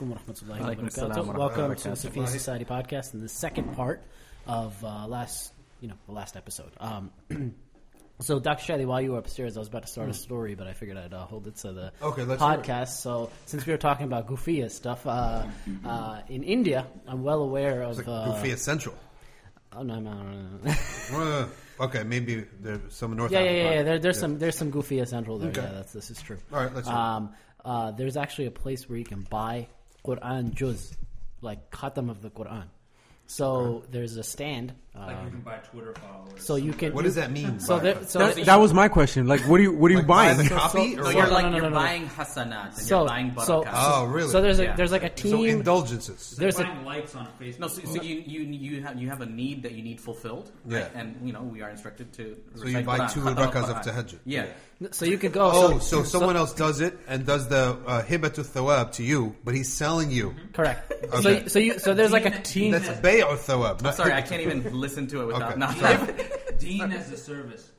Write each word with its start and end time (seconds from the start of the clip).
alaikum 0.00 0.08
wa 0.08 0.16
rahmatullahi 0.16 0.60
wa 0.60 0.74
barakatuh. 0.74 1.38
Welcome 1.38 1.76
to 1.76 1.88
wa 1.90 1.94
Safina 1.94 2.28
Society 2.28 2.64
Podcast 2.64 3.14
and 3.14 3.22
the 3.22 3.28
second 3.28 3.74
part 3.74 4.02
of 4.46 4.82
uh, 4.84 5.06
last, 5.06 5.52
you 5.80 5.88
know, 5.88 5.94
the 6.06 6.12
last 6.12 6.36
episode. 6.36 6.70
Um, 6.80 7.10
so, 8.20 8.40
Dr. 8.40 8.72
Shadi, 8.72 8.86
while 8.86 9.00
you 9.00 9.12
were 9.12 9.18
upstairs, 9.18 9.56
I 9.56 9.60
was 9.60 9.68
about 9.68 9.82
to 9.82 9.88
start 9.88 10.08
a 10.08 10.14
story, 10.14 10.54
but 10.54 10.66
I 10.66 10.72
figured 10.72 10.96
I'd 10.96 11.12
uh, 11.12 11.26
hold 11.26 11.46
it 11.46 11.56
to 11.56 11.72
the 11.72 11.92
Okay, 12.02 12.22
let's 12.22 12.42
podcast. 12.42 13.00
So, 13.00 13.30
since 13.46 13.66
we 13.66 13.72
were 13.72 13.78
talking 13.78 14.06
about 14.06 14.26
Gufia 14.26 14.70
stuff, 14.70 15.06
uh, 15.06 15.46
uh, 15.84 16.20
in 16.28 16.44
India, 16.44 16.86
I'm 17.06 17.22
well 17.22 17.42
aware 17.42 17.82
of. 17.82 17.98
It's 17.98 18.08
like 18.08 18.08
uh, 18.08 18.32
Gufia 18.32 18.56
Central. 18.56 18.94
Oh 19.72 19.82
no, 19.82 20.00
no, 20.00 20.12
no, 20.12 20.58
no. 20.64 20.74
Uh, 21.12 21.46
okay, 21.84 22.02
maybe 22.02 22.44
there's 22.60 22.92
some 22.92 23.16
North 23.16 23.30
yeah, 23.30 23.40
yeah, 23.40 23.50
yeah, 23.50 23.72
yeah. 23.72 23.82
There, 23.82 23.98
there's 24.00 24.18
some 24.18 24.38
there's 24.38 24.56
some 24.56 24.72
Gufia 24.72 25.06
Central 25.06 25.38
there. 25.38 25.50
Okay. 25.50 25.60
Yeah, 25.60 25.72
that's 25.72 25.92
this 25.92 26.10
is 26.10 26.20
true. 26.20 26.38
All 26.52 26.64
right, 26.64 26.74
let's 26.74 26.88
hear. 26.88 26.96
Um, 26.96 27.34
uh, 27.64 27.92
there's 27.92 28.16
actually 28.16 28.46
a 28.46 28.50
place 28.50 28.88
where 28.88 28.98
you 28.98 29.04
can 29.04 29.20
buy 29.30 29.68
Quran 30.04 30.54
juz, 30.54 30.96
like 31.40 31.70
khatam 31.70 32.10
of 32.10 32.22
the 32.22 32.30
Quran. 32.30 32.64
So 33.26 33.84
there's 33.90 34.16
a 34.16 34.24
stand. 34.24 34.72
Like 34.92 35.16
Um, 35.16 35.24
you 35.24 35.30
can 35.30 35.40
buy 35.42 35.56
Twitter 35.58 35.94
followers. 35.94 36.44
so 36.44 36.56
you 36.56 36.72
can. 36.72 36.92
What 36.92 37.04
does 37.04 37.14
that 37.14 37.30
mean? 37.30 37.60
So 37.60 37.76
by 37.76 37.82
there, 37.84 37.94
that? 37.94 38.10
so 38.10 38.18
That, 38.18 38.44
that 38.44 38.56
was 38.56 38.74
my 38.74 38.88
question. 38.88 39.28
Like, 39.28 39.40
what 39.42 39.60
are 39.60 39.62
you 39.62 39.72
what 39.72 39.88
are 39.88 39.92
you 39.92 39.98
Like, 39.98 40.06
buy 40.08 40.34
buying? 40.34 40.38
the 40.48 40.48
copy 40.54 40.94
so- 40.96 41.00
or 41.00 41.04
So 41.04 41.10
so- 41.10 41.10
you're 41.10 41.20
what? 41.22 41.32
like 41.32 41.44
no, 41.44 41.50
no, 41.50 41.56
you're 41.58 41.62
no, 41.62 41.68
no. 41.70 41.74
buying 41.76 42.06
hasanat 42.08 42.64
and 42.64 42.74
so 42.74 42.98
you're 42.98 43.08
buying 43.08 43.32
so, 43.40 43.62
barakat. 43.62 43.70
Oh, 43.72 44.04
really? 44.06 44.28
So 44.30 44.42
there's 44.42 44.58
a 44.58 44.64
Yeah. 44.64 44.74
there's 44.76 44.90
like 44.90 45.04
a 45.04 45.08
team. 45.10 45.30
So 45.30 45.36
team. 45.36 45.58
indulgences. 45.58 46.34
there's 46.36 46.58
a 46.58 46.64
buying 46.64 46.84
likes 46.84 47.14
on 47.14 47.28
Facebook. 47.40 47.58
no, 47.60 47.68
so, 47.68 47.82
so 47.84 48.02
you 48.02 48.16
you 48.26 48.40
you 48.42 48.82
have 48.82 49.00
you 49.00 49.08
have 49.08 49.20
a 49.20 49.26
need 49.26 49.62
that 49.62 49.72
you 49.72 49.82
need 49.84 50.00
fulfilled, 50.00 50.50
right? 50.66 50.80
Yeah. 50.92 51.00
And 51.00 51.16
you 51.24 51.32
know 51.32 51.42
we 51.42 51.62
are 51.62 51.70
instructed 51.70 52.12
to. 52.14 52.36
So 52.56 52.62
recite 52.64 52.80
you 52.80 52.86
buy 52.86 52.98
Quran, 52.98 53.12
two 53.14 53.20
khatam 53.20 53.30
of 53.30 53.54
rakas 53.54 53.70
of 53.70 53.76
Quran. 53.76 53.94
tahajjud. 53.94 54.18
Yeah. 54.24 54.46
so 54.90 55.04
you 55.06 55.18
could 55.18 55.32
go. 55.32 55.50
Oh, 55.54 55.78
so 55.78 56.02
someone 56.02 56.36
else 56.36 56.52
does 56.52 56.80
it 56.80 56.98
and 57.06 57.24
does 57.24 57.46
the 57.48 57.76
uh, 57.86 58.02
hibatu 58.02 58.42
thawab 58.44 58.90
to 58.92 59.04
you, 59.04 59.36
but 59.44 59.54
he's 59.54 59.72
selling 59.72 60.10
you. 60.10 60.34
correct. 60.52 60.90
Okay. 61.14 61.22
So 61.22 61.46
so 61.46 61.58
you 61.60 61.78
so 61.78 61.94
there's 61.94 62.10
like 62.12 62.26
a 62.26 62.34
team. 62.42 62.72
That's 62.72 62.88
bay'u 63.00 63.36
thawab. 63.38 63.82
Not 63.82 63.94
Sorry, 63.94 64.12
I 64.12 64.22
can't 64.22 64.42
even 64.42 64.79
listen 64.80 65.06
to 65.08 65.22
it 65.22 65.26
without 65.26 65.52
Okay. 65.52 65.58
not. 65.60 66.58
Deen 66.58 66.92
as 67.00 67.10
a 67.12 67.16
service. 67.16 67.70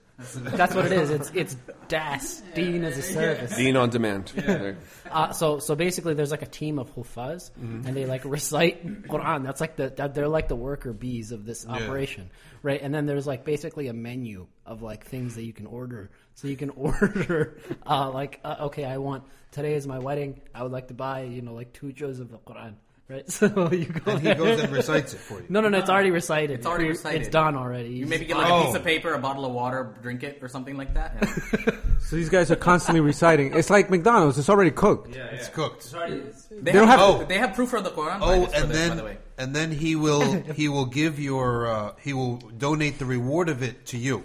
That's 0.43 0.75
what 0.75 0.85
it 0.85 0.91
is. 0.91 1.09
It's 1.09 1.31
it's 1.33 1.55
das 1.87 2.41
Deen 2.53 2.83
as 2.83 2.95
a 2.95 3.01
service. 3.01 3.55
Deen 3.57 3.75
on 3.75 3.89
demand. 3.89 4.27
There. 4.35 4.77
Uh, 5.09 5.31
so 5.33 5.57
so 5.57 5.73
basically, 5.73 6.13
there's 6.13 6.29
like 6.29 6.43
a 6.43 6.53
team 6.61 6.77
of 6.77 6.93
hufaz, 6.93 7.49
Mm-hmm. 7.59 7.87
and 7.87 7.97
they 7.97 8.05
like 8.05 8.23
recite 8.23 8.85
Quran. 9.07 9.43
That's 9.43 9.59
like 9.59 9.77
the 9.77 9.89
that, 9.97 10.13
they're 10.13 10.27
like 10.27 10.47
the 10.47 10.55
worker 10.55 10.93
bees 10.93 11.31
of 11.31 11.43
this 11.45 11.65
operation, 11.67 12.29
right? 12.61 12.79
And 12.79 12.93
then 12.93 13.07
there's 13.07 13.25
like 13.25 13.45
basically 13.45 13.87
a 13.87 13.93
menu 13.93 14.45
of 14.63 14.83
like 14.83 15.05
things 15.05 15.33
that 15.35 15.43
you 15.43 15.53
can 15.53 15.65
order. 15.65 16.11
So 16.35 16.47
you 16.47 16.55
can 16.55 16.69
order 16.87 17.57
uh, 17.87 18.11
like 18.11 18.39
uh, 18.43 18.67
okay, 18.69 18.85
I 18.85 18.97
want 18.97 19.23
today 19.49 19.73
is 19.73 19.87
my 19.87 19.97
wedding. 19.97 20.39
I 20.53 20.61
would 20.61 20.71
like 20.71 20.89
to 20.89 20.93
buy 20.93 21.23
you 21.23 21.41
know 21.41 21.55
like 21.55 21.73
two 21.73 21.93
juz 21.93 22.19
of 22.19 22.29
the 22.29 22.37
Quran, 22.37 22.73
right? 23.11 23.29
So 23.31 23.45
you 23.71 23.85
go. 23.85 24.11
And 24.11 24.21
he 24.27 24.33
goes 24.33 24.59
and 24.61 24.71
recites 24.73 25.13
it 25.13 25.19
for 25.19 25.39
you. 25.39 25.45
no, 25.49 25.61
no, 25.61 25.69
no. 25.69 25.77
It's 25.79 25.89
already 25.89 26.11
recited. 26.11 26.51
It's 26.51 26.65
already 26.65 26.87
recited. 26.87 27.21
It's 27.21 27.29
done 27.29 27.55
already. 27.55 27.89
You 27.89 28.05
maybe 28.07 28.25
get 28.25 28.37
like 28.37 28.49
Oh. 28.51 28.61
a 28.61 28.65
piece 28.65 28.75
of 28.75 28.83
paper, 28.83 29.13
a 29.13 29.19
bottle 29.19 29.45
of 29.45 29.51
water, 29.53 29.93
drink 30.01 30.23
it 30.23 30.39
or 30.41 30.47
something 30.47 30.77
like 30.77 30.93
that. 30.95 31.17
and- 31.21 31.77
So 32.01 32.15
these 32.15 32.29
guys 32.29 32.49
are 32.51 32.55
constantly 32.55 32.99
reciting. 32.99 33.53
It's 33.53 33.69
like 33.69 33.89
McDonald's. 33.89 34.37
It's 34.39 34.49
already 34.49 34.71
cooked. 34.71 35.15
Yeah, 35.15 35.25
It's 35.25 35.47
yeah. 35.47 35.53
cooked. 35.53 35.83
Sorry, 35.83 36.13
it's, 36.13 36.45
They, 36.45 36.71
don't 36.71 36.87
have, 36.87 36.99
have- 36.99 37.27
they 37.27 37.37
have 37.37 37.53
proof 37.53 37.69
for 37.69 37.79
the 37.81 37.91
Quran. 37.91 38.17
Oh, 38.21 38.27
Bibles 38.31 38.49
for 38.53 38.55
and 38.61 38.69
this, 38.71 38.77
then 38.77 38.89
by 38.89 38.95
the 38.95 39.03
way. 39.03 39.17
and 39.37 39.55
then 39.55 39.71
he 39.71 39.95
will 39.95 40.41
he 40.61 40.67
will 40.67 40.85
give 40.87 41.19
your 41.19 41.67
uh, 41.67 41.93
he 42.01 42.13
will 42.13 42.37
donate 42.37 42.97
the 42.99 43.05
reward 43.05 43.49
of 43.49 43.61
it 43.63 43.85
to 43.87 43.97
you 43.97 44.23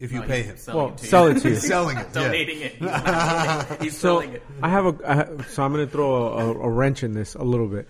if 0.00 0.10
you 0.12 0.20
No, 0.20 0.26
pay 0.26 0.38
he's 0.42 0.46
him. 0.52 0.56
selling 0.56 0.78
Well, 0.84 0.88
it 0.94 0.98
to 0.98 1.06
sell 1.06 1.30
you. 1.30 1.36
it 1.36 1.40
to 1.42 1.48
you. 1.50 1.54
He's 1.54 1.66
selling 1.66 1.96
it. 1.98 2.06
yeah. 2.08 2.12
donating 2.22 2.60
it. 2.62 2.72
He's, 2.72 2.80
not 2.80 3.04
selling 3.04 3.70
it. 3.78 3.82
He's 3.82 3.96
So 3.98 4.20
selling 4.20 4.32
it. 4.34 4.42
I 4.62 4.68
have 4.68 4.86
a 4.86 4.94
I 5.10 5.14
ha- 5.14 5.28
so 5.48 5.62
I'm 5.62 5.72
going 5.72 5.86
to 5.86 5.92
throw 5.92 6.10
a, 6.14 6.36
a, 6.52 6.60
a 6.62 6.70
wrench 6.70 7.02
in 7.04 7.12
this 7.12 7.34
a 7.34 7.44
little 7.44 7.68
bit. 7.68 7.86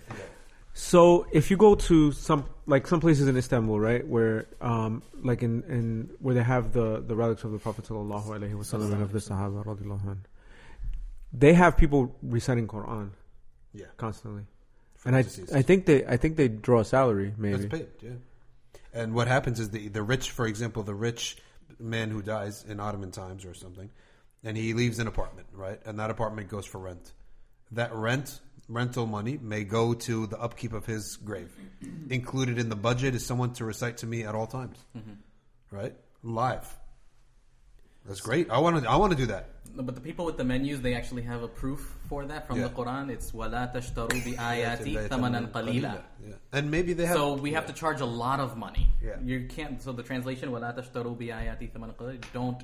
So 0.73 1.25
if 1.31 1.51
you 1.51 1.57
go 1.57 1.75
to 1.75 2.11
some 2.11 2.45
like 2.65 2.87
some 2.87 2.99
places 3.01 3.27
in 3.27 3.35
Istanbul, 3.37 3.79
right, 3.79 4.05
where 4.07 4.47
um 4.61 5.03
like 5.21 5.43
in, 5.43 5.63
in 5.63 6.09
where 6.19 6.33
they 6.35 6.43
have 6.43 6.71
the 6.73 7.01
the 7.05 7.15
relics 7.15 7.43
of 7.43 7.51
the 7.51 7.59
Prophet 7.59 7.85
sallallahu 7.85 8.27
alaihi 8.27 8.53
wasallam 8.53 8.93
and 8.93 9.01
of 9.01 9.11
the 9.11 9.19
Sahaba 9.19 9.65
radiallahu 9.65 10.07
anh, 10.09 10.21
they 11.33 11.53
have 11.53 11.75
people 11.77 12.15
reciting 12.23 12.67
Quran 12.67 13.09
Yeah. 13.73 13.85
constantly, 13.97 14.43
For 14.95 15.09
and 15.09 15.15
I 15.17 15.21
deceased. 15.23 15.53
I 15.53 15.61
think 15.61 15.85
they 15.85 16.05
I 16.05 16.15
think 16.17 16.35
they 16.37 16.47
draw 16.47 16.79
a 16.79 16.85
salary 16.85 17.33
maybe. 17.37 17.57
That's 17.57 17.71
paid, 17.71 17.87
yeah. 18.01 18.11
And 18.93 19.13
what 19.13 19.27
happens 19.27 19.59
is 19.59 19.69
the 19.71 19.87
the 19.89 20.03
rich, 20.03 20.31
for 20.31 20.45
example, 20.47 20.83
the 20.83 20.95
rich 20.95 21.37
man 21.81 22.09
who 22.09 22.21
dies 22.21 22.63
in 22.67 22.79
Ottoman 22.79 23.11
times 23.11 23.45
or 23.45 23.53
something, 23.53 23.89
and 24.43 24.55
he 24.57 24.73
leaves 24.73 24.99
an 24.99 25.07
apartment, 25.07 25.47
right? 25.53 25.79
And 25.85 25.99
that 25.99 26.09
apartment 26.09 26.49
goes 26.49 26.65
for 26.65 26.79
rent. 26.79 27.13
That 27.71 27.93
rent 27.93 28.39
rental 28.67 29.05
money 29.05 29.37
may 29.41 29.63
go 29.63 29.93
to 29.93 30.27
the 30.27 30.39
upkeep 30.39 30.73
of 30.73 30.85
his 30.85 31.17
grave. 31.17 31.51
Included 32.09 32.57
in 32.57 32.69
the 32.69 32.75
budget 32.75 33.15
is 33.15 33.25
someone 33.25 33.53
to 33.53 33.65
recite 33.65 33.97
to 33.97 34.07
me 34.07 34.23
at 34.23 34.33
all 34.35 34.47
times, 34.47 34.77
mm-hmm. 34.97 35.13
right? 35.75 35.93
Live. 36.23 36.67
That's 38.05 38.21
great. 38.21 38.49
I 38.49 38.59
want 38.59 38.83
to. 38.83 38.89
I 38.89 38.95
want 38.95 39.11
to 39.11 39.17
do 39.17 39.27
that 39.27 39.49
No, 39.74 39.82
But 39.82 39.94
the 39.94 40.00
people 40.00 40.24
with 40.24 40.36
the 40.38 40.44
menus, 40.44 40.80
they 40.80 40.94
actually 40.94 41.22
have 41.22 41.42
a 41.42 41.48
proof 41.48 41.96
for 42.08 42.24
that 42.26 42.46
from 42.46 42.58
Yeah. 42.58 42.68
the 42.68 42.74
Quran. 42.74 43.10
It's 43.10 43.32
وَلَا 43.32 43.74
تَشْتَرُوا 43.74 44.08
بِآيَاتِ 44.24 45.08
ثَمَنًا 45.08 45.52
قَلِيلًا 45.52 46.02
Yeah. 46.26 46.34
And 46.52 46.70
maybe 46.70 46.92
they 46.94 47.04
have. 47.06 47.16
So 47.16 47.34
we 47.34 47.52
have 47.52 47.66
to 47.66 47.72
charge 47.72 48.00
a 48.00 48.06
lot 48.06 48.40
of 48.40 48.56
money. 48.56 48.88
Yeah. 49.02 49.16
You 49.22 49.46
can't. 49.48 49.80
So 49.82 49.92
the 49.92 50.02
translation 50.02 50.50
وَلَا 50.50 50.74
تَشْتَرُوا 50.78 51.16
بِآيَاتِ 51.18 51.72
ثَمَنًا 51.72 51.94
قَلِيلًا 51.96 52.20
Don't 52.32 52.62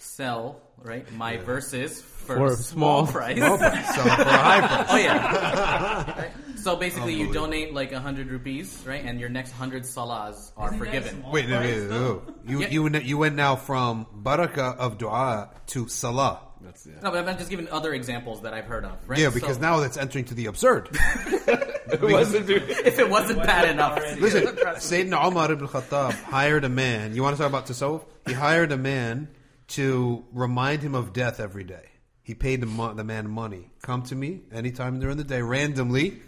sell 0.00 0.62
right 0.82 1.10
my 1.12 1.36
verses 1.36 2.00
for, 2.00 2.36
For 2.36 2.46
a 2.46 2.50
a 2.52 2.56
small, 2.56 3.06
small- 3.06 3.12
price. 3.20 3.36
Sell 3.38 3.54
it 3.54 3.58
for 3.58 4.06
a 4.06 4.24
high 4.24 4.66
price. 4.66 4.86
Oh 4.90 4.96
yeah. 4.96 6.20
Right? 6.20 6.30
So 6.60 6.76
basically, 6.76 7.14
you 7.14 7.32
donate 7.32 7.72
like 7.72 7.90
hundred 7.90 8.28
rupees, 8.28 8.82
right, 8.86 9.02
and 9.02 9.18
your 9.18 9.30
next 9.30 9.50
hundred 9.52 9.84
salahs 9.84 10.52
are 10.58 10.66
Isn't 10.68 10.78
forgiven. 10.78 11.22
Wait, 11.32 11.46
wait, 11.48 11.56
Price, 11.56 11.64
wait, 11.64 11.86
though? 11.88 12.22
wait. 12.26 12.34
You, 12.50 12.60
Yeah. 12.60 12.68
you, 12.68 12.82
went- 12.82 13.04
you 13.06 13.16
went 13.16 13.34
now 13.34 13.56
from 13.56 14.06
barakah 14.14 14.76
of 14.76 14.98
dua 14.98 15.52
to 15.68 15.88
salah. 15.88 16.40
That's 16.60 16.86
yeah. 16.86 17.00
No, 17.02 17.12
but 17.12 17.26
I'm 17.26 17.38
just 17.38 17.48
giving 17.48 17.66
other 17.70 17.94
examples 17.94 18.42
that 18.42 18.52
I've 18.52 18.66
heard 18.66 18.84
of, 18.84 18.92
right? 19.08 19.18
Yeah, 19.18 19.30
because 19.30 19.56
So- 19.56 19.62
now 19.62 19.80
that's 19.80 19.96
entering 19.96 20.26
to 20.26 20.34
the 20.34 20.46
absurd. 20.46 20.90
if 20.92 22.98
it 22.98 23.08
wasn't 23.08 23.42
bad 23.42 23.70
enough, 23.70 23.96
Listen, 24.20 24.42
Sayyidina 24.56 25.26
Umar 25.28 25.50
ibn 25.52 25.66
Khattab 25.66 26.12
hired 26.24 26.64
a 26.64 26.68
man. 26.68 27.14
You 27.14 27.22
want 27.22 27.36
to 27.36 27.42
talk 27.42 27.48
about 27.48 27.64
tasawwuf? 27.66 28.02
He 28.26 28.34
hired 28.34 28.70
a 28.72 28.76
man 28.76 29.28
to 29.70 30.24
remind 30.32 30.82
him 30.82 30.94
of 30.94 31.12
death 31.12 31.40
every 31.40 31.64
day. 31.64 31.86
He 32.22 32.34
paid 32.34 32.60
the, 32.60 32.66
mo- 32.66 32.94
the 32.94 33.04
man 33.04 33.28
money. 33.28 33.70
Come 33.82 34.02
to 34.04 34.14
me 34.14 34.42
anytime 34.52 35.00
during 35.00 35.16
the 35.16 35.24
day, 35.24 35.42
randomly, 35.42 36.20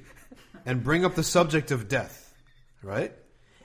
and 0.66 0.82
bring 0.82 1.04
up 1.04 1.14
the 1.14 1.22
subject 1.22 1.70
of 1.70 1.88
death. 1.88 2.34
Right? 2.82 3.12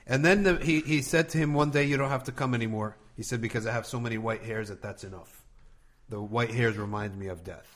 And 0.06 0.24
then 0.24 0.42
the, 0.44 0.56
he, 0.56 0.80
he 0.80 1.02
said 1.02 1.30
to 1.30 1.38
him 1.38 1.54
one 1.54 1.70
day, 1.70 1.84
You 1.84 1.96
don't 1.96 2.10
have 2.10 2.24
to 2.24 2.32
come 2.32 2.54
anymore. 2.54 2.96
He 3.16 3.22
said, 3.22 3.40
Because 3.40 3.66
I 3.66 3.72
have 3.72 3.86
so 3.86 3.98
many 3.98 4.18
white 4.18 4.42
hairs 4.42 4.68
that 4.68 4.82
that's 4.82 5.04
enough. 5.04 5.42
The 6.08 6.20
white 6.20 6.50
hairs 6.50 6.76
remind 6.76 7.18
me 7.18 7.26
of 7.26 7.44
death. 7.44 7.66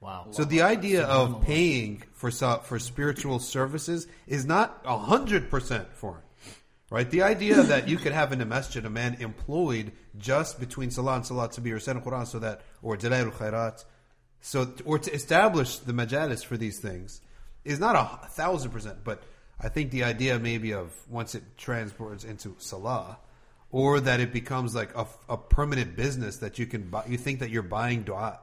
Wow. 0.00 0.28
So 0.30 0.44
the 0.44 0.62
idea 0.62 1.04
of 1.04 1.42
paying 1.42 2.02
for 2.12 2.30
for 2.30 2.78
spiritual 2.78 3.38
services 3.38 4.06
is 4.26 4.46
not 4.46 4.80
hundred 4.86 5.50
percent 5.50 5.92
foreign, 5.92 6.22
right? 6.90 7.10
The 7.10 7.22
idea 7.22 7.62
that 7.62 7.88
you 7.88 7.96
could 7.96 8.12
have 8.12 8.32
in 8.32 8.40
a 8.40 8.44
masjid 8.44 8.84
a 8.84 8.90
man 8.90 9.16
employed 9.20 9.92
just 10.18 10.60
between 10.60 10.90
salah 10.90 11.14
and 11.16 11.26
salah 11.26 11.50
to 11.52 11.60
be 11.60 11.72
reciting 11.72 12.02
Quran, 12.02 12.26
so 12.26 12.38
that 12.40 12.60
or 12.82 12.96
Dala'il 12.96 13.32
khairat, 13.32 13.84
so 14.40 14.72
or 14.84 14.98
to 14.98 15.12
establish 15.12 15.78
the 15.78 15.92
majalis 15.92 16.44
for 16.44 16.56
these 16.56 16.78
things 16.78 17.20
is 17.64 17.78
not 17.78 17.94
a 17.96 18.28
thousand 18.28 18.70
percent, 18.72 18.98
but 19.04 19.22
I 19.58 19.68
think 19.68 19.90
the 19.90 20.04
idea 20.04 20.38
maybe 20.38 20.72
of 20.72 20.92
once 21.08 21.34
it 21.34 21.44
transports 21.56 22.24
into 22.24 22.56
salah. 22.58 23.18
Or 23.72 24.00
that 24.00 24.18
it 24.18 24.32
becomes 24.32 24.74
like 24.74 24.96
a, 24.96 25.06
a 25.28 25.36
permanent 25.36 25.94
business 25.94 26.38
that 26.38 26.58
you 26.58 26.66
can 26.66 26.90
buy. 26.90 27.04
You 27.06 27.16
think 27.16 27.38
that 27.38 27.50
you're 27.50 27.62
buying 27.62 28.02
dua, 28.02 28.40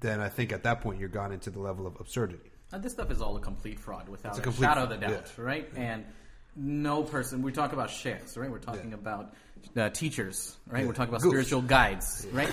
then 0.00 0.20
I 0.20 0.28
think 0.28 0.52
at 0.52 0.64
that 0.64 0.82
point 0.82 1.00
you're 1.00 1.08
gone 1.08 1.32
into 1.32 1.48
the 1.48 1.60
level 1.60 1.86
of 1.86 1.98
absurdity. 1.98 2.50
Uh, 2.70 2.76
this 2.76 2.92
stuff 2.92 3.10
is 3.10 3.22
all 3.22 3.38
a 3.38 3.40
complete 3.40 3.80
fraud 3.80 4.06
without 4.06 4.36
It's 4.36 4.46
a 4.46 4.50
a, 4.50 4.52
shadow 4.52 4.82
of 4.82 4.90
a 4.90 4.98
doubt, 4.98 5.32
yeah. 5.38 5.42
right? 5.42 5.70
And 5.76 6.04
no 6.58 7.02
person. 7.04 7.42
We 7.42 7.52
talk 7.52 7.72
about 7.72 7.90
sheikhs, 7.90 8.36
right? 8.36 8.50
We're 8.50 8.58
talking 8.58 8.90
Yeah. 8.90 8.94
about 8.96 9.34
uh, 9.76 9.88
teachers, 9.90 10.56
right? 10.66 10.80
Yeah. 10.80 10.86
We're 10.86 10.92
talking 10.94 11.10
about 11.14 11.22
spiritual 11.22 11.62
guides, 11.62 12.26
right? 12.32 12.52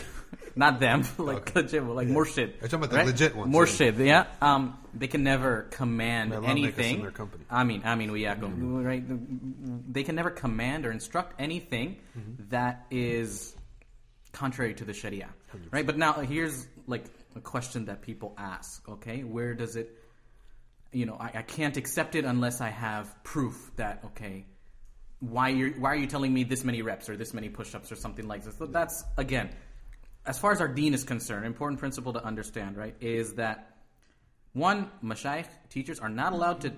Not 0.56 0.80
them, 0.80 1.04
like 1.18 1.36
Okay. 1.50 1.62
legit, 1.62 1.84
like 1.84 2.08
Yeah. 2.08 2.14
murshid. 2.14 2.36
You're 2.60 2.68
talking 2.68 2.74
about 2.78 2.90
the 2.90 2.96
right? 2.96 3.06
legit 3.06 3.36
ones, 3.36 3.54
Murshid, 3.54 3.98
yeah. 4.04 4.26
Um, 4.42 4.76
they 4.94 5.06
can 5.06 5.22
never 5.22 5.62
command 5.70 6.32
in 6.32 6.44
anything. 6.44 7.02
their 7.02 7.10
company. 7.12 7.44
I 7.50 7.64
mean, 7.64 7.82
I 7.84 7.94
mean, 7.94 8.10
we 8.12 8.26
right? 8.26 9.02
They 9.92 10.02
can 10.02 10.14
never 10.16 10.30
command 10.30 10.86
or 10.86 10.92
instruct 10.92 11.34
anything 11.40 11.96
Mm-hmm. 12.18 12.48
that 12.50 12.86
is 12.90 13.54
contrary 14.32 14.74
to 14.74 14.84
the 14.84 14.92
Sharia, 14.92 15.28
right? 15.70 15.86
But 15.86 15.96
now 15.98 16.12
here's 16.14 16.66
like 16.86 17.04
a 17.36 17.40
question 17.40 17.84
that 17.86 18.02
people 18.02 18.34
ask. 18.36 18.88
Okay, 18.88 19.22
where 19.22 19.54
does 19.54 19.76
it? 19.76 19.96
You 20.92 21.06
know, 21.06 21.16
I, 21.18 21.30
I 21.34 21.42
can't 21.42 21.76
accept 21.76 22.14
it 22.14 22.24
unless 22.24 22.60
I 22.60 22.68
have 22.70 23.22
proof 23.22 23.70
that 23.76 24.02
okay, 24.06 24.46
why 25.20 25.50
you 25.50 25.74
why 25.78 25.90
are 25.92 25.96
you 25.96 26.06
telling 26.06 26.32
me 26.32 26.44
this 26.44 26.64
many 26.64 26.82
reps 26.82 27.08
or 27.08 27.16
this 27.16 27.32
many 27.32 27.48
push-ups 27.48 27.92
or 27.92 27.96
something 27.96 28.26
like 28.26 28.44
this? 28.44 28.56
So 28.58 28.66
that's 28.66 29.04
again, 29.16 29.50
as 30.26 30.38
far 30.38 30.52
as 30.52 30.60
our 30.60 30.68
deen 30.68 30.94
is 30.94 31.04
concerned, 31.04 31.46
important 31.46 31.80
principle 31.80 32.12
to 32.14 32.24
understand, 32.24 32.76
right, 32.76 32.96
is 33.00 33.34
that 33.34 33.76
One, 34.52 34.90
mashayikh 35.02 35.46
teachers 35.68 36.00
are 36.00 36.08
not 36.08 36.32
allowed 36.32 36.62
to 36.62 36.72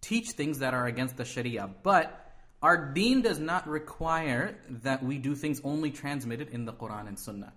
teach 0.00 0.30
things 0.30 0.58
that 0.58 0.74
are 0.74 0.86
against 0.86 1.16
the 1.16 1.24
Sharia, 1.24 1.70
but 1.82 2.06
our 2.60 2.92
deen 2.92 3.22
does 3.22 3.38
not 3.38 3.68
require 3.68 4.58
that 4.82 5.02
we 5.02 5.18
do 5.18 5.36
things 5.36 5.60
only 5.62 5.90
transmitted 5.92 6.48
in 6.48 6.64
the 6.64 6.72
Quran 6.72 7.06
and 7.06 7.18
Sunnah. 7.18 7.52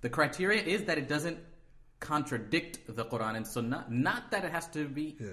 The 0.00 0.08
criteria 0.08 0.62
is 0.62 0.84
that 0.84 0.96
it 0.96 1.08
doesn't 1.08 1.38
contradict 2.00 2.80
the 2.88 3.04
Quran 3.04 3.36
and 3.36 3.46
Sunnah, 3.46 3.86
not 3.88 4.30
that 4.30 4.44
it 4.44 4.52
has 4.52 4.66
to 4.68 4.86
be 4.88 5.16
Yeah. 5.20 5.28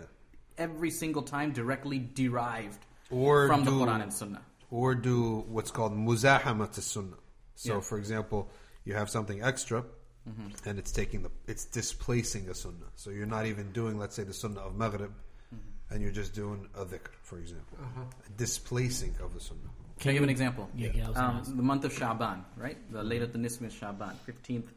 every 0.58 0.92
single 0.92 1.22
time 1.24 1.52
directly 1.52 2.00
derived 2.00 2.86
Or 3.12 3.48
from 3.48 3.64
the 3.66 3.72
Quran 3.72 4.02
and 4.04 4.14
Sunnah. 4.14 4.42
or 4.72 4.96
do 4.96 5.42
what's 5.48 5.72
called 5.72 5.94
muzahamat 5.94 6.78
as 6.78 6.86
sunnah. 6.86 7.18
So, 7.56 7.76
Yeah. 7.76 7.82
for 7.82 7.98
example, 7.98 8.50
you 8.86 8.94
have 8.96 9.10
something 9.10 9.42
extra, 9.44 9.84
Mm-hmm. 10.28 10.70
and 10.70 10.80
it's 10.80 10.92
taking 10.94 11.22
the 11.22 11.32
it's 11.48 11.66
displacing 11.66 12.50
a 12.50 12.54
sunnah. 12.56 12.90
So 12.96 13.10
you're 13.10 13.26
not 13.38 13.46
even 13.46 13.72
doing, 13.74 14.00
let's 14.00 14.16
say, 14.16 14.24
the 14.24 14.34
sunnah 14.34 14.62
of 14.62 14.76
maghrib, 14.76 15.12
Mm-hmm. 15.54 15.94
and 15.94 16.02
you're 16.02 16.12
just 16.14 16.34
doing 16.34 16.70
a 16.76 16.86
dhikr, 16.86 17.12
for 17.22 17.38
example, 17.40 17.78
Uh-huh. 17.82 18.06
displacing 18.38 19.14
of 19.22 19.34
the 19.34 19.42
sunnah. 19.42 19.70
Can 20.00 20.10
I 20.12 20.14
give 20.14 20.24
an 20.24 20.30
example? 20.30 20.70
Yeah, 20.74 20.90
yeah, 20.94 21.06
I 21.06 21.08
was 21.10 21.18
gonna 21.18 21.40
um, 21.50 21.58
the 21.58 21.64
month 21.72 21.84
of 21.86 21.94
Shaban, 21.94 22.46
right? 22.58 22.78
The 22.92 23.04
Laylat 23.04 23.34
Nisf 23.34 23.70
Shaban, 23.80 24.16
15th 24.26 24.70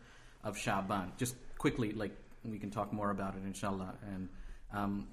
of 0.45 0.59
Shaban. 0.59 1.13
Just 1.17 1.37
quickly, 1.59 1.93
like, 1.93 2.13
we 2.45 2.59
can 2.59 2.71
talk 2.71 2.93
more 2.93 3.11
about 3.11 3.35
it, 3.35 3.43
inshallah. 3.45 3.95
And 4.15 4.29
um, 4.73 5.09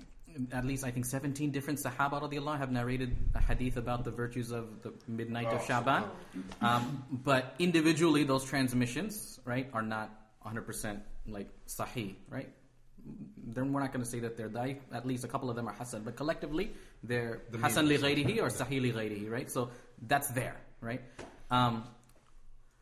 at 0.51 0.65
least, 0.65 0.83
I 0.83 0.91
think, 0.91 1.05
17 1.05 1.51
different 1.51 1.79
Sahaba 1.79 2.21
radiallahu 2.21 2.57
have 2.57 2.71
narrated 2.71 3.15
a 3.35 3.41
hadith 3.41 3.77
about 3.77 4.03
the 4.03 4.11
virtues 4.11 4.51
of 4.51 4.81
the 4.81 4.93
midnight 5.07 5.47
of 5.47 5.65
Shaban. 5.65 6.03
Um, 6.61 7.03
but 7.11 7.55
individually, 7.59 8.23
those 8.23 8.43
transmissions, 8.43 9.39
right, 9.45 9.69
are 9.73 9.81
not 9.81 10.09
100% 10.45 10.99
like 11.27 11.49
sahih, 11.67 12.15
right? 12.29 12.49
Then 13.45 13.73
we're 13.73 13.81
not 13.81 13.91
going 13.91 14.03
to 14.03 14.09
say 14.09 14.19
that 14.19 14.37
they're 14.37 14.49
daif. 14.49 14.77
At 14.93 15.05
least 15.05 15.23
a 15.23 15.27
couple 15.27 15.49
of 15.49 15.55
them 15.55 15.67
are 15.67 15.73
hasan, 15.73 16.03
but 16.03 16.15
collectively 16.15 16.71
they're 17.03 17.41
hasan 17.61 17.87
li 17.87 17.97
ghayrihi 17.97 18.41
or 18.41 18.47
sahih 18.47 18.81
li 18.81 18.91
ghayrihi, 18.91 19.29
right? 19.29 19.51
So 19.51 19.71
that's 20.07 20.29
there, 20.29 20.55
right? 20.81 21.01
Um, 21.51 21.83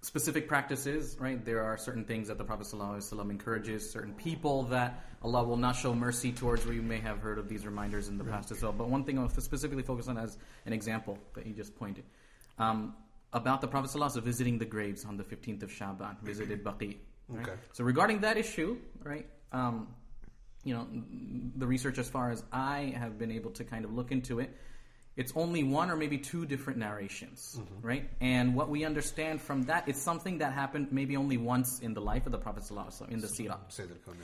specific 0.02 0.48
practices, 0.48 1.16
right? 1.20 1.44
There 1.44 1.64
are 1.64 1.78
certain 1.78 2.06
things 2.06 2.28
that 2.28 2.38
the 2.38 2.44
Prophet 2.44 2.68
ﷺ 2.68 3.30
encourages, 3.30 3.90
certain 3.90 4.14
people 4.14 4.64
that 4.64 5.04
Allah 5.22 5.44
will 5.44 5.58
not 5.58 5.76
show 5.76 5.94
mercy 5.94 6.32
towards. 6.32 6.66
Where 6.66 6.74
you 6.74 6.82
may 6.82 7.00
have 7.00 7.20
heard 7.20 7.38
of 7.38 7.48
these 7.48 7.66
reminders 7.66 8.08
in 8.08 8.18
the 8.18 8.24
past 8.24 8.52
as 8.52 8.62
well. 8.62 8.72
But 8.72 8.90
one 8.90 9.04
thing 9.04 9.20
I'll 9.20 9.30
specifically 9.30 9.84
focus 9.84 10.08
on 10.08 10.18
as 10.18 10.38
an 10.66 10.74
example 10.74 11.18
that 11.36 11.46
you 11.46 11.54
just 11.54 11.76
pointed 11.76 12.04
um, 12.58 12.96
about 13.32 13.62
the 13.62 13.68
Prophet 13.68 13.92
ﷺ 13.92 14.22
visiting 14.24 14.58
the 14.58 14.66
graves 14.66 15.06
on 15.06 15.18
the 15.18 15.24
15th 15.24 15.64
of 15.64 15.72
Shaban, 15.72 16.18
visited 16.24 16.64
Baqi. 16.64 16.98
Right? 17.30 17.48
Okay. 17.48 17.58
So 17.74 17.84
regarding 17.84 18.22
that 18.22 18.38
issue, 18.38 18.78
right? 19.04 19.28
Um, 19.52 19.88
you 20.64 20.74
know, 20.74 20.88
the 21.56 21.66
research 21.66 21.98
as 21.98 22.08
far 22.08 22.32
as 22.32 22.44
I 22.52 22.94
have 22.98 23.18
been 23.18 23.32
able 23.32 23.52
to 23.52 23.64
kind 23.64 23.86
of 23.86 23.94
look 23.94 24.12
into 24.12 24.40
it, 24.40 24.56
it's 25.22 25.34
only 25.36 25.64
one 25.64 25.90
or 25.92 25.96
maybe 25.96 26.18
two 26.18 26.46
different 26.48 26.80
narrations, 26.80 27.60
right? 27.82 28.10
And 28.20 28.56
what 28.56 28.68
we 28.70 28.84
understand 28.86 29.40
from 29.40 29.64
that, 29.70 29.88
it's 29.88 30.02
something 30.02 30.40
that 30.40 30.52
happened 30.54 30.88
maybe 30.92 31.16
only 31.16 31.38
once 31.38 31.80
in 31.80 31.94
the 31.94 32.02
life 32.02 32.26
of 32.26 32.32
the 32.32 32.40
Prophet 32.40 32.64
in 33.10 33.20
the 33.22 33.28
Sirah. 33.28 33.60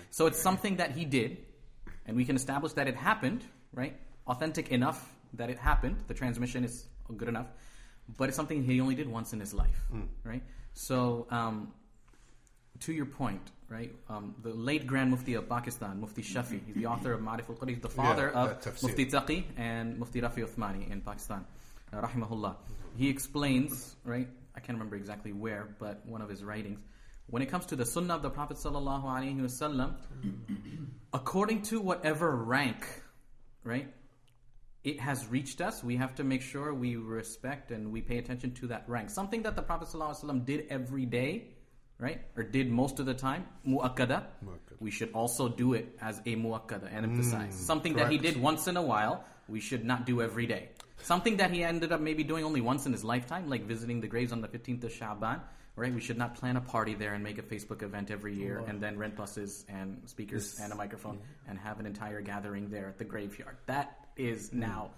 So 0.09 0.25
it's 0.25 0.41
something 0.41 0.77
that 0.77 0.91
he 0.97 1.05
did, 1.05 1.38
and 2.07 2.17
we 2.17 2.25
can 2.25 2.35
establish 2.35 2.73
that 2.73 2.88
it 2.88 2.95
happened, 2.95 3.41
right? 3.73 3.95
Authentic 4.25 4.69
enough 4.69 4.99
that 5.33 5.49
it 5.49 5.59
happened. 5.59 5.97
The 6.07 6.13
transmission 6.15 6.63
is 6.63 6.88
good 7.15 7.29
enough, 7.29 7.47
but 8.17 8.25
it's 8.29 8.35
something 8.35 8.63
he 8.63 8.81
only 8.81 8.95
did 8.95 9.07
once 9.07 9.33
in 9.33 9.39
his 9.39 9.53
life, 9.53 9.79
right? 10.23 10.44
So, 10.73 11.27
um, 11.29 11.73
to 12.81 12.94
your 12.94 13.06
point, 13.06 13.51
right? 13.69 13.94
Um, 14.09 14.35
the 14.44 14.53
late 14.53 14.88
Grand 14.88 15.12
Mufti 15.12 15.33
of 15.35 15.47
Pakistan, 15.50 16.00
Mufti 16.01 16.21
Shafi, 16.21 16.59
he's 16.65 16.75
the 16.75 16.85
author 16.85 17.13
of 17.13 17.21
Ma'rif 17.21 17.50
al 17.50 17.68
He's 17.68 17.79
the 17.79 17.89
father 17.89 18.31
Yeah, 18.33 18.44
of. 18.44 18.83
Mufti 18.83 19.06
Taqi 19.06 19.44
and 19.57 19.97
Mufti 20.00 20.21
Rafi 20.21 20.45
Uthmani 20.47 20.89
in 20.91 21.01
Pakistan, 21.01 21.45
uh, 21.94 22.01
rahimahullah. 22.01 22.56
He 22.97 23.09
explains, 23.09 23.95
right? 24.03 24.27
I 24.56 24.59
can't 24.59 24.77
remember 24.77 24.95
exactly 24.95 25.33
where, 25.33 25.68
but 25.79 26.06
one 26.06 26.21
of 26.21 26.29
his 26.29 26.44
writings. 26.44 26.79
When 27.29 27.41
it 27.41 27.47
comes 27.47 27.65
to 27.68 27.75
the 27.75 27.85
Sunnah 27.85 28.15
of 28.15 28.21
the 28.21 28.29
Prophet 28.29 28.57
sallallahu 28.57 29.03
alaihi 29.03 29.39
wasallam, 29.41 29.95
according 31.13 31.62
to 31.63 31.81
whatever 31.81 32.35
rank, 32.35 32.85
right, 33.63 33.94
it 34.83 35.00
has 35.01 35.27
reached 35.27 35.59
us, 35.59 35.83
we 35.83 35.97
have 35.97 36.15
to 36.15 36.23
make 36.23 36.41
sure 36.41 36.73
we 36.73 36.95
respect 36.95 37.71
and 37.71 37.91
we 37.91 38.01
pay 38.01 38.18
attention 38.18 38.53
to 38.53 38.68
that 38.68 38.85
rank. 38.88 39.09
Something 39.09 39.44
that 39.44 39.56
the 39.57 39.62
Prophet 39.62 39.89
ﷺ 39.89 40.45
did 40.45 40.65
every 40.69 41.06
day, 41.06 41.50
right, 41.99 42.21
or 42.35 42.44
did 42.44 42.69
most 42.69 42.99
of 42.99 43.05
the 43.05 43.13
time, 43.13 43.45
muakkada. 43.67 44.23
We 44.79 44.91
should 44.91 45.11
also 45.13 45.49
do 45.49 45.73
it 45.73 45.97
as 46.01 46.19
a 46.19 46.35
muakkada 46.35 46.89
and 46.91 47.05
emphasize. 47.05 47.55
Something 47.55 47.95
that 47.95 48.11
he 48.11 48.17
did 48.17 48.39
once 48.39 48.67
in 48.67 48.77
a 48.77 48.81
while, 48.81 49.25
we 49.47 49.59
should 49.59 49.83
not 49.83 50.05
do 50.05 50.21
every 50.21 50.45
day. 50.45 50.69
Something 51.01 51.38
that 51.38 51.51
he 51.51 51.63
ended 51.63 51.91
up 51.91 52.01
maybe 52.01 52.23
doing 52.23 52.44
only 52.44 52.61
once 52.61 52.85
in 52.85 52.91
his 52.91 53.03
lifetime, 53.03 53.49
like 53.49 53.65
visiting 53.65 54.01
the 54.01 54.07
graves 54.07 54.31
on 54.31 54.41
the 54.41 54.47
15th 54.47 54.83
of 54.83 54.91
Shaban, 54.91 55.41
right? 55.75 55.94
We 55.94 56.01
should 56.01 56.17
not 56.17 56.35
plan 56.35 56.57
a 56.57 56.61
party 56.61 56.95
there 56.95 57.13
and 57.13 57.23
make 57.23 57.38
a 57.38 57.44
Facebook 57.44 57.83
event 57.83 58.11
every 58.11 58.35
year 58.35 58.63
and 58.67 58.81
then 58.81 58.97
rent 58.97 59.15
buses 59.15 59.63
and 59.69 60.01
speakers 60.05 60.59
and 60.59 60.73
a 60.73 60.75
microphone 60.75 61.19
and 61.47 61.57
have 61.59 61.79
an 61.79 61.85
entire 61.85 62.21
gathering 62.21 62.69
there 62.69 62.88
at 62.88 62.97
the 62.97 63.05
graveyard. 63.05 63.57
That 63.67 64.07
is 64.17 64.51
now 64.51 64.91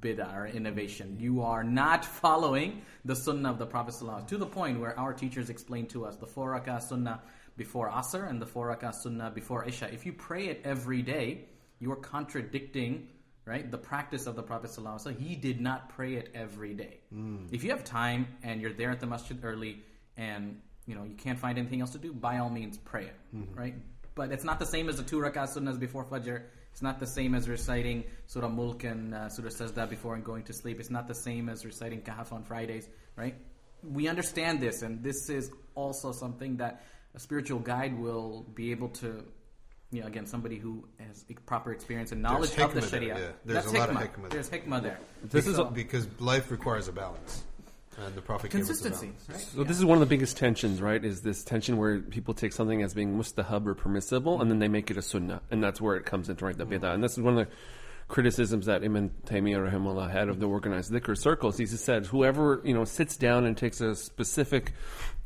bid'ah 0.00 0.34
or 0.34 0.46
innovation. 0.46 1.16
You 1.18 1.42
are 1.42 1.64
not 1.64 2.04
following 2.22 2.82
the 3.04 3.16
sunnah 3.16 3.50
of 3.50 3.58
the 3.58 3.66
Prophet 3.66 3.94
ﷺ 3.94 4.28
to 4.28 4.38
the 4.38 4.46
point 4.46 4.80
where 4.80 4.98
our 4.98 5.12
teachers 5.12 5.50
explain 5.50 5.86
to 5.88 6.04
us 6.04 6.16
the 6.16 6.26
four 6.26 6.58
rakah 6.58 6.82
sunnah 6.82 7.20
before 7.56 7.90
Asr 7.90 8.28
and 8.28 8.40
the 8.40 8.46
four 8.46 8.74
rakah 8.74 8.94
sunnah 8.94 9.30
before 9.30 9.64
Isha. 9.64 9.92
If 9.92 10.04
you 10.04 10.12
pray 10.12 10.48
it 10.48 10.60
every 10.64 11.02
day, 11.02 11.46
you 11.78 11.90
are 11.92 11.96
contradicting 11.96 13.08
right 13.44 13.70
the 13.70 13.78
practice 13.78 14.26
of 14.26 14.36
the 14.36 14.42
Prophet 14.42 14.70
ﷺ. 14.70 15.18
He 15.18 15.36
did 15.36 15.60
not 15.60 15.88
pray 15.88 16.14
it 16.14 16.30
every 16.34 16.74
day. 16.74 17.00
Hmm. 17.10 17.46
If 17.50 17.64
you 17.64 17.70
have 17.70 17.84
time 17.84 18.26
and 18.42 18.60
you're 18.60 18.72
there 18.72 18.90
at 18.90 19.00
the 19.00 19.06
masjid 19.06 19.38
early 19.42 19.82
and 20.16 20.60
you 20.86 20.94
know 20.94 21.04
you 21.04 21.14
can't 21.14 21.38
find 21.38 21.58
anything 21.58 21.80
else 21.80 21.90
to 21.90 21.98
do, 21.98 22.12
by 22.12 22.38
all 22.38 22.50
means 22.50 22.78
pray 22.78 23.04
it, 23.04 23.16
hmm. 23.30 23.44
right? 23.54 23.74
But 24.14 24.32
it's 24.32 24.44
not 24.44 24.58
the 24.58 24.66
same 24.66 24.88
as 24.88 24.96
the 24.96 25.02
two 25.02 25.18
rakah 25.18 25.46
sunnahs 25.48 25.78
before 25.78 26.04
Fajr. 26.04 26.42
It's 26.76 26.82
not 26.82 27.00
the 27.00 27.06
same 27.06 27.34
as 27.34 27.48
reciting 27.48 28.04
Surah 28.26 28.50
Mulk 28.50 28.84
and 28.84 29.14
uh, 29.14 29.30
Surah 29.30 29.48
Sajda 29.48 29.88
before 29.88 30.14
and 30.14 30.22
going 30.22 30.42
to 30.42 30.52
sleep. 30.52 30.78
It's 30.78 30.90
not 30.90 31.08
the 31.08 31.14
same 31.14 31.48
as 31.48 31.64
reciting 31.64 32.02
Kahf 32.02 32.34
on 32.34 32.42
Fridays, 32.42 32.86
right? 33.16 33.34
We 33.82 34.08
understand 34.08 34.60
this, 34.60 34.82
and 34.82 35.02
this 35.02 35.30
is 35.30 35.50
also 35.74 36.12
something 36.12 36.58
that 36.58 36.84
a 37.14 37.18
spiritual 37.18 37.60
guide 37.60 37.98
will 37.98 38.44
be 38.54 38.72
able 38.72 38.90
to, 38.90 39.24
you 39.90 40.02
know, 40.02 40.06
again, 40.06 40.26
somebody 40.26 40.58
who 40.58 40.86
has 40.98 41.24
proper 41.46 41.72
experience 41.72 42.12
and 42.12 42.20
knowledge 42.20 42.50
There's 42.50 42.68
of 42.68 42.74
the 42.74 42.80
hikmah 42.82 42.90
there, 42.90 43.02
yeah. 43.04 43.14
There's 43.46 43.64
That's 43.64 43.74
a 43.74 43.78
lot 43.78 43.88
of 43.88 43.96
hikmah. 43.96 44.00
hikmah 44.02 44.20
there. 44.20 44.28
There's 44.28 44.50
hikmah 44.50 44.82
there. 44.82 44.98
This 45.24 45.46
is 45.46 45.58
a- 45.58 45.64
because 45.64 46.06
life 46.20 46.50
requires 46.50 46.88
a 46.88 46.92
balance, 46.92 47.42
and 47.98 48.14
the 48.14 48.20
Prophet 48.20 48.50
gave 48.50 48.62
us 48.62 48.68
a 48.68 48.72
Consistency, 48.72 49.12
right? 49.28 49.40
So 49.40 49.64
this 49.64 49.78
is 49.78 49.84
one 49.84 49.96
of 49.96 50.00
the 50.00 50.06
biggest 50.06 50.36
tensions, 50.36 50.82
right? 50.82 51.02
Is 51.02 51.22
this 51.22 51.42
tension 51.44 51.76
where 51.76 52.00
people 52.00 52.34
take 52.34 52.52
something 52.52 52.82
as 52.82 52.94
being 52.94 53.16
mustahab 53.16 53.66
or 53.66 53.74
permissible, 53.74 54.40
and 54.40 54.50
then 54.50 54.58
they 54.58 54.68
make 54.68 54.90
it 54.90 54.96
a 54.96 55.02
sunnah, 55.02 55.40
and 55.50 55.62
that's 55.62 55.80
where 55.80 55.96
it 55.96 56.04
comes 56.04 56.28
into 56.28 56.44
right 56.44 56.56
the 56.56 56.66
bidah. 56.66 56.94
And 56.94 57.02
this 57.02 57.12
is 57.12 57.20
one 57.20 57.38
of 57.38 57.46
the 57.46 57.52
criticisms 58.08 58.66
that 58.66 58.84
Ibn 58.84 59.10
Taymiyyah 59.26 59.70
rahimahullah 59.70 60.10
had 60.10 60.28
of 60.28 60.38
the 60.40 60.46
organized 60.46 60.92
dhikr 60.92 61.16
circles. 61.16 61.58
He 61.58 61.66
said, 61.66 62.06
whoever 62.06 62.60
you 62.64 62.74
know 62.74 62.84
sits 62.84 63.16
down 63.16 63.46
and 63.46 63.56
takes 63.56 63.80
a 63.80 63.94
specific 63.96 64.72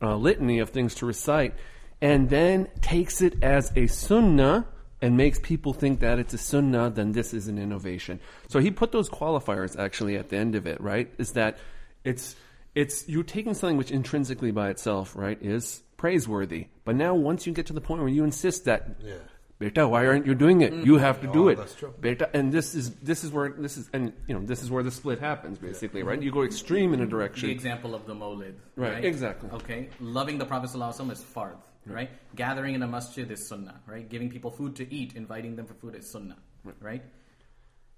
uh, 0.01 0.17
litany 0.17 0.61
of 0.61 0.71
things 0.71 0.95
to 0.97 1.07
recite, 1.07 1.55
and 2.01 2.31
then 2.31 2.69
takes 2.81 3.21
it 3.21 3.43
as 3.43 3.73
a 3.77 3.87
sunnah. 3.87 4.67
And 5.03 5.17
makes 5.17 5.39
people 5.39 5.73
think 5.73 6.01
that 6.01 6.19
it's 6.19 6.35
a 6.35 6.37
sunnah, 6.37 6.91
then 6.91 7.13
this 7.13 7.33
is 7.33 7.49
an 7.49 7.59
innovation. 7.59 8.21
So 8.49 8.59
he 8.59 8.71
put 8.71 8.93
those 8.93 9.09
qualifiers 9.09 9.79
actually 9.79 10.17
at 10.17 10.29
the 10.29 10.37
end 10.37 10.55
of 10.55 10.67
it, 10.67 10.79
right? 10.79 11.11
Is 11.17 11.33
that 11.33 11.57
it's 12.05 12.37
it's 12.75 13.09
you're 13.09 13.25
taking 13.25 13.55
something 13.55 13.77
which 13.77 13.91
intrinsically 13.91 14.51
by 14.51 14.71
itself, 14.71 15.15
right, 15.17 15.39
is 15.43 15.83
praiseworthy. 15.97 16.69
But 16.85 16.97
now 16.97 17.15
once 17.15 17.47
you 17.47 17.53
get 17.53 17.67
to 17.67 17.73
the 17.73 17.81
point 17.81 18.01
where 18.01 18.09
you 18.11 18.25
insist 18.25 18.65
that 18.65 18.97
Yeah. 19.05 19.15
Beta, 19.59 19.87
why 19.87 20.07
aren't 20.07 20.25
you 20.25 20.35
doing 20.35 20.63
it? 20.63 20.73
You 20.73 20.97
have 20.97 21.21
to 21.21 21.27
mm. 21.29 21.33
do 21.35 21.45
Oh, 21.45 21.49
it. 21.49 21.57
that's 21.59 21.75
true. 21.75 21.93
Beta, 22.01 22.31
and 22.33 22.51
this 22.51 22.75
is 22.75 22.95
this 22.95 23.25
is 23.25 23.31
where 23.31 23.51
this 23.51 23.77
is 23.77 23.91
and 23.93 24.15
you 24.27 24.35
know 24.35 24.41
this 24.47 24.63
is 24.63 24.71
where 24.71 24.83
the 24.83 24.91
split 24.91 25.19
happens 25.19 25.59
basically, 25.59 26.03
right? 26.03 26.21
You 26.23 26.31
go 26.33 26.45
extreme 26.45 26.95
in 26.95 27.03
a 27.03 27.07
direction. 27.07 27.49
The 27.49 27.55
direction. 27.55 27.67
example 27.73 27.95
of 27.95 28.07
the 28.07 28.15
Mawlid. 28.15 28.55
Right, 28.77 28.95
Right, 28.95 29.05
exactly. 29.05 29.51
Okay, 29.51 29.91
loving 30.01 30.39
the 30.39 30.47
Prophet 30.47 30.71
ﷺ 30.71 31.11
is 31.13 31.21
fard, 31.23 31.57
right? 31.85 32.09
Gathering 32.37 32.75
in 32.75 32.83
a 32.83 32.87
masjid 32.89 33.31
is 33.31 33.47
sunnah, 33.47 33.79
right? 33.87 34.09
Giving 34.09 34.31
people 34.31 34.51
food 34.51 34.77
to 34.77 34.91
eat, 34.95 35.13
inviting 35.15 35.57
them 35.57 35.67
for 35.67 35.75
food 35.75 35.95
is 35.95 36.11
sunnah, 36.11 36.39
right? 36.81 37.03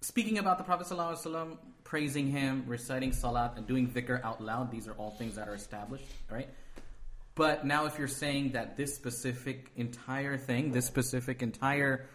Speaking 0.03 0.39
about 0.39 0.59
the 0.59 0.65
Prophet 0.65 0.89
ﷺ, 0.89 1.57
praising 1.85 2.27
him, 2.27 2.65
reciting 2.67 3.13
salat, 3.13 3.53
and 3.57 3.69
doing 3.69 3.89
dhikr 3.89 4.23
out 4.25 4.43
loud, 4.43 4.73
these 4.73 4.89
are 4.89 4.93
all 4.95 5.13
things 5.13 5.37
that 5.37 5.49
are 5.49 5.55
established, 5.55 6.05
right? 6.29 6.49
But 7.37 7.65
now, 7.65 7.87
if 7.87 8.01
you're 8.01 8.09
saying 8.09 8.53
that 8.53 8.77
this 8.77 8.97
specific 8.97 9.71
entire 9.77 10.37
thing, 10.37 10.73
this 10.73 10.87
specific 10.87 11.41
entire 11.41 12.07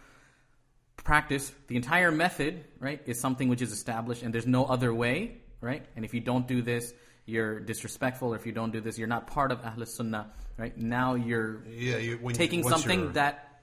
practice, 0.98 1.50
the 1.68 1.76
entire 1.76 2.12
method, 2.12 2.62
right, 2.78 3.00
is 3.06 3.18
something 3.18 3.48
which 3.48 3.62
is 3.62 3.72
established 3.72 4.22
and 4.22 4.34
there's 4.34 4.46
no 4.46 4.66
other 4.66 4.92
way, 4.92 5.38
right? 5.62 5.84
And 5.96 6.04
if 6.04 6.12
you 6.12 6.20
don't 6.20 6.46
do 6.46 6.60
this, 6.60 6.92
you're 7.24 7.58
disrespectful, 7.58 8.34
or 8.34 8.36
if 8.36 8.44
you 8.44 8.52
don't 8.52 8.70
do 8.70 8.82
this, 8.82 8.98
you're 8.98 9.08
not 9.08 9.26
part 9.26 9.50
of 9.50 9.64
Ahl 9.64 9.86
Sunnah, 9.86 10.30
right? 10.58 10.76
Now 10.76 11.14
you're 11.14 11.64
Yeah, 11.66 11.96
you, 11.96 12.18
when 12.18 12.34
you- 12.34 12.38
taking 12.38 12.62
once 12.62 12.76
something 12.76 13.12
that 13.14 13.62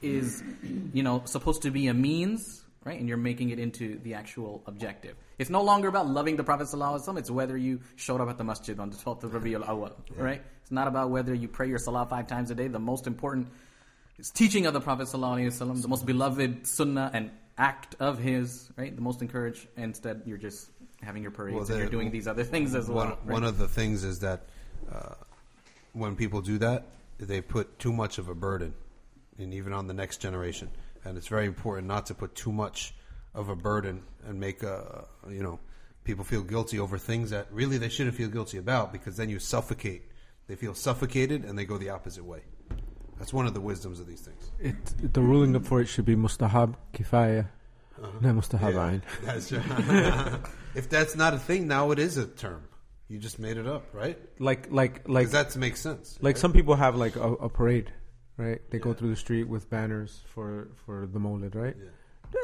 is, 0.00 0.42
you 0.94 1.02
know, 1.02 1.22
supposed 1.26 1.62
to 1.62 1.70
be 1.70 1.88
a 1.88 1.94
means, 1.94 2.64
right? 2.88 2.98
And 2.98 3.06
you're 3.06 3.18
making 3.18 3.50
it 3.50 3.58
into 3.58 3.98
the 3.98 4.14
actual 4.14 4.62
objective. 4.66 5.14
It's 5.36 5.50
no 5.50 5.62
longer 5.62 5.88
about 5.88 6.08
loving 6.08 6.36
the 6.36 6.42
Prophet 6.42 6.68
ﷺ. 6.68 7.18
It's 7.18 7.30
whether 7.30 7.54
you 7.54 7.80
showed 7.96 8.22
up 8.22 8.30
at 8.30 8.38
the 8.38 8.44
masjid 8.44 8.80
on 8.80 8.88
the 8.88 8.96
12th 8.96 9.24
of 9.24 9.32
Rabiul 9.32 9.68
Awal, 9.68 9.92
right? 10.16 10.40
It's 10.62 10.70
not 10.70 10.88
about 10.88 11.10
whether 11.10 11.34
you 11.34 11.48
pray 11.48 11.68
your 11.68 11.78
salah 11.78 12.06
five 12.06 12.26
times 12.26 12.50
a 12.50 12.54
day. 12.54 12.66
The 12.68 12.78
most 12.78 13.06
important 13.06 13.48
is 14.18 14.30
teaching 14.30 14.64
of 14.64 14.72
the 14.72 14.80
Prophet 14.80 15.06
ﷺ, 15.06 15.82
the 15.82 15.88
most 15.88 16.06
beloved 16.06 16.66
sunnah 16.66 17.10
and 17.12 17.30
act 17.58 17.94
of 18.00 18.18
his, 18.18 18.70
right? 18.78 18.94
The 18.96 19.02
most 19.02 19.20
encouraged. 19.20 19.66
Instead, 19.76 20.22
you're 20.24 20.38
just 20.38 20.70
having 21.02 21.22
your 21.22 21.30
parades 21.30 21.56
Well, 21.56 21.70
and 21.70 21.78
you're 21.78 21.90
doing 21.90 22.10
these 22.10 22.26
other 22.26 22.42
things 22.42 22.74
as 22.74 22.88
well. 22.88 22.96
One, 22.96 23.08
right? 23.08 23.34
one 23.38 23.44
of 23.44 23.58
the 23.58 23.68
things 23.68 24.02
is 24.02 24.20
that 24.20 24.46
uh, 24.90 25.12
when 25.92 26.16
people 26.16 26.40
do 26.40 26.56
that, 26.58 26.86
they 27.18 27.42
put 27.42 27.78
too 27.78 27.92
much 27.92 28.16
of 28.16 28.30
a 28.30 28.34
burden, 28.34 28.72
and 29.36 29.52
even 29.52 29.74
on 29.74 29.88
the 29.88 29.94
next 29.94 30.22
generation. 30.22 30.70
And 31.08 31.16
it's 31.18 31.28
very 31.28 31.46
important 31.46 31.86
not 31.88 32.06
to 32.06 32.14
put 32.14 32.34
too 32.34 32.52
much 32.52 32.94
of 33.34 33.48
a 33.48 33.56
burden 33.56 34.02
and 34.26 34.38
make 34.38 34.62
uh, 34.62 35.02
you 35.30 35.42
know 35.42 35.58
people 36.04 36.24
feel 36.24 36.42
guilty 36.42 36.78
over 36.78 36.96
things 36.98 37.30
that 37.30 37.46
really 37.50 37.78
they 37.78 37.88
shouldn't 37.88 38.16
feel 38.16 38.28
guilty 38.28 38.58
about 38.58 38.92
because 38.92 39.16
then 39.16 39.28
you 39.28 39.38
suffocate. 39.38 40.02
They 40.48 40.56
feel 40.56 40.74
suffocated 40.74 41.44
and 41.44 41.58
they 41.58 41.64
go 41.64 41.76
the 41.78 41.90
opposite 41.90 42.24
way. 42.24 42.42
That's 43.18 43.32
one 43.32 43.46
of 43.46 43.54
the 43.54 43.60
wisdoms 43.60 44.00
of 44.00 44.06
these 44.06 44.20
things. 44.28 44.42
It, 44.60 45.12
the 45.16 45.20
ruling 45.20 45.58
for 45.60 45.80
it 45.80 45.86
should 45.86 46.04
be 46.04 46.16
mustahab 46.16 46.74
kifaya, 46.94 47.48
not 48.20 48.34
mustahab 48.40 48.72
Yeah, 48.74 48.90
ayn. 48.90 49.02
that's 49.24 49.52
if 50.80 50.88
that's 50.88 51.14
not 51.16 51.34
a 51.34 51.38
thing, 51.38 51.66
now 51.68 51.90
it 51.90 51.98
is 51.98 52.16
a 52.16 52.26
term. 52.26 52.62
You 53.08 53.18
just 53.18 53.38
made 53.38 53.56
it 53.56 53.66
up, 53.66 53.84
right? 53.92 54.18
Like 54.38 54.68
like 54.70 55.08
like 55.08 55.30
that 55.30 55.56
makes 55.56 55.80
sense. 55.80 56.18
like 56.20 56.36
some 56.36 56.52
people 56.52 56.74
have 56.76 56.94
like 56.96 57.16
a, 57.16 57.28
a 57.46 57.48
parade, 57.48 57.90
right? 58.38 58.60
They 58.70 58.78
go 58.78 58.94
through 58.94 59.10
the 59.10 59.16
street 59.16 59.44
with 59.48 59.68
banners 59.68 60.22
for 60.34 60.68
for 60.86 61.06
the 61.12 61.18
Mawlid, 61.18 61.54
right? 61.54 61.76
Yeah. 61.78 61.90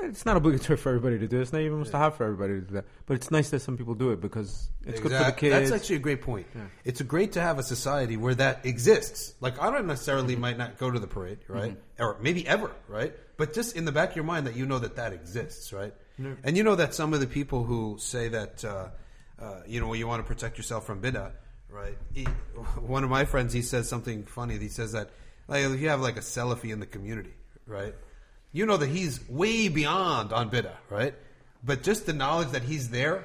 Yeah, 0.00 0.08
It's 0.08 0.24
not 0.24 0.38
obligatory 0.38 0.78
for 0.78 0.88
everybody 0.88 1.18
to 1.18 1.28
do. 1.28 1.36
it. 1.38 1.42
It's 1.42 1.52
not 1.52 1.60
even 1.60 1.84
mustahab 1.84 2.14
for 2.14 2.24
everybody 2.24 2.54
to 2.54 2.60
do 2.62 2.72
that. 2.76 2.86
But 3.04 3.14
it's 3.18 3.30
nice 3.30 3.50
that 3.50 3.60
some 3.60 3.76
people 3.76 3.94
do 3.94 4.12
it 4.12 4.20
because 4.22 4.70
it's 4.86 4.98
good 4.98 5.12
for 5.12 5.22
the 5.24 5.32
kids. 5.32 5.52
That's 5.70 5.72
actually 5.82 5.96
a 5.96 5.98
great 5.98 6.22
point. 6.22 6.46
Yeah. 6.54 6.62
It's 6.86 7.02
great 7.02 7.32
to 7.32 7.42
have 7.42 7.58
a 7.58 7.62
society 7.62 8.16
where 8.16 8.34
that 8.36 8.64
exists. 8.64 9.34
Like 9.42 9.60
I 9.60 9.66
don't 9.70 9.80
Mm-hmm. 9.80 9.88
necessarily 9.88 10.36
might 10.36 10.56
not 10.56 10.78
go 10.78 10.90
to 10.90 10.98
the 10.98 11.06
parade, 11.06 11.40
right? 11.48 11.76
Or 11.98 12.16
maybe 12.20 12.48
ever, 12.48 12.70
right? 12.88 13.12
But 13.36 13.52
just 13.52 13.76
in 13.76 13.84
the 13.84 13.92
back 13.92 14.10
of 14.10 14.16
your 14.16 14.24
mind 14.24 14.46
that 14.46 14.56
you 14.56 14.64
know 14.64 14.78
that 14.78 14.96
that 14.96 15.12
exists, 15.12 15.70
right? 15.72 15.92
And 16.44 16.56
you 16.56 16.62
know 16.62 16.76
that 16.76 16.94
some 16.94 17.12
of 17.12 17.20
the 17.20 17.26
people 17.26 17.64
who 17.64 17.96
say 17.98 18.28
that 18.28 18.64
uh, 18.64 18.88
uh, 19.38 19.60
you 19.66 19.80
know 19.80 19.92
you 19.92 20.06
want 20.06 20.20
to 20.24 20.26
protect 20.26 20.56
yourself 20.56 20.86
from 20.86 21.02
bid'ah, 21.02 21.32
right? 21.68 21.98
He, 22.14 22.24
one 22.80 23.04
of 23.04 23.10
my 23.10 23.26
friends 23.26 23.52
he 23.52 23.60
says 23.62 23.86
something 23.88 24.24
funny. 24.24 24.56
He 24.58 24.68
says 24.68 24.92
that 24.92 25.10
like 25.48 25.64
if 25.64 25.80
you 25.80 25.88
have 25.88 26.00
like 26.00 26.16
a 26.16 26.20
Salafi 26.20 26.72
in 26.72 26.80
the 26.80 26.86
community, 26.86 27.34
right? 27.66 27.94
You 28.52 28.66
know 28.66 28.76
that 28.76 28.88
he's 28.88 29.26
way 29.28 29.68
beyond 29.68 30.32
on 30.32 30.50
bid'ah, 30.50 30.76
right? 30.90 31.14
But 31.64 31.82
just 31.82 32.06
the 32.06 32.12
knowledge 32.12 32.50
that 32.50 32.62
he's 32.62 32.90
there 32.90 33.24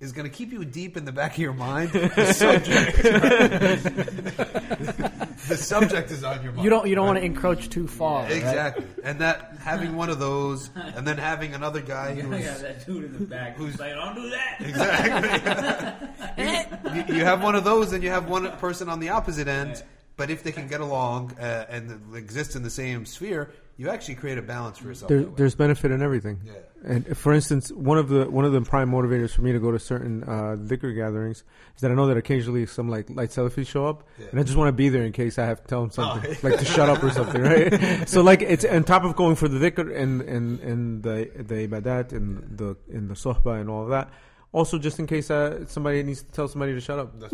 is 0.00 0.12
going 0.12 0.28
to 0.28 0.36
keep 0.36 0.52
you 0.52 0.64
deep 0.64 0.96
in 0.98 1.04
the 1.06 1.12
back 1.12 1.32
of 1.32 1.38
your 1.38 1.54
mind. 1.54 1.90
The 1.92 2.32
subject, 2.32 2.96
the 5.48 5.56
subject 5.56 6.10
is 6.10 6.24
on 6.24 6.42
your 6.42 6.52
mind. 6.52 6.64
You 6.64 6.70
don't 6.70 6.86
you 6.88 6.94
don't 6.94 7.06
want 7.06 7.18
to 7.18 7.24
encroach 7.24 7.68
too 7.70 7.86
far. 7.86 8.22
right? 8.24 8.32
exactly, 8.32 8.86
and 9.04 9.20
that 9.20 9.56
having 9.60 9.96
one 9.96 10.10
of 10.10 10.18
those, 10.18 10.70
and 10.74 11.06
then 11.06 11.18
having 11.18 11.54
another 11.54 11.80
guy 11.80 12.10
I 12.10 12.14
who's 12.14 12.44
got 12.44 12.58
that 12.60 12.86
dude 12.86 13.04
in 13.04 13.12
the 13.12 13.20
back 13.20 13.56
who's 13.56 13.78
like, 13.78 13.94
"Don't 13.94 14.14
do 14.14 14.30
that." 14.30 14.56
exactly. 14.60 17.02
you, 17.14 17.18
you 17.18 17.24
have 17.24 17.42
one 17.42 17.54
of 17.54 17.64
those, 17.64 17.92
and 17.92 18.02
you 18.02 18.10
have 18.10 18.28
one 18.28 18.50
person 18.58 18.88
on 18.88 19.00
the 19.00 19.10
opposite 19.10 19.48
end. 19.48 19.82
But 20.16 20.30
if 20.30 20.42
they 20.42 20.52
can 20.52 20.66
get 20.68 20.80
along 20.80 21.32
uh, 21.38 21.66
and 21.68 22.14
exist 22.16 22.56
in 22.56 22.62
the 22.62 22.70
same 22.70 23.04
sphere, 23.04 23.52
you 23.76 23.90
actually 23.90 24.14
create 24.14 24.38
a 24.38 24.42
balance 24.42 24.78
for 24.78 24.88
yourself. 24.88 25.10
there, 25.10 25.24
there's 25.24 25.54
benefit 25.54 25.90
in 25.90 26.00
everything. 26.00 26.40
Yeah. 26.44 26.52
And 26.84 27.16
for 27.16 27.34
instance, 27.34 27.70
one 27.72 27.98
of 27.98 28.08
the 28.08 28.30
one 28.30 28.44
of 28.46 28.52
the 28.52 28.62
prime 28.62 28.90
motivators 28.90 29.32
for 29.32 29.42
me 29.42 29.52
to 29.52 29.58
go 29.58 29.70
to 29.72 29.78
certain 29.78 30.22
uh, 30.22 30.56
dhikr 30.58 30.94
gatherings 30.94 31.44
is 31.74 31.80
that 31.82 31.90
I 31.90 31.94
know 31.94 32.06
that 32.06 32.16
occasionally 32.16 32.64
some 32.64 32.88
like 32.88 33.10
light 33.10 33.30
Salafis 33.30 33.66
show 33.66 33.86
up, 33.86 34.04
Yeah. 34.18 34.26
and 34.30 34.40
I 34.40 34.44
just 34.44 34.56
want 34.56 34.68
to 34.68 34.72
be 34.72 34.88
there 34.88 35.02
in 35.02 35.12
case 35.12 35.38
I 35.38 35.44
have 35.44 35.60
to 35.62 35.66
tell 35.68 35.80
them 35.82 35.90
something, 35.90 36.30
Oh. 36.42 36.48
like 36.48 36.58
to 36.60 36.64
shut 36.64 36.88
up 36.88 37.02
or 37.02 37.10
something, 37.10 37.42
right? 37.42 38.08
so 38.08 38.22
like 38.22 38.40
it's 38.40 38.64
on 38.64 38.84
top 38.84 39.04
of 39.04 39.16
going 39.16 39.36
for 39.36 39.48
the 39.48 39.58
dhikr 39.58 39.94
and 39.94 40.22
and 40.22 40.60
and 40.60 41.02
the 41.02 41.28
the 41.36 41.66
ibadat 41.68 42.12
and 42.12 42.56
the 42.56 42.76
in 42.88 43.08
the 43.08 43.14
sohbah 43.14 43.60
and 43.60 43.68
all 43.68 43.82
of 43.82 43.90
that. 43.90 44.08
Also, 44.52 44.78
just 44.78 44.98
in 44.98 45.06
case 45.06 45.30
uh, 45.30 45.66
somebody 45.66 46.02
needs 46.02 46.22
to 46.22 46.32
tell 46.32 46.48
somebody 46.48 46.72
to 46.72 46.80
shut 46.80 46.98
up, 46.98 47.12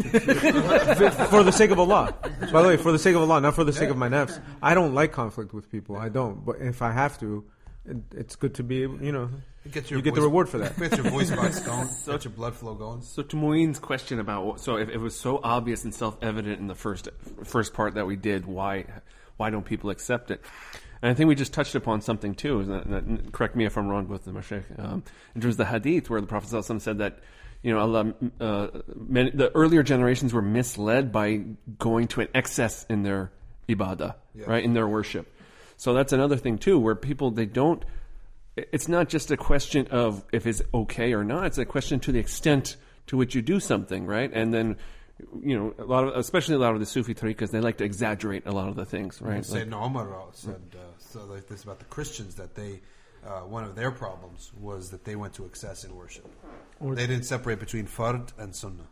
for 1.30 1.42
the 1.44 1.52
sake 1.52 1.70
of 1.70 1.78
Allah. 1.78 2.14
By 2.52 2.62
the 2.62 2.68
way, 2.68 2.76
for 2.76 2.90
the 2.90 2.98
sake 2.98 3.14
of 3.14 3.22
Allah, 3.22 3.40
not 3.40 3.54
for 3.54 3.64
the 3.64 3.72
sake 3.72 3.90
of 3.90 3.96
my 3.96 4.08
nafs. 4.08 4.40
I 4.62 4.74
don't 4.74 4.94
like 4.94 5.12
conflict 5.12 5.52
with 5.52 5.70
people. 5.70 5.96
I 5.96 6.08
don't. 6.08 6.44
But 6.44 6.56
if 6.60 6.82
I 6.82 6.90
have 6.90 7.20
to, 7.20 7.44
it, 7.86 7.96
it's 8.16 8.34
good 8.34 8.54
to 8.54 8.62
be 8.64 8.82
able, 8.82 9.02
you 9.02 9.12
know, 9.12 9.30
Get 9.70 9.90
your 9.90 9.98
you 9.98 10.02
get 10.02 10.14
the 10.16 10.22
reward 10.22 10.48
for 10.48 10.58
that. 10.58 10.76
Get 10.76 10.96
your 10.96 11.08
voice 11.08 11.30
box 11.36 11.60
going. 11.60 11.88
Get 12.06 12.24
your 12.24 12.32
blood 12.32 12.56
flow 12.56 12.74
going. 12.74 13.02
So 13.02 13.22
to 13.22 13.36
Muin's 13.36 13.78
question 13.78 14.18
about 14.18 14.44
what- 14.44 14.60
so 14.60 14.76
if 14.76 14.88
it 14.88 14.98
was 14.98 15.14
so 15.14 15.38
obvious 15.44 15.84
and 15.84 15.94
self 15.94 16.16
evident 16.20 16.58
in 16.58 16.66
the 16.66 16.74
first 16.74 17.08
first 17.44 17.72
part 17.72 17.94
that 17.94 18.04
we 18.06 18.16
did, 18.16 18.44
why 18.46 18.86
why 19.36 19.50
don't 19.50 19.64
people 19.64 19.90
accept 19.90 20.32
it? 20.32 20.40
And 21.02 21.10
I 21.10 21.14
think 21.14 21.28
we 21.28 21.34
just 21.34 21.52
touched 21.52 21.74
upon 21.74 22.00
something 22.00 22.34
too. 22.34 22.64
That, 22.64 22.88
that- 22.90 23.32
correct 23.32 23.56
me 23.56 23.64
if 23.66 23.76
I'm 23.76 23.88
wrong 23.88 24.08
with 24.08 24.24
the 24.24 24.30
Mashaykh. 24.30 24.78
Um, 24.78 25.02
in 25.34 25.40
terms 25.40 25.54
of 25.54 25.58
the 25.58 25.66
Hadith, 25.66 26.08
where 26.08 26.20
the 26.20 26.26
Prophet 26.26 26.50
ﷺ 26.50 26.80
said 26.80 26.98
that 26.98 27.18
you 27.62 27.72
know 27.72 27.80
Allah, 27.80 28.14
uh, 28.40 28.68
many, 28.94 29.30
the 29.30 29.54
earlier 29.54 29.82
generations 29.82 30.32
were 30.32 30.42
misled 30.42 31.12
by 31.12 31.42
going 31.78 32.08
to 32.08 32.20
an 32.22 32.28
excess 32.34 32.86
in 32.88 33.02
their 33.02 33.30
ibadah, 33.68 34.14
Yeah. 34.34 34.46
right, 34.46 34.64
in 34.64 34.74
their 34.74 34.88
worship. 34.88 35.32
So 35.76 35.94
that's 35.94 36.12
another 36.12 36.36
thing 36.36 36.58
too, 36.58 36.78
where 36.78 36.94
people 36.94 37.30
they 37.30 37.46
don't 37.46 37.84
it's 38.56 38.88
not 38.88 39.08
just 39.08 39.30
a 39.30 39.36
question 39.36 39.86
of 39.90 40.24
if 40.32 40.46
it's 40.46 40.62
okay 40.74 41.14
or 41.14 41.24
not. 41.24 41.46
It's 41.46 41.58
a 41.58 41.64
question 41.64 42.00
to 42.00 42.12
the 42.12 42.18
extent 42.18 42.76
to 43.06 43.16
which 43.16 43.34
you 43.34 43.42
do 43.42 43.58
something, 43.60 44.06
right? 44.06 44.30
And 44.32 44.52
then, 44.52 44.76
you 45.42 45.58
know, 45.58 45.74
a 45.78 45.84
lot 45.84 46.04
of, 46.04 46.14
especially 46.16 46.56
a 46.56 46.58
lot 46.58 46.74
of 46.74 46.80
the 46.80 46.86
Sufi 46.86 47.14
tariqas, 47.14 47.50
they 47.50 47.60
like 47.60 47.78
to 47.78 47.84
exaggerate 47.84 48.46
a 48.46 48.52
lot 48.52 48.68
of 48.68 48.76
the 48.76 48.84
things, 48.84 49.22
right? 49.22 49.36
Like, 49.48 49.66
Sayyidina 49.68 49.86
Umar 49.86 50.26
said 50.32 50.60
uh, 50.74 50.80
so 51.12 51.24
like 51.26 51.46
this 51.46 51.64
about 51.64 51.78
the 51.78 51.84
Christians 51.86 52.34
that 52.36 52.54
they 52.54 52.80
uh, 53.26 53.40
one 53.40 53.64
of 53.64 53.76
their 53.76 53.90
problems 53.92 54.50
was 54.58 54.90
that 54.90 55.04
they 55.04 55.14
went 55.14 55.32
to 55.34 55.44
excess 55.44 55.84
in 55.84 55.94
worship. 55.94 56.28
Or- 56.80 56.94
they 56.94 57.06
didn't 57.06 57.24
separate 57.24 57.60
between 57.60 57.86
fard 57.86 58.32
and 58.38 58.54
sunnah. 58.54 58.88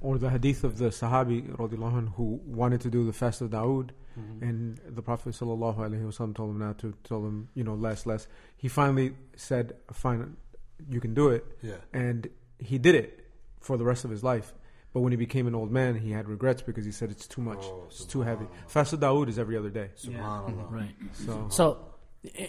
Or 0.00 0.18
the 0.18 0.30
hadith 0.30 0.64
of 0.64 0.78
the 0.78 0.86
Sahabi 0.86 1.48
anh, 1.60 2.06
who 2.16 2.40
wanted 2.44 2.80
to 2.80 2.90
do 2.90 3.04
the 3.04 3.12
fast 3.12 3.40
of 3.40 3.50
Dawood, 3.50 3.90
and 4.40 4.78
the 4.88 5.00
Prophet 5.02 5.32
sallallahu 5.34 5.76
alaihi 5.78 6.04
wasallam 6.04 6.34
told 6.34 6.50
him 6.50 6.58
not 6.58 6.78
to, 6.78 6.92
told 7.04 7.24
him 7.24 7.48
you 7.54 7.62
know 7.64 7.74
less, 7.74 8.04
less. 8.04 8.26
He 8.56 8.68
finally 8.68 9.14
said, 9.36 9.74
"Fine, 9.92 10.36
you 10.88 11.00
can 11.00 11.14
do 11.14 11.28
it," 11.28 11.44
Yeah. 11.62 11.76
and 11.94 12.28
he 12.58 12.78
did 12.78 12.94
it 12.94 13.26
for 13.60 13.76
the 13.78 13.84
rest 13.84 14.04
of 14.04 14.10
his 14.10 14.22
life. 14.24 14.52
But 14.92 15.00
when 15.00 15.12
he 15.12 15.16
became 15.16 15.46
an 15.46 15.54
old 15.54 15.70
man, 15.70 15.94
he 15.94 16.10
had 16.10 16.28
regrets 16.28 16.60
because 16.62 16.84
he 16.84 16.92
said 16.92 17.10
it's 17.10 17.26
too 17.26 17.40
much, 17.40 17.60
Oh, 17.62 17.84
it's 17.86 18.04
too 18.04 18.20
heavy. 18.20 18.46
Fast 18.66 18.92
of 18.92 19.00
Dawood 19.00 19.28
is 19.28 19.38
every 19.38 19.56
other 19.56 19.70
day. 19.70 19.90
Subhanallah. 19.96 20.70
Right. 20.70 20.94
So 21.12 21.46
So, 21.50 21.78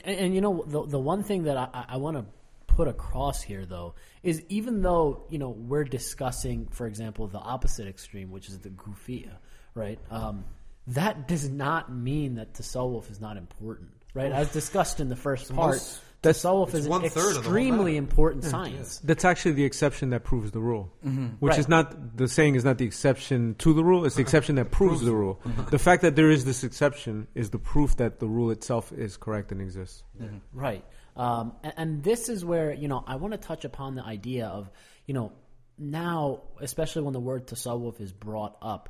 and, 0.03 0.17
and 0.17 0.35
you 0.35 0.41
know, 0.41 0.63
the 0.67 0.85
the 0.85 0.99
one 0.99 1.23
thing 1.23 1.43
that 1.43 1.57
I, 1.57 1.85
I 1.89 1.97
want 1.97 2.17
to 2.17 2.25
put 2.67 2.87
across 2.87 3.41
here, 3.41 3.65
though, 3.65 3.93
is 4.23 4.43
even 4.49 4.81
though 4.81 5.25
you 5.29 5.37
know 5.37 5.49
we're 5.49 5.83
discussing, 5.85 6.67
for 6.71 6.85
example, 6.87 7.27
the 7.27 7.39
opposite 7.39 7.87
extreme, 7.87 8.29
which 8.31 8.49
is 8.49 8.59
the 8.59 8.69
Gufia, 8.69 9.37
right? 9.75 9.99
Um, 10.11 10.43
that 10.87 11.27
does 11.29 11.49
not 11.49 11.93
mean 11.93 12.35
that 12.35 12.53
tasawwuf 12.53 13.09
is 13.09 13.21
not 13.21 13.37
important, 13.37 13.91
right? 14.13 14.31
As 14.31 14.51
discussed 14.51 14.99
in 14.99 15.07
the 15.07 15.15
first 15.15 15.53
part, 15.55 15.75
most- 15.75 16.01
tasawwuf 16.23 16.67
it's 16.69 16.75
is 16.79 16.85
an 16.85 16.91
one-third 16.91 17.27
of 17.27 17.33
the 17.33 17.39
extremely 17.39 17.91
matter. 17.93 17.97
important 17.97 18.43
science. 18.45 18.99
That's 19.03 19.25
actually 19.25 19.51
the 19.53 19.65
exception 19.65 20.09
that 20.11 20.23
proves 20.23 20.51
the 20.51 20.59
rule. 20.59 20.91
Mm-hmm. 21.05 21.25
Which 21.39 21.51
Right. 21.51 21.59
is 21.59 21.67
not 21.69 22.17
the 22.17 22.27
saying 22.27 22.55
is 22.55 22.63
not 22.65 22.77
the 22.77 22.85
exception 22.85 23.55
to 23.59 23.73
the 23.73 23.83
rule, 23.83 24.05
it's 24.05 24.15
the 24.15 24.21
exception 24.21 24.55
that 24.55 24.71
proves 24.71 25.01
the 25.01 25.13
rule. 25.13 25.39
Mm-hmm. 25.45 25.69
The 25.69 25.79
fact 25.79 26.01
that 26.01 26.15
there 26.15 26.31
is 26.31 26.45
this 26.45 26.63
exception 26.63 27.27
is 27.35 27.49
the 27.51 27.59
proof 27.59 27.97
that 27.97 28.19
the 28.19 28.27
rule 28.27 28.49
itself 28.51 28.91
is 28.91 29.17
correct 29.17 29.51
and 29.51 29.61
exists. 29.61 30.03
Mm-hmm. 30.21 30.37
Right. 30.53 30.85
Um, 31.15 31.53
and, 31.63 31.73
and 31.77 32.03
this 32.03 32.29
is 32.29 32.43
where, 32.43 32.73
you 32.73 32.87
know, 32.87 33.03
I 33.05 33.17
want 33.17 33.33
to 33.33 33.37
touch 33.37 33.65
upon 33.65 33.95
the 33.95 34.03
idea 34.03 34.47
of, 34.47 34.71
you 35.05 35.13
know, 35.13 35.31
now, 35.77 36.43
especially 36.61 37.01
when 37.03 37.13
the 37.13 37.19
word 37.19 37.47
tasawwuf 37.47 37.99
is 37.99 38.13
brought 38.13 38.57
up, 38.61 38.89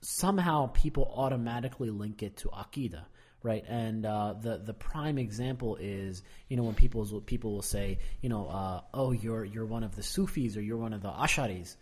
somehow 0.00 0.66
people 0.74 1.12
automatically 1.16 1.90
link 1.90 2.22
it 2.22 2.38
to 2.38 2.48
Aqidah. 2.48 3.04
Right, 3.44 3.64
and 3.68 4.06
uh, 4.06 4.34
the 4.40 4.58
the 4.58 4.72
prime 4.72 5.18
example 5.18 5.76
is 5.80 6.22
you 6.48 6.56
know 6.56 6.62
when 6.62 6.74
people 6.76 7.04
people 7.22 7.52
will 7.52 7.62
say 7.62 7.98
you 8.20 8.28
know 8.28 8.46
uh, 8.46 8.80
oh 8.94 9.10
you're 9.10 9.44
you're 9.44 9.66
one 9.66 9.82
of 9.82 9.96
the 9.96 10.02
Sufis 10.02 10.56
or 10.56 10.60
you're 10.62 10.76
one 10.76 10.92
of 10.92 11.02
the 11.02 11.10
Asharis, 11.10 11.74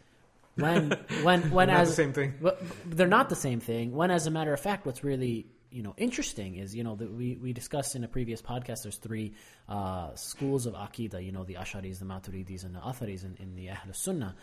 when 0.55 0.91
when 1.23 1.51
when 1.51 1.69
They're 1.69 1.77
not 1.77 1.83
as 1.83 1.89
the 1.91 1.95
same 1.95 2.13
thing. 2.15 2.35
but 2.41 2.63
they're 2.87 3.07
not 3.07 3.29
the 3.29 3.37
same 3.37 3.61
thing. 3.61 3.93
When, 3.93 4.11
as 4.11 4.27
a 4.27 4.31
matter 4.31 4.55
of 4.55 4.61
fact, 4.61 4.87
what's 4.87 5.05
really 5.05 5.47
you 5.71 5.83
know 5.83 5.93
interesting 5.99 6.57
is 6.57 6.75
you 6.75 6.83
know 6.83 6.97
that 6.97 7.13
we 7.13 7.37
we 7.37 7.53
discussed 7.53 7.95
in 7.95 8.05
a 8.05 8.09
previous 8.09 8.41
podcast. 8.41 8.85
There's 8.85 8.97
three 8.97 9.35
uh, 9.69 10.15
schools 10.15 10.65
of 10.65 10.73
Aqidah. 10.75 11.23
You 11.23 11.33
know 11.33 11.45
the 11.45 11.55
Asharis, 11.57 11.99
the 11.99 12.07
Maturidis, 12.07 12.65
and 12.65 12.75
the 12.75 12.81
Atharis 12.81 13.23
in, 13.25 13.37
in 13.39 13.55
the 13.55 13.69
Ahl 13.69 13.93
Sunnah. 13.93 14.35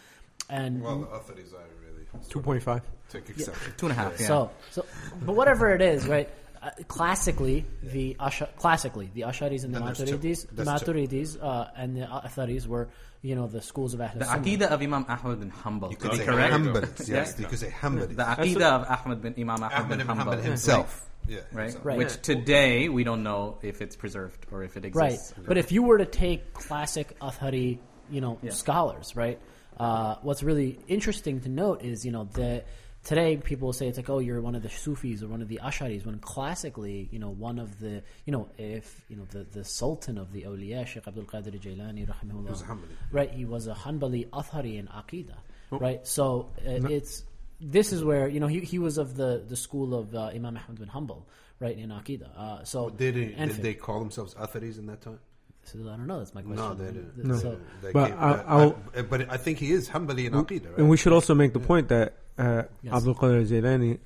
And 0.50 0.84
Well, 0.84 1.00
the 1.00 1.08
Atharis 1.08 1.52
I 1.54 1.64
really 1.84 2.06
Two 2.30 2.42
point 2.42 2.62
five. 2.64 2.84
take 3.10 3.28
exception. 3.30 3.74
Two 3.76 3.88
and 3.88 3.94
a 3.94 3.96
half. 3.96 4.20
Yeah. 4.20 4.28
so, 4.28 4.52
so, 4.72 4.86
but 5.26 5.36
whatever 5.36 5.74
it 5.74 5.82
is, 5.82 6.08
right? 6.08 6.30
Uh, 6.62 6.70
classically 6.88 7.66
the 7.84 8.16
Asha, 8.20 8.48
classically 8.58 9.10
the 9.14 9.22
Asharis 9.22 9.64
and 9.64 9.74
the 9.74 9.80
Then 9.80 9.86
there's 9.94 9.98
two. 10.10 10.18
Maturidis, 10.18 10.48
the 10.56 10.64
That's 10.64 10.84
two. 10.84 10.92
Maturidis 10.94 11.44
uh, 11.44 11.68
and 11.76 11.96
the 11.98 12.02
Atharis 12.02 12.68
were 12.68 12.90
you 13.22 13.36
know 13.36 13.48
the 13.48 13.62
schools 13.62 13.94
of 13.94 14.02
Ahl 14.02 14.12
The 14.16 14.26
Sunnah. 14.26 14.44
Aqidah 14.44 14.68
of 14.72 14.82
Imam 14.82 15.06
Ahmad 15.10 15.40
bin 15.40 15.52
Hanbal. 15.52 15.92
You 15.92 15.98
could 15.98 16.12
be 16.12 16.18
say 16.18 16.26
correct. 16.26 16.54
Hanbalis. 16.54 17.10
Yes, 17.10 17.40
you 17.40 17.46
could 17.48 17.60
say 17.60 17.70
Hanbalis. 17.70 18.16
The 18.16 18.24
Aqidah 18.24 18.62
of 18.62 18.84
Ahmad 18.90 19.22
bin 19.22 19.34
Imam 19.38 19.56
Ahmad, 19.64 19.72
Ahmad 19.74 19.90
bin 19.90 20.02
ibn 20.02 20.16
Hanbal. 20.18 20.34
Hanbal 20.36 20.44
himself. 20.44 21.10
Yeah, 21.28 21.40
Right? 21.52 21.64
himself. 21.66 21.86
Right. 21.86 21.98
Which 21.98 22.22
today 22.22 22.88
we 22.90 23.04
don't 23.04 23.24
know 23.24 23.58
if 23.62 23.82
it's 23.82 23.96
preserved 23.98 24.46
or 24.52 24.64
if 24.64 24.78
it 24.78 24.96
Right. 24.96 25.14
exists. 25.14 25.34
But 25.46 25.58
if 25.58 25.72
you 25.74 25.84
were 25.84 25.98
to 25.98 26.06
take 26.06 26.54
classic 26.54 27.20
Athari, 27.20 27.80
you 28.10 28.22
know, 28.22 28.38
Yeah. 28.42 28.52
scholars, 28.52 29.16
right? 29.16 29.38
Uh, 29.78 30.16
what's 30.22 30.42
really 30.42 30.80
interesting 30.88 31.42
to 31.42 31.50
note 31.50 31.82
is, 31.84 32.06
you 32.06 32.12
know, 32.12 32.26
that 32.36 32.66
today 33.08 33.38
people 33.38 33.68
will 33.68 33.74
say 33.74 33.88
it's 33.88 33.98
like, 33.98 34.10
oh, 34.10 34.20
you're 34.20 34.42
one 34.42 34.54
of 34.60 34.64
the 34.64 34.70
Sufis 34.70 35.24
or 35.24 35.28
one 35.30 35.42
of 35.42 35.48
the 35.48 35.60
Asharis, 35.64 36.06
when 36.06 36.20
classically, 36.20 37.08
you 37.12 37.20
know, 37.20 37.30
one 37.30 37.58
of 37.58 37.80
the, 37.80 38.04
you 38.26 38.32
know, 38.34 38.50
if, 38.58 39.06
you 39.10 39.16
know, 39.16 39.26
the, 39.32 39.44
the 39.58 39.64
Sultan 39.64 40.18
of 40.18 40.34
the 40.34 40.42
awliya, 40.44 40.86
Sheikh 40.86 41.08
Abdul 41.08 41.24
Qadir 41.24 41.58
Jailani, 41.66 42.06
rahimahullah, 42.06 42.50
was 42.50 42.62
a 42.62 42.66
Hanbali. 42.66 42.96
right? 43.12 43.32
He 43.32 43.46
was 43.46 43.68
a 43.68 43.74
Hanbali 43.74 44.28
Athari 44.30 44.78
in 44.78 44.88
Aqidah, 44.88 45.38
right? 45.72 46.06
So 46.06 46.50
uh, 46.68 46.88
it's, 46.90 47.24
this 47.62 47.94
is 47.94 48.04
where, 48.04 48.28
you 48.28 48.40
know, 48.42 48.48
he, 48.48 48.60
he 48.60 48.78
was 48.78 48.98
of 48.98 49.16
the, 49.16 49.44
the 49.48 49.56
school 49.56 49.96
of 49.96 50.14
uh, 50.14 50.26
Imam 50.36 50.58
Ahmad 50.58 50.78
bin 50.80 50.90
Hanbal, 50.90 51.24
right, 51.62 51.78
in 51.78 51.90
Aqidah. 51.90 52.30
Uh, 52.38 52.64
so, 52.66 52.90
Did, 52.90 53.16
it, 53.16 53.36
and 53.38 53.52
did 53.52 53.64
they 53.64 53.74
call 53.74 54.00
themselves 54.00 54.34
Atharis 54.36 54.78
in 54.78 54.86
that 54.88 55.02
time? 55.02 55.20
so 55.64 55.80
I 55.80 55.96
don't 55.98 56.08
know. 56.08 56.20
That's 56.20 56.34
my 56.34 56.42
question. 56.42 56.64
No, 56.64 56.74
they 56.74 56.86
didn't. 56.92 57.16
Th- 57.26 57.42
So, 57.42 57.58
They 57.82 57.92
But 57.92 58.12
I- 58.12 58.16
uh, 58.16 58.44
I'll- 58.48 58.80
I- 58.96 59.02
but 59.02 59.30
I 59.30 59.38
think 59.38 59.60
he 59.60 59.72
is 59.72 59.90
Hanbali 59.90 60.26
in 60.28 60.34
Aqidah, 60.34 60.70
right? 60.72 60.78
And 60.78 60.90
we 60.90 60.98
should 60.98 61.14
also 61.14 61.34
make 61.36 61.52
the 61.54 61.60
point 61.60 61.88
that 61.90 62.14
uh, 62.38 62.64
Yes. 62.82 62.94
Abdul 62.94 63.16
Qadir 63.16 63.48
Jailani, 63.48 64.00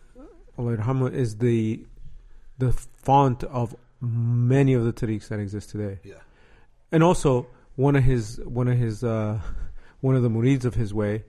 Allah 0.57 0.77
yarhamu, 0.77 1.13
is 1.13 1.38
the 1.38 1.83
the 2.57 2.71
font 2.71 3.43
of 3.45 3.75
many 4.01 4.73
of 4.73 4.83
the 4.83 4.93
tariqs 4.93 5.27
that 5.29 5.39
exist 5.39 5.69
today. 5.71 6.00
yeah. 6.03 6.15
And 6.91 7.03
also 7.03 7.47
one 7.75 7.95
of 7.95 8.03
his 8.03 8.39
one 8.43 8.67
of 8.67 8.77
his 8.77 9.03
uh, 9.03 9.39
one 10.01 10.15
of 10.15 10.23
the 10.23 10.29
murids 10.29 10.65
of 10.65 10.75
his 10.75 10.93
way 10.93 11.23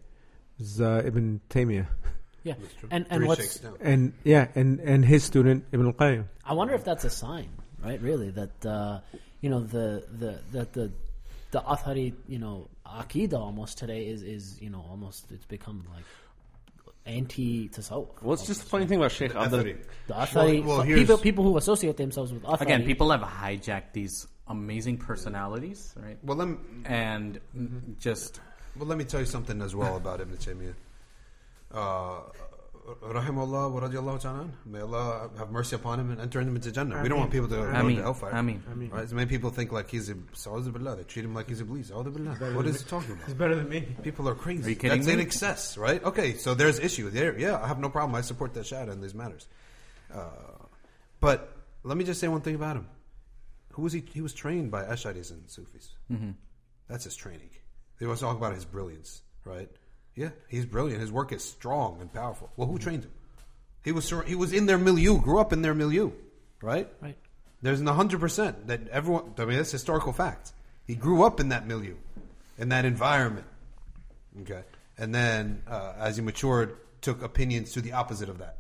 is 0.59 0.81
uh, 0.81 1.03
Ibn 1.05 1.41
Taymiyyah. 1.51 1.87
yeah, 2.45 2.55
and 2.91 3.07
and 3.11 3.21
Three 3.21 3.27
what's. 3.29 3.61
And 3.81 4.13
yeah, 4.25 4.49
and, 4.55 4.81
and 4.81 5.05
his 5.05 5.23
student 5.25 5.65
Ibn 5.73 5.87
al-Qayyim. 5.87 6.25
I 6.45 6.55
wonder 6.55 6.75
if 6.75 6.85
that's 6.85 7.05
a 7.05 7.11
sign, 7.11 7.49
right? 7.83 8.01
Really, 8.03 8.31
that 8.31 8.67
uh, 8.67 9.01
you 9.41 9.51
know 9.51 9.61
the 9.61 10.05
the 10.19 10.41
that 10.53 10.73
the 10.73 10.91
the 11.53 11.61
Athari, 11.61 12.15
you 12.29 12.39
know, 12.39 12.69
Aqidah 12.87 13.39
almost 13.39 13.79
today 13.79 14.07
is 14.09 14.23
is 14.23 14.61
you 14.61 14.71
know 14.71 14.85
almost 14.91 15.31
it's 15.31 15.45
become 15.47 15.87
like 15.95 16.05
anti 17.07 17.69
tasawwuf. 17.69 18.23
Well, 18.23 18.35
it's 18.35 18.47
just 18.47 18.61
the 18.61 18.67
funny 18.67 18.87
thing 18.87 18.99
about 18.99 19.13
Sheikh 19.13 19.35
Abdul. 19.35 19.61
Athari. 19.61 19.77
The 20.07 20.15
Athari, 20.15 20.65
well, 20.65 20.85
people 20.85 21.19
people 21.19 21.45
who 21.45 21.57
associate 21.57 21.97
themselves 21.97 22.33
with 22.33 22.43
Athari. 22.43 22.61
Again, 22.63 22.85
people 22.85 23.11
have 23.11 23.21
hijacked 23.21 23.93
these 23.93 24.27
amazing 24.49 24.99
personalities, 24.99 25.95
right? 25.97 26.19
Well, 26.23 26.37
let 26.37 26.49
me, 26.49 26.57
And 26.85 27.41
just 27.99 28.41
well, 28.77 28.87
let 28.87 28.99
me 28.99 29.05
tell 29.05 29.21
you 29.21 29.27
something 29.27 29.61
as 29.63 29.75
well 29.75 29.97
about 29.97 30.21
Ibn 30.21 30.37
Taymiyyah. 30.37 30.75
Uh, 31.73 32.21
Rahimahullah 32.85 33.71
wa 33.71 33.81
radiallahu 33.81 34.21
ta'ala. 34.21 34.49
May 34.67 34.81
Allah 34.81 35.31
have 35.39 35.51
mercy 35.53 35.77
upon 35.77 36.01
him 36.01 36.11
and 36.11 36.21
enter 36.21 36.41
him 36.41 36.57
into 36.57 36.73
Jannah. 36.73 37.01
We 37.01 37.09
don't 37.09 37.19
want 37.21 37.31
people 37.31 37.49
to 37.49 37.55
go 37.55 37.63
Ameen. 37.63 37.91
into 37.91 38.03
hellfire. 38.03 38.33
Ameen. 38.33 38.91
Right? 38.91 39.09
So 39.09 39.15
many 39.15 39.29
people 39.29 39.51
think 39.51 39.71
like 39.71 39.89
he's 39.89 40.11
a 40.11 40.17
Sa'udhu 40.33 40.73
billah. 40.73 40.97
They 40.97 41.05
treat 41.05 41.25
him 41.25 41.33
like 41.33 41.49
he's 41.49 41.61
a 41.61 41.65
Iblis. 41.65 41.91
Billah. 41.91 42.57
What 42.57 42.67
is 42.67 42.83
he 42.83 42.89
talking 42.89 43.13
about? 43.13 43.27
He's 43.27 43.35
better 43.35 43.55
than 43.55 43.69
me. 43.69 43.87
People 44.03 44.29
are 44.29 44.35
crazy. 44.35 44.67
Are 44.67 44.69
you 44.71 44.75
kidding 44.77 44.99
That's 44.99 45.07
me? 45.07 45.13
in 45.15 45.21
excess, 45.21 45.79
right? 45.79 46.03
Okay, 46.03 46.35
so 46.35 46.55
there's 46.55 46.81
issue 46.81 47.09
there. 47.11 47.39
Yeah, 47.39 47.63
I 47.63 47.69
have 47.69 47.79
no 47.79 47.89
problem. 47.89 48.17
I 48.17 48.23
support 48.23 48.53
that 48.55 48.65
shada 48.65 48.93
in 48.93 49.01
these 49.01 49.15
matters. 49.15 49.47
Uh, 50.13 50.27
but 51.21 51.57
let 51.85 51.97
me 51.97 52.03
just 52.05 52.21
say 52.21 52.27
one 52.27 52.41
thing 52.41 52.57
about 52.57 52.77
him. 52.77 52.89
Who 53.75 53.83
was 53.83 53.93
he? 53.93 54.03
He 54.13 54.21
was 54.21 54.35
trained 54.35 54.73
by 54.73 54.83
Ash'aris 54.83 55.31
and 55.31 55.49
Sufis. 55.49 55.91
Mm-hmm. 56.11 56.31
That's 56.89 57.05
his 57.05 57.15
training. 57.15 57.51
They 57.99 58.07
always 58.07 58.21
talk 58.21 58.37
about 58.37 58.55
his 58.55 58.65
brilliance, 58.65 59.23
right? 59.45 59.71
Yeah, 60.15 60.31
he's 60.49 60.67
brilliant. 60.67 61.01
His 61.01 61.11
work 61.11 61.33
is 61.33 61.43
strong 61.43 61.99
and 62.01 62.13
powerful. 62.13 62.51
Well, 62.57 62.69
who 62.69 62.79
trained 62.79 63.05
him? 63.05 63.13
He 63.85 63.93
was 63.93 64.05
sur- 64.05 64.23
he 64.23 64.35
was 64.35 64.53
in 64.53 64.67
their 64.67 64.79
milieu, 64.79 65.19
grew 65.19 65.41
up 65.41 65.53
in 65.53 65.63
their 65.63 65.75
milieu, 65.75 66.13
right? 66.61 66.89
right. 67.01 67.17
There's 67.63 67.81
an 67.81 67.87
hundred 67.87 68.21
percent 68.21 68.67
that 68.69 68.89
everyone. 68.89 69.35
I 69.39 69.45
mean, 69.45 69.57
that's 69.57 69.73
historical 69.73 70.13
fact. 70.13 70.53
He 70.87 70.95
grew 70.95 71.25
up 71.25 71.41
in 71.41 71.49
that 71.49 71.67
milieu, 71.67 71.95
in 72.59 72.69
that 72.71 72.85
environment. 72.85 73.47
Okay, 74.43 74.63
and 74.99 75.15
then 75.15 75.63
uh, 75.69 75.95
as 75.99 76.17
he 76.17 76.23
matured, 76.23 76.77
took 77.01 77.23
opinions 77.23 77.73
to 77.73 77.81
the 77.81 77.93
opposite 77.93 78.29
of 78.29 78.39
that. 78.39 78.59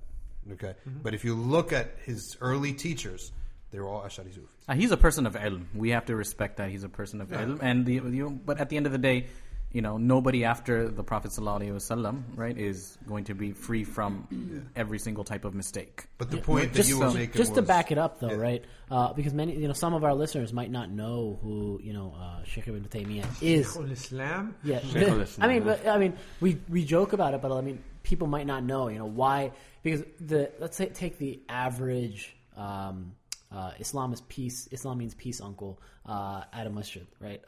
Okay, 0.53 0.75
but 1.03 1.15
if 1.15 1.25
you 1.25 1.35
look 1.35 1.73
at 1.73 1.97
his 2.05 2.37
early 2.41 2.73
teachers, 2.73 3.31
they 3.71 3.79
were 3.79 3.88
all 3.88 4.03
Ash'ari 4.03 4.35
Sufis. 4.35 4.51
Uh, 4.69 4.75
he's 4.75 4.91
a 4.91 4.97
person 4.97 5.27
of 5.27 5.35
ilm. 5.35 5.67
We 5.75 5.91
have 5.91 6.07
to 6.07 6.17
respect 6.17 6.57
that 6.57 6.71
he's 6.71 6.85
a 6.85 6.88
person 6.88 7.21
of 7.21 7.29
ilm. 7.29 7.59
And 7.62 7.87
the, 7.87 7.95
you 7.95 8.25
know, 8.25 8.31
but 8.31 8.59
at 8.59 8.69
the 8.69 8.77
end 8.77 8.87
of 8.87 8.93
the 8.93 8.99
day, 8.99 9.27
you 9.72 9.80
know, 9.82 9.96
nobody 9.96 10.44
after 10.44 10.88
the 10.88 11.02
Prophet 11.02 11.30
sallallahu 11.30 11.61
alaihi 11.62 11.72
wasallam, 11.72 12.22
right, 12.37 12.56
is 12.56 12.98
going 13.08 13.24
to 13.24 13.35
be 13.35 13.52
free 13.52 13.85
from 13.85 14.66
every 14.76 14.98
single 14.98 15.24
type 15.24 15.44
of 15.44 15.54
mistake. 15.54 16.04
But 16.18 16.30
the 16.30 16.37
point 16.38 16.72
that 16.72 16.76
just, 16.76 16.88
you 16.90 16.98
were 16.98 17.08
so- 17.08 17.14
making 17.14 17.38
just 17.38 17.54
to 17.54 17.62
back 17.62 17.90
it 17.90 17.98
up 17.98 18.20
though, 18.20 18.28
Yeah. 18.30 18.37
right? 18.37 18.64
Uh, 18.90 19.12
because 19.14 19.32
many, 19.32 19.56
you 19.56 19.66
know, 19.68 19.72
some 19.72 19.94
of 19.94 20.04
our 20.04 20.14
listeners 20.14 20.52
might 20.52 20.70
not 20.70 20.90
know 20.90 21.38
who 21.42 21.80
you 21.82 21.92
know 21.94 22.14
uh, 22.20 22.44
Sheikh 22.44 22.68
Ibn 22.68 22.85
Taymiyyah 22.85 23.42
is. 23.42 23.74
Islam. 23.76 24.54
Yeah, 24.62 24.80
al-Islam, 24.94 25.26
I 25.40 25.48
mean, 25.48 25.64
but 25.64 25.87
I 25.87 25.96
mean, 25.98 26.12
we 26.40 26.58
we 26.68 26.85
joke 26.85 27.12
about 27.14 27.32
it, 27.35 27.40
but 27.40 27.50
I 27.52 27.61
mean, 27.62 27.82
people 28.02 28.26
might 28.26 28.46
not 28.46 28.62
know, 28.64 28.88
you 28.88 28.98
know, 28.98 29.06
why? 29.06 29.52
Because 29.82 30.02
the 30.20 30.50
let's 30.58 30.76
say 30.76 30.87
take 30.87 31.16
the 31.18 31.40
average 31.48 32.37
um, 32.56 33.12
uh, 33.50 33.72
Islam 33.78 34.12
is 34.12 34.20
peace. 34.22 34.68
Islam 34.70 34.98
means 34.98 35.14
peace, 35.14 35.40
uncle. 35.40 35.80
Uh, 36.05 36.43
at 36.53 36.67
a 36.67 36.71
masjid, 36.71 37.07
right? 37.21 37.45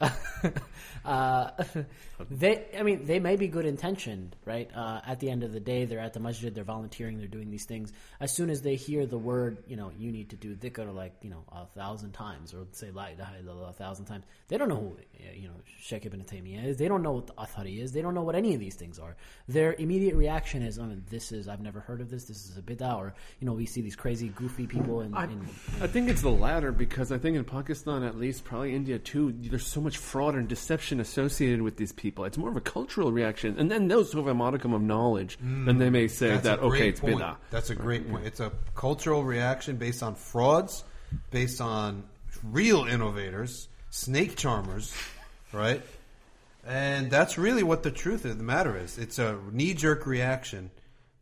uh, 1.05 1.51
they, 2.31 2.63
I 2.79 2.83
mean, 2.83 3.05
they 3.05 3.19
may 3.19 3.35
be 3.35 3.49
good 3.49 3.65
intentioned, 3.65 4.33
right? 4.45 4.69
Uh, 4.73 5.01
at 5.05 5.19
the 5.19 5.29
end 5.29 5.43
of 5.43 5.51
the 5.51 5.59
day, 5.59 5.83
they're 5.83 5.99
at 5.99 6.13
the 6.13 6.21
masjid, 6.21 6.55
they're 6.55 6.63
volunteering, 6.63 7.17
they're 7.17 7.27
doing 7.27 7.51
these 7.51 7.65
things. 7.65 7.91
As 8.21 8.33
soon 8.33 8.49
as 8.49 8.61
they 8.61 8.75
hear 8.75 9.05
the 9.05 9.17
word, 9.17 9.57
you 9.67 9.75
know, 9.75 9.91
you 9.97 10.09
need 10.09 10.29
to 10.29 10.37
do 10.37 10.55
dhikr 10.55 10.95
like 10.95 11.13
you 11.21 11.29
know 11.29 11.43
a 11.51 11.65
thousand 11.77 12.13
times, 12.13 12.53
or 12.53 12.65
say 12.71 12.91
la 12.91 13.07
ilaha 13.07 13.33
illallah 13.43 13.69
a 13.71 13.73
thousand 13.73 14.05
times. 14.05 14.23
They 14.47 14.57
don't 14.57 14.69
know 14.69 14.75
who 14.75 14.97
uh, 15.19 15.33
you 15.35 15.47
know 15.49 15.55
Sheikh 15.79 16.05
Ibn 16.05 16.23
Taymiyyah 16.23 16.65
is. 16.65 16.77
They 16.77 16.87
don't 16.87 17.03
know 17.03 17.11
what 17.11 17.27
the 17.27 17.33
Athari 17.33 17.81
is. 17.81 17.91
They 17.91 18.01
don't 18.01 18.13
know 18.13 18.23
what 18.23 18.35
any 18.35 18.53
of 18.53 18.61
these 18.61 18.75
things 18.75 18.99
are. 18.99 19.17
Their 19.49 19.73
immediate 19.73 20.15
reaction 20.15 20.61
is, 20.61 20.79
"Oh, 20.79 20.95
this 21.09 21.33
is 21.33 21.49
I've 21.49 21.61
never 21.61 21.81
heard 21.81 21.99
of 21.99 22.09
this. 22.09 22.23
This 22.23 22.49
is 22.49 22.57
a 22.57 22.61
bid'ah." 22.61 22.95
Or 22.97 23.13
you 23.41 23.47
know, 23.47 23.53
we 23.53 23.65
see 23.65 23.81
these 23.81 23.97
crazy, 23.97 24.29
goofy 24.29 24.65
people 24.65 25.01
in. 25.01 25.07
in 25.17 25.47
I 25.81 25.87
think 25.87 26.09
it's 26.09 26.21
the 26.21 26.29
latter 26.29 26.71
because 26.71 27.11
I 27.11 27.17
think 27.17 27.35
in 27.35 27.43
Pakistan, 27.43 28.03
at 28.03 28.17
least, 28.17 28.44
probably 28.45 28.73
India 28.73 28.97
too, 28.97 29.33
there's 29.37 29.65
so 29.65 29.81
much 29.81 29.97
fraud 29.97 30.35
and 30.35 30.47
deception 30.47 30.99
associated 30.99 31.61
with 31.61 31.75
these 31.75 31.91
people. 31.91 32.23
It's 32.23 32.37
more 32.37 32.49
of 32.49 32.55
a 32.55 32.61
cultural 32.61 33.11
reaction. 33.11 33.55
And 33.59 33.69
then 33.69 33.89
those 33.89 34.11
who 34.11 34.19
have 34.19 34.27
a 34.27 34.33
modicum 34.33 34.73
of 34.73 34.81
knowledge, 34.81 35.37
then 35.41 35.65
mm. 35.65 35.79
they 35.79 35.89
may 35.89 36.07
say 36.07 36.29
That's 36.29 36.43
that, 36.43 36.59
okay, 36.59 36.89
it's 36.89 37.01
point. 37.01 37.17
bid'ah. 37.17 37.35
That's 37.51 37.71
a 37.71 37.75
great 37.75 38.09
point. 38.09 38.25
It's 38.25 38.39
a 38.39 38.51
cultural 38.75 39.23
reaction 39.23 39.75
based 39.75 40.01
on 40.01 40.15
frauds, 40.15 40.83
based 41.31 41.59
on 41.59 42.03
real 42.43 42.85
innovators, 42.85 43.67
snake 43.89 44.37
charmers, 44.37 44.95
right? 45.51 45.81
And 46.65 47.11
that's 47.11 47.37
really 47.37 47.63
what 47.63 47.83
the 47.83 47.91
truth 47.91 48.25
of 48.25 48.37
the 48.37 48.43
matter 48.43 48.77
is. 48.77 48.97
It's 48.97 49.19
a 49.19 49.37
knee 49.51 49.73
jerk 49.73 50.07
reaction 50.07 50.71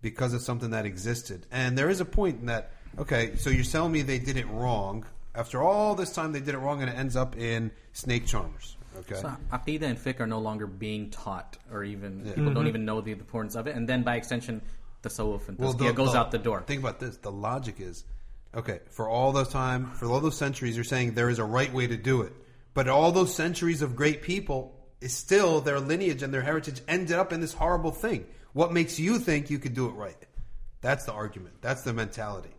because 0.02 0.34
of 0.34 0.42
something 0.42 0.72
that 0.72 0.86
existed. 0.86 1.46
And 1.52 1.78
there 1.78 1.90
is 1.90 2.00
a 2.00 2.06
point 2.06 2.42
in 2.42 2.46
that, 2.48 2.72
okay, 3.00 3.36
so 3.38 3.50
you're 3.50 3.64
telling 3.64 3.92
me 3.92 4.02
they 4.02 4.20
did 4.20 4.38
it 4.38 4.48
wrong. 4.48 5.06
After 5.36 5.62
all 5.64 5.96
this 5.96 6.12
time, 6.14 6.32
they 6.32 6.40
did 6.40 6.54
it 6.54 6.60
wrong, 6.60 6.82
and 6.82 6.90
it 6.90 6.98
ends 6.98 7.16
up 7.16 7.36
in 7.38 7.72
snake 7.94 8.26
charmers. 8.28 8.78
Okay. 9.00 9.16
So 9.16 9.36
aqidah 9.52 9.84
and 9.84 9.98
fiqh 9.98 10.20
are 10.20 10.28
no 10.28 10.40
longer 10.40 10.68
being 10.68 11.10
taught, 11.10 11.58
or 11.72 11.84
even 11.84 12.22
people 12.22 12.46
don't 12.46 12.56
mm-hmm. 12.56 12.68
even 12.68 12.86
know 12.86 13.02
the 13.02 13.12
importance 13.12 13.56
of 13.56 13.68
it. 13.68 13.76
And 13.76 13.88
then 13.90 14.04
by 14.04 14.16
extension, 14.16 14.62
tasawwuf 15.02 15.50
and 15.50 15.58
tazkiyah 15.58 15.78
the- 15.78 15.94
goes 15.94 16.14
the- 16.14 16.20
out 16.20 16.32
the 16.32 16.38
door. 16.38 16.64
Think 16.66 16.82
about 16.82 17.00
this. 17.00 17.18
The 17.18 17.32
logic 17.32 17.80
is, 17.80 18.04
okay, 18.54 18.80
for 18.92 19.10
all 19.10 19.32
those 19.32 19.50
time, 19.50 19.92
for 19.92 20.06
all 20.06 20.20
those 20.20 20.38
centuries, 20.38 20.76
you're 20.76 20.84
saying 20.84 21.14
there 21.14 21.30
is 21.30 21.40
a 21.40 21.44
right 21.44 21.74
way 21.74 21.88
to 21.88 21.98
do 21.98 22.22
it. 22.22 22.34
But 22.74 22.88
all 22.88 23.12
those 23.12 23.36
centuries 23.36 23.82
of 23.82 23.96
great 23.96 24.22
people 24.22 24.76
is 25.02 25.14
still 25.14 25.62
their 25.62 25.80
lineage 25.80 26.24
and 26.24 26.34
their 26.34 26.42
heritage 26.42 26.82
ended 26.88 27.18
up 27.18 27.34
in 27.34 27.42
this 27.42 27.54
horrible 27.54 27.92
thing. 27.92 28.26
What 28.54 28.72
makes 28.72 29.00
you 29.00 29.20
think 29.20 29.50
you 29.50 29.60
could 29.60 29.74
do 29.74 29.88
it 29.88 29.94
right? 29.94 30.18
That's 30.82 31.06
the 31.06 31.14
argument. 31.14 31.56
That's 31.62 31.84
the 31.84 31.94
mentality. 31.94 32.52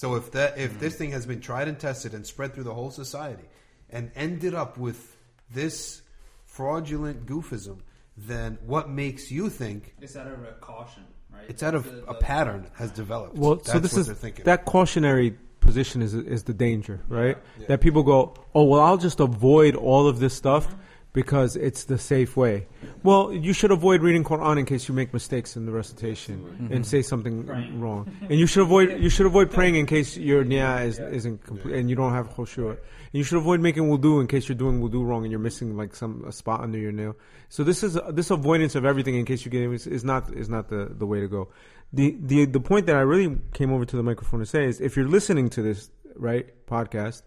So 0.00 0.14
if 0.14 0.30
that 0.32 0.56
if 0.56 0.80
this 0.80 0.94
mm. 0.94 0.96
thing 0.96 1.10
has 1.10 1.26
been 1.26 1.42
tried 1.42 1.68
and 1.68 1.78
tested 1.78 2.14
and 2.14 2.26
spread 2.26 2.54
through 2.54 2.64
the 2.64 2.72
whole 2.72 2.90
society 2.90 3.44
and 3.90 4.10
ended 4.16 4.54
up 4.54 4.78
with 4.78 5.14
this 5.52 6.00
fraudulent 6.46 7.26
goofism, 7.26 7.80
then 8.16 8.56
what 8.64 8.88
makes 8.88 9.30
you 9.30 9.50
think 9.50 9.94
It's 10.00 10.16
out 10.16 10.26
of 10.26 10.42
a 10.42 10.52
caution, 10.52 11.04
right? 11.30 11.44
it's 11.50 11.62
out 11.62 11.74
of 11.74 11.84
The- 11.84 12.06
a 12.06 12.14
pattern 12.14 12.68
has 12.76 12.90
developed. 12.92 13.36
Well, 13.36 13.56
That's 13.56 13.72
so 13.72 13.78
this 13.78 13.92
what 13.92 14.00
is 14.00 14.06
they're 14.06 14.14
thinking. 14.14 14.46
that 14.46 14.64
cautionary 14.64 15.36
position 15.60 16.00
is 16.00 16.14
is 16.14 16.44
the 16.44 16.54
danger, 16.54 17.00
right? 17.10 17.36
Yeah. 17.58 17.66
That 17.66 17.82
people 17.82 18.02
go, 18.02 18.32
oh 18.54 18.64
well, 18.64 18.80
I'll 18.80 18.96
just 18.96 19.20
avoid 19.20 19.76
all 19.76 20.08
of 20.08 20.18
this 20.18 20.32
stuff 20.32 20.66
mm-hmm. 20.66 20.80
Because 21.12 21.56
it's 21.56 21.84
the 21.84 21.98
safe 21.98 22.36
way. 22.36 22.66
Well, 23.02 23.32
you 23.32 23.52
should 23.52 23.70
avoid 23.70 24.02
reading 24.02 24.22
Quran 24.22 24.58
in 24.58 24.64
case 24.64 24.88
you 24.88 24.94
make 24.94 25.12
mistakes 25.12 25.56
in 25.56 25.66
the 25.66 25.72
recitation 25.72 26.68
and 26.70 26.86
say 26.86 27.02
something 27.02 27.46
wrong. 27.80 28.10
And 28.22 28.38
you 28.38 28.46
should 28.46 28.62
avoid 28.62 29.00
you 29.00 29.10
should 29.10 29.26
avoid 29.26 29.50
praying 29.50 29.74
in 29.74 29.86
case 29.86 30.16
your 30.16 30.44
niyyah 30.44 30.86
is, 30.86 30.98
isn't 30.98 31.44
complete 31.44 31.74
and 31.74 31.90
you 31.90 31.96
don't 31.96 32.12
have 32.12 32.30
khushu'. 32.30 32.70
And 32.70 32.78
you 33.12 33.24
should 33.24 33.38
avoid 33.38 33.60
making 33.60 33.84
wudu 33.84 34.20
in 34.20 34.28
case 34.28 34.48
you're 34.48 34.56
doing 34.56 34.80
wudu 34.80 35.04
wrong 35.04 35.24
and 35.24 35.32
you're 35.32 35.40
missing 35.40 35.76
like 35.76 35.96
some 35.96 36.24
a 36.26 36.32
spot 36.32 36.60
under 36.60 36.78
your 36.78 36.92
nail. 36.92 37.16
So 37.48 37.64
this 37.64 37.82
is 37.82 37.98
this 38.10 38.30
avoidance 38.30 38.76
of 38.76 38.84
everything 38.84 39.16
in 39.16 39.24
case 39.24 39.44
you 39.44 39.50
get 39.50 39.62
is, 39.62 39.86
is 39.86 40.04
not 40.04 40.32
is 40.32 40.48
not 40.48 40.68
the, 40.68 40.92
the 40.96 41.06
way 41.06 41.20
to 41.20 41.28
go. 41.28 41.48
The 41.92 42.16
the 42.20 42.44
the 42.44 42.60
point 42.60 42.86
that 42.86 42.94
I 42.94 43.00
really 43.00 43.36
came 43.52 43.72
over 43.72 43.84
to 43.84 43.96
the 43.96 44.04
microphone 44.04 44.40
to 44.40 44.46
say 44.46 44.64
is 44.64 44.80
if 44.80 44.96
you're 44.96 45.08
listening 45.08 45.50
to 45.50 45.62
this 45.62 45.90
right 46.14 46.46
podcast 46.66 47.22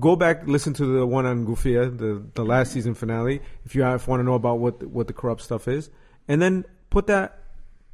go 0.00 0.16
back 0.16 0.46
listen 0.46 0.72
to 0.74 0.86
the 0.86 1.06
one 1.06 1.26
on 1.26 1.46
Gufia, 1.46 1.96
the 1.96 2.22
the 2.34 2.44
last 2.44 2.72
season 2.72 2.94
finale, 2.94 3.40
if 3.64 3.74
you 3.74 3.82
have, 3.82 4.06
want 4.08 4.20
to 4.20 4.24
know 4.24 4.34
about 4.34 4.58
what 4.58 4.80
the, 4.80 4.88
what 4.88 5.06
the 5.06 5.12
corrupt 5.12 5.42
stuff 5.42 5.68
is, 5.68 5.90
and 6.28 6.40
then 6.40 6.64
put 6.90 7.06
that, 7.06 7.38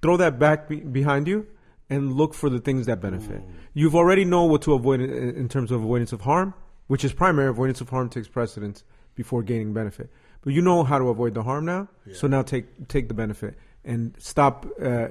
throw 0.03 0.17
that 0.17 0.39
back 0.39 0.69
be, 0.69 0.81
behind 0.81 1.27
you, 1.27 1.47
and 1.91 2.15
look 2.15 2.35
for 2.35 2.51
the 2.51 2.61
things 2.61 2.87
that 2.87 3.01
benefit. 3.01 3.43
You've 3.75 3.95
already 3.95 4.25
know 4.25 4.45
what 4.45 4.63
to 4.63 4.75
avoid 4.75 5.01
in, 5.01 5.11
in 5.11 5.49
terms 5.49 5.71
of 5.71 5.83
avoidance 5.83 6.13
of 6.13 6.21
harm, 6.23 6.55
which 6.87 7.05
is 7.05 7.13
primary. 7.13 7.49
Avoidance 7.49 7.81
of 7.81 7.89
harm 7.89 8.09
takes 8.09 8.29
precedence 8.29 8.85
before 9.15 9.43
gaining 9.43 9.73
benefit. 9.73 10.11
But 10.43 10.53
you 10.53 10.63
know 10.63 10.85
how 10.85 10.99
to 10.99 11.09
avoid 11.09 11.35
the 11.35 11.43
harm 11.43 11.65
now, 11.65 11.89
so 12.13 12.27
now 12.27 12.43
take 12.43 12.89
take 12.89 13.09
the 13.09 13.15
benefit 13.15 13.55
and 13.85 14.15
stop. 14.19 14.67
Uh, 14.83 15.09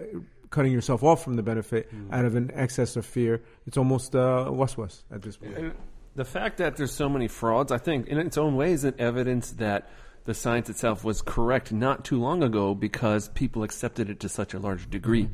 Cutting 0.50 0.72
yourself 0.72 1.04
off 1.04 1.26
from 1.26 1.36
the 1.36 1.44
benefit 1.44 1.92
out 2.10 2.24
of 2.24 2.38
an 2.38 2.52
excess 2.54 2.96
of 2.96 3.06
fear. 3.06 3.44
It's 3.66 3.76
almost 3.76 4.16
uh, 4.16 4.46
waswas 4.48 5.04
at 5.12 5.22
this 5.22 5.36
point. 5.36 5.58
And 5.58 5.74
the 6.18 6.26
fact 6.26 6.58
that 6.58 6.76
there's 6.76 6.92
so 6.92 7.08
many 7.08 7.28
frauds, 7.28 7.72
I 7.72 7.78
think, 7.78 8.08
in 8.08 8.18
its 8.18 8.38
own 8.40 8.56
way, 8.56 8.72
is 8.72 8.84
an 8.84 8.96
evidence 8.98 9.52
that 9.52 9.88
the 10.26 10.34
science 10.34 10.68
itself 10.68 11.04
was 11.04 11.22
correct 11.22 11.72
not 11.72 12.04
too 12.04 12.20
long 12.20 12.42
ago 12.42 12.74
because 12.74 13.30
people 13.30 13.62
accepted 13.62 14.10
it 14.10 14.20
to 14.22 14.28
such 14.28 14.56
a 14.56 14.60
large 14.60 14.90
degree. 14.90 15.30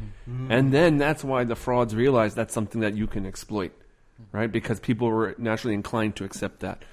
And 0.50 0.74
then 0.74 0.98
that's 0.98 1.24
why 1.24 1.46
the 1.46 1.56
frauds 1.56 1.96
realized 1.96 2.36
that's 2.36 2.54
something 2.54 2.82
that 2.82 2.96
you 2.96 3.08
can 3.08 3.26
exploit, 3.26 3.72
right? 4.34 4.52
Because 4.52 4.82
people 4.82 5.10
were 5.10 5.34
naturally 5.38 5.74
inclined 5.74 6.18
to 6.18 6.26
accept 6.26 6.60
that. 6.60 6.84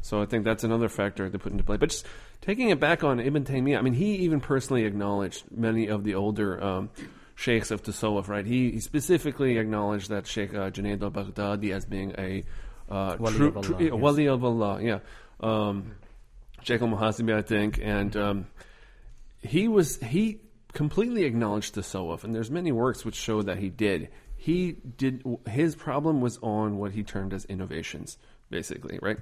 So 0.00 0.22
I 0.22 0.26
think 0.26 0.44
that's 0.44 0.62
another 0.62 0.88
factor 0.88 1.28
to 1.28 1.38
put 1.38 1.50
into 1.50 1.64
play. 1.64 1.76
But 1.76 1.90
just 1.90 2.06
taking 2.40 2.70
it 2.70 2.78
back 2.78 3.02
on 3.02 3.18
Ibn 3.18 3.44
Taymiyyah, 3.44 3.78
I 3.78 3.82
mean, 3.82 3.94
he 3.94 4.14
even 4.18 4.40
personally 4.40 4.84
acknowledged 4.84 5.44
many 5.50 5.88
of 5.88 6.04
the 6.04 6.14
older 6.14 6.62
um, 6.62 6.90
sheikhs 7.34 7.72
of 7.72 7.82
Tasawwuf, 7.82 8.28
right? 8.28 8.46
He, 8.46 8.70
he 8.70 8.80
specifically 8.80 9.58
acknowledged 9.58 10.08
that 10.08 10.28
Sheikh 10.28 10.54
uh, 10.54 10.70
Junaid 10.70 11.02
al-Baghdadi 11.02 11.74
as 11.74 11.84
being 11.84 12.14
a 12.16 12.44
uh, 12.90 13.16
Wali 13.18 13.36
true, 13.36 13.48
of 13.48 13.56
Allah, 13.56 13.66
true- 13.66 13.76
yes. 13.80 13.92
wali 13.92 14.26
of 14.26 14.44
Allah, 14.44 14.82
yeah. 14.82 14.98
Um, 15.40 15.92
Sheikh 16.62 16.82
al-Muhasibi, 16.82 17.34
I 17.34 17.42
think, 17.42 17.78
and 17.82 18.14
um, 18.16 18.46
he 19.40 19.68
was 19.68 19.96
he 19.98 20.40
completely 20.72 21.24
acknowledged 21.24 21.74
the 21.74 21.80
Tasawwuf, 21.80 22.24
and 22.24 22.34
there's 22.34 22.50
many 22.50 22.72
works 22.72 23.04
which 23.04 23.14
show 23.14 23.42
that 23.42 23.58
he 23.58 23.70
did. 23.70 24.08
He 24.36 24.72
did 24.72 25.24
his 25.48 25.74
problem 25.74 26.20
was 26.20 26.38
on 26.42 26.78
what 26.78 26.92
he 26.92 27.02
termed 27.02 27.32
as 27.32 27.44
innovations, 27.46 28.18
basically, 28.50 28.98
right? 29.00 29.18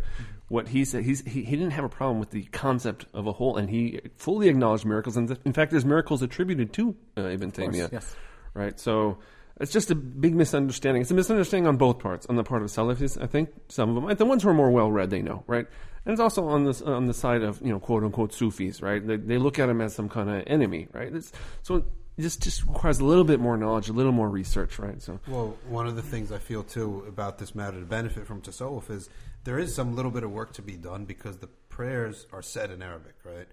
What 0.49 0.69
he 0.69 0.85
said 0.85 1.05
he's, 1.05 1.21
he 1.25 1.43
he 1.45 1.57
didn't 1.57 1.73
have 1.73 1.85
a 1.85 1.89
problem 1.89 2.19
with 2.19 2.31
the 2.31 2.45
concept 2.45 3.07
of 3.15 3.27
a 3.27 3.33
whole, 3.33 3.57
and 3.57 3.69
he 3.69 4.01
fully 4.17 4.49
acknowledged 4.49 4.85
miracles, 4.85 5.17
and 5.17 5.29
th- 5.29 5.41
in 5.45 5.53
fact, 5.53 5.71
there's 5.71 5.85
miracles 5.85 6.23
attributed 6.23 6.73
to 6.75 6.97
uh, 7.17 7.23
Ibn 7.23 7.53
Taymiyyah, 7.53 7.93
yes. 7.93 8.17
right? 8.55 8.79
So. 8.79 9.19
It's 9.61 9.73
just 9.73 9.91
a 9.91 9.95
big 9.95 10.35
misunderstanding. 10.35 11.03
It's 11.03 11.11
a 11.11 11.15
misunderstanding 11.15 11.67
on 11.67 11.77
both 11.77 11.99
parts. 11.99 12.27
On 12.27 12.37
the 12.37 12.45
part 12.45 12.63
of 12.63 12.69
Salafis, 12.69 13.21
I 13.21 13.27
think 13.27 13.51
some 13.69 13.97
of 13.97 14.03
them, 14.03 14.17
the 14.17 14.25
ones 14.25 14.43
who 14.43 14.49
are 14.51 14.55
more 14.55 14.71
well 14.71 14.91
read, 14.91 15.11
they 15.11 15.23
know, 15.23 15.43
right? 15.47 15.67
And 16.05 16.13
it's 16.13 16.21
also 16.21 16.47
on 16.47 16.65
this 16.65 16.81
on 16.81 17.07
the 17.07 17.15
side 17.15 17.43
of 17.43 17.61
you 17.61 17.69
know 17.69 17.81
quote 17.81 18.05
unquote 18.05 18.33
Sufis, 18.33 18.81
right? 18.81 19.05
They, 19.05 19.17
they 19.17 19.39
look 19.39 19.59
at 19.59 19.69
him 19.69 19.81
as 19.81 19.95
some 19.95 20.09
kind 20.09 20.31
of 20.31 20.45
enemy, 20.47 20.89
right? 20.93 21.13
It's, 21.13 21.33
so 21.63 21.77
it 21.77 21.85
just 22.23 22.43
just 22.43 22.65
requires 22.65 23.01
a 23.01 23.05
little 23.05 23.25
bit 23.25 23.41
more 23.41 23.57
knowledge, 23.57 23.89
a 23.89 23.93
little 23.93 24.13
more 24.13 24.29
research, 24.29 24.79
right? 24.79 25.03
So 25.03 25.21
Well, 25.27 25.57
one 25.69 25.87
of 25.87 25.97
the 25.97 26.03
things 26.03 26.33
I 26.33 26.39
feel 26.39 26.63
too 26.63 27.05
about 27.09 27.39
this 27.39 27.55
matter 27.55 27.79
to 27.79 27.87
benefit 27.87 28.27
from 28.27 28.43
tasawwuf 28.43 28.91
is 28.91 29.09
there 29.45 29.59
is 29.59 29.75
some 29.75 29.97
little 29.97 30.11
bit 30.11 30.25
of 30.25 30.31
work 30.31 30.53
to 30.55 30.63
be 30.63 30.77
done 30.77 31.05
because 31.05 31.39
the 31.39 31.49
prayers 31.69 32.27
are 32.33 32.43
said 32.43 32.71
in 32.71 32.83
Arabic, 32.83 33.15
right? 33.25 33.47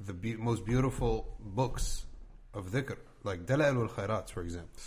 The 0.00 0.12
be- 0.12 0.36
most 0.36 0.64
beautiful 0.64 1.36
books 1.38 2.06
of 2.52 2.70
dhikr, 2.72 2.96
like 3.24 3.46
Dala'il 3.46 3.82
al 3.82 3.88
Khairats, 3.88 4.30
for 4.30 4.42
example, 4.42 4.80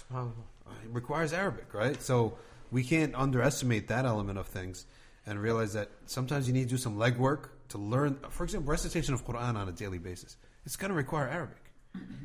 it 0.68 0.90
requires 0.92 1.34
Arabic, 1.34 1.74
right? 1.74 2.02
So 2.02 2.38
we 2.72 2.84
can't 2.84 3.14
underestimate 3.16 3.88
that 3.90 4.06
element 4.06 4.40
of 4.40 4.48
things 4.48 4.86
and 5.26 5.42
realize 5.42 5.74
that 5.74 5.90
sometimes 6.06 6.48
you 6.48 6.54
need 6.54 6.64
to 6.64 6.70
do 6.70 6.78
some 6.78 6.98
legwork 6.98 7.50
to 7.70 7.78
learn. 7.78 8.20
For 8.30 8.44
example, 8.44 8.72
recitation 8.72 9.14
of 9.14 9.26
Quran 9.26 9.56
on 9.56 9.70
a 9.70 9.72
daily 9.72 10.00
basis. 10.00 10.38
It's 10.66 10.76
going 10.76 10.90
to 10.90 10.96
require 10.96 11.28
Arabic, 11.28 11.72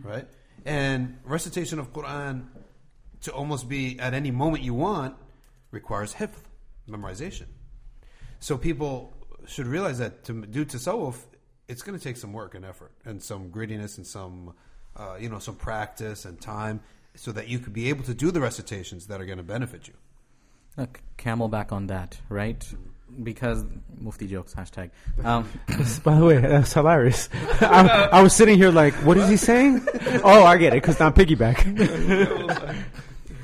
right? 0.02 0.26
And 0.64 1.18
recitation 1.24 1.78
of 1.78 1.92
Quran 1.92 2.46
to 3.22 3.32
almost 3.32 3.68
be 3.68 3.98
at 3.98 4.14
any 4.14 4.30
moment 4.30 4.62
you 4.62 4.74
want 4.74 5.16
requires 5.70 6.12
hifth, 6.12 6.48
memorization. 6.88 7.46
So 8.40 8.56
people 8.56 9.14
should 9.46 9.66
realize 9.66 9.98
that 9.98 10.24
to 10.24 10.46
do 10.46 10.64
tasawwuf, 10.64 11.16
it's 11.66 11.82
going 11.82 11.98
to 11.98 12.02
take 12.02 12.16
some 12.16 12.32
work 12.32 12.54
and 12.54 12.64
effort 12.64 12.92
and 13.04 13.22
some 13.22 13.50
grittiness 13.50 13.98
and 13.98 14.06
some, 14.06 14.54
uh, 14.96 15.16
you 15.20 15.28
know, 15.28 15.38
some 15.38 15.56
practice 15.56 16.24
and 16.24 16.40
time 16.40 16.80
so 17.18 17.32
that 17.32 17.48
you 17.48 17.58
could 17.58 17.72
be 17.72 17.88
able 17.88 18.04
to 18.04 18.14
do 18.14 18.30
the 18.30 18.40
recitations 18.40 19.08
that 19.08 19.20
are 19.20 19.26
going 19.26 19.38
to 19.38 19.44
benefit 19.44 19.88
you. 19.88 19.94
A 20.76 20.88
camel 21.16 21.48
back 21.48 21.72
on 21.72 21.88
that, 21.88 22.16
right? 22.28 22.64
Because 23.22 23.64
Mufti 23.98 24.28
jokes 24.28 24.54
hashtag. 24.54 24.90
Um, 25.24 25.48
By 26.04 26.16
the 26.16 26.24
way, 26.24 26.38
that's 26.38 26.72
hilarious. 26.72 27.28
I, 27.60 28.08
I 28.12 28.22
was 28.22 28.34
sitting 28.36 28.56
here 28.56 28.70
like, 28.70 28.94
what 29.04 29.16
is 29.16 29.28
he 29.28 29.36
saying? 29.36 29.84
Oh, 30.22 30.44
I 30.44 30.56
get 30.56 30.72
it, 30.72 30.80
because 30.80 31.00
I'm 31.00 31.12
piggyback. 31.12 31.58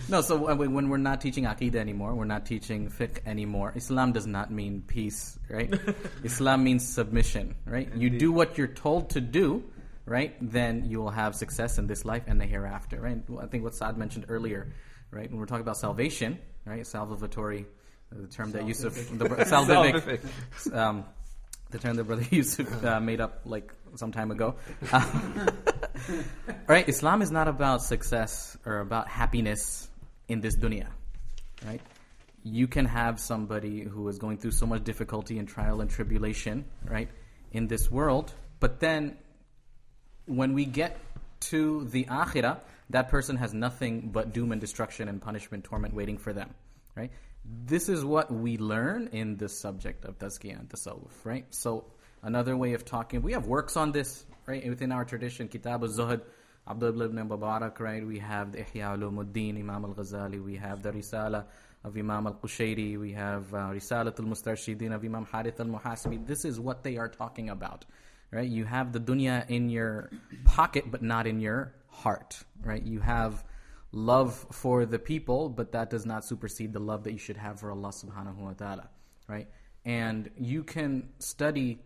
no, 0.09 0.21
so 0.21 0.49
uh, 0.49 0.55
when 0.55 0.73
when 0.73 0.89
we're 0.89 0.99
not 0.99 1.21
teaching 1.21 1.45
aqidah 1.45 1.75
anymore, 1.75 2.15
we're 2.15 2.27
not 2.27 2.47
teaching 2.47 2.89
fiqh 2.89 3.19
anymore. 3.27 3.73
Islam 3.75 4.13
does 4.13 4.27
not 4.27 4.53
mean 4.53 4.85
peace, 4.87 5.37
right? 5.51 5.75
Islam 6.23 6.63
means 6.63 6.87
submission, 6.87 7.57
right? 7.67 7.93
You 7.97 8.09
do 8.09 8.31
what 8.31 8.57
you're 8.57 8.69
told 8.69 9.11
to 9.11 9.21
do, 9.21 9.65
right? 10.07 10.35
Then 10.41 10.85
you 10.85 11.01
will 11.01 11.11
have 11.11 11.35
success 11.35 11.79
in 11.79 11.87
this 11.87 12.05
life 12.05 12.25
and 12.27 12.41
the 12.41 12.47
hereafter, 12.47 13.01
right? 13.01 13.19
I 13.41 13.47
think 13.47 13.65
what 13.65 13.75
Saad 13.75 13.97
mentioned 13.97 14.27
earlier, 14.29 14.73
right? 15.11 15.31
When 15.31 15.39
we're 15.39 15.47
talking 15.47 15.63
about 15.63 15.77
salvation, 15.77 16.39
right? 16.65 16.83
Salvatory, 16.83 17.65
uh, 18.13 18.23
the 18.23 18.29
term 18.29 18.53
that 18.53 18.67
Yusuf, 18.67 18.95
the 18.95 19.29
salvific, 19.29 20.75
um, 20.75 21.05
the 21.71 21.79
term 21.79 21.97
that 21.97 22.05
Brother 22.05 22.27
Yusuf 22.31 22.85
uh, 22.85 23.01
made 23.01 23.21
up 23.21 23.41
like 23.45 23.73
some 23.97 24.13
time 24.13 24.31
ago. 24.31 24.57
right? 26.67 26.89
Islam 26.89 27.23
is 27.23 27.31
not 27.31 27.49
about 27.49 27.83
success 27.83 28.57
or 28.67 28.81
about 28.81 29.09
happiness 29.09 29.89
in 30.29 30.41
this 30.41 30.57
dunya, 30.57 30.87
right? 31.65 31.81
You 32.43 32.67
can 32.67 32.85
have 32.85 33.19
somebody 33.21 33.83
who 33.83 34.07
is 34.09 34.19
going 34.19 34.37
through 34.37 34.51
so 34.51 34.67
much 34.67 34.85
difficulty 34.85 35.39
and 35.39 35.49
trial 35.49 35.81
and 35.81 35.89
tribulation, 35.89 36.67
right, 36.85 37.09
in 37.53 37.69
this 37.69 37.91
world, 37.91 38.35
but 38.61 38.81
then 38.81 39.17
when 40.27 40.55
we 40.55 40.65
get 40.65 40.99
to 41.41 41.85
the 41.85 42.05
akhirah, 42.05 42.61
that 42.91 43.09
person 43.09 43.37
has 43.37 43.55
nothing 43.55 44.11
but 44.13 44.33
doom 44.33 44.53
and 44.53 44.61
destruction 44.61 45.09
and 45.09 45.21
punishment, 45.21 45.65
torment 45.65 45.95
waiting 45.95 46.19
for 46.19 46.33
them, 46.33 46.55
right? 46.95 47.11
This 47.45 47.89
is 47.89 48.05
what 48.05 48.33
we 48.33 48.57
learn 48.57 49.09
in 49.13 49.37
the 49.37 49.49
subject 49.49 50.05
of 50.05 50.19
tazkiyah 50.19 50.61
and 50.61 50.69
tasawwuf, 50.69 51.13
right? 51.25 51.45
So 51.51 51.85
another 52.23 52.57
way 52.57 52.73
of 52.73 52.85
talking, 52.85 53.21
we 53.23 53.33
have 53.33 53.47
works 53.47 53.77
on 53.77 53.93
this, 53.93 54.25
right? 54.47 54.67
Within 54.67 54.93
our 54.93 55.05
tradition, 55.05 55.49
Kitab 55.49 55.83
al-Zuhd, 55.83 56.23
Abdullah 56.67 57.05
ibn 57.07 57.29
Mubarak, 57.29 57.79
right? 57.81 58.07
We 58.07 58.19
have 58.21 58.53
the 58.53 58.59
Ihya 58.59 58.97
ulumuddin, 58.97 59.59
Imam 59.59 59.85
al-Ghazali, 59.85 60.43
we 60.43 60.57
have 60.57 60.83
the 60.83 60.93
Risala 60.93 61.45
of 61.85 61.97
Imam 61.99 62.27
al-Qushayri, 62.27 62.99
we 62.99 63.13
have 63.13 63.53
uh, 63.53 63.69
Risalat 63.69 64.19
al-Mustarshidin 64.19 64.95
of 64.95 65.05
Imam 65.05 65.27
Harith 65.27 65.61
al-Muhasibi. 65.61 66.27
This 66.27 66.47
is 66.47 66.59
what 66.59 66.83
they 66.83 66.97
are 66.97 67.09
talking 67.09 67.51
about, 67.51 67.85
right? 68.31 68.49
You 68.49 68.65
have 68.65 68.93
the 68.93 69.01
dunya 69.01 69.49
in 69.49 69.69
your 69.69 70.11
pocket, 70.45 70.91
but 70.91 71.03
not 71.03 71.27
in 71.27 71.41
your 71.41 71.75
heart, 71.89 72.43
right? 72.63 72.83
You 72.83 73.01
have 73.01 73.45
love 73.93 74.47
for 74.51 74.85
the 74.85 74.99
people, 74.99 75.49
but 75.49 75.73
that 75.73 75.91
does 75.91 76.05
not 76.05 76.25
supersede 76.25 76.73
the 76.73 76.81
love 76.81 77.05
that 77.05 77.13
you 77.13 77.19
should 77.19 77.37
have 77.37 77.61
for 77.61 77.71
Allah 77.71 77.91
subhanahu 77.91 78.37
wa 78.37 78.53
ta'ala, 78.53 78.89
right? 79.29 79.49
And 79.85 80.31
you 80.37 80.65
can 80.65 81.11
study 81.19 81.81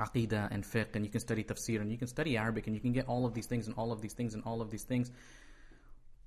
aqidah 0.00 0.48
and 0.50 0.64
fiqh, 0.64 0.94
and 0.94 1.04
you 1.04 1.10
can 1.10 1.20
study 1.20 1.44
tafsir, 1.44 1.80
and 1.80 1.90
you 1.90 1.98
can 1.98 2.08
study 2.08 2.36
Arabic, 2.36 2.66
and 2.66 2.74
you 2.74 2.80
can 2.80 2.92
get 2.92 3.06
all 3.08 3.26
of 3.26 3.34
these 3.34 3.46
things, 3.46 3.66
and 3.66 3.76
all 3.76 3.92
of 3.92 4.00
these 4.00 4.14
things, 4.14 4.34
and 4.34 4.42
all 4.44 4.62
of 4.62 4.70
these 4.70 4.84
things. 4.84 5.10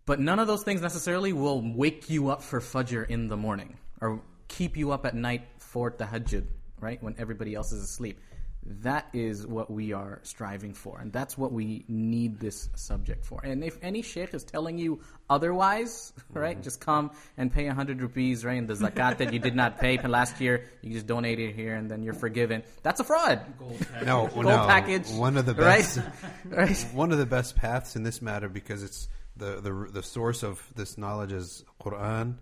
But 0.05 0.19
none 0.19 0.39
of 0.39 0.47
those 0.47 0.63
things 0.63 0.81
necessarily 0.81 1.31
will 1.31 1.61
wake 1.61 2.09
you 2.09 2.29
up 2.29 2.43
for 2.43 2.59
fajr 2.59 3.09
in 3.09 3.27
the 3.27 3.37
morning, 3.37 3.77
or 4.01 4.21
keep 4.47 4.75
you 4.75 4.91
up 4.91 5.05
at 5.05 5.15
night 5.15 5.47
for 5.57 5.89
tahajjud, 5.89 6.45
right? 6.79 7.01
When 7.01 7.15
everybody 7.17 7.55
else 7.55 7.71
is 7.71 7.81
asleep. 7.81 8.19
That 8.63 9.07
is 9.11 9.47
what 9.47 9.71
we 9.71 9.91
are 9.91 10.19
striving 10.21 10.75
for, 10.75 10.99
and 10.99 11.11
that's 11.11 11.35
what 11.35 11.51
we 11.51 11.83
need 11.87 12.39
this 12.39 12.69
subject 12.75 13.25
for. 13.25 13.41
And 13.43 13.63
if 13.63 13.79
any 13.81 14.03
sheikh 14.03 14.35
is 14.35 14.43
telling 14.43 14.77
you 14.77 15.01
otherwise, 15.29 16.13
right, 16.29 16.53
Mm-hmm. 16.55 16.61
just 16.61 16.79
come 16.79 17.09
and 17.37 17.51
pay 17.51 17.65
a 17.67 17.73
hundred 17.73 18.01
rupees, 18.03 18.45
right, 18.45 18.59
and 18.59 18.67
the 18.67 18.75
zakat 18.75 19.17
that 19.17 19.33
you 19.33 19.39
did 19.39 19.55
not 19.55 19.79
pay 19.79 19.97
last 20.07 20.39
year, 20.39 20.65
you 20.83 20.93
just 20.93 21.07
donate 21.07 21.39
it 21.39 21.55
here, 21.55 21.73
and 21.73 21.89
then 21.89 22.03
you're 22.03 22.13
forgiven. 22.13 22.61
That's 22.83 22.99
a 22.99 23.03
fraud. 23.03 23.41
No, 24.05 24.27
Gold 24.27 24.45
no, 24.45 24.57
package, 24.67 25.09
One 25.09 25.37
of 25.37 25.45
the 25.47 25.55
best, 25.55 25.99
right? 26.47 26.77
one 26.93 27.11
of 27.11 27.17
the 27.17 27.25
best 27.25 27.55
paths 27.55 27.95
in 27.95 28.03
this 28.03 28.21
matter 28.21 28.47
because 28.47 28.83
it's 28.83 29.07
the 29.37 29.59
the 29.59 29.89
the 29.91 30.03
source 30.03 30.43
of 30.43 30.61
this 30.75 30.97
knowledge 30.99 31.31
is 31.31 31.63
Quran, 31.81 32.35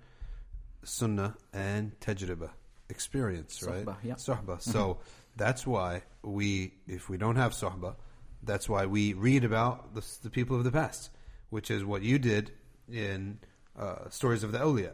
Sunnah, 0.83 1.35
and 1.53 1.97
tajriba 2.01 2.49
experience, 2.89 3.63
right? 3.63 3.85
Suhbah, 3.85 3.97
yeah. 4.03 4.15
Suhbah. 4.15 4.61
So 4.61 4.97
that's 5.39 5.65
why 5.65 6.03
we, 6.21 6.73
if 6.85 7.09
we 7.09 7.17
don't 7.17 7.37
have 7.37 7.53
Sahaba, 7.53 7.95
that's 8.43 8.69
why 8.69 8.85
we 8.85 9.13
read 9.13 9.43
about 9.43 9.95
the, 9.95 10.05
the 10.21 10.29
people 10.29 10.55
of 10.55 10.63
the 10.63 10.71
past, 10.71 11.09
which 11.49 11.71
is 11.71 11.83
what 11.83 12.03
you 12.03 12.19
did 12.19 12.51
in 12.91 13.39
uh, 13.77 14.09
stories 14.09 14.43
of 14.43 14.51
the 14.51 14.59
awliya. 14.59 14.91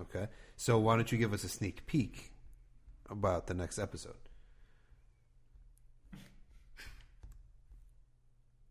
Okay, 0.00 0.28
so 0.56 0.78
why 0.78 0.96
don't 0.96 1.12
you 1.12 1.18
give 1.18 1.34
us 1.34 1.44
a 1.44 1.48
sneak 1.48 1.84
peek 1.86 2.32
about 3.10 3.46
the 3.46 3.54
next 3.54 3.78
episode? 3.78 4.21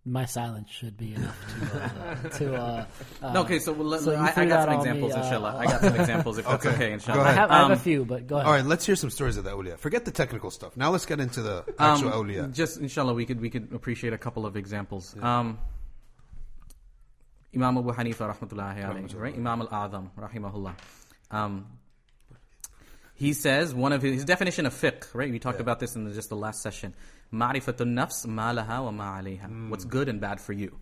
My 0.03 0.25
silence 0.25 0.67
should 0.71 0.97
be 0.97 1.13
enough 1.13 1.37
to 1.59 1.75
uh, 1.75 2.29
to. 2.39 2.55
Uh, 2.55 2.85
uh, 3.21 3.33
No, 3.33 3.41
okay, 3.41 3.59
so, 3.59 3.71
well, 3.71 3.85
let, 3.87 4.01
so 4.01 4.13
I, 4.15 4.33
I 4.35 4.45
got 4.45 4.63
some 4.63 4.69
on 4.69 4.75
me, 4.75 4.77
examples, 4.79 5.13
uh, 5.13 5.17
inshallah. 5.17 5.55
I 5.59 5.65
got 5.65 5.81
some 5.81 5.95
examples, 5.95 6.37
if 6.39 6.45
that's 6.47 6.65
Okay. 6.65 6.75
okay, 6.75 6.93
inshallah. 6.93 7.21
I 7.21 7.31
have, 7.33 7.51
I 7.51 7.57
have 7.57 7.65
Um, 7.67 7.71
a 7.73 7.75
few, 7.77 8.03
but 8.03 8.25
go 8.25 8.37
ahead. 8.37 8.47
All 8.47 8.53
right, 8.53 8.65
let's 8.65 8.83
hear 8.83 8.95
some 8.95 9.11
stories 9.11 9.37
of 9.37 9.43
the 9.43 9.51
awliya. 9.51 9.77
Forget 9.77 10.05
the 10.05 10.09
technical 10.11 10.49
stuff. 10.49 10.75
Now 10.75 10.89
let's 10.89 11.05
get 11.05 11.19
into 11.19 11.43
the 11.43 11.57
Um, 11.59 11.75
actual 11.77 12.11
awliya. 12.13 12.51
Just 12.51 12.79
inshallah, 12.79 13.13
we 13.13 13.27
could 13.27 13.39
we 13.39 13.51
could 13.51 13.71
appreciate 13.73 14.11
a 14.11 14.17
couple 14.17 14.47
of 14.47 14.57
examples. 14.57 15.15
Um, 15.21 15.59
Imam 17.55 17.77
Abu 17.77 17.91
Hanifa, 17.93 18.33
rahmatullahi 18.35 18.81
alayhi, 18.83 19.15
right? 19.19 19.35
Imam 19.35 19.61
al-Azam, 19.61 20.09
rahimahullah. 20.17 20.73
Um, 21.29 21.67
he 23.13 23.33
says 23.33 23.75
one 23.75 23.91
of 23.93 24.01
his, 24.01 24.13
his 24.15 24.25
definition 24.25 24.65
of 24.65 24.73
fiqh, 24.73 25.13
right? 25.13 25.29
We 25.31 25.37
talked 25.37 25.59
about 25.59 25.79
this 25.79 25.95
in 25.95 26.05
the, 26.05 26.11
just 26.13 26.29
the 26.29 26.35
last 26.35 26.63
session. 26.63 26.95
Ma'rifatun 27.33 27.93
nafs 27.93 28.27
ma 28.27 28.53
laha 28.53 28.83
wa 28.83 28.91
ma 28.91 29.21
alayha. 29.21 29.69
What's 29.69 29.85
good 29.85 30.09
and 30.09 30.19
bad 30.19 30.41
for 30.41 30.53
you. 30.53 30.77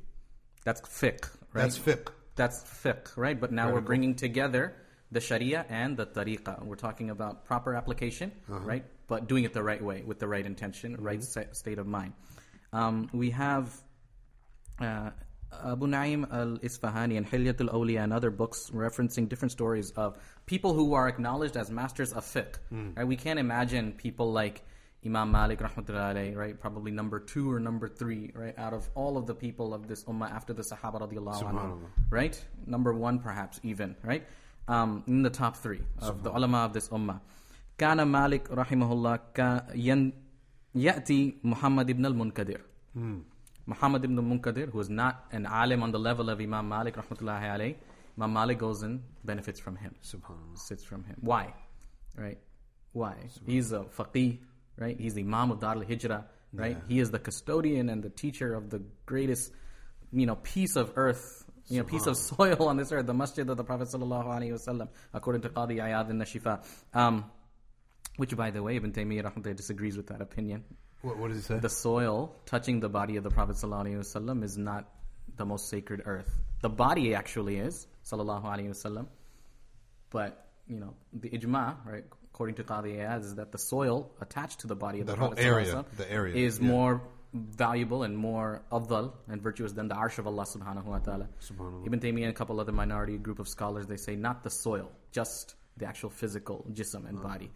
That's 0.65 0.81
fiqh, 0.81 1.29
right? 1.53 1.63
That's 1.63 1.77
fiqh. 1.79 2.07
That's 2.35 2.63
fiqh, 2.63 3.15
right? 3.17 3.39
But 3.39 3.51
now 3.51 3.71
we're 3.73 3.81
bringing 3.81 4.15
together 4.15 4.73
the 5.11 5.19
sharia 5.19 5.65
and 5.69 5.97
the 5.97 6.05
tariqah. 6.05 6.63
We're 6.63 6.75
talking 6.75 7.09
about 7.09 7.45
proper 7.45 7.75
application, 7.75 8.31
right? 8.47 8.85
But 9.07 9.27
doing 9.27 9.43
it 9.43 9.53
the 9.53 9.63
right 9.63 9.83
way, 9.83 10.03
with 10.05 10.19
the 10.19 10.27
right 10.27 10.45
intention, 10.45 10.95
right 10.99 11.21
sta- 11.23 11.53
state 11.53 11.79
of 11.79 11.87
mind. 11.87 12.13
Um, 12.71 13.09
we 13.13 13.31
have 13.31 13.73
uh, 14.79 15.09
Abu 15.65 15.87
Naim 15.87 16.27
al-Isfahani 16.31 17.17
and 17.17 17.29
Hilyatul 17.29 17.73
Awliya 17.73 18.03
and 18.03 18.13
other 18.13 18.29
books 18.29 18.69
referencing 18.71 19.27
different 19.27 19.51
stories 19.51 19.91
of 19.91 20.17
people 20.45 20.73
who 20.73 20.93
are 20.93 21.07
acknowledged 21.07 21.57
as 21.57 21.71
masters 21.71 22.13
of 22.13 22.23
fiqh. 22.23 22.55
Right? 22.95 23.07
We 23.07 23.15
can't 23.15 23.39
imagine 23.39 23.93
people 23.93 24.31
like 24.31 24.63
Imam 25.05 25.31
Malik 25.31 25.59
rahmatullah 25.59 26.13
alayhi, 26.13 26.35
right? 26.35 26.59
Probably 26.59 26.91
number 26.91 27.19
two 27.19 27.49
or 27.51 27.59
number 27.59 27.87
three, 27.87 28.31
right? 28.35 28.57
Out 28.57 28.73
of 28.73 28.89
all 28.95 29.17
of 29.17 29.27
the 29.27 29.33
people 29.33 29.73
of 29.73 29.87
this 29.87 30.03
ummah 30.03 30.29
after 30.29 30.51
the 30.53 30.61
Sahaba 30.61 30.99
radiallahu 31.01 31.43
anhu, 31.43 31.79
right? 32.09 32.39
Number 32.65 32.93
one 32.93 33.19
perhaps 33.19 33.61
even, 33.63 33.95
right? 34.03 34.25
Um, 34.67 35.03
in 35.07 35.21
the 35.23 35.29
top 35.29 35.55
three 35.57 35.81
of 36.01 36.23
the 36.23 36.31
ulama 36.31 36.65
of 36.65 36.73
this 36.73 36.89
ummah. 36.89 37.21
Kana 37.77 38.05
Malik 38.05 38.49
rahimahullah 38.49 39.19
yati 40.75 41.35
Muhammad 41.43 41.89
ibn 41.89 42.05
al-Munkadir. 42.05 42.59
Hmm. 42.93 43.19
Muhammad 43.65 44.03
ibn 44.03 44.17
al-Munkadir, 44.17 44.69
who 44.69 44.79
is 44.81 44.89
not 44.89 45.25
an 45.31 45.45
alim 45.45 45.81
on 45.81 45.91
the 45.91 45.99
level 45.99 46.29
of 46.29 46.41
Imam 46.41 46.67
Malik 46.67 46.95
rahmatullahi 46.97 47.43
alayhi, 47.43 47.75
Imam 48.17 48.33
Malik 48.33 48.57
goes 48.57 48.83
and 48.83 49.01
benefits 49.23 49.59
from 49.61 49.77
him. 49.77 49.95
Subhanallah. 50.03 50.57
Sits 50.57 50.83
from 50.83 51.05
him. 51.05 51.15
Why? 51.21 51.53
Right? 52.17 52.37
Why? 52.91 53.15
He's 53.45 53.71
a 53.71 53.85
faqih 53.97 54.39
right? 54.79 54.99
He's 54.99 55.13
the 55.13 55.21
Imam 55.21 55.51
of 55.51 55.59
Dar 55.59 55.75
al-Hijrah, 55.75 56.25
right? 56.53 56.77
He 56.87 56.99
is 56.99 57.11
the 57.11 57.19
custodian 57.19 57.89
and 57.89 58.01
the 58.01 58.09
teacher 58.09 58.53
of 58.55 58.69
the 58.69 58.81
greatest, 59.05 59.51
you 60.11 60.25
know, 60.25 60.35
piece 60.35 60.75
of 60.75 60.93
earth, 60.95 61.43
you 61.67 61.77
know, 61.79 61.83
piece 61.83 62.07
of 62.07 62.17
soil 62.17 62.67
on 62.67 62.77
this 62.77 62.91
earth, 62.91 63.05
the 63.05 63.13
masjid 63.13 63.47
of 63.49 63.57
the 63.57 63.63
Prophet 63.63 63.89
sallallahu 63.89 64.25
alaihi 64.25 64.53
wasallam, 64.53 64.87
according 65.13 65.41
to 65.43 65.49
Qadi 65.49 65.77
Ayad 65.77 66.09
in 66.09 66.21
ash-Shifa. 66.21 66.63
Um, 66.93 67.25
which, 68.17 68.35
by 68.35 68.51
the 68.51 68.61
way, 68.61 68.75
Ibn 68.75 68.91
Taymiyyah 68.91 69.55
disagrees 69.55 69.95
with 69.95 70.07
that 70.07 70.21
opinion 70.21 70.65
What, 71.01 71.17
what 71.17 71.29
does 71.29 71.37
he 71.37 71.43
say? 71.43 71.59
the 71.59 71.69
soil 71.69 72.35
touching 72.45 72.79
the 72.81 72.89
body 72.89 73.15
of 73.15 73.23
the 73.23 73.29
Prophet 73.29 73.55
ﷺ 73.55 74.43
is 74.43 74.57
not 74.57 74.89
the 75.37 75.45
most 75.45 75.69
sacred 75.69 76.01
earth. 76.05 76.29
The 76.61 76.69
body 76.69 77.15
actually 77.15 77.57
is, 77.57 77.87
sallallahu 78.03 78.43
alaihi 78.43 78.69
wasallam. 78.69 79.07
But, 80.09 80.47
you 80.67 80.79
know, 80.79 80.95
the 81.13 81.29
ijma, 81.29 81.77
right, 81.85 82.03
according 82.39 82.55
to 82.55 82.63
Qadi 82.63 83.19
is 83.19 83.35
that 83.35 83.51
the 83.51 83.57
soil 83.57 84.09
attached 84.21 84.61
to 84.61 84.67
the 84.67 84.75
body 84.75 85.01
of 85.01 85.07
That 85.07 85.15
the 85.15 85.19
whole 85.19 85.29
Prophet 85.31 85.45
area, 85.45 85.83
the 85.97 86.09
area, 86.09 86.35
is 86.37 86.57
yeah. 86.57 86.67
more 86.67 87.01
valuable 87.33 88.03
and 88.03 88.17
more 88.17 88.61
afdal 88.71 89.11
and 89.27 89.41
virtuous 89.41 89.73
than 89.73 89.89
the 89.89 89.95
arsh 89.95 90.19
of 90.19 90.25
Allah 90.25 90.45
subhanahu 90.45 90.85
wa 90.85 90.99
ta'ala. 90.99 91.27
Ibn 91.85 91.99
Taymiyyah 91.99 92.27
and 92.27 92.29
a 92.29 92.33
couple 92.33 92.61
other 92.61 92.71
minority 92.71 93.17
group 93.17 93.39
of 93.39 93.49
scholars, 93.49 93.87
they 93.87 93.97
say 93.97 94.15
not 94.15 94.41
the 94.45 94.49
soil, 94.49 94.89
just 95.11 95.55
the 95.75 95.85
actual 95.85 96.11
physical 96.11 96.65
jism 96.71 97.09
and 97.09 97.21
body. 97.21 97.51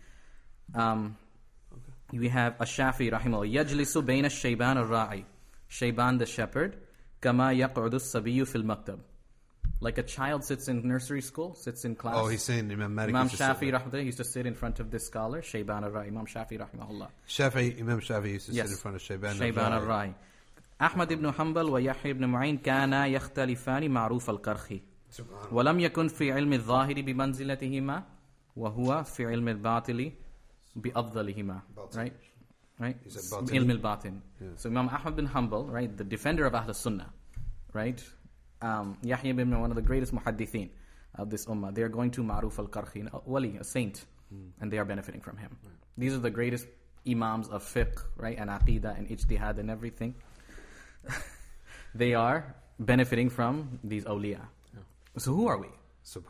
Um, 0.76 1.16
we 2.12 2.28
have 2.28 2.60
Ash-Shafi 2.60 3.10
rahimahullah 3.10 3.54
yajlisu 3.54 4.04
bayna 4.04 4.26
shayban 4.26 4.76
al-ra'i 4.76 5.24
shayban 5.70 6.20
the 6.20 6.26
shepherd 6.26 6.76
kama 7.22 7.52
yaq'udu 7.54 7.94
as-sabiyyu 7.94 8.46
fil 8.46 8.64
maktab 8.64 9.00
like 9.84 9.98
a 9.98 10.04
child 10.04 10.44
sits 10.44 10.68
in 10.68 10.88
nursery 10.88 11.22
school, 11.22 11.56
sits 11.56 11.86
in 11.86 11.96
class. 11.96 12.16
Oh, 12.18 12.28
he's 12.28 12.44
saying 12.44 12.72
Imam 12.72 12.96
Malik. 12.96 13.14
Imam 13.14 13.30
Shafi 13.30 13.72
rahmatullah 13.72 14.06
used 14.06 14.18
to 14.18 14.24
sit 14.24 14.46
in 14.46 14.56
front 14.56 14.80
of 14.80 14.90
this 14.90 15.06
scholar, 15.06 15.42
Shayban 15.42 15.84
al-Rai, 15.84 16.08
Imam 16.08 16.26
Shafi 16.26 16.60
rahimahullah. 16.64 17.10
Shafi, 17.28 17.80
Imam 17.80 18.00
Shafi 18.00 18.32
used 18.38 18.48
to 18.48 18.54
yes. 18.54 18.68
sit 18.68 18.74
in 18.76 18.80
front 18.84 18.96
of 18.98 19.02
Shayban, 19.04 19.36
Shayban 19.36 19.72
al-Rai. 19.72 20.14
أحمد 20.82 21.14
بن 21.14 21.32
حنبل 21.32 21.70
ويحيى 21.70 22.14
بن 22.14 22.26
معين 22.26 22.58
كانا 22.58 23.08
يختلفان 23.08 23.92
معروف 23.92 24.30
الكرخي 24.30 24.82
ولم 25.52 25.80
يكن 25.80 26.08
في 26.08 26.32
علم 26.32 26.54
الظاهر 26.54 27.02
بمنزلتهما 27.02 28.04
وهو 28.56 29.04
في 29.04 29.26
علم 29.26 29.48
الباطن 29.48 30.12
بأفضلهما 30.76 31.62
right 31.96 32.12
right 32.82 32.96
علم 33.54 33.72
الباطن 33.72 34.20
yeah. 34.42 34.44
so 34.58 34.70
Imam 34.70 34.90
Ahmad 34.90 35.16
bin 35.16 35.28
Hanbal 35.28 35.72
right 35.72 35.96
the 35.98 36.04
defender 36.04 36.46
of 36.46 36.56
Ahl 36.56 36.74
Sunnah 36.74 37.14
right 37.74 38.04
um, 38.64 38.98
Yahya 39.04 39.34
bin 39.34 39.60
one 39.60 39.70
of 39.70 39.76
the 39.76 39.88
greatest 39.92 40.16
muhaddithin 40.16 40.70
of 41.16 41.30
this 41.30 41.46
ummah 41.46 41.74
they 41.76 41.84
are 41.84 41.90
going 41.90 42.12
to 42.12 42.24
Ma'ruf 42.24 42.58
al-Karkhi 42.60 43.06
a 43.14 43.22
wali 43.26 43.58
a 43.58 43.64
saint 43.64 44.06
and 44.60 44.72
they 44.72 44.80
are 44.80 44.86
benefiting 44.86 45.22
from 45.22 45.38
him 45.38 45.56
these 45.96 46.14
are 46.16 46.24
the 46.30 46.32
greatest 46.32 46.66
imams 47.08 47.48
of 47.50 47.64
fiqh 47.64 48.04
right 48.18 48.40
and 48.40 48.50
aqidah 48.50 48.98
and 48.98 49.08
ijtihad 49.10 49.60
and 49.60 49.70
everything 49.70 50.16
they 51.96 52.14
are 52.16 52.56
benefiting 52.80 53.30
from 53.30 53.80
these 53.84 54.06
awliya. 54.06 54.42
So 55.18 55.34
who 55.34 55.48
are 55.48 55.58
we? 55.58 55.68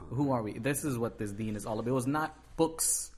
Who 0.09 0.31
are 0.31 0.41
we? 0.41 0.59
This 0.59 0.83
is 0.83 0.97
what 0.97 1.17
this 1.17 1.31
deen 1.31 1.55
is 1.55 1.65
all 1.65 1.79
about. 1.79 1.89
It 1.89 1.93
was 1.93 2.07
not 2.07 2.35
books, 2.57 3.11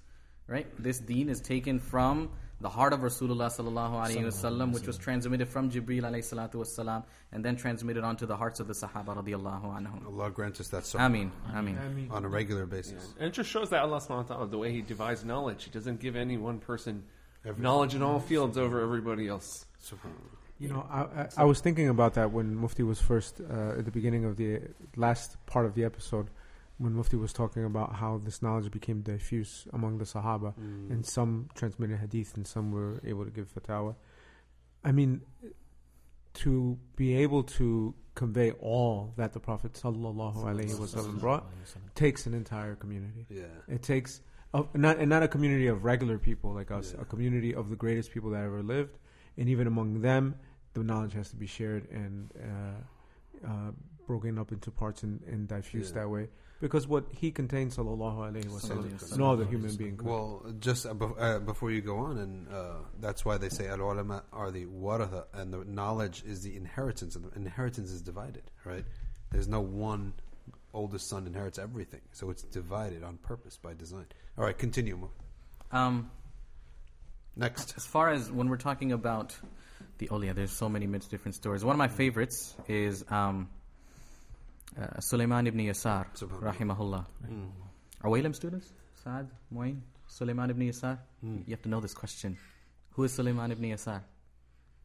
right? 0.48 0.68
This 0.80 1.00
deen 1.00 1.30
is 1.30 1.42
taken 1.42 1.80
from 1.80 2.32
the 2.66 2.70
heart 2.70 2.94
of 2.94 3.02
Rasulullah 3.02 3.50
sallallahu 3.56 3.96
alaihi 4.04 4.24
wasallam, 4.26 4.74
which 4.74 4.88
was 4.88 4.98
transmitted 4.98 5.48
from 5.48 5.70
Jibril 5.70 6.06
alayhi 6.10 6.26
salatu 6.34 6.56
wasalam, 6.56 7.04
and 7.32 7.46
then 7.46 7.56
transmitted 7.56 8.04
onto 8.04 8.26
the 8.26 8.36
hearts 8.36 8.60
of 8.60 8.68
the 8.68 8.74
Sahaba 8.74 9.12
radiyallahu 9.22 9.68
anhum. 9.80 10.08
Allah 10.08 10.32
grant 10.32 10.60
us 10.60 10.70
that 10.70 10.84
Ameen, 10.96 11.32
ameen. 11.54 12.10
on 12.10 12.26
a 12.26 12.28
regular 12.28 12.66
basis. 12.66 13.14
And 13.20 13.28
it 13.28 13.34
just 13.34 13.52
shows 13.52 13.70
that 13.70 13.84
Allah 13.84 14.00
subhanahu 14.00 14.30
wa 14.30 14.36
ta'ala, 14.36 14.48
the 14.48 14.58
way 14.58 14.72
He 14.72 14.82
divides 14.82 15.24
knowledge, 15.24 15.66
He 15.66 15.70
doesn't 15.70 16.00
give 16.00 16.16
any 16.16 16.38
one 16.38 16.58
person 16.58 17.04
knowledge 17.60 17.94
in 17.94 18.02
all 18.02 18.20
fields 18.20 18.58
over 18.58 18.82
everybody 18.82 19.28
else. 19.28 19.66
You 20.58 20.70
know, 20.70 20.88
I, 20.90 21.02
I, 21.02 21.28
I 21.38 21.44
was 21.44 21.60
thinking 21.60 21.90
about 21.90 22.16
that 22.16 22.32
when 22.32 22.56
Mufti 22.56 22.82
was 22.82 23.00
first 23.00 23.42
uh, 23.42 23.78
at 23.78 23.86
the 23.86 23.92
beginning 23.92 24.26
of 24.26 24.38
the 24.38 24.62
last 24.96 25.38
part 25.46 25.68
of 25.68 25.76
the 25.76 25.84
episode, 25.84 26.30
when 26.78 26.94
Mufti 26.94 27.16
was 27.16 27.32
talking 27.32 27.64
about 27.64 27.96
how 27.96 28.18
this 28.24 28.42
knowledge 28.42 28.70
became 28.72 29.02
diffuse 29.02 29.66
among 29.74 29.98
the 29.98 30.06
Sahaba, 30.06 30.54
and 30.58 31.06
some 31.06 31.50
transmitted 31.56 31.98
hadith 31.98 32.36
and 32.36 32.46
some 32.46 32.72
were 32.72 33.00
able 33.06 33.24
to 33.26 33.32
give 33.32 33.48
fatwa. 33.54 33.96
I 34.84 34.92
mean, 34.92 35.22
to 36.36 36.78
be 36.96 37.16
able 37.16 37.44
to 37.44 37.94
convey 38.14 38.52
all 38.52 39.14
that 39.18 39.34
the 39.34 39.40
Prophet 39.40 39.74
sallallahu 39.74 40.36
alaihi 40.44 40.74
wasallam 40.78 41.20
brought 41.20 41.46
takes 41.96 42.26
an 42.28 42.34
entire 42.34 42.76
community. 42.76 43.26
Yeah. 43.30 43.44
It 43.68 43.82
takes 43.84 44.22
a, 44.54 44.64
not 44.74 44.98
and 45.00 45.10
not 45.10 45.24
a 45.24 45.28
community 45.28 45.68
of 45.68 45.84
regular 45.86 46.18
people 46.18 46.54
like 46.54 46.72
us, 46.72 46.94
a 47.00 47.06
community 47.06 47.54
of 47.56 47.70
the 47.70 47.76
greatest 47.76 48.12
people 48.12 48.30
that 48.32 48.44
ever 48.44 48.62
lived, 48.64 48.98
and 49.38 49.50
even 49.50 49.68
among 49.68 50.02
them, 50.02 50.36
the 50.74 50.84
knowledge 50.84 51.14
has 51.14 51.30
to 51.30 51.36
be 51.38 51.48
shared 51.48 51.90
and 51.90 52.32
uh, 52.38 53.48
uh, 53.48 53.72
broken 54.08 54.38
up 54.38 54.52
into 54.52 54.72
parts 54.72 55.04
and, 55.04 55.22
and 55.28 55.48
diffused 55.48 55.96
Yeah. 55.96 56.02
that 56.02 56.10
way. 56.10 56.28
Because 56.62 56.88
what 56.88 57.06
he 57.12 57.32
contains, 57.32 57.76
sallallahu 57.76 58.32
alaihi 58.32 58.46
wasallam, 58.46 59.18
no 59.18 59.34
other 59.34 59.46
human 59.46 59.76
being 59.76 59.98
could. 59.98 60.08
Well, 60.08 60.46
just 60.60 60.86
uh, 60.86 60.94
bef- 60.94 61.20
uh, 61.20 61.40
before 61.40 61.70
you 61.70 61.82
go 61.82 61.98
on, 61.98 62.18
and 62.18 62.48
uh, 62.48 62.76
that's 63.00 63.26
why 63.26 63.38
they 63.38 63.50
say 63.50 63.68
al 63.68 63.82
ulama 63.82 64.24
are 64.32 64.52
the 64.52 64.66
waratha, 64.66 65.26
and 65.34 65.54
the 65.54 65.66
knowledge 65.66 66.24
is 66.26 66.44
the 66.44 66.56
inheritance, 66.56 67.16
and 67.16 67.26
the 67.26 67.36
inheritance 67.36 67.92
is 67.92 68.02
divided, 68.02 68.44
right? 68.64 68.86
There's 69.32 69.50
no 69.50 69.60
one 69.60 70.14
oldest 70.74 71.10
son 71.10 71.28
inherits 71.28 71.60
everything, 71.60 72.02
so 72.14 72.30
it's 72.30 72.44
divided 72.44 73.04
on 73.04 73.18
purpose 73.18 73.58
by 73.58 73.74
design. 73.74 74.06
All 74.38 74.46
right, 74.46 74.58
continue. 74.58 75.10
Um, 75.72 76.10
Next, 77.36 77.74
as 77.76 77.86
far 77.86 78.12
as 78.12 78.32
when 78.32 78.48
we're 78.48 78.56
talking 78.56 78.94
about 78.94 79.36
the 79.98 80.08
Awliya, 80.08 80.36
there's 80.36 80.52
so 80.52 80.70
many 80.70 80.88
many 80.88 81.04
different 81.10 81.36
stories. 81.36 81.66
One 81.66 81.74
of 81.74 81.78
my 81.78 81.90
favorites 81.90 82.56
is 82.68 83.04
um, 83.10 83.50
uh, 84.80 85.00
Sulaiman 85.00 85.48
ibn 85.48 85.60
Yasar, 85.60 86.06
Subhanallah. 86.16 86.54
rahimahullah. 86.56 87.06
Mm. 87.32 87.50
Are 88.02 88.10
Wailam 88.10 88.36
students? 88.36 88.72
Saad, 89.04 89.28
Moin, 89.52 89.82
Sulaiman 90.08 90.50
ibn 90.50 90.68
Yasar? 90.68 90.98
Mm. 91.24 91.48
You 91.48 91.52
have 91.52 91.62
to 91.64 91.70
know 91.70 91.80
this 91.80 91.94
question. 91.94 92.38
Who 92.92 93.04
is 93.04 93.14
Sulaiman 93.14 93.52
ibn 93.52 93.64
Yasar? 93.70 94.02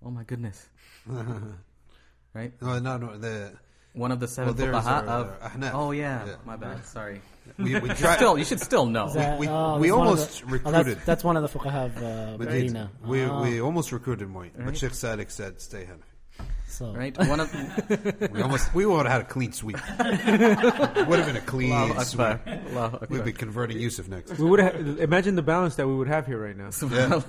Oh 0.04 0.10
my 0.10 0.24
goodness. 0.24 0.68
right? 2.34 2.52
no, 2.62 2.78
no, 2.78 2.96
no. 2.98 3.18
The 3.18 3.52
One 3.92 4.12
of 4.12 4.20
the 4.20 4.28
seven 4.28 4.54
there's 4.54 4.74
fuqaha 4.74 4.86
our- 4.86 5.04
of. 5.04 5.42
our 5.42 5.50
Ahnaf. 5.50 5.70
Oh 5.74 5.90
yeah, 5.90 6.24
Yeah. 6.26 6.36
my 6.46 6.56
bad. 6.56 6.84
Sorry. 6.86 7.20
we, 7.58 7.74
we 7.80 7.88
You 7.90 7.94
try. 7.96 8.16
still, 8.16 8.38
you 8.38 8.44
should 8.44 8.60
still 8.60 8.86
know. 8.86 9.12
That- 9.12 9.38
we- 9.38 9.48
oh, 9.48 9.78
we 9.78 9.88
that's 9.88 9.96
one 9.98 10.06
of 10.06 10.12
almost 10.12 10.40
the- 10.40 10.46
oh, 10.46 10.50
recruited. 10.52 10.86
that's, 10.96 11.06
that's 11.06 11.24
one 11.24 11.36
of 11.36 11.42
the 11.42 11.58
fuqaha 11.58 11.86
of 11.86 11.96
uh, 12.02 12.36
We, 12.38 12.46
did. 12.46 12.54
Medina. 12.54 12.90
we, 13.04 13.24
Ah, 13.24 13.42
we 13.42 13.60
almost 13.60 13.90
recruited 13.92 14.28
Moy, 14.28 14.50
but 14.56 14.66
Right. 14.66 14.76
Sheikh 14.76 14.92
Sadiq 14.92 15.30
said, 15.30 15.60
"Stay 15.60 15.84
Hanafi." 15.84 16.09
So. 16.80 16.92
right? 16.94 17.16
One 17.18 17.40
of 17.40 17.52
We 18.32 18.40
almost 18.42 18.74
we 18.74 18.86
would 18.86 19.04
have 19.06 19.12
had 19.12 19.20
a 19.20 19.24
clean 19.24 19.52
sweep. 19.52 19.76
would 19.76 21.18
have 21.20 21.26
been 21.30 21.36
a 21.36 21.40
clean 21.52 21.72
Allahu 21.72 22.04
sweep. 22.04 22.20
Akbar. 22.20 22.40
Allahu 22.72 23.06
We'd 23.10 23.24
be 23.24 23.32
converting 23.32 23.78
Yusuf 23.78 24.08
next. 24.08 24.38
we 24.38 24.48
would 24.48 24.60
have, 24.60 24.74
imagine 24.98 25.34
the 25.36 25.42
balance 25.42 25.76
that 25.76 25.86
we 25.86 25.94
would 25.94 26.08
have 26.08 26.26
here 26.26 26.40
right 26.46 26.56
now. 26.56 26.70
Yeah, 26.90 27.20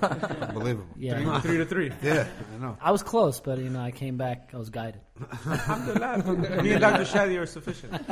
unbelievable. 0.48 0.88
Yeah, 0.96 1.40
three 1.40 1.58
to 1.58 1.66
three. 1.66 1.92
Yeah, 2.02 2.26
I 2.54 2.62
know. 2.62 2.76
I 2.80 2.90
was 2.90 3.02
close, 3.02 3.40
but 3.40 3.58
you 3.58 3.68
know, 3.68 3.80
I 3.80 3.90
came 3.90 4.16
back. 4.16 4.50
I 4.54 4.56
was 4.56 4.70
guided. 4.70 5.02
Alhamdulillah. 5.46 6.62
Me 6.62 6.72
and 6.72 6.80
Dr. 6.80 7.04
Shadi 7.04 7.38
are 7.38 7.46
sufficient. 7.46 7.92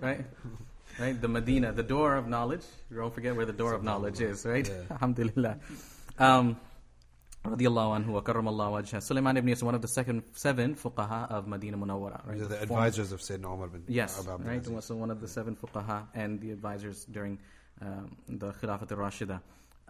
right? 0.00 0.24
Right? 0.98 1.20
The 1.20 1.28
Medina, 1.28 1.72
the 1.72 1.82
door 1.82 2.14
of 2.16 2.26
knowledge. 2.26 2.64
Don't 2.94 3.12
forget 3.12 3.36
where 3.36 3.44
the 3.44 3.52
door 3.52 3.74
of 3.74 3.82
knowledge 3.84 4.20
is, 4.20 4.46
right? 4.46 4.66
Yeah. 4.66 4.94
Alhamdulillah. 4.96 5.58
Um, 6.18 6.56
radiallahu 7.46 8.04
anhu 8.04 8.08
wa 8.08 8.20
karramallahu 8.22 8.72
wajhah. 8.82 9.02
Sulaiman 9.02 9.36
ibn 9.36 9.54
one 9.60 9.74
of 9.74 9.82
the 9.82 9.88
second 9.88 10.22
seven 10.32 10.74
fuqaha 10.74 11.30
of 11.30 11.46
Medina 11.46 11.76
Munawwara, 11.76 12.26
right? 12.26 12.34
These 12.34 12.42
are 12.42 12.48
the 12.48 12.56
Form- 12.66 12.80
advisors 12.80 13.12
of 13.12 13.20
Sayyidina 13.20 13.52
Umar 13.54 13.68
bin 13.68 13.84
Yes, 13.88 14.18
Abu 14.18 14.42
right. 14.44 14.58
Aziz. 14.58 14.84
So 14.84 14.96
one 14.96 15.10
of 15.10 15.20
the 15.20 15.28
seven 15.28 15.56
fuqaha 15.56 16.06
and 16.14 16.40
the 16.40 16.50
advisors 16.50 17.04
during 17.04 17.38
um, 17.80 18.16
the 18.28 18.52
Khilafat 18.52 18.90
al-Rashida. 18.92 19.40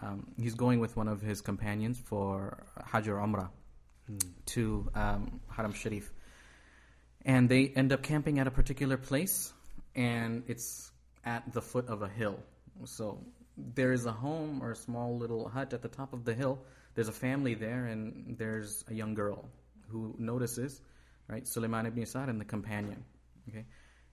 Um, 0.02 0.26
he's 0.38 0.54
going 0.54 0.80
with 0.80 0.96
one 0.96 1.08
of 1.08 1.22
his 1.22 1.40
companions 1.40 1.98
for 1.98 2.64
Hajj 2.84 3.08
or 3.08 3.16
Umrah 3.16 3.48
to 4.46 4.90
um, 4.94 5.40
Haram 5.48 5.72
Sharif. 5.72 6.12
And 7.24 7.48
they 7.48 7.68
end 7.68 7.92
up 7.92 8.02
camping 8.02 8.38
at 8.38 8.46
a 8.46 8.50
particular 8.50 8.96
place, 8.96 9.52
and 9.94 10.44
it's 10.46 10.92
at 11.24 11.52
the 11.52 11.60
foot 11.62 11.88
of 11.88 12.02
a 12.02 12.08
hill. 12.08 12.38
So 12.84 13.24
there 13.56 13.92
is 13.92 14.06
a 14.06 14.12
home 14.12 14.62
or 14.62 14.72
a 14.72 14.76
small 14.76 15.16
little 15.18 15.48
hut 15.48 15.72
at 15.72 15.82
the 15.82 15.88
top 15.88 16.12
of 16.12 16.24
the 16.24 16.34
hill. 16.34 16.60
There's 16.96 17.08
a 17.08 17.12
family 17.12 17.54
there, 17.54 17.84
and 17.86 18.36
there's 18.38 18.82
a 18.88 18.94
young 18.94 19.14
girl 19.14 19.44
who 19.88 20.16
notices, 20.18 20.80
right, 21.28 21.46
Sulaiman 21.46 21.84
ibn 21.84 22.02
Yasar 22.02 22.28
and 22.28 22.40
the 22.40 22.44
companion. 22.44 23.04
Okay, 23.48 23.66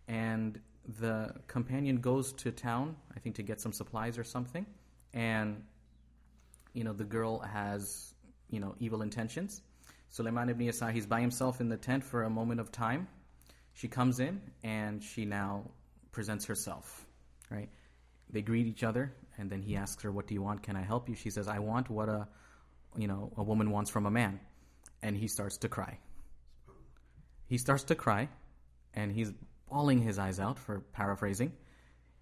and 0.10 0.60
the 1.00 1.34
companion 1.48 2.02
goes 2.02 2.34
to 2.34 2.52
town, 2.52 2.98
I 3.16 3.20
think, 3.20 3.36
to 3.36 3.42
get 3.42 3.62
some 3.62 3.72
supplies 3.72 4.18
or 4.18 4.26
something, 4.26 4.66
and 5.14 5.64
you 6.74 6.84
know 6.84 6.92
the 6.92 7.06
girl 7.06 7.40
has 7.40 8.14
you 8.50 8.60
know 8.60 8.76
evil 8.80 9.02
intentions. 9.02 9.62
Sulaiman 10.10 10.50
ibn 10.50 10.68
Yasar, 10.68 10.92
he's 10.92 11.08
by 11.08 11.22
himself 11.22 11.62
in 11.62 11.70
the 11.70 11.78
tent 11.78 12.04
for 12.04 12.24
a 12.24 12.30
moment 12.30 12.60
of 12.60 12.70
time. 12.72 13.08
She 13.74 13.88
comes 13.88 14.20
in 14.20 14.42
and 14.62 15.02
she 15.02 15.26
now 15.26 15.72
presents 16.12 16.46
herself, 16.46 17.06
right? 17.50 17.70
They 18.30 18.42
greet 18.42 18.68
each 18.68 18.84
other, 18.84 19.14
and 19.38 19.50
then 19.50 19.62
he 19.62 19.78
asks 19.78 20.04
her, 20.04 20.12
"What 20.12 20.28
do 20.28 20.34
you 20.34 20.42
want? 20.42 20.64
Can 20.64 20.76
I 20.76 20.82
help 20.82 21.08
you?" 21.08 21.16
She 21.16 21.30
says, 21.30 21.48
"I 21.48 21.60
want 21.60 21.90
what 21.90 22.10
a, 22.10 22.28
you 22.98 23.08
know, 23.08 23.32
a 23.38 23.44
woman 23.44 23.72
wants 23.72 23.90
from 23.90 24.06
a 24.06 24.12
man," 24.12 24.40
and 25.02 25.16
he 25.16 25.28
starts 25.28 25.58
to 25.60 25.70
cry. 25.70 26.00
He 27.48 27.58
starts 27.58 27.86
to 27.86 27.96
cry, 27.96 28.30
and 28.94 29.12
he's 29.12 29.32
bawling 29.70 30.02
his 30.02 30.20
eyes 30.20 30.40
out. 30.40 30.60
For 30.60 30.80
paraphrasing, 30.80 31.54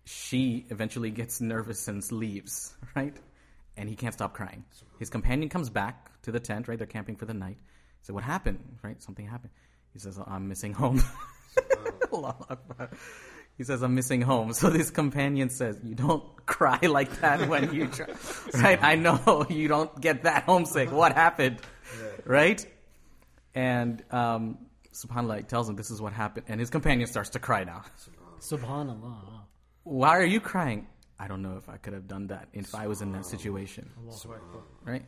she 0.05 0.65
eventually 0.69 1.11
gets 1.11 1.41
nervous 1.41 1.87
and 1.87 2.09
leaves, 2.11 2.73
right? 2.95 3.15
And 3.77 3.87
he 3.87 3.95
can't 3.95 4.13
stop 4.13 4.33
crying. 4.33 4.65
His 4.99 5.09
companion 5.09 5.49
comes 5.49 5.69
back 5.69 6.21
to 6.23 6.31
the 6.31 6.39
tent, 6.39 6.67
right? 6.67 6.77
They're 6.77 6.87
camping 6.87 7.15
for 7.15 7.25
the 7.25 7.33
night. 7.33 7.57
So 8.01 8.13
what 8.13 8.23
happened? 8.23 8.59
Right? 8.83 9.01
Something 9.01 9.27
happened. 9.27 9.51
He 9.93 9.99
says, 9.99 10.17
"Oh, 10.19 10.25
"I'm 10.27 10.47
missing 10.47 10.73
home." 10.73 11.01
Allahu 13.51 13.57
Akbar. 13.57 13.57
He 13.57 13.63
says, 13.63 13.83
"I'm 13.83 13.95
missing 13.95 14.21
home." 14.21 14.53
So 14.61 14.69
this 14.69 14.91
companion 14.91 15.49
says, 15.49 15.77
"You 15.83 15.95
don't 15.95 16.23
cry 16.45 16.79
like 16.83 17.21
that 17.21 17.47
when 17.47 17.73
you 17.73 17.87
try." 17.87 18.07
right? 18.61 18.81
I 18.81 18.95
know 18.95 19.45
you 19.49 19.67
don't 19.67 19.99
get 20.01 20.23
that 20.23 20.43
homesick. 20.43 20.91
What 20.91 21.13
happened? 21.13 21.59
Right? 22.25 22.65
And 23.53 24.03
um, 24.11 24.57
Subhanallah 24.93 25.47
tells 25.47 25.69
him 25.69 25.75
this 25.75 25.91
is 25.91 26.01
what 26.01 26.13
happened, 26.13 26.45
and 26.49 26.59
his 26.59 26.69
companion 26.69 27.07
starts 27.07 27.31
to 27.31 27.39
cry 27.39 27.63
now. 27.63 27.83
Subhanallah. 28.39 29.45
Why 29.83 30.17
are 30.17 30.25
you 30.25 30.39
crying? 30.39 30.87
I 31.19 31.27
don't 31.27 31.41
know 31.41 31.57
if 31.57 31.69
I 31.69 31.77
could 31.77 31.93
have 31.93 32.07
done 32.07 32.27
that 32.27 32.47
if 32.53 32.73
I 32.73 32.87
was 32.87 33.01
in 33.01 33.11
that 33.13 33.25
situation. 33.25 33.89
Right? 34.83 35.05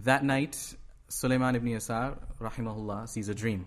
That 0.00 0.22
night, 0.24 0.76
Sulaiman 1.08 1.56
ibn 1.56 1.68
Yasar, 1.68 2.18
rahimahullah, 2.40 3.08
sees 3.08 3.28
a 3.28 3.34
dream. 3.34 3.66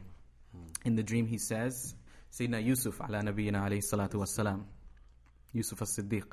In 0.85 0.95
the 0.95 1.03
dream, 1.03 1.27
he 1.27 1.37
says, 1.37 1.95
Sayyidina 2.31 2.63
Yusuf, 2.63 3.01
ala 3.01 3.21
nabiyyina 3.21 3.65
alayhi 3.65 3.81
salatu 3.81 4.15
wassalam, 4.15 4.63
Yusuf 5.53 5.81
as-Siddiq. 5.81 6.25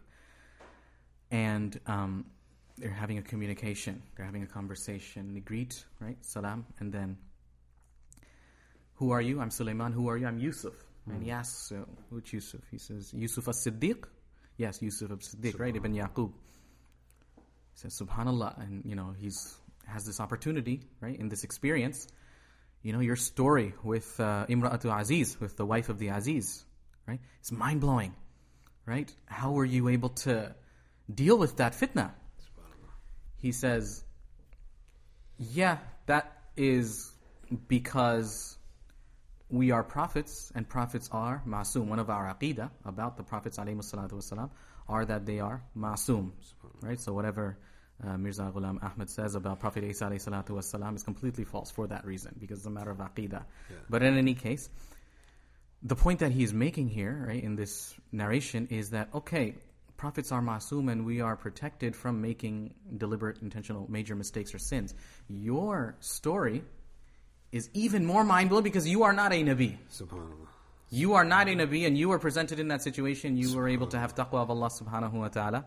And 1.31 1.79
um, 1.87 2.27
they're 2.79 2.91
having 2.91 3.19
a 3.19 3.23
communication. 3.23 4.03
They're 4.17 4.27
having 4.27 4.43
a 4.43 4.47
conversation. 4.47 5.35
They 5.35 5.41
greet, 5.41 5.85
right? 6.01 6.17
Salam. 6.21 6.67
And 6.79 6.93
then, 6.93 7.17
who 8.97 9.11
are 9.11 9.21
you? 9.23 9.41
I'm 9.41 9.51
Sulaiman. 9.51 9.93
Who 9.93 10.09
are 10.09 10.17
you? 10.17 10.27
I'm 10.27 10.39
Yusuf. 10.39 10.75
And 11.09 11.23
he 11.23 11.31
asks, 11.31 11.73
uh, 11.73 11.85
which 12.11 12.33
Yusuf? 12.33 12.61
He 12.71 12.79
says, 12.79 13.13
Yusuf 13.15 13.49
as-Siddiq? 13.49 14.05
Yes, 14.57 14.83
Yusuf 14.83 15.11
as-Siddiq, 15.13 15.59
right? 15.59 15.75
Ibn 15.75 15.95
Yaqub. 15.95 16.33
He 16.33 17.43
says, 17.75 17.99
Subhanallah. 18.01 18.61
And, 18.61 18.85
you 18.85 18.95
know, 18.95 19.15
he's 19.19 19.57
has 19.87 20.05
this 20.05 20.21
opportunity, 20.21 20.83
right, 21.01 21.19
in 21.19 21.29
this 21.29 21.45
experience. 21.45 22.09
You 22.87 22.93
know, 22.93 23.01
your 23.01 23.17
story 23.17 23.75
with 23.83 24.21
uh, 24.21 24.47
Imra'atu 24.49 24.97
Aziz, 24.97 25.41
with 25.41 25.57
the 25.57 25.67
wife 25.67 25.89
of 25.89 25.99
the 25.99 26.07
Aziz, 26.07 26.65
right? 27.09 27.19
It's 27.41 27.51
mind 27.51 27.81
blowing, 27.81 28.15
right? 28.87 29.13
How 29.25 29.51
were 29.51 29.65
you 29.65 29.89
able 29.89 30.11
to 30.27 30.55
deal 31.13 31.37
with 31.37 31.57
that 31.57 31.73
fitna? 31.73 32.13
He 33.39 33.51
says, 33.51 34.05
Yeah, 35.37 35.79
that 36.07 36.33
is 36.57 37.11
because 37.67 38.57
we 39.51 39.73
are 39.73 39.83
prophets, 39.83 40.53
and 40.55 40.69
prophets 40.69 41.09
are 41.11 41.43
masum. 41.45 41.87
One 41.89 41.99
of 41.99 42.09
our 42.09 42.33
aqidah 42.33 42.71
about 42.85 43.17
the 43.17 43.25
prophets 43.25 43.59
alayhi 43.59 43.79
salatu 43.79 44.51
are 44.89 45.05
that 45.05 45.27
they 45.27 45.41
are 45.41 45.61
masum, 45.77 46.31
right? 46.83 47.01
So 47.01 47.13
whatever 47.13 47.59
uh, 48.05 48.17
Mirza 48.17 48.53
Ghulam 48.55 48.83
Ahmad 48.83 49.09
says 49.09 49.35
about 49.35 49.61
Prophet 49.61 49.85
Isa 49.85 50.11
is 50.13 51.03
completely 51.03 51.45
false 51.45 51.71
for 51.71 51.87
that 51.87 52.05
reason, 52.05 52.35
because 52.39 52.59
it's 52.59 52.67
a 52.67 52.71
matter 52.71 52.91
of 52.91 52.99
aqidah. 52.99 53.45
But 53.89 54.03
in 54.03 54.17
any 54.17 54.35
case, 54.35 54.69
the 55.83 55.97
point 55.97 56.21
that 56.21 56.33
he's 56.33 56.53
making 56.53 56.89
here, 56.89 57.27
right, 57.29 57.43
in 57.43 57.57
this 57.57 57.95
narration 58.13 58.69
is 58.71 58.91
that, 58.91 59.09
okay, 59.15 59.55
prophets 59.97 60.33
are 60.33 60.43
masum 60.43 60.91
and 60.91 61.07
we 61.07 61.21
are 61.21 61.37
protected 61.37 61.97
from 61.97 62.21
making 62.21 62.75
deliberate, 62.97 63.41
intentional, 63.41 63.87
major 63.91 64.15
mistakes 64.15 64.55
or 64.55 64.59
sins. 64.59 64.95
Your 65.29 65.97
story 66.01 66.65
is 67.53 67.71
even 67.73 68.05
more 68.05 68.25
mind 68.25 68.51
blowing 68.51 68.65
because 68.65 68.87
you 68.87 69.05
are 69.05 69.13
not 69.13 69.33
a 69.33 69.37
Nabi. 69.37 69.77
Subhanallah. 69.91 70.49
You 70.91 71.15
are 71.15 71.25
not 71.25 71.49
a 71.49 71.53
Nabi 71.53 71.87
and 71.87 71.97
you 71.97 72.09
were 72.09 72.19
presented 72.19 72.61
in 72.61 72.69
that 72.69 72.83
situation. 72.83 73.37
You 73.37 73.57
were 73.57 73.69
able 73.69 73.87
to 73.89 73.99
have 73.99 74.15
taqwa 74.15 74.43
of 74.43 74.51
Allah 74.51 74.69
subhanahu 74.69 75.13
wa 75.13 75.29
ta'ala. 75.29 75.65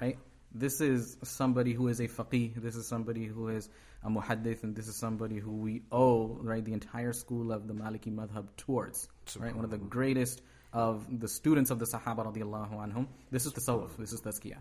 Right? 0.00 0.18
This 0.58 0.80
is 0.80 1.16
somebody 1.22 1.72
who 1.72 1.88
is 1.88 2.00
a 2.00 2.08
faqih. 2.08 2.54
This 2.56 2.76
is 2.76 2.86
somebody 2.86 3.26
who 3.26 3.48
is 3.48 3.68
a 4.02 4.08
muhaddith. 4.08 4.62
And 4.62 4.74
this 4.74 4.88
is 4.88 4.96
somebody 4.96 5.38
who 5.38 5.52
we 5.52 5.82
owe, 5.92 6.38
right, 6.40 6.64
the 6.64 6.72
entire 6.72 7.12
school 7.12 7.52
of 7.52 7.68
the 7.68 7.74
Maliki 7.74 8.14
madhab 8.14 8.46
towards. 8.56 9.08
Right? 9.38 9.54
One 9.54 9.64
of 9.64 9.70
the 9.70 9.78
greatest 9.78 10.42
of 10.72 11.20
the 11.20 11.28
students 11.28 11.70
of 11.70 11.78
the 11.78 11.86
Sahaba 11.86 12.26
radiallahu 12.32 12.72
anhum. 12.72 13.06
This 13.30 13.46
is 13.46 13.52
the 13.52 13.60
tasawwuf. 13.60 13.96
This 13.96 14.12
is 14.12 14.20
tazkiyah. 14.20 14.58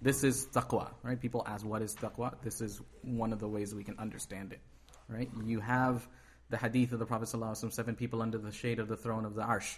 This 0.00 0.24
is 0.24 0.46
taqwa, 0.46 0.90
right? 1.02 1.20
People 1.20 1.44
ask, 1.46 1.66
what 1.66 1.82
is 1.82 1.94
taqwa? 1.94 2.34
This 2.42 2.60
is 2.60 2.80
one 3.02 3.32
of 3.32 3.40
the 3.40 3.48
ways 3.48 3.74
we 3.74 3.84
can 3.84 3.98
understand 3.98 4.52
it, 4.52 4.60
right? 5.08 5.28
You 5.44 5.60
have 5.60 6.06
the 6.48 6.56
hadith 6.56 6.92
of 6.92 6.98
the 6.98 7.06
Prophet 7.06 7.28
ﷺ, 7.28 7.72
seven 7.72 7.94
people 7.94 8.22
under 8.22 8.38
the 8.38 8.52
shade 8.52 8.78
of 8.78 8.88
the 8.88 8.96
throne 8.96 9.24
of 9.24 9.34
the 9.34 9.42
arsh, 9.42 9.76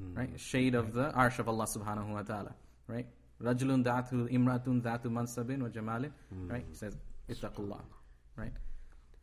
hmm. 0.00 0.14
right? 0.14 0.40
Shade 0.40 0.74
of 0.74 0.92
the 0.92 1.10
arsh 1.10 1.38
of 1.38 1.48
Allah 1.48 1.64
subhanahu 1.64 2.10
wa 2.10 2.22
ta'ala, 2.22 2.54
right? 2.86 3.06
Rajulun 3.42 3.84
da'atu 3.84 4.28
imratun 4.30 4.82
da'atu 4.82 5.10
mansabin 5.10 5.62
wa 5.62 5.68
jamalin, 5.68 6.10
hmm. 6.32 6.48
right? 6.48 6.64
He 6.68 6.74
says, 6.74 6.96
ittaqullah, 7.28 7.80
right? 8.36 8.52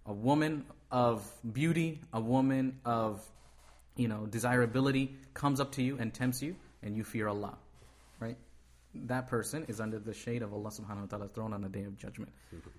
A 0.06 0.14
woman 0.14 0.66
of 0.92 1.30
beauty, 1.54 2.02
a 2.12 2.20
woman 2.20 2.80
of, 2.86 3.26
you 3.96 4.08
know, 4.08 4.26
desirability 4.26 5.16
comes 5.34 5.60
up 5.60 5.72
to 5.74 5.82
you 5.84 5.98
and 5.98 6.14
tempts 6.14 6.42
you, 6.42 6.56
and 6.84 6.96
you 6.96 7.04
fear 7.04 7.28
Allah, 7.28 7.58
right? 8.20 8.38
That 8.96 9.28
person 9.28 9.66
is 9.68 9.80
under 9.80 10.00
the 10.00 10.14
shade 10.14 10.44
of 10.44 10.54
Allah 10.54 10.70
subhanahu 10.70 11.02
wa 11.02 11.06
ta'ala's 11.08 11.32
throne 11.32 11.54
on 11.54 11.62
the 11.62 11.70
day 11.70 11.84
of 11.84 11.98
judgment. 11.98 12.32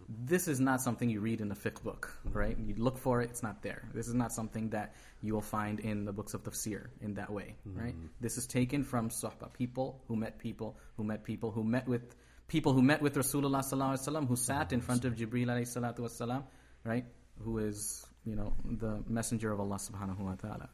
This 0.08 0.46
is 0.46 0.60
not 0.60 0.80
something 0.80 1.10
you 1.10 1.20
read 1.20 1.40
in 1.40 1.50
a 1.50 1.56
fiqh 1.56 1.82
book, 1.82 2.16
right? 2.32 2.56
You 2.56 2.74
look 2.78 2.98
for 2.98 3.20
it, 3.22 3.30
it's 3.30 3.42
not 3.42 3.62
there. 3.62 3.88
This 3.92 4.06
is 4.06 4.14
not 4.14 4.32
something 4.32 4.70
that 4.70 4.94
you 5.22 5.34
will 5.34 5.42
find 5.42 5.80
in 5.80 6.04
the 6.04 6.12
books 6.12 6.34
of 6.34 6.44
tafsir 6.44 6.86
in 7.00 7.14
that 7.14 7.30
way, 7.30 7.56
right? 7.66 7.94
Mm-hmm. 7.94 8.06
This 8.20 8.38
is 8.38 8.46
taken 8.46 8.84
from 8.84 9.08
sahaba, 9.10 9.52
people 9.52 10.02
who 10.06 10.14
met 10.14 10.38
people, 10.38 10.76
who 10.96 11.04
met 11.04 11.24
people, 11.24 11.50
who 11.50 11.64
met 11.64 11.88
with 11.88 12.14
people 12.46 12.72
who 12.72 12.82
met 12.82 13.02
with 13.02 13.16
Rasulullah 13.16 13.62
sallallahu 13.64 13.94
alaihi 13.94 14.08
wasallam, 14.08 14.28
who 14.28 14.36
sat 14.36 14.72
in 14.72 14.80
front 14.80 15.04
of 15.04 15.14
Jibril 15.14 15.46
alayhi 15.46 15.66
salatu 15.66 16.00
wasalam, 16.00 16.44
right? 16.84 17.04
Who 17.40 17.58
is, 17.58 18.06
you 18.24 18.36
know, 18.36 18.54
the 18.64 19.02
messenger 19.08 19.52
of 19.52 19.60
Allah 19.60 19.76
subhanahu 19.76 20.18
wa 20.18 20.34
ta'ala. 20.34 20.68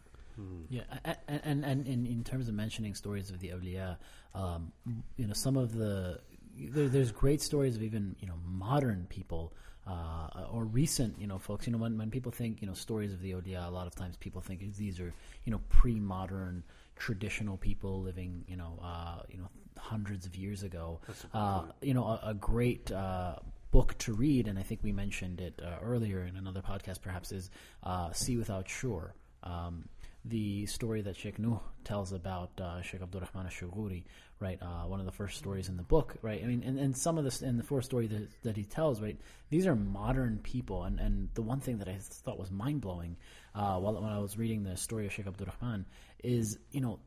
Yeah, 0.68 0.82
a- 1.04 1.16
a- 1.28 1.44
and 1.46 1.64
and 1.64 1.86
in, 1.86 2.06
in 2.06 2.24
terms 2.24 2.48
of 2.48 2.54
mentioning 2.54 2.94
stories 2.94 3.30
of 3.30 3.40
the 3.40 3.48
awliya, 3.48 3.96
um, 4.34 4.72
you 5.16 5.26
know, 5.26 5.32
some 5.34 5.56
of 5.56 5.72
the 5.74 6.20
there, 6.58 6.88
there's 6.88 7.12
great 7.12 7.40
stories 7.42 7.76
of 7.76 7.82
even 7.82 8.16
you 8.20 8.26
know 8.26 8.34
modern 8.46 9.06
people 9.08 9.52
uh, 9.86 10.44
or 10.52 10.64
recent 10.64 11.18
you 11.20 11.26
know 11.26 11.38
folks. 11.38 11.66
You 11.66 11.72
know, 11.72 11.78
when 11.78 11.96
when 11.98 12.10
people 12.10 12.32
think 12.32 12.60
you 12.60 12.66
know 12.68 12.74
stories 12.74 13.12
of 13.12 13.20
the 13.20 13.32
awliya, 13.32 13.66
a 13.66 13.70
lot 13.70 13.86
of 13.86 13.94
times 13.94 14.16
people 14.16 14.40
think 14.40 14.60
these 14.76 15.00
are 15.00 15.12
you 15.44 15.52
know 15.52 15.60
pre-modern 15.68 16.62
traditional 16.96 17.56
people 17.56 18.02
living 18.02 18.44
you 18.46 18.56
know 18.56 18.78
uh, 18.82 19.20
you 19.30 19.38
know 19.38 19.48
hundreds 19.78 20.26
of 20.26 20.36
years 20.36 20.62
ago. 20.62 21.00
Uh, 21.32 21.62
you 21.80 21.94
know, 21.94 22.04
a, 22.04 22.20
a 22.30 22.34
great. 22.34 22.90
Uh, 22.92 23.36
book 23.72 23.96
to 23.98 24.12
read, 24.12 24.48
and 24.48 24.58
I 24.58 24.62
think 24.62 24.80
we 24.82 24.90
mentioned 24.90 25.40
it 25.40 25.60
uh, 25.64 25.76
earlier 25.80 26.24
in 26.24 26.34
another 26.36 26.60
podcast, 26.60 27.02
perhaps, 27.02 27.30
is 27.30 27.50
uh, 27.84 28.10
"Sea 28.12 28.36
Without 28.36 28.68
Shore." 28.68 29.14
Um, 29.44 29.84
the 30.24 30.66
story 30.66 31.02
that 31.02 31.16
Sheikh 31.16 31.38
Nuh 31.38 31.60
tells 31.84 32.12
about 32.12 32.50
uh, 32.60 32.82
Sheikh 32.82 33.02
Abdul 33.02 33.22
Rahman 33.22 33.46
al-Shughuri, 33.46 34.04
right? 34.38 34.58
Uh, 34.60 34.86
one 34.86 35.00
of 35.00 35.06
the 35.06 35.12
first 35.12 35.38
stories 35.38 35.68
in 35.68 35.76
the 35.76 35.82
book, 35.82 36.16
right? 36.20 36.42
I 36.42 36.46
mean, 36.46 36.62
and, 36.62 36.78
and 36.78 36.96
some 36.96 37.16
of 37.16 37.24
this 37.24 37.40
in 37.40 37.56
the 37.56 37.62
first 37.62 37.86
story 37.86 38.06
that, 38.06 38.28
that 38.42 38.56
he 38.56 38.64
tells, 38.64 39.00
right? 39.00 39.18
These 39.48 39.66
are 39.66 39.74
modern 39.74 40.38
people, 40.38 40.84
and, 40.84 41.00
and 41.00 41.30
the 41.34 41.42
one 41.42 41.60
thing 41.60 41.78
that 41.78 41.88
I 41.88 41.96
thought 41.98 42.38
was 42.38 42.50
mind 42.50 42.82
blowing 42.82 43.16
uh, 43.54 43.78
while 43.78 43.94
when 43.94 44.12
I 44.12 44.18
was 44.18 44.36
reading 44.36 44.62
the 44.62 44.76
story 44.76 45.06
of 45.06 45.12
Sheikh 45.12 45.26
Abdul 45.26 45.48
Rahman 45.60 45.86
is, 46.22 46.58
you 46.70 46.80
know, 46.80 47.00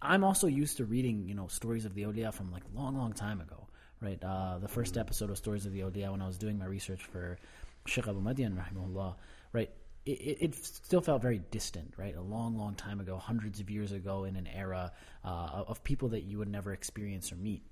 I'm 0.00 0.24
also 0.24 0.46
used 0.46 0.78
to 0.78 0.84
reading, 0.84 1.28
you 1.28 1.34
know, 1.34 1.46
stories 1.46 1.84
of 1.84 1.94
the 1.94 2.02
Awliya 2.02 2.32
from 2.32 2.50
like 2.50 2.62
long, 2.74 2.96
long 2.96 3.12
time 3.12 3.40
ago, 3.40 3.68
right? 4.00 4.22
Uh, 4.22 4.58
the 4.58 4.68
first 4.68 4.96
episode 4.96 5.30
of 5.30 5.36
Stories 5.36 5.66
of 5.66 5.72
the 5.72 5.80
Awliya, 5.80 6.10
when 6.10 6.22
I 6.22 6.26
was 6.26 6.38
doing 6.38 6.58
my 6.58 6.66
research 6.66 7.04
for 7.04 7.38
Sheikh 7.86 8.08
Abu 8.08 8.20
Madian, 8.20 8.56
rahimahullah, 8.56 9.14
right? 9.52 9.70
It, 10.04 10.38
it, 10.40 10.54
still 10.54 11.00
felt 11.00 11.22
very 11.22 11.40
distant, 11.50 11.94
right? 11.96 12.16
A 12.16 12.20
long, 12.20 12.58
long 12.58 12.74
time 12.74 12.98
ago, 12.98 13.16
hundreds 13.16 13.60
of 13.60 13.70
years 13.70 13.92
ago, 13.92 14.24
in 14.24 14.34
an 14.34 14.48
era 14.48 14.90
uh, 15.24 15.64
of 15.68 15.84
people 15.84 16.08
that 16.08 16.22
you 16.22 16.38
would 16.38 16.48
never 16.48 16.72
experience 16.72 17.30
or 17.30 17.36
meet. 17.36 17.62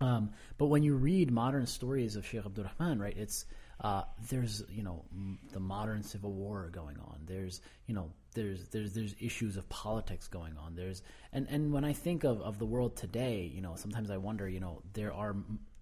Um, 0.00 0.30
but 0.58 0.66
when 0.66 0.82
you 0.82 0.94
read 0.96 1.30
modern 1.30 1.66
stories 1.66 2.16
of 2.16 2.26
Sheikh 2.26 2.44
Abdul 2.44 2.64
Rahman, 2.64 2.98
right, 3.00 3.16
it's 3.16 3.46
uh, 3.80 4.02
there's 4.28 4.62
you 4.68 4.82
know 4.82 5.04
m- 5.12 5.38
the 5.52 5.60
modern 5.60 6.02
civil 6.02 6.32
war 6.32 6.70
going 6.72 6.98
on. 6.98 7.20
There's 7.26 7.60
you 7.86 7.94
know 7.94 8.10
there's 8.34 8.68
there's 8.68 8.92
there's 8.94 9.14
issues 9.20 9.56
of 9.56 9.68
politics 9.68 10.28
going 10.28 10.56
on. 10.56 10.74
There's 10.74 11.02
and 11.32 11.46
and 11.50 11.72
when 11.72 11.84
I 11.84 11.92
think 11.92 12.24
of, 12.24 12.40
of 12.42 12.58
the 12.58 12.66
world 12.66 12.96
today, 12.96 13.50
you 13.52 13.62
know 13.62 13.74
sometimes 13.76 14.10
I 14.10 14.16
wonder, 14.16 14.48
you 14.48 14.60
know 14.60 14.82
there 14.92 15.12
are 15.12 15.36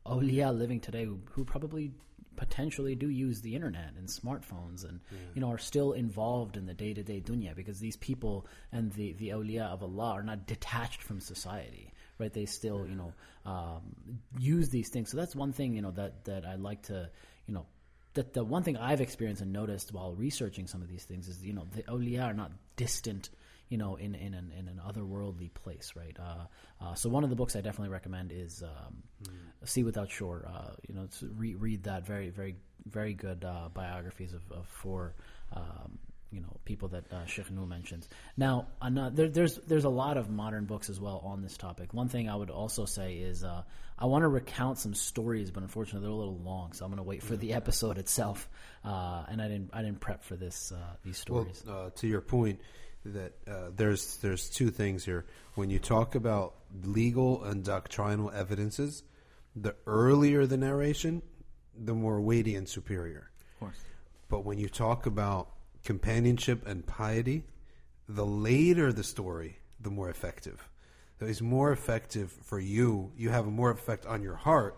awliya 0.07 0.57
living 0.57 0.81
today 0.81 1.05
who, 1.05 1.19
who 1.31 1.45
probably 1.45 1.93
potentially 2.37 2.95
do 2.95 3.09
use 3.09 3.41
the 3.41 3.55
internet 3.55 3.93
and 3.99 4.09
smartphones 4.09 4.89
and 4.89 5.01
you 5.35 5.41
know 5.41 5.51
are 5.51 5.59
still 5.59 5.93
involved 5.93 6.57
in 6.57 6.67
the 6.67 6.75
day 6.75 6.95
to 6.95 7.03
day 7.03 7.21
dunya 7.21 7.55
because 7.55 7.81
these 7.81 7.97
people 7.97 8.47
and 8.73 8.93
the 8.93 9.13
the 9.15 9.29
awliya 9.29 9.67
of 9.67 9.83
Allah 9.83 10.13
are 10.13 10.23
not 10.23 10.47
detached 10.47 11.03
from 11.03 11.21
society 11.21 11.93
right? 12.21 12.33
They 12.33 12.45
still, 12.45 12.87
you 12.87 12.95
know, 12.95 13.13
um, 13.47 13.83
use 14.39 14.69
these 14.69 14.91
things. 14.91 15.11
So 15.11 15.17
that's 15.17 15.35
one 15.35 15.53
thing, 15.53 15.75
you 15.75 15.83
know, 15.83 15.91
that 15.93 16.25
that 16.27 16.45
I 16.47 16.55
like 16.57 16.83
to, 16.83 17.11
you 17.47 17.55
know, 17.55 17.67
that 18.15 18.35
the 18.35 18.45
one 18.45 18.63
thing 18.63 18.77
I've 18.77 19.01
experienced 19.01 19.43
and 19.43 19.53
noticed 19.53 19.93
while 19.93 20.15
researching 20.15 20.67
some 20.67 20.83
of 20.83 20.89
these 20.89 21.05
things 21.05 21.27
is, 21.27 21.45
you 21.45 21.55
know, 21.55 21.67
the 21.75 21.83
awliya 21.85 22.27
are 22.27 22.35
not 22.35 22.53
distant, 22.77 23.31
you 23.71 23.79
know, 23.79 23.97
in 23.97 24.15
in 24.15 24.35
an 24.35 24.53
in 24.59 24.69
an 24.69 24.81
otherworldly 24.87 25.55
place, 25.55 25.95
right? 25.97 26.17
Uh, 26.21 26.85
uh, 26.85 26.95
so 26.95 27.09
one 27.09 27.25
of 27.25 27.31
the 27.31 27.37
books 27.37 27.57
I 27.57 27.63
definitely 27.63 27.89
recommend 27.93 28.33
is 28.33 28.63
um, 28.63 29.03
Sea 29.65 29.83
Without 29.85 30.11
Shore. 30.11 30.47
Uh, 30.47 30.73
you 30.87 30.95
know, 30.95 31.09
re- 31.37 31.55
read 31.55 31.85
that 31.85 32.05
very 32.07 32.29
very 32.31 32.57
very 32.87 33.15
good 33.15 33.45
uh, 33.45 33.69
biographies 33.73 34.35
of, 34.35 34.43
of 34.53 34.67
four. 34.67 35.15
Um, 35.57 35.99
you 36.33 36.41
know 36.41 36.57
people 36.65 36.87
that 36.89 37.13
uh, 37.13 37.27
Sheikh 37.27 37.51
Nuh 37.51 37.67
mentions. 37.67 38.09
Now, 38.37 38.69
ano- 38.81 39.11
there, 39.11 39.29
there's 39.29 39.57
there's 39.67 39.85
a 39.85 39.89
lot 39.89 40.17
of 40.17 40.31
modern 40.31 40.65
books 40.65 40.89
as 40.89 41.01
well 41.01 41.21
on 41.25 41.43
this 41.43 41.57
topic. 41.57 41.93
One 41.93 42.09
thing 42.09 42.29
I 42.29 42.37
would 42.37 42.51
also 42.51 42.85
say 42.85 43.17
is 43.17 43.43
uh, 43.43 43.63
I 43.99 44.07
want 44.07 44.23
to 44.23 44.29
recount 44.29 44.79
some 44.79 44.95
stories, 44.95 45.51
but 45.51 45.65
unfortunately 45.65 46.03
they're 46.03 46.13
a 46.13 46.17
little 46.17 46.39
long, 46.39 46.73
so 46.73 46.85
I'm 46.85 46.91
going 46.93 46.99
to 46.99 47.03
wait 47.09 47.23
for 47.25 47.37
the 47.37 47.55
episode 47.55 47.99
itself. 47.99 48.49
Uh, 48.85 49.25
and 49.29 49.43
I 49.43 49.49
didn't 49.49 49.71
I 49.73 49.83
didn't 49.83 49.99
prep 49.99 50.23
for 50.23 50.37
this 50.37 50.71
uh, 50.73 50.77
these 51.05 51.23
Well, 51.29 51.43
stories. 51.47 51.65
uh, 51.69 51.91
to 51.97 52.07
your 52.07 52.21
point, 52.21 52.61
that 53.05 53.33
uh, 53.49 53.71
there's 53.75 54.17
there's 54.19 54.49
two 54.49 54.71
things 54.71 55.05
here. 55.05 55.25
When 55.55 55.71
you 55.71 55.79
talk 55.79 56.15
about 56.15 56.55
legal 56.85 57.45
and 57.45 57.65
doctrinal 57.65 58.31
evidences, 58.31 59.03
the 59.57 59.75
earlier 59.87 60.47
the 60.47 60.57
narration, 60.57 61.23
the 61.77 61.95
more 61.95 62.21
weighty 62.21 62.55
and 62.55 62.69
superior. 62.69 63.31
Of 63.55 63.61
course. 63.61 63.81
But 64.29 64.45
when 64.45 64.59
you 64.59 64.69
talk 64.69 65.07
about 65.07 65.49
companionship 65.85 66.67
and 66.67 66.87
piety, 66.87 67.45
the 68.09 68.27
later 68.27 68.93
the 68.93 69.05
story, 69.05 69.59
the 69.81 69.91
more 69.91 70.11
effective. 70.11 70.69
So 71.19 71.27
it's 71.27 71.41
more 71.41 71.73
effective 71.73 72.33
for 72.33 72.59
you. 72.59 73.13
You 73.17 73.31
have 73.31 73.47
a 73.47 73.51
more 73.51 73.71
effect 73.71 74.07
on 74.07 74.23
your 74.23 74.37
heart 74.37 74.77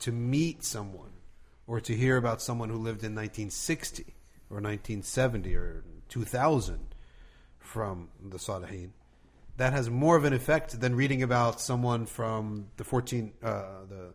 to 0.00 0.12
meet 0.12 0.64
someone 0.64 1.12
or 1.66 1.80
to 1.80 1.94
hear 1.94 2.16
about 2.16 2.42
someone 2.42 2.68
who 2.68 2.76
lived 2.76 3.02
in 3.02 3.14
1960 3.14 4.02
or 4.50 4.56
1970 4.56 5.54
or 5.54 5.84
2000 6.08 6.93
from 7.64 8.08
the 8.22 8.38
Salihin. 8.38 8.90
That 9.56 9.72
has 9.72 9.88
more 9.88 10.16
of 10.16 10.24
an 10.24 10.32
effect 10.32 10.80
than 10.80 10.94
reading 10.94 11.22
about 11.22 11.60
someone 11.60 12.06
from 12.06 12.66
the 12.76 12.84
14, 12.84 13.32
uh, 13.42 13.48
the 13.88 14.14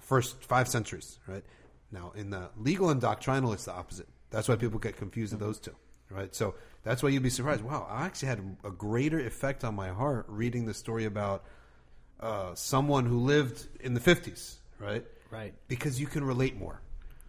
first 0.00 0.42
five 0.44 0.68
centuries, 0.68 1.18
right? 1.26 1.44
Now, 1.90 2.12
in 2.14 2.30
the 2.30 2.50
legal 2.58 2.90
and 2.90 3.00
doctrinal, 3.00 3.52
it's 3.52 3.64
the 3.64 3.72
opposite. 3.72 4.08
That's 4.30 4.48
why 4.48 4.56
people 4.56 4.78
get 4.78 4.96
confused 4.96 5.32
in 5.32 5.38
those 5.38 5.58
two, 5.58 5.74
right? 6.10 6.34
So 6.34 6.54
that's 6.82 7.02
why 7.02 7.08
you'd 7.08 7.22
be 7.22 7.30
surprised. 7.30 7.62
Wow, 7.62 7.86
I 7.90 8.04
actually 8.04 8.28
had 8.28 8.56
a 8.64 8.70
greater 8.70 9.18
effect 9.18 9.64
on 9.64 9.74
my 9.74 9.88
heart 9.88 10.26
reading 10.28 10.66
the 10.66 10.74
story 10.74 11.04
about 11.04 11.44
uh, 12.20 12.54
someone 12.54 13.06
who 13.06 13.18
lived 13.18 13.66
in 13.80 13.94
the 13.94 14.00
50s, 14.00 14.56
right? 14.78 15.04
Right. 15.30 15.54
Because 15.68 16.00
you 16.00 16.06
can 16.06 16.24
relate 16.24 16.56
more. 16.56 16.80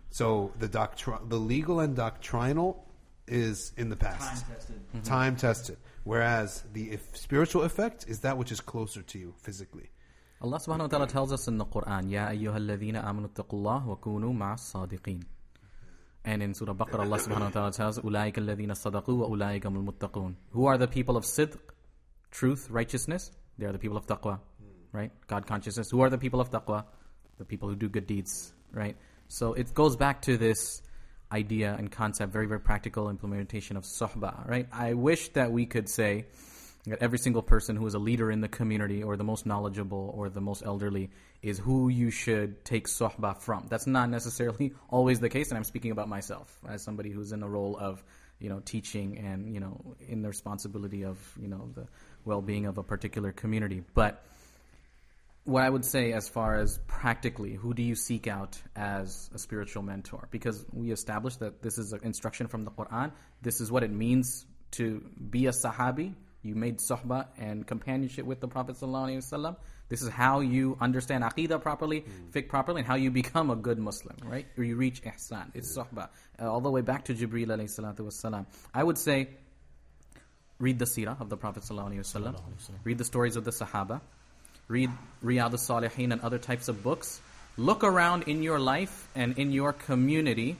So 0.09 0.51
the 0.59 0.69
doctri- 0.69 1.27
the 1.29 1.37
legal 1.37 1.79
and 1.79 1.95
doctrinal 1.95 2.86
is 3.27 3.73
in 3.77 3.89
the 3.89 3.95
past, 3.95 4.45
Time 4.45 4.55
tested. 4.55 4.75
Mm-hmm. 4.75 5.01
time 5.01 5.35
tested. 5.35 5.77
Whereas 6.03 6.63
the 6.73 6.91
if 6.91 7.17
spiritual 7.17 7.63
effect 7.63 8.05
is 8.07 8.21
that 8.21 8.37
which 8.37 8.51
is 8.51 8.61
closer 8.61 9.01
to 9.01 9.19
you 9.19 9.33
physically. 9.41 9.89
Allah 10.39 10.57
subhanahu 10.59 10.81
wa 10.81 10.87
ta'ala 10.87 11.07
tells 11.07 11.33
us 11.33 11.47
in 11.47 11.57
the 11.57 11.65
Quran, 11.65 12.11
Ya 12.11 12.27
ayyuha 12.27 12.55
alladhina 12.55 13.03
amanu 13.03 13.29
taqullah 13.29 13.83
wa 13.83 13.95
kunu 13.95 14.33
ma'as 14.37 14.71
sadiqeen. 14.71 15.23
And 16.23 16.43
in 16.43 16.53
Surah 16.53 16.73
Baqarah, 16.73 16.99
Allah 16.99 17.17
subhanahu 17.17 17.45
wa 17.45 17.49
ta'ala 17.49 17.71
tells, 17.71 17.99
Ulaika 17.99 18.35
alladhina 18.37 18.71
sadaqu 18.71 19.17
wa 19.17 19.27
ulaika 19.27 19.65
al 19.65 19.71
muttaqun. 19.71 20.35
Who 20.51 20.65
are 20.65 20.77
the 20.77 20.87
people 20.87 21.17
of 21.17 21.23
sidq, 21.23 21.57
truth, 22.31 22.69
righteousness? 22.69 23.31
They 23.57 23.65
are 23.65 23.71
the 23.71 23.79
people 23.79 23.97
of 23.97 24.05
taqwa, 24.05 24.39
right? 24.91 25.11
God 25.27 25.47
consciousness. 25.47 25.89
Who 25.89 26.01
are 26.01 26.09
the 26.09 26.17
people 26.17 26.39
of 26.39 26.51
taqwa? 26.51 26.85
The 27.37 27.45
people 27.45 27.69
who 27.69 27.75
do 27.75 27.89
good 27.89 28.07
deeds, 28.07 28.53
right? 28.71 28.95
So 29.29 29.53
it 29.53 29.73
goes 29.73 29.95
back 29.95 30.21
to 30.23 30.37
this 30.37 30.81
idea 31.31 31.75
and 31.77 31.91
concept, 31.91 32.31
very, 32.31 32.47
very 32.47 32.59
practical 32.59 33.09
implementation 33.09 33.77
of 33.77 33.83
sohbah, 33.83 34.47
right? 34.47 34.67
I 34.71 34.93
wish 34.93 35.29
that 35.29 35.51
we 35.51 35.65
could 35.65 35.89
say, 35.89 36.25
that 36.89 37.03
every 37.03 37.17
single 37.17 37.41
person 37.41 37.75
who 37.75 37.85
is 37.85 37.93
a 37.93 37.99
leader 37.99 38.31
in 38.31 38.41
the 38.41 38.47
community 38.47 39.03
or 39.03 39.17
the 39.17 39.23
most 39.23 39.45
knowledgeable 39.45 40.13
or 40.15 40.29
the 40.29 40.41
most 40.41 40.63
elderly 40.65 41.09
is 41.41 41.59
who 41.59 41.89
you 41.89 42.09
should 42.09 42.63
take 42.63 42.87
sohbah 42.87 43.37
from. 43.37 43.65
That's 43.69 43.87
not 43.87 44.09
necessarily 44.09 44.73
always 44.89 45.19
the 45.19 45.29
case, 45.29 45.49
and 45.49 45.57
I'm 45.57 45.63
speaking 45.63 45.91
about 45.91 46.07
myself 46.07 46.57
as 46.67 46.81
somebody 46.81 47.11
who's 47.11 47.31
in 47.31 47.43
a 47.43 47.49
role 47.49 47.77
of, 47.77 48.03
you 48.39 48.49
know, 48.49 48.61
teaching 48.63 49.17
and, 49.17 49.53
you 49.53 49.59
know, 49.59 49.95
in 50.07 50.21
the 50.21 50.29
responsibility 50.29 51.03
of, 51.03 51.17
you 51.39 51.47
know, 51.47 51.69
the 51.75 51.87
well-being 52.25 52.65
of 52.65 52.77
a 52.77 52.83
particular 52.83 53.31
community. 53.31 53.83
But 53.93 54.23
what 55.47 55.63
I 55.63 55.69
would 55.69 55.85
say 55.85 56.11
as 56.11 56.27
far 56.27 56.55
as 56.55 56.77
practically, 56.87 57.53
who 57.53 57.73
do 57.73 57.81
you 57.81 57.95
seek 57.95 58.27
out 58.27 58.61
as 58.75 59.29
a 59.33 59.39
spiritual 59.39 59.81
mentor? 59.81 60.27
Because 60.29 60.65
we 60.73 60.91
established 60.91 61.39
that 61.39 61.61
this 61.61 61.77
is 61.77 61.93
an 61.93 62.01
instruction 62.03 62.47
from 62.47 62.65
the 62.65 62.71
Quran. 62.71 63.13
This 63.41 63.61
is 63.61 63.71
what 63.71 63.83
it 63.83 63.91
means 63.91 64.45
to 64.71 65.01
be 65.31 65.47
a 65.47 65.51
Sahabi. 65.51 66.13
You 66.43 66.55
made 66.55 66.79
sohbah 66.79 67.27
and 67.37 67.65
companionship 67.65 68.25
with 68.25 68.41
the 68.41 68.49
Prophet 68.49 68.75
ﷺ. 68.75 69.55
This 69.87 70.01
is 70.01 70.09
how 70.09 70.41
you 70.41 70.77
understand 70.81 71.23
aqidah 71.23 71.61
properly, 71.61 72.03
fiqh 72.31 72.49
properly, 72.49 72.81
and 72.81 72.87
how 72.87 72.95
you 72.95 73.09
become 73.09 73.49
a 73.49 73.55
good 73.55 73.79
Muslim, 73.79 74.17
right? 74.25 74.45
Or 74.57 74.65
you 74.65 74.75
reach 74.75 75.01
ihsan. 75.03 75.51
It's 75.53 75.77
sohbah. 75.77 76.09
Uh, 76.39 76.51
all 76.51 76.59
the 76.59 76.69
way 76.69 76.81
back 76.81 77.05
to 77.05 77.13
Jibreel 77.13 77.47
alayhi. 77.47 78.45
I 78.73 78.83
would 78.83 78.97
say 78.97 79.29
read 80.59 80.77
the 80.79 80.85
seerah 80.85 81.19
of 81.21 81.29
the 81.29 81.37
Prophet 81.37 81.63
ﷺ, 81.63 82.35
read 82.83 82.97
the 82.97 83.05
stories 83.05 83.35
of 83.37 83.45
the 83.45 83.51
Sahaba, 83.51 84.01
read 84.67 84.89
Riyadh 85.23 85.51
al-Salihin 85.51 86.11
and 86.11 86.21
other 86.21 86.37
types 86.37 86.67
of 86.67 86.83
books. 86.83 87.21
Look 87.57 87.83
around 87.83 88.23
in 88.23 88.43
your 88.43 88.59
life 88.59 89.07
and 89.15 89.37
in 89.37 89.51
your 89.51 89.73
community. 89.73 90.57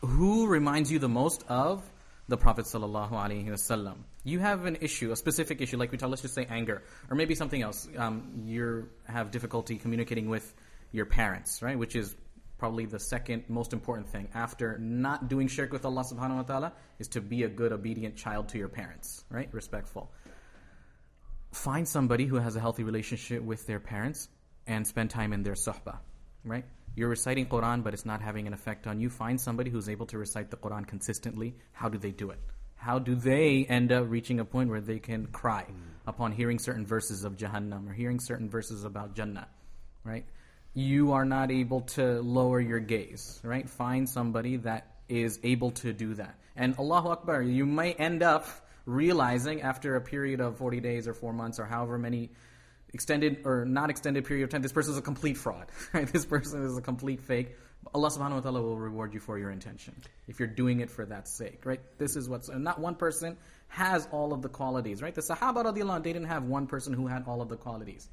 Who 0.00 0.46
reminds 0.46 0.90
you 0.90 0.98
the 0.98 1.08
most 1.08 1.44
of 1.48 1.82
the 2.28 2.36
Prophet 2.36 2.66
sallallahu? 2.66 3.96
You 4.24 4.38
have 4.38 4.64
an 4.66 4.78
issue, 4.80 5.10
a 5.10 5.16
specific 5.16 5.60
issue, 5.60 5.76
like 5.76 5.90
we 5.90 5.98
tell. 5.98 6.08
Let's 6.08 6.22
just 6.22 6.34
say 6.34 6.46
anger, 6.48 6.82
or 7.10 7.16
maybe 7.16 7.34
something 7.34 7.60
else. 7.60 7.88
Um, 7.96 8.44
you 8.46 8.88
have 9.06 9.30
difficulty 9.30 9.76
communicating 9.76 10.28
with 10.28 10.54
your 10.92 11.06
parents, 11.06 11.60
right? 11.60 11.78
Which 11.78 11.96
is 11.96 12.14
probably 12.58 12.86
the 12.86 12.98
second 12.98 13.44
most 13.48 13.72
important 13.72 14.08
thing 14.08 14.28
after 14.34 14.78
not 14.78 15.28
doing 15.28 15.48
shirk 15.48 15.72
with 15.72 15.84
Allah 15.84 16.04
subhanahu 16.04 16.36
wa 16.36 16.42
ta'ala 16.42 16.72
is 16.98 17.08
to 17.08 17.20
be 17.20 17.44
a 17.44 17.48
good 17.48 17.72
obedient 17.72 18.16
child 18.16 18.48
to 18.50 18.58
your 18.58 18.68
parents, 18.68 19.24
right? 19.30 19.48
Respectful 19.52 20.10
find 21.52 21.86
somebody 21.86 22.26
who 22.26 22.36
has 22.36 22.56
a 22.56 22.60
healthy 22.60 22.84
relationship 22.84 23.42
with 23.42 23.66
their 23.66 23.80
parents 23.80 24.28
and 24.66 24.86
spend 24.86 25.10
time 25.10 25.32
in 25.32 25.42
their 25.42 25.54
sohbah, 25.54 25.98
right? 26.44 26.64
You're 26.94 27.08
reciting 27.08 27.46
Quran, 27.46 27.82
but 27.84 27.94
it's 27.94 28.04
not 28.04 28.20
having 28.20 28.46
an 28.46 28.52
effect 28.52 28.86
on 28.86 29.00
you. 29.00 29.08
Find 29.08 29.40
somebody 29.40 29.70
who's 29.70 29.88
able 29.88 30.06
to 30.06 30.18
recite 30.18 30.50
the 30.50 30.56
Quran 30.56 30.86
consistently. 30.86 31.54
How 31.72 31.88
do 31.88 31.96
they 31.96 32.10
do 32.10 32.30
it? 32.30 32.40
How 32.74 32.98
do 32.98 33.14
they 33.14 33.66
end 33.68 33.92
up 33.92 34.06
reaching 34.08 34.40
a 34.40 34.44
point 34.44 34.70
where 34.70 34.80
they 34.80 34.98
can 34.98 35.26
cry 35.26 35.64
mm. 35.68 35.74
upon 36.06 36.32
hearing 36.32 36.58
certain 36.58 36.86
verses 36.86 37.24
of 37.24 37.36
Jahannam 37.36 37.88
or 37.88 37.92
hearing 37.92 38.20
certain 38.20 38.48
verses 38.48 38.84
about 38.84 39.14
Jannah, 39.14 39.48
right? 40.04 40.24
You 40.74 41.12
are 41.12 41.24
not 41.24 41.50
able 41.50 41.80
to 41.96 42.20
lower 42.20 42.60
your 42.60 42.78
gaze, 42.78 43.40
right? 43.42 43.68
Find 43.68 44.08
somebody 44.08 44.56
that 44.58 44.86
is 45.08 45.40
able 45.42 45.72
to 45.72 45.92
do 45.92 46.14
that. 46.14 46.38
And 46.54 46.78
Allahu 46.78 47.08
Akbar, 47.08 47.42
you 47.42 47.66
might 47.66 47.98
end 47.98 48.22
up 48.22 48.46
realizing 48.88 49.60
after 49.60 49.96
a 49.96 50.00
period 50.00 50.40
of 50.40 50.56
40 50.56 50.80
days 50.80 51.06
or 51.06 51.14
four 51.14 51.32
months 51.32 51.58
or 51.60 51.66
however 51.66 51.98
many 51.98 52.30
extended 52.94 53.42
or 53.44 53.66
not 53.66 53.90
extended 53.90 54.24
period 54.24 54.44
of 54.44 54.50
time, 54.50 54.62
this 54.62 54.72
person 54.72 54.92
is 54.92 54.98
a 54.98 55.02
complete 55.02 55.36
fraud. 55.36 55.66
Right? 55.92 56.10
This 56.10 56.24
person 56.24 56.64
is 56.64 56.76
a 56.76 56.80
complete 56.80 57.20
fake. 57.20 57.54
Allah 57.94 58.08
subhanahu 58.08 58.34
wa 58.34 58.40
ta'ala 58.40 58.62
will 58.62 58.78
reward 58.78 59.14
you 59.14 59.20
for 59.20 59.38
your 59.38 59.50
intention 59.50 59.94
if 60.26 60.38
you're 60.40 60.48
doing 60.48 60.80
it 60.80 60.90
for 60.90 61.04
that 61.06 61.28
sake, 61.28 61.64
right? 61.64 61.80
This 61.96 62.16
is 62.16 62.28
what's 62.28 62.50
not 62.50 62.80
one 62.80 62.96
person 62.96 63.36
has 63.68 64.08
all 64.10 64.32
of 64.32 64.42
the 64.42 64.48
qualities, 64.48 65.00
right? 65.00 65.14
The 65.14 65.20
Sahaba 65.22 65.64
radiallahu 65.64 66.02
they 66.02 66.12
didn't 66.12 66.28
have 66.28 66.44
one 66.44 66.66
person 66.66 66.92
who 66.92 67.06
had 67.06 67.24
all 67.26 67.40
of 67.40 67.48
the 67.48 67.56
qualities. 67.56 68.08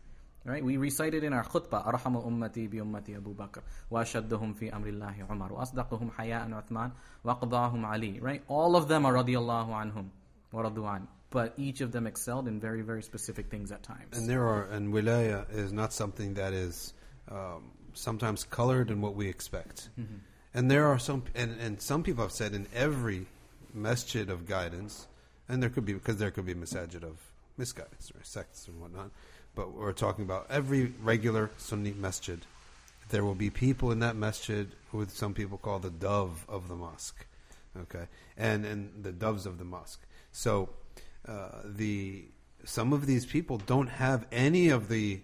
Right? 0.48 0.64
We 0.64 0.78
recited 0.78 1.24
in 1.24 1.34
our 1.34 1.44
khutbah, 1.44 1.92
Arhamu 1.92 2.24
ummati 2.24 2.70
bi 2.70 2.78
ummati 2.78 3.16
Abu 3.18 3.34
Bakr, 3.34 3.64
wa 3.90 4.04
ashadduhum 4.04 4.56
fi 4.56 4.70
amrillahi 4.70 5.28
Umar, 5.28 5.52
wa 5.52 5.66
asdaquhum 5.66 6.14
haya'an 6.14 6.52
Uthman, 6.52 6.92
wa 7.24 7.40
qadahum 7.40 7.84
Ali, 7.84 8.20
right? 8.20 8.44
All 8.48 8.76
of 8.76 8.88
them 8.88 9.08
are 9.08 9.14
radiallahu 9.14 9.70
anhum. 9.70 10.10
But 11.30 11.54
each 11.58 11.82
of 11.82 11.92
them 11.92 12.08
excelled 12.08 12.48
in 12.48 12.60
very, 12.60 12.82
very 12.82 13.04
specific 13.04 13.50
things 13.50 13.72
at 13.72 13.84
times. 13.84 14.18
And 14.18 14.30
there 14.30 14.48
are, 14.48 14.64
and 14.66 14.94
wilaya 14.94 15.46
is 15.54 15.74
not 15.74 15.92
something 15.92 16.36
that 16.36 16.54
is 16.54 16.94
um, 17.30 17.72
sometimes 17.94 18.46
colored 18.46 18.90
in 18.90 19.02
what 19.02 19.16
we 19.16 19.28
expect. 19.28 19.90
Mm-hmm. 20.00 20.16
And 20.54 20.72
there 20.72 20.88
are 20.88 21.00
some, 21.00 21.24
and, 21.36 21.60
and 21.60 21.82
some 21.82 22.04
people 22.04 22.24
have 22.24 22.32
said 22.32 22.54
in 22.54 22.68
every 22.74 23.26
masjid 23.74 24.30
of 24.30 24.46
guidance, 24.46 25.08
and 25.50 25.62
there 25.62 25.70
could 25.70 25.86
be, 25.86 25.94
because 25.94 26.18
there 26.18 26.32
could 26.32 26.46
be 26.46 26.54
masajid 26.54 27.04
of 27.04 27.20
misguidance 27.58 28.12
or 28.16 28.24
sects 28.24 28.68
and 28.68 28.80
whatnot, 28.80 29.12
but 29.56 29.74
we're 29.74 29.92
talking 29.92 30.24
about 30.24 30.48
every 30.50 30.94
regular 31.02 31.52
Sunni 31.58 31.92
masjid. 31.92 32.40
There 33.10 33.24
will 33.26 33.36
be 33.36 33.50
people 33.50 33.92
in 33.92 34.00
that 34.00 34.16
masjid 34.16 34.68
who 34.92 35.06
some 35.08 35.34
people 35.34 35.58
call 35.58 35.80
the 35.80 35.92
dove 35.92 36.46
of 36.48 36.68
the 36.68 36.76
mosque, 36.76 37.26
okay, 37.78 38.08
and 38.38 38.66
and 38.66 39.04
the 39.04 39.12
doves 39.12 39.46
of 39.46 39.58
the 39.58 39.66
mosque. 39.66 40.02
So 40.36 40.68
uh, 41.26 41.62
the 41.64 42.26
some 42.66 42.92
of 42.92 43.06
these 43.06 43.26
people 43.26 43.58
don't 43.58 43.88
have 43.88 44.26
any 44.34 44.68
of 44.68 44.90
the 44.90 45.22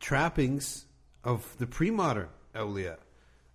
trappings 0.00 0.84
of 1.22 1.56
the 1.58 1.66
pre-modern 1.66 2.28
awliya, 2.56 2.96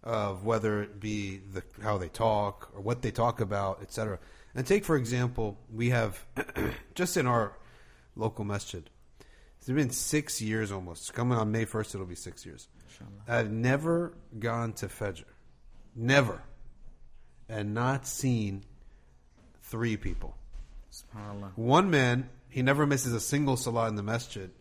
of 0.01 0.45
whether 0.45 0.81
it 0.81 1.01
be 1.01 1.37
the, 1.37 1.61
how 1.81 1.97
they 1.97 2.07
talk 2.07 2.71
or 2.73 2.79
what 2.79 3.01
they 3.01 3.11
talk 3.11 3.41
about, 3.41 3.81
etc. 3.81 4.17
And 4.55 4.65
take 4.65 4.85
for 4.85 4.95
example, 4.95 5.57
we 5.69 5.89
have 5.89 6.25
just 6.95 7.17
in 7.17 7.27
our 7.27 7.57
local 8.15 8.45
masjid. 8.45 8.89
It's 9.57 9.67
been 9.67 9.89
six 9.89 10.41
years 10.41 10.71
almost. 10.71 11.13
Coming 11.13 11.37
on 11.37 11.51
May 11.51 11.65
first, 11.65 11.93
it'll 11.93 12.07
be 12.07 12.15
six 12.15 12.45
years. 12.45 12.69
Inshallah. 12.87 13.11
I've 13.27 13.51
never 13.51 14.13
gone 14.39 14.71
to 14.73 14.87
Fajr, 14.87 15.25
never, 15.97 16.41
and 17.49 17.73
not 17.73 18.07
seen 18.07 18.63
three 19.63 19.97
people. 19.97 20.37
One 21.55 21.89
man, 21.89 22.29
he 22.49 22.61
never 22.61 22.85
misses 22.85 23.13
a 23.13 23.19
single 23.19 23.57
salah 23.57 23.87
in 23.87 23.95
the 23.95 24.03
masjid, 24.03 24.51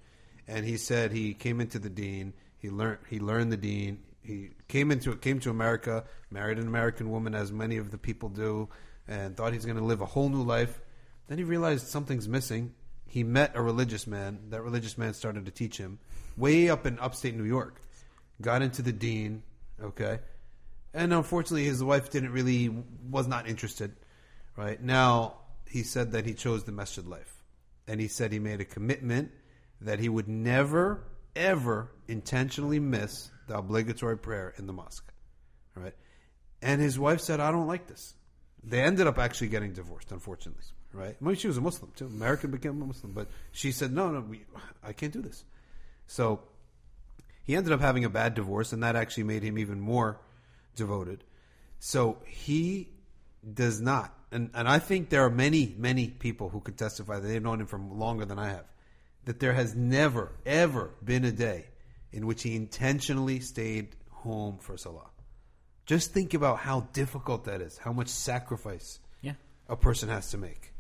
and 0.48 0.64
he 0.64 0.76
said 0.76 1.12
he 1.12 1.34
came 1.34 1.60
into 1.60 1.78
the 1.78 1.90
deen. 1.90 2.32
He 2.58 2.70
learned 2.70 2.98
he 3.08 3.18
learned 3.20 3.52
the 3.52 3.56
deen. 3.56 4.02
He 4.22 4.50
came 4.68 4.90
into 4.90 5.14
came 5.16 5.40
to 5.40 5.50
America, 5.50 6.04
married 6.30 6.58
an 6.58 6.66
American 6.66 7.10
woman, 7.10 7.34
as 7.34 7.52
many 7.52 7.76
of 7.76 7.90
the 7.90 7.98
people 7.98 8.28
do, 8.28 8.68
and 9.06 9.36
thought 9.36 9.52
he's 9.52 9.64
going 9.64 9.76
to 9.76 9.84
live 9.84 10.00
a 10.00 10.06
whole 10.06 10.28
new 10.28 10.42
life. 10.42 10.80
Then 11.28 11.38
he 11.38 11.44
realized 11.44 11.86
something's 11.86 12.28
missing. 12.28 12.74
He 13.06 13.24
met 13.24 13.52
a 13.54 13.62
religious 13.62 14.06
man. 14.06 14.38
That 14.50 14.62
religious 14.62 14.96
man 14.96 15.12
started 15.12 15.44
to 15.44 15.50
teach 15.50 15.76
him, 15.76 15.98
way 16.36 16.70
up 16.70 16.86
in 16.86 16.98
upstate 16.98 17.36
New 17.36 17.44
York. 17.44 17.80
Got 18.40 18.62
into 18.62 18.80
the 18.80 18.92
deen. 18.92 19.42
okay, 19.82 20.20
and 20.94 21.12
unfortunately, 21.12 21.64
his 21.64 21.82
wife 21.82 22.10
didn't 22.10 22.32
really 22.32 22.70
was 23.10 23.28
not 23.28 23.48
interested. 23.48 23.96
Right 24.56 24.82
now, 24.82 25.41
he 25.72 25.82
said 25.82 26.12
that 26.12 26.26
he 26.26 26.34
chose 26.34 26.64
the 26.64 26.72
masjid 26.72 27.06
life. 27.06 27.42
And 27.88 27.98
he 27.98 28.06
said 28.06 28.30
he 28.30 28.38
made 28.38 28.60
a 28.60 28.64
commitment 28.64 29.30
that 29.80 29.98
he 29.98 30.08
would 30.08 30.28
never, 30.28 31.02
ever 31.34 31.90
intentionally 32.06 32.78
miss 32.78 33.30
the 33.48 33.56
obligatory 33.56 34.18
prayer 34.18 34.52
in 34.58 34.66
the 34.66 34.72
mosque. 34.74 35.10
Right? 35.74 35.94
And 36.60 36.80
his 36.80 36.98
wife 36.98 37.20
said, 37.20 37.40
I 37.40 37.50
don't 37.50 37.66
like 37.66 37.86
this. 37.86 38.14
They 38.62 38.82
ended 38.82 39.06
up 39.06 39.18
actually 39.18 39.48
getting 39.48 39.72
divorced, 39.72 40.12
unfortunately. 40.12 40.62
Right? 40.92 41.16
Maybe 41.22 41.36
she 41.36 41.48
was 41.48 41.56
a 41.56 41.62
Muslim 41.62 41.90
too. 41.96 42.06
American 42.06 42.50
became 42.50 42.80
a 42.82 42.86
Muslim. 42.86 43.12
But 43.12 43.28
she 43.50 43.72
said, 43.72 43.92
no, 43.92 44.10
no, 44.10 44.20
we, 44.20 44.44
I 44.84 44.92
can't 44.92 45.12
do 45.12 45.22
this. 45.22 45.42
So 46.06 46.42
he 47.44 47.56
ended 47.56 47.72
up 47.72 47.80
having 47.80 48.04
a 48.04 48.10
bad 48.10 48.34
divorce, 48.34 48.74
and 48.74 48.82
that 48.82 48.94
actually 48.94 49.24
made 49.24 49.42
him 49.42 49.56
even 49.56 49.80
more 49.80 50.20
devoted. 50.76 51.24
So 51.78 52.18
he 52.26 52.90
does 53.54 53.80
not 53.80 54.14
and 54.32 54.50
and 54.54 54.68
I 54.68 54.78
think 54.78 55.10
there 55.10 55.24
are 55.24 55.30
many 55.30 55.74
many 55.78 56.08
people 56.08 56.48
who 56.48 56.60
could 56.60 56.76
testify 56.76 57.20
that 57.20 57.26
they've 57.26 57.42
known 57.42 57.60
him 57.60 57.66
for 57.66 57.78
longer 57.78 58.24
than 58.24 58.38
I 58.38 58.48
have, 58.48 58.64
that 59.24 59.40
there 59.40 59.52
has 59.52 59.74
never 59.74 60.32
ever 60.46 60.90
been 61.04 61.24
a 61.24 61.32
day 61.32 61.66
in 62.12 62.26
which 62.26 62.42
he 62.42 62.56
intentionally 62.56 63.40
stayed 63.40 63.96
home 64.10 64.58
for 64.58 64.76
salah. 64.76 65.10
Just 65.86 66.12
think 66.12 66.34
about 66.34 66.58
how 66.58 66.80
difficult 66.92 67.44
that 67.44 67.60
is, 67.60 67.76
how 67.76 67.92
much 67.92 68.08
sacrifice 68.08 69.00
yeah. 69.20 69.32
a 69.68 69.76
person 69.76 70.08
has 70.08 70.30
to 70.30 70.38
make. 70.38 70.72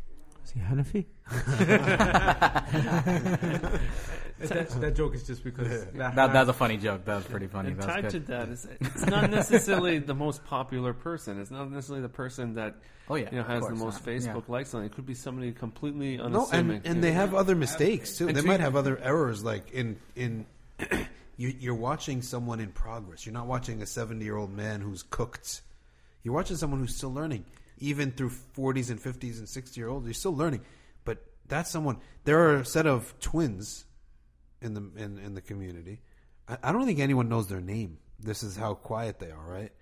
Is 0.44 0.52
he 0.52 0.60
Hanafi? 0.60 1.06
that, 4.48 4.70
that, 4.80 4.96
joke 4.96 5.14
is 5.14 5.26
just 5.26 5.44
because 5.44 5.84
that, 5.94 6.14
that, 6.14 6.32
that's 6.32 6.48
a 6.48 6.52
funny 6.52 6.76
joke. 6.76 7.04
That 7.04 7.16
was 7.16 7.24
pretty 7.24 7.46
funny. 7.46 7.70
And 7.70 7.80
tied 7.80 8.10
to 8.10 8.20
that 8.20 8.48
is 8.48 8.66
it's 8.80 9.06
not 9.06 9.30
necessarily 9.30 9.98
the 9.98 10.14
most 10.14 10.44
popular 10.44 10.92
person. 10.92 11.40
It's 11.40 11.50
not 11.50 11.70
necessarily 11.70 12.02
the 12.02 12.08
person 12.08 12.54
that 12.54 12.76
oh 13.08 13.16
yeah 13.16 13.28
you 13.30 13.38
know 13.38 13.44
has 13.44 13.66
the 13.66 13.74
most 13.74 14.06
not. 14.06 14.14
Facebook 14.14 14.44
yeah. 14.48 14.52
likes 14.52 14.74
on 14.74 14.82
it. 14.82 14.86
It 14.86 14.92
could 14.92 15.06
be 15.06 15.14
somebody 15.14 15.52
completely 15.52 16.18
unassuming. 16.18 16.66
No, 16.66 16.74
and, 16.74 16.86
and 16.86 17.04
they 17.04 17.12
have 17.12 17.34
other 17.34 17.54
mistakes 17.54 18.18
too. 18.18 18.28
And 18.28 18.36
they 18.36 18.42
might 18.42 18.60
have 18.60 18.76
other 18.76 18.98
errors, 18.98 19.42
like 19.44 19.70
in 19.72 19.98
in. 20.16 20.46
you, 21.36 21.72
are 21.72 21.74
watching 21.74 22.22
someone 22.22 22.60
in 22.60 22.70
progress. 22.70 23.26
You're 23.26 23.32
not 23.32 23.46
watching 23.46 23.82
a 23.82 23.86
70 23.86 24.24
year 24.24 24.36
old 24.36 24.52
man 24.52 24.80
who's 24.80 25.02
cooked. 25.02 25.62
You're 26.22 26.34
watching 26.34 26.56
someone 26.56 26.80
who's 26.80 26.96
still 26.96 27.12
learning, 27.12 27.44
even 27.78 28.12
through 28.12 28.30
40s 28.56 28.90
and 28.90 29.00
50s 29.00 29.38
and 29.38 29.48
60 29.48 29.80
year 29.80 29.88
olds. 29.88 30.06
You're 30.06 30.14
still 30.14 30.36
learning, 30.36 30.60
but 31.04 31.24
that's 31.48 31.70
someone. 31.70 31.98
There 32.24 32.38
are 32.48 32.56
a 32.56 32.64
set 32.64 32.86
of 32.86 33.14
twins 33.20 33.84
in 34.62 34.74
the 34.74 34.82
in, 34.96 35.18
in 35.18 35.34
the 35.34 35.40
community. 35.40 36.00
I, 36.48 36.58
I 36.62 36.72
don't 36.72 36.86
think 36.86 37.00
anyone 37.00 37.28
knows 37.28 37.48
their 37.48 37.60
name. 37.60 37.98
This 38.18 38.42
is 38.42 38.56
how 38.56 38.74
quiet 38.74 39.18
they 39.18 39.30
are, 39.30 39.46
right? 39.46 39.72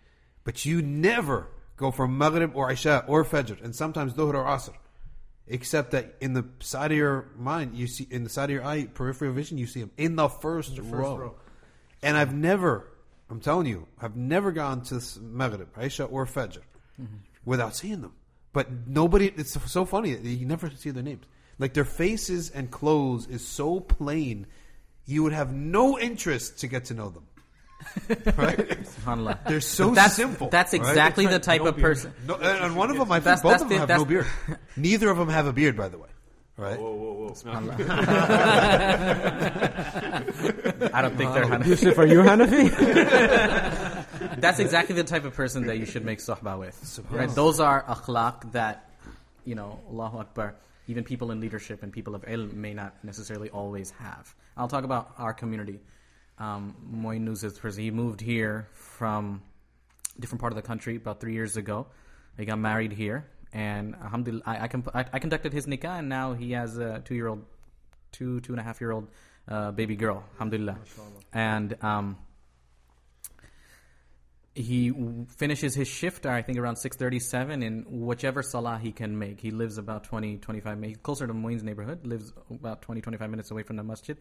But 0.44 0.64
you 0.64 0.82
never 0.82 1.48
go 1.76 1.90
for 1.90 2.08
Maghrib 2.08 2.52
or 2.54 2.72
Isha 2.72 3.04
or 3.06 3.24
Fajr, 3.24 3.62
and 3.62 3.74
sometimes 3.74 4.14
Dhuhr 4.14 4.34
or 4.34 4.44
Asr. 4.44 4.74
except 5.50 5.90
that 5.90 6.14
in 6.20 6.32
the 6.32 6.44
side 6.60 6.92
of 6.92 6.96
your 6.96 7.28
mind, 7.36 7.76
you 7.76 7.86
see 7.88 8.06
in 8.08 8.22
the 8.22 8.30
side 8.30 8.44
of 8.44 8.54
your 8.54 8.64
eye, 8.64 8.86
peripheral 8.86 9.32
vision, 9.32 9.58
you 9.58 9.66
see 9.66 9.80
them 9.80 9.90
in 9.98 10.14
the 10.16 10.28
first, 10.28 10.76
first 10.76 10.90
row. 10.90 11.16
row. 11.16 11.34
And 12.02 12.16
I've 12.16 12.32
never, 12.32 12.86
I'm 13.28 13.40
telling 13.40 13.66
you, 13.66 13.88
I've 14.00 14.16
never 14.16 14.52
gone 14.52 14.82
to 14.84 15.02
Maghrib, 15.20 15.68
Isha, 15.78 16.04
or 16.04 16.24
Fajr 16.24 16.60
mm-hmm. 17.00 17.16
without 17.44 17.74
seeing 17.74 18.00
them. 18.00 18.12
But 18.52 18.86
nobody, 18.86 19.26
it's 19.36 19.58
so 19.70 19.84
funny, 19.84 20.16
you 20.16 20.46
never 20.46 20.70
see 20.70 20.90
their 20.90 21.02
names. 21.02 21.24
Like 21.58 21.74
their 21.74 21.84
faces 21.84 22.50
and 22.50 22.70
clothes 22.70 23.26
is 23.26 23.46
so 23.46 23.80
plain, 23.80 24.46
you 25.10 25.22
would 25.24 25.32
have 25.32 25.52
no 25.52 25.98
interest 25.98 26.60
to 26.60 26.68
get 26.68 26.84
to 26.86 26.94
know 26.94 27.10
them. 27.10 27.24
right? 28.36 28.58
Subhanallah. 28.84 29.38
They're 29.48 29.60
so 29.60 29.88
But 29.88 29.94
that's, 29.94 30.14
simple. 30.14 30.48
That's 30.50 30.72
right? 30.74 30.80
exactly 30.80 31.26
the 31.26 31.38
type 31.38 31.62
No 31.62 31.68
of 31.68 31.76
beard. 31.76 31.84
person. 31.86 32.12
No, 32.26 32.34
and 32.36 32.64
and 32.64 32.76
one 32.76 32.90
of 32.90 32.98
them, 32.98 33.10
I 33.10 33.20
think 33.20 33.42
both 33.42 33.54
of 33.54 33.60
them 33.60 33.68
the- 33.70 33.78
have 33.78 33.88
no 33.88 34.04
beard. 34.04 34.26
Neither 34.76 35.08
of 35.10 35.16
them 35.18 35.28
have 35.28 35.46
a 35.46 35.52
beard, 35.52 35.76
by 35.76 35.88
the 35.88 35.98
way. 35.98 36.08
Right? 36.56 36.78
Whoa, 36.78 36.92
whoa, 36.92 37.12
whoa! 37.14 37.30
I 40.92 41.00
don't 41.00 41.16
think 41.16 41.32
they're 41.32 41.46
Hanafi. 41.46 41.66
Yusuf, 41.66 41.96
are 41.98 42.06
you 42.06 42.18
Hanafi? 42.20 42.70
That's 44.40 44.58
exactly 44.58 44.94
the 44.94 45.04
type 45.04 45.24
of 45.24 45.32
person 45.34 45.66
that 45.68 45.78
you 45.78 45.86
should 45.86 46.04
make 46.04 46.18
sohbah 46.18 46.58
with. 46.58 47.00
Right? 47.10 47.30
Those 47.30 47.60
are 47.60 47.82
akhlaq 47.84 48.52
that, 48.52 48.90
you 49.46 49.54
know, 49.54 49.80
Allahu 49.90 50.18
Akbar, 50.18 50.54
even 50.90 51.04
people 51.04 51.30
in 51.30 51.40
leadership 51.40 51.82
and 51.82 51.92
people 51.92 52.14
of 52.14 52.22
ilm 52.22 52.52
may 52.52 52.74
not 52.74 52.92
necessarily 53.04 53.48
always 53.50 53.90
have. 53.92 54.34
I'll 54.56 54.68
talk 54.68 54.84
about 54.84 55.14
our 55.18 55.32
community. 55.32 55.78
Um, 56.38 56.74
Moin 56.82 57.24
News 57.24 57.44
is. 57.44 57.76
He 57.76 57.90
moved 57.90 58.20
here 58.20 58.68
from 58.72 59.42
a 60.16 60.20
different 60.20 60.40
part 60.40 60.52
of 60.52 60.56
the 60.56 60.62
country 60.62 60.96
about 60.96 61.20
three 61.20 61.34
years 61.34 61.56
ago. 61.56 61.86
He 62.36 62.44
got 62.44 62.58
married 62.58 62.92
here, 62.92 63.26
and 63.52 63.94
alhamdulillah, 63.96 64.42
I, 64.46 64.64
I, 64.64 64.68
comp- 64.68 64.94
I, 64.94 65.04
I 65.12 65.18
conducted 65.18 65.52
his 65.52 65.66
nikah, 65.66 65.98
and 65.98 66.08
now 66.08 66.32
he 66.32 66.52
has 66.52 66.78
a 66.78 67.00
two 67.04 67.14
year 67.14 67.28
old, 67.28 67.44
two, 68.12 68.40
two 68.40 68.52
and 68.52 68.60
a 68.60 68.62
half 68.64 68.80
year 68.80 68.92
old 68.92 69.08
uh, 69.48 69.70
baby 69.72 69.96
girl, 69.96 70.24
alhamdulillah. 70.34 70.78
And 71.32 71.76
um, 71.84 72.16
he 74.54 74.92
finishes 75.36 75.74
his 75.74 75.88
shift 75.88 76.26
I 76.26 76.42
think 76.42 76.58
around 76.58 76.76
6:37 76.76 77.62
in 77.62 77.84
whichever 77.88 78.42
salah 78.42 78.78
he 78.78 78.92
can 78.92 79.18
make. 79.18 79.40
He 79.40 79.50
lives 79.50 79.78
about 79.78 80.04
20 80.04 80.38
25 80.38 80.78
minutes 80.78 81.00
closer 81.02 81.26
to 81.26 81.34
Moin's 81.34 81.62
neighborhood, 81.62 82.06
lives 82.06 82.32
about 82.50 82.82
20 82.82 83.00
25 83.00 83.30
minutes 83.30 83.50
away 83.50 83.62
from 83.62 83.76
the 83.76 83.84
masjid. 83.84 84.18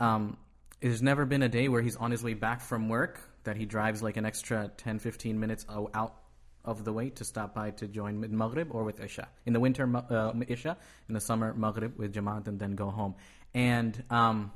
Um, 0.00 0.38
there's 0.80 1.02
never 1.02 1.26
been 1.26 1.42
a 1.42 1.48
day 1.48 1.68
where 1.68 1.82
he's 1.82 1.96
on 1.96 2.10
his 2.10 2.24
way 2.24 2.34
back 2.34 2.60
from 2.60 2.88
work 2.88 3.20
that 3.44 3.56
he 3.56 3.66
drives 3.66 4.02
like 4.02 4.16
an 4.16 4.24
extra 4.24 4.70
10 4.78 4.98
15 4.98 5.38
minutes 5.38 5.66
out 5.68 6.16
of 6.64 6.84
the 6.84 6.92
way 6.92 7.10
to 7.10 7.24
stop 7.24 7.54
by 7.54 7.70
to 7.70 7.86
join 7.86 8.20
mid 8.20 8.32
Maghrib 8.32 8.68
or 8.70 8.84
with 8.84 9.00
Isha. 9.00 9.28
In 9.46 9.52
the 9.52 9.60
winter, 9.60 9.88
uh, 9.96 10.32
Isha. 10.48 10.76
In 11.08 11.14
the 11.14 11.20
summer, 11.20 11.52
Maghrib 11.54 11.98
with 11.98 12.14
Jamaat 12.14 12.46
and 12.48 12.58
then 12.58 12.74
go 12.74 12.90
home. 12.90 13.16
And 13.54 14.02
um, 14.10 14.52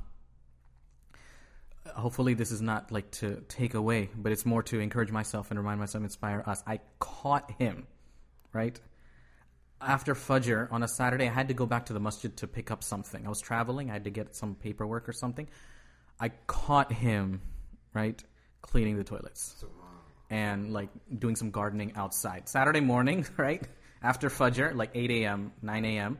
hopefully 1.95 2.33
this 2.33 2.51
is 2.51 2.61
not 2.61 2.91
like 2.91 3.11
to 3.11 3.43
take 3.47 3.73
away, 3.73 4.09
but 4.15 4.31
it's 4.31 4.45
more 4.45 4.63
to 4.63 4.79
encourage 4.79 5.11
myself 5.11 5.51
and 5.51 5.59
remind 5.59 5.79
myself, 5.79 6.03
inspire 6.03 6.43
us. 6.45 6.63
I 6.65 6.79
caught 6.99 7.51
him, 7.51 7.87
right? 8.53 8.79
After 9.79 10.15
Fajr 10.15 10.71
on 10.71 10.83
a 10.83 10.87
Saturday, 10.87 11.27
I 11.27 11.31
had 11.31 11.49
to 11.49 11.53
go 11.53 11.65
back 11.65 11.87
to 11.87 11.93
the 11.93 11.99
masjid 11.99 12.35
to 12.37 12.47
pick 12.47 12.71
up 12.71 12.83
something. 12.83 13.25
I 13.25 13.29
was 13.29 13.41
traveling, 13.41 13.89
I 13.89 13.93
had 13.93 14.05
to 14.05 14.09
get 14.09 14.35
some 14.35 14.55
paperwork 14.55 15.07
or 15.07 15.13
something. 15.13 15.47
I 16.19 16.29
caught 16.47 16.91
him, 16.91 17.41
right, 17.93 18.21
cleaning 18.61 18.97
the 18.97 19.03
toilets 19.03 19.63
and 20.29 20.73
like 20.73 20.89
doing 21.17 21.35
some 21.35 21.51
gardening 21.51 21.93
outside. 21.95 22.49
Saturday 22.49 22.79
morning, 22.81 23.25
right, 23.37 23.61
after 24.01 24.29
Fajr, 24.29 24.75
like 24.75 24.91
8 24.93 25.11
a.m., 25.11 25.53
9 25.61 25.85
a.m., 25.85 26.19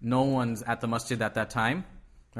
no 0.00 0.22
one's 0.22 0.62
at 0.62 0.80
the 0.80 0.88
masjid 0.88 1.20
at 1.20 1.34
that 1.34 1.50
time, 1.50 1.84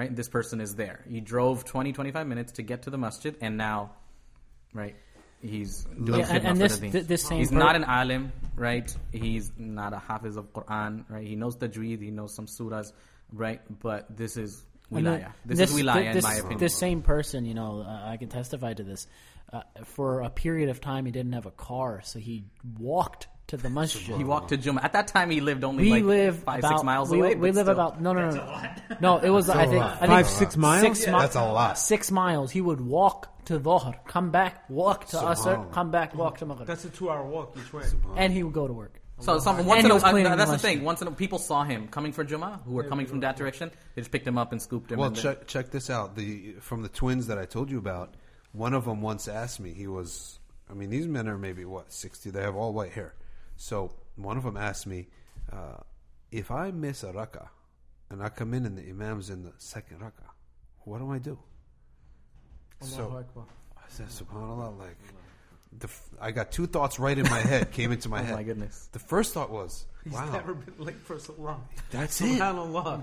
right? 0.00 0.16
This 0.16 0.30
person 0.30 0.62
is 0.62 0.74
there. 0.76 1.04
He 1.08 1.20
drove 1.20 1.64
20, 1.66 1.92
25 1.92 2.26
minutes 2.26 2.52
to 2.52 2.62
get 2.62 2.82
to 2.84 2.90
the 2.90 2.96
masjid, 2.96 3.36
and 3.42 3.58
now, 3.58 3.90
right, 4.72 4.96
he's 5.42 5.84
doing 5.84 6.20
Yeah, 6.20 6.34
and- 6.34 6.46
and 6.46 6.58
this- 6.58 6.78
th- 6.78 7.06
this 7.06 7.22
same 7.22 7.38
He's 7.40 7.50
per- 7.50 7.58
not 7.58 7.76
an 7.76 7.84
alim, 7.84 8.32
right? 8.56 8.88
He's 9.12 9.52
not 9.58 9.92
a 9.92 9.98
hafiz 9.98 10.36
of 10.36 10.52
Quran, 10.54 11.04
right? 11.10 11.26
He 11.26 11.36
knows 11.36 11.56
tajweed, 11.56 12.00
he 12.00 12.10
knows 12.10 12.34
some 12.34 12.46
surahs, 12.46 12.92
right? 13.30 13.60
But 13.88 14.16
this 14.16 14.38
is 14.38 14.64
wilaya. 14.90 15.32
This, 15.44 15.60
is 15.60 15.72
wilaya, 15.78 16.14
this, 16.14 16.24
in 16.24 16.30
my 16.30 16.36
opinion. 16.36 16.58
This 16.60 16.76
same 16.78 17.02
person, 17.02 17.44
you 17.44 17.54
know, 17.54 17.82
uh, 17.82 18.08
I 18.12 18.16
can 18.16 18.30
testify 18.30 18.72
to 18.72 18.82
this. 18.82 19.06
Uh, 19.52 19.62
for 19.84 20.22
a 20.22 20.30
period 20.30 20.70
of 20.70 20.80
time, 20.80 21.04
he 21.04 21.12
didn't 21.12 21.32
have 21.34 21.44
a 21.44 21.50
car, 21.50 22.00
so 22.02 22.18
he 22.18 22.44
walked 22.78 23.28
to 23.50 23.56
the 23.56 23.70
masjid. 23.70 24.16
he 24.16 24.24
walked 24.24 24.48
to 24.48 24.56
Juma. 24.56 24.80
At 24.82 24.92
that 24.94 25.06
time, 25.08 25.30
he 25.30 25.40
lived 25.40 25.64
only 25.64 25.84
we 25.84 25.90
like 25.90 26.04
live 26.04 26.42
five, 26.44 26.58
about, 26.60 26.70
six 26.78 26.82
miles 26.84 27.10
we, 27.10 27.18
away. 27.18 27.34
We 27.34 27.52
live 27.52 27.66
still. 27.66 27.72
about 27.72 28.00
no, 28.00 28.12
no, 28.12 28.30
no, 28.30 28.36
no. 28.36 28.96
No, 29.00 29.18
it 29.18 29.30
was 29.30 29.48
I 29.48 29.66
think, 29.66 29.82
I 29.82 29.96
think 29.96 30.10
Five, 30.10 30.28
six 30.28 30.56
miles? 30.56 30.98
Six 30.98 31.06
mi- 31.06 31.12
That's 31.12 31.36
a 31.36 31.44
lot. 31.44 31.78
Six 31.78 32.10
miles. 32.10 32.50
He 32.50 32.60
would 32.60 32.80
walk 32.80 33.44
to 33.46 33.58
Dhuhr, 33.58 34.04
come 34.06 34.30
back, 34.30 34.68
walk 34.68 35.06
to 35.08 35.16
Asr, 35.16 35.70
come 35.72 35.90
back, 35.90 36.14
walk 36.14 36.38
to 36.38 36.46
Maghrib, 36.46 36.66
That's 36.66 36.84
a 36.84 36.90
two-hour 36.90 37.24
walk 37.26 37.56
each 37.58 37.72
way. 37.72 37.84
and 38.16 38.32
he 38.32 38.42
would 38.42 38.54
go 38.54 38.66
to 38.66 38.72
work. 38.72 39.00
So 39.20 39.38
some, 39.38 39.58
And 39.58 39.66
once 39.66 39.82
he 39.82 39.86
in 39.86 39.92
a, 39.92 39.96
uh, 39.96 40.00
that's 40.00 40.12
the 40.12 40.36
masjid. 40.36 40.60
thing. 40.60 40.82
Once 40.82 41.02
in 41.02 41.08
a, 41.08 41.10
people 41.10 41.38
saw 41.38 41.62
him 41.62 41.88
coming 41.88 42.12
for 42.12 42.24
Juma, 42.24 42.60
who 42.64 42.72
were 42.72 42.84
coming 42.84 43.06
from 43.06 43.20
that 43.20 43.36
direction. 43.36 43.70
They 43.94 44.00
just 44.02 44.10
picked 44.10 44.26
him 44.26 44.38
up 44.38 44.52
and 44.52 44.62
scooped 44.62 44.90
him. 44.90 44.98
Well, 44.98 45.10
check 45.10 45.46
check 45.46 45.70
this 45.70 45.90
out. 45.90 46.16
The 46.16 46.54
from 46.60 46.82
the 46.82 46.88
twins 46.88 47.26
that 47.26 47.36
I 47.36 47.44
told 47.44 47.70
you 47.70 47.78
about, 47.78 48.14
one 48.52 48.72
of 48.72 48.86
them 48.86 49.02
once 49.02 49.28
asked 49.28 49.60
me. 49.60 49.72
He 49.74 49.86
was, 49.86 50.38
I 50.70 50.74
mean, 50.74 50.88
these 50.88 51.06
men 51.06 51.28
are 51.28 51.36
maybe 51.36 51.64
what 51.66 51.92
sixty. 51.92 52.30
They 52.30 52.40
have 52.40 52.56
all 52.56 52.72
white 52.72 52.92
hair. 52.92 53.14
So 53.60 53.92
one 54.16 54.38
of 54.38 54.44
them 54.44 54.56
asked 54.56 54.86
me, 54.86 55.08
uh, 55.52 55.76
if 56.32 56.50
I 56.50 56.70
miss 56.70 57.02
a 57.02 57.12
rakah 57.12 57.50
and 58.08 58.22
I 58.22 58.30
come 58.30 58.54
in 58.54 58.64
and 58.64 58.76
the 58.76 58.88
imam's 58.88 59.28
in 59.28 59.42
the 59.42 59.52
second 59.58 60.00
rakah, 60.00 60.30
what 60.84 60.98
do 60.98 61.10
I 61.12 61.18
do? 61.18 61.38
So 62.80 63.22
I 63.76 63.82
said, 63.88 64.06
Subhanallah, 64.08 64.78
like. 64.78 64.96
The, 65.78 65.86
f- 65.86 66.08
I 66.20 66.30
got 66.32 66.50
two 66.50 66.66
thoughts 66.66 66.98
right 66.98 67.16
in 67.16 67.24
my 67.30 67.38
head 67.38 67.70
came 67.70 67.92
into 67.92 68.08
my 68.08 68.20
Oh 68.20 68.24
head. 68.24 68.34
my 68.34 68.42
goodness. 68.42 68.88
The 68.92 68.98
first 68.98 69.32
thought 69.34 69.50
was, 69.50 69.86
He's 70.04 70.12
"Wow, 70.14 70.30
never 70.32 70.54
been 70.54 70.74
late 70.84 70.96
for 71.04 71.18
so 71.18 71.34
long. 71.38 71.62
that's 71.90 72.20
it. 72.24 72.38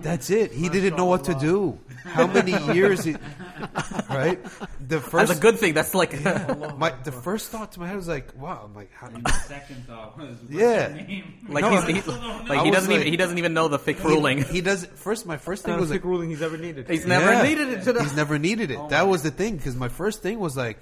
That's 0.01 0.29
it. 0.29 0.51
He 0.51 0.67
didn't 0.67 0.95
know 0.97 1.05
what 1.05 1.23
to 1.25 1.33
do. 1.35 1.79
How 2.03 2.27
many 2.27 2.51
years? 2.73 3.03
He, 3.03 3.15
right. 4.09 4.43
The 4.87 4.99
first. 4.99 5.11
That's 5.11 5.11
first. 5.11 5.37
a 5.37 5.41
good 5.41 5.59
thing. 5.59 5.73
That's 5.73 5.93
like 5.93 6.11
my 6.77 6.93
the 7.03 7.11
first 7.11 7.49
thought 7.51 7.71
to 7.73 7.79
my 7.79 7.87
head 7.87 7.95
was 7.95 8.07
like, 8.07 8.35
"Wow!" 8.39 8.63
I'm 8.65 8.73
like, 8.75 8.91
how, 8.93 9.07
And 9.07 9.23
the 9.23 9.31
second 9.31 9.85
thought 9.87 10.17
was, 10.17 10.37
what's 10.41 10.51
Yeah. 10.53 10.87
name? 10.89 11.45
like 11.49 11.61
No, 11.63 11.69
he's, 11.69 11.83
I- 11.83 11.91
he, 11.91 12.47
like 12.49 12.65
he 12.65 12.71
doesn't 12.71 12.91
even 12.91 13.07
he 13.07 13.17
doesn't 13.17 13.37
even 13.37 13.53
know 13.53 13.67
the 13.67 13.79
fiqh 13.79 14.03
ruling. 14.03 14.39
He, 14.39 14.53
he 14.55 14.61
does 14.61 14.85
first. 14.95 15.25
My 15.25 15.37
first 15.37 15.63
thing 15.63 15.73
Not 15.73 15.79
was 15.81 15.89
sick 15.89 16.01
like, 16.03 16.05
ruling 16.09 16.29
he's 16.29 16.41
ever 16.41 16.57
needed. 16.57 16.89
He's 16.89 17.05
never 17.05 17.31
Yeah. 17.31 17.43
needed 17.43 17.69
it 17.69 17.83
to 17.83 17.93
the. 17.93 18.03
he's 18.03 18.15
never 18.15 18.37
needed 18.39 18.71
it. 18.71 18.77
Oh 18.79 18.89
that 18.89 19.07
was 19.07 19.23
the 19.23 19.31
thing 19.31 19.55
because 19.57 19.75
my 19.75 19.89
first 19.89 20.21
thing 20.21 20.39
was 20.39 20.57
like, 20.57 20.79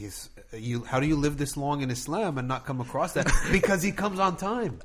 he's 0.00 0.30
you. 0.52 0.82
How 0.84 0.98
do 0.98 1.06
you 1.06 1.16
live 1.16 1.36
this 1.36 1.56
long 1.56 1.82
in 1.82 1.90
Islam 1.90 2.38
and 2.38 2.48
not 2.48 2.64
come 2.64 2.80
across 2.80 3.12
that? 3.12 3.30
because 3.52 3.82
he 3.82 3.92
comes 3.92 4.18
on 4.18 4.36
time. 4.36 4.80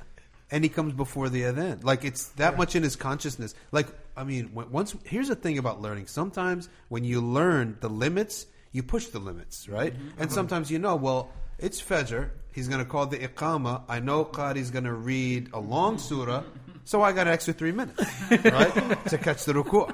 And 0.52 0.64
he 0.64 0.70
comes 0.70 0.94
before 0.94 1.30
the 1.30 1.42
event. 1.42 1.84
Like 1.84 2.06
it's 2.06 2.28
that 2.34 2.56
much 2.56 2.76
in 2.76 2.84
his 2.84 2.96
consciousness. 2.96 3.56
Like 3.72 3.88
I 4.16 4.24
mean, 4.24 4.52
once 4.54 4.96
here's 5.04 5.30
the 5.30 5.36
thing 5.36 5.58
about 5.58 5.82
learning. 5.82 6.06
Sometimes 6.06 6.70
when 6.90 7.04
you 7.04 7.20
learn 7.20 7.78
the 7.80 7.90
limits, 7.90 8.46
you 8.72 8.84
push 8.84 9.08
the 9.08 9.20
limits, 9.20 9.68
right? 9.68 9.94
Mm-hmm. 9.94 10.08
And 10.10 10.20
mm-hmm. 10.20 10.34
sometimes 10.34 10.70
you 10.70 10.78
know, 10.78 10.96
well, 10.98 11.32
it's 11.58 11.82
Fajr. 11.82 12.30
He's 12.52 12.68
going 12.68 12.84
to 12.84 12.90
call 12.90 13.06
the 13.08 13.18
Iqama. 13.18 13.82
I 13.90 14.00
know 14.00 14.24
Qari's 14.24 14.72
going 14.72 14.86
to 14.86 14.94
read 14.94 15.50
a 15.54 15.60
long 15.60 15.98
surah, 15.98 16.44
so 16.86 17.02
I 17.02 17.12
got 17.12 17.28
an 17.28 17.34
extra 17.34 17.54
three 17.54 17.72
minutes, 17.72 18.00
right, 18.32 19.06
to 19.10 19.18
catch 19.18 19.44
the 19.46 19.54
ruku'. 19.54 19.94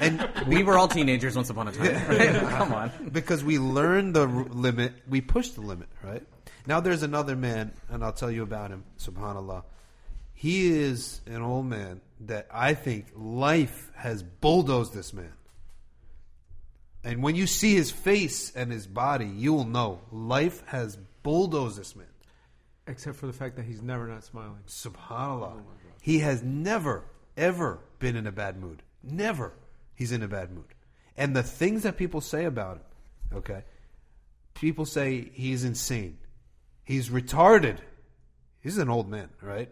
And 0.00 0.28
we 0.48 0.62
were 0.62 0.78
all 0.78 0.88
teenagers 0.88 1.36
once 1.36 1.50
upon 1.50 1.68
a 1.68 1.72
time. 1.72 2.08
Right? 2.08 2.34
Come 2.50 2.72
on. 2.72 2.90
because 3.12 3.44
we 3.44 3.58
learned 3.58 4.14
the 4.14 4.22
r- 4.28 4.44
limit, 4.44 4.94
we 5.08 5.20
pushed 5.20 5.56
the 5.56 5.60
limit, 5.60 5.88
right? 6.02 6.22
Now 6.66 6.80
there's 6.80 7.02
another 7.02 7.36
man, 7.36 7.72
and 7.90 8.02
I'll 8.02 8.12
tell 8.12 8.30
you 8.30 8.42
about 8.42 8.70
him, 8.70 8.84
subhanAllah. 8.98 9.64
He 10.32 10.68
is 10.68 11.20
an 11.26 11.42
old 11.42 11.66
man 11.66 12.00
that 12.20 12.46
I 12.50 12.74
think 12.74 13.06
life 13.14 13.90
has 13.96 14.22
bulldozed 14.22 14.94
this 14.94 15.12
man. 15.12 15.32
And 17.02 17.22
when 17.22 17.34
you 17.34 17.46
see 17.46 17.74
his 17.74 17.90
face 17.90 18.50
and 18.54 18.72
his 18.72 18.86
body, 18.86 19.26
you 19.26 19.52
will 19.52 19.66
know 19.66 20.00
life 20.10 20.62
has 20.66 20.96
bulldozed 21.22 21.78
this 21.78 21.94
man. 21.94 22.06
Except 22.86 23.16
for 23.16 23.26
the 23.26 23.32
fact 23.32 23.56
that 23.56 23.64
he's 23.64 23.82
never 23.82 24.06
not 24.06 24.24
smiling. 24.24 24.60
Subhanallah. 24.68 25.52
Oh 25.52 25.62
He 26.04 26.18
has 26.18 26.42
never, 26.42 27.02
ever 27.34 27.78
been 27.98 28.14
in 28.14 28.26
a 28.26 28.30
bad 28.30 28.60
mood. 28.60 28.82
Never. 29.02 29.54
He's 29.94 30.12
in 30.12 30.22
a 30.22 30.28
bad 30.28 30.50
mood. 30.50 30.66
And 31.16 31.34
the 31.34 31.42
things 31.42 31.84
that 31.84 31.96
people 31.96 32.20
say 32.20 32.44
about 32.44 32.76
him, 32.76 33.38
okay, 33.38 33.64
people 34.52 34.84
say 34.84 35.30
he's 35.32 35.64
insane. 35.64 36.18
He's 36.84 37.08
retarded. 37.08 37.78
He's 38.60 38.76
an 38.76 38.90
old 38.90 39.08
man, 39.08 39.30
right? 39.40 39.70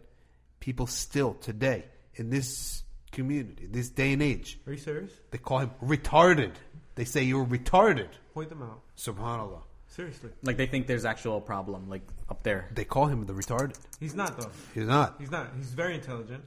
People 0.58 0.86
still, 0.86 1.34
today, 1.34 1.84
in 2.14 2.30
this 2.30 2.82
community, 3.10 3.66
this 3.66 3.90
day 3.90 4.14
and 4.14 4.22
age, 4.22 4.58
Are 4.66 4.72
you 4.72 4.78
serious? 4.78 5.12
they 5.32 5.36
call 5.36 5.58
him 5.58 5.72
retarded. 5.84 6.52
They 6.94 7.04
say 7.04 7.24
you're 7.24 7.44
retarded. 7.44 8.08
Point 8.32 8.48
them 8.48 8.62
out. 8.62 8.80
Subhanallah. 8.96 9.64
Seriously. 9.92 10.30
Like 10.42 10.56
they 10.56 10.66
think 10.66 10.86
there's 10.86 11.04
actual 11.04 11.38
problem 11.42 11.90
like 11.90 12.00
up 12.30 12.42
there. 12.42 12.70
They 12.72 12.84
call 12.84 13.06
him 13.06 13.26
the 13.26 13.34
retarded. 13.34 13.76
He's 14.00 14.14
not 14.14 14.40
though. 14.40 14.50
He's 14.72 14.86
not. 14.86 15.16
He's 15.18 15.30
not. 15.30 15.48
He's 15.54 15.68
very 15.68 15.94
intelligent. 15.94 16.42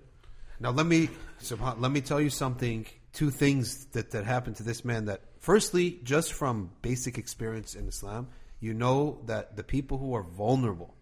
Now 0.60 0.72
let 0.72 0.88
me 0.88 1.10
subhan- 1.42 1.80
let 1.80 1.92
me 1.92 2.02
tell 2.02 2.20
you 2.20 2.32
something. 2.32 2.88
Two 3.14 3.30
things 3.30 3.86
that 3.94 4.12
that 4.12 4.26
happened 4.26 4.56
to 4.58 4.64
this 4.64 4.84
man. 4.84 5.06
That 5.06 5.22
firstly, 5.40 6.00
just 6.04 6.34
from 6.34 6.72
basic 6.82 7.20
experience 7.20 7.76
in 7.76 7.88
Islam, 7.88 8.30
you 8.60 8.74
know 8.74 9.20
that 9.28 9.56
the 9.56 9.64
people 9.64 10.00
who 10.00 10.16
are 10.16 10.24
vulnerable, 10.24 10.96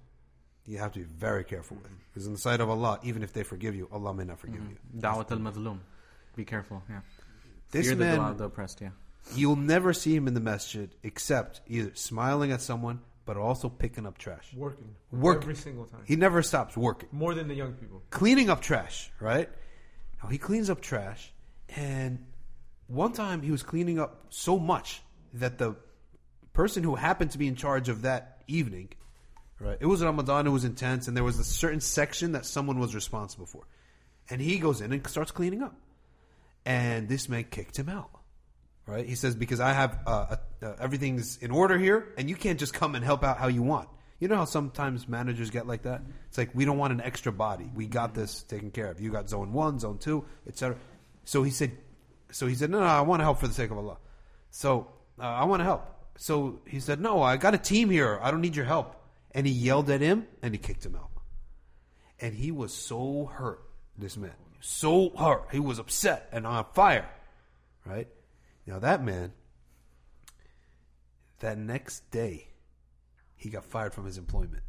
you 0.65 0.79
have 0.79 0.91
to 0.91 0.99
be 0.99 1.05
very 1.05 1.45
careful 1.45 1.77
with. 1.77 1.91
Because 2.09 2.27
in 2.27 2.33
the 2.33 2.39
sight 2.39 2.59
of 2.59 2.69
Allah, 2.69 2.99
even 3.03 3.23
if 3.23 3.31
they 3.31 3.43
forgive 3.43 3.73
you, 3.73 3.87
Allah 3.89 4.13
may 4.13 4.25
not 4.25 4.39
forgive 4.39 4.61
mm-hmm. 4.61 4.97
you. 4.97 5.01
Dawat 5.01 5.31
al 5.31 5.37
Mazlum. 5.37 5.79
Be 6.35 6.43
careful. 6.43 6.83
Yeah. 6.89 6.99
This 7.71 7.87
Fear 7.87 7.95
the 7.95 8.05
man, 8.05 8.15
dua 8.17 8.31
of 8.31 8.37
the 8.37 8.45
oppressed. 8.45 8.81
Yeah. 8.81 8.89
You'll 9.35 9.55
never 9.55 9.93
see 9.93 10.15
him 10.15 10.27
in 10.27 10.33
the 10.33 10.39
masjid 10.39 10.89
except 11.03 11.61
either 11.67 11.91
smiling 11.95 12.51
at 12.51 12.61
someone, 12.61 13.01
but 13.25 13.37
also 13.37 13.69
picking 13.69 14.05
up 14.05 14.17
trash. 14.17 14.53
Working. 14.55 14.95
Work. 15.11 15.43
Every 15.43 15.55
single 15.55 15.85
time. 15.85 16.01
He 16.05 16.15
never 16.15 16.41
stops 16.41 16.75
working. 16.75 17.09
More 17.11 17.33
than 17.33 17.47
the 17.47 17.55
young 17.55 17.73
people. 17.73 18.01
cleaning 18.09 18.49
up 18.49 18.61
trash, 18.61 19.11
right? 19.19 19.49
Now 20.21 20.29
he 20.29 20.37
cleans 20.37 20.69
up 20.69 20.81
trash, 20.81 21.31
and 21.75 22.25
one 22.87 23.13
time 23.13 23.41
he 23.41 23.51
was 23.51 23.63
cleaning 23.63 23.99
up 23.99 24.25
so 24.29 24.59
much 24.59 25.01
that 25.33 25.57
the 25.57 25.75
person 26.53 26.83
who 26.83 26.95
happened 26.95 27.31
to 27.31 27.37
be 27.37 27.47
in 27.47 27.55
charge 27.55 27.89
of 27.89 28.03
that 28.03 28.41
evening, 28.47 28.89
right? 29.59 29.77
It 29.79 29.85
was 29.85 30.03
Ramadan, 30.03 30.47
it 30.47 30.51
was 30.51 30.65
intense, 30.65 31.07
and 31.07 31.17
there 31.17 31.23
was 31.23 31.39
a 31.39 31.43
certain 31.43 31.81
section 31.81 32.33
that 32.33 32.45
someone 32.45 32.79
was 32.79 32.93
responsible 32.93 33.45
for. 33.45 33.63
And 34.29 34.41
he 34.41 34.59
goes 34.59 34.81
in 34.81 34.91
and 34.93 35.05
starts 35.07 35.31
cleaning 35.31 35.63
up. 35.63 35.75
And 36.65 37.09
this 37.09 37.27
man 37.27 37.45
kicked 37.45 37.77
him 37.77 37.89
out. 37.89 38.09
Right? 38.85 39.07
He 39.07 39.15
says, 39.15 39.35
because 39.35 39.59
I 39.59 39.71
have 39.71 39.97
uh, 40.05 40.35
uh, 40.61 40.73
everything's 40.79 41.37
in 41.37 41.51
order 41.51 41.77
here, 41.77 42.13
and 42.17 42.29
you 42.29 42.35
can't 42.35 42.59
just 42.59 42.73
come 42.73 42.95
and 42.95 43.03
help 43.03 43.23
out 43.23 43.37
how 43.37 43.47
you 43.47 43.61
want. 43.61 43.87
You 44.19 44.27
know 44.27 44.35
how 44.35 44.45
sometimes 44.45 45.07
managers 45.07 45.49
get 45.49 45.67
like 45.67 45.83
that? 45.83 46.01
It's 46.27 46.37
like, 46.37 46.51
we 46.53 46.65
don't 46.65 46.77
want 46.77 46.93
an 46.93 47.01
extra 47.01 47.31
body. 47.31 47.69
We 47.73 47.87
got 47.87 48.13
this 48.13 48.43
taken 48.43 48.71
care 48.71 48.89
of. 48.89 48.99
You 48.99 49.11
got 49.11 49.29
zone 49.29 49.53
one, 49.53 49.79
zone 49.79 49.97
two, 49.97 50.25
etc. 50.47 50.77
So 51.25 51.43
he 51.43 51.51
said, 51.51 51.71
so 52.31 52.47
he 52.47 52.55
said, 52.55 52.69
no, 52.69 52.79
no, 52.79 52.85
I 52.85 53.01
want 53.01 53.19
to 53.19 53.23
help 53.23 53.39
for 53.39 53.47
the 53.47 53.53
sake 53.53 53.71
of 53.71 53.77
Allah. 53.77 53.97
So 54.49 54.87
uh, 55.19 55.23
I 55.23 55.45
want 55.45 55.59
to 55.59 55.65
help. 55.65 55.87
So 56.17 56.61
he 56.67 56.79
said, 56.79 56.99
no, 56.99 57.21
I 57.21 57.37
got 57.37 57.53
a 57.53 57.57
team 57.57 57.89
here. 57.89 58.19
I 58.21 58.31
don't 58.31 58.41
need 58.41 58.55
your 58.55 58.65
help. 58.65 58.95
And 59.31 59.47
he 59.47 59.53
yelled 59.53 59.89
at 59.89 60.01
him 60.01 60.27
and 60.41 60.53
he 60.53 60.57
kicked 60.57 60.85
him 60.85 60.95
out. 60.95 61.09
And 62.19 62.33
he 62.33 62.51
was 62.51 62.73
so 62.73 63.25
hurt, 63.25 63.61
this 63.97 64.15
man. 64.15 64.31
So 64.61 65.09
hurt. 65.09 65.47
He 65.51 65.59
was 65.59 65.79
upset 65.79 66.29
and 66.31 66.47
on 66.47 66.65
fire. 66.73 67.09
Right? 67.85 68.07
Now 68.65 68.79
that 68.79 69.03
man, 69.03 69.33
that 71.39 71.57
next 71.57 72.09
day, 72.11 72.47
he 73.35 73.49
got 73.49 73.65
fired 73.65 73.93
from 73.93 74.05
his 74.05 74.17
employment. 74.17 74.63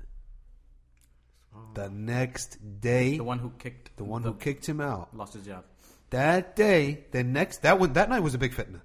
The 1.75 1.89
next 1.89 2.59
day, 2.81 3.17
The 3.17 3.23
one 3.25 3.39
who 3.39 3.51
kicked. 3.59 3.97
the 3.97 4.03
one 4.05 4.25
who 4.25 4.35
kicked 4.35 4.67
him 4.69 4.81
out, 4.81 5.17
lost 5.17 5.35
his 5.35 5.45
job. 5.47 5.65
that 6.11 6.57
day, 6.57 7.05
the 7.13 7.23
next 7.23 7.63
that 7.63 7.79
one 7.79 7.93
that 7.93 8.09
night 8.11 8.21
was 8.21 8.35
a 8.35 8.39
big 8.39 8.53
fitna 8.53 8.81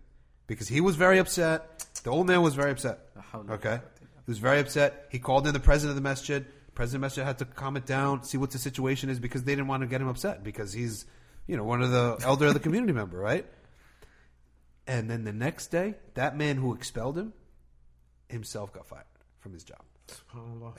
because 0.45 0.67
he 0.67 0.79
was 0.79 0.95
very 0.95 1.17
upset. 1.17 1.87
The 2.03 2.11
old 2.11 2.27
man 2.27 2.43
was 2.43 2.53
very 2.53 2.69
upset. 2.71 2.99
Okay, 3.49 3.79
he 4.25 4.31
was 4.31 4.37
very 4.37 4.59
upset. 4.59 5.07
He 5.09 5.17
called 5.17 5.47
in 5.47 5.53
the 5.53 5.59
president 5.59 5.91
of 5.97 6.03
the 6.03 6.07
masjid. 6.07 6.45
President 6.75 6.97
of 6.97 7.01
the 7.01 7.05
masjid 7.05 7.25
had 7.25 7.39
to 7.39 7.45
calm 7.45 7.75
it 7.75 7.87
down, 7.87 8.23
see 8.23 8.37
what 8.37 8.51
the 8.51 8.59
situation 8.59 9.09
is 9.09 9.19
because 9.19 9.43
they 9.43 9.53
didn't 9.53 9.67
want 9.67 9.81
to 9.81 9.87
get 9.87 9.99
him 9.99 10.07
upset 10.07 10.43
because 10.43 10.71
he's, 10.71 11.05
you 11.47 11.57
know, 11.57 11.63
one 11.63 11.81
of 11.81 11.89
the 11.91 12.17
elder 12.23 12.45
of 12.47 12.53
the 12.53 12.59
community 12.59 12.93
member, 12.93 13.17
right? 13.17 13.45
And 14.89 15.09
then 15.09 15.23
the 15.23 15.31
next 15.33 15.67
day, 15.67 15.93
that 16.15 16.35
man 16.35 16.57
who 16.57 16.73
expelled 16.73 17.15
him 17.17 17.31
himself 18.27 18.73
got 18.73 18.87
fired 18.87 19.03
from 19.39 19.53
his 19.53 19.63
job, 19.63 19.83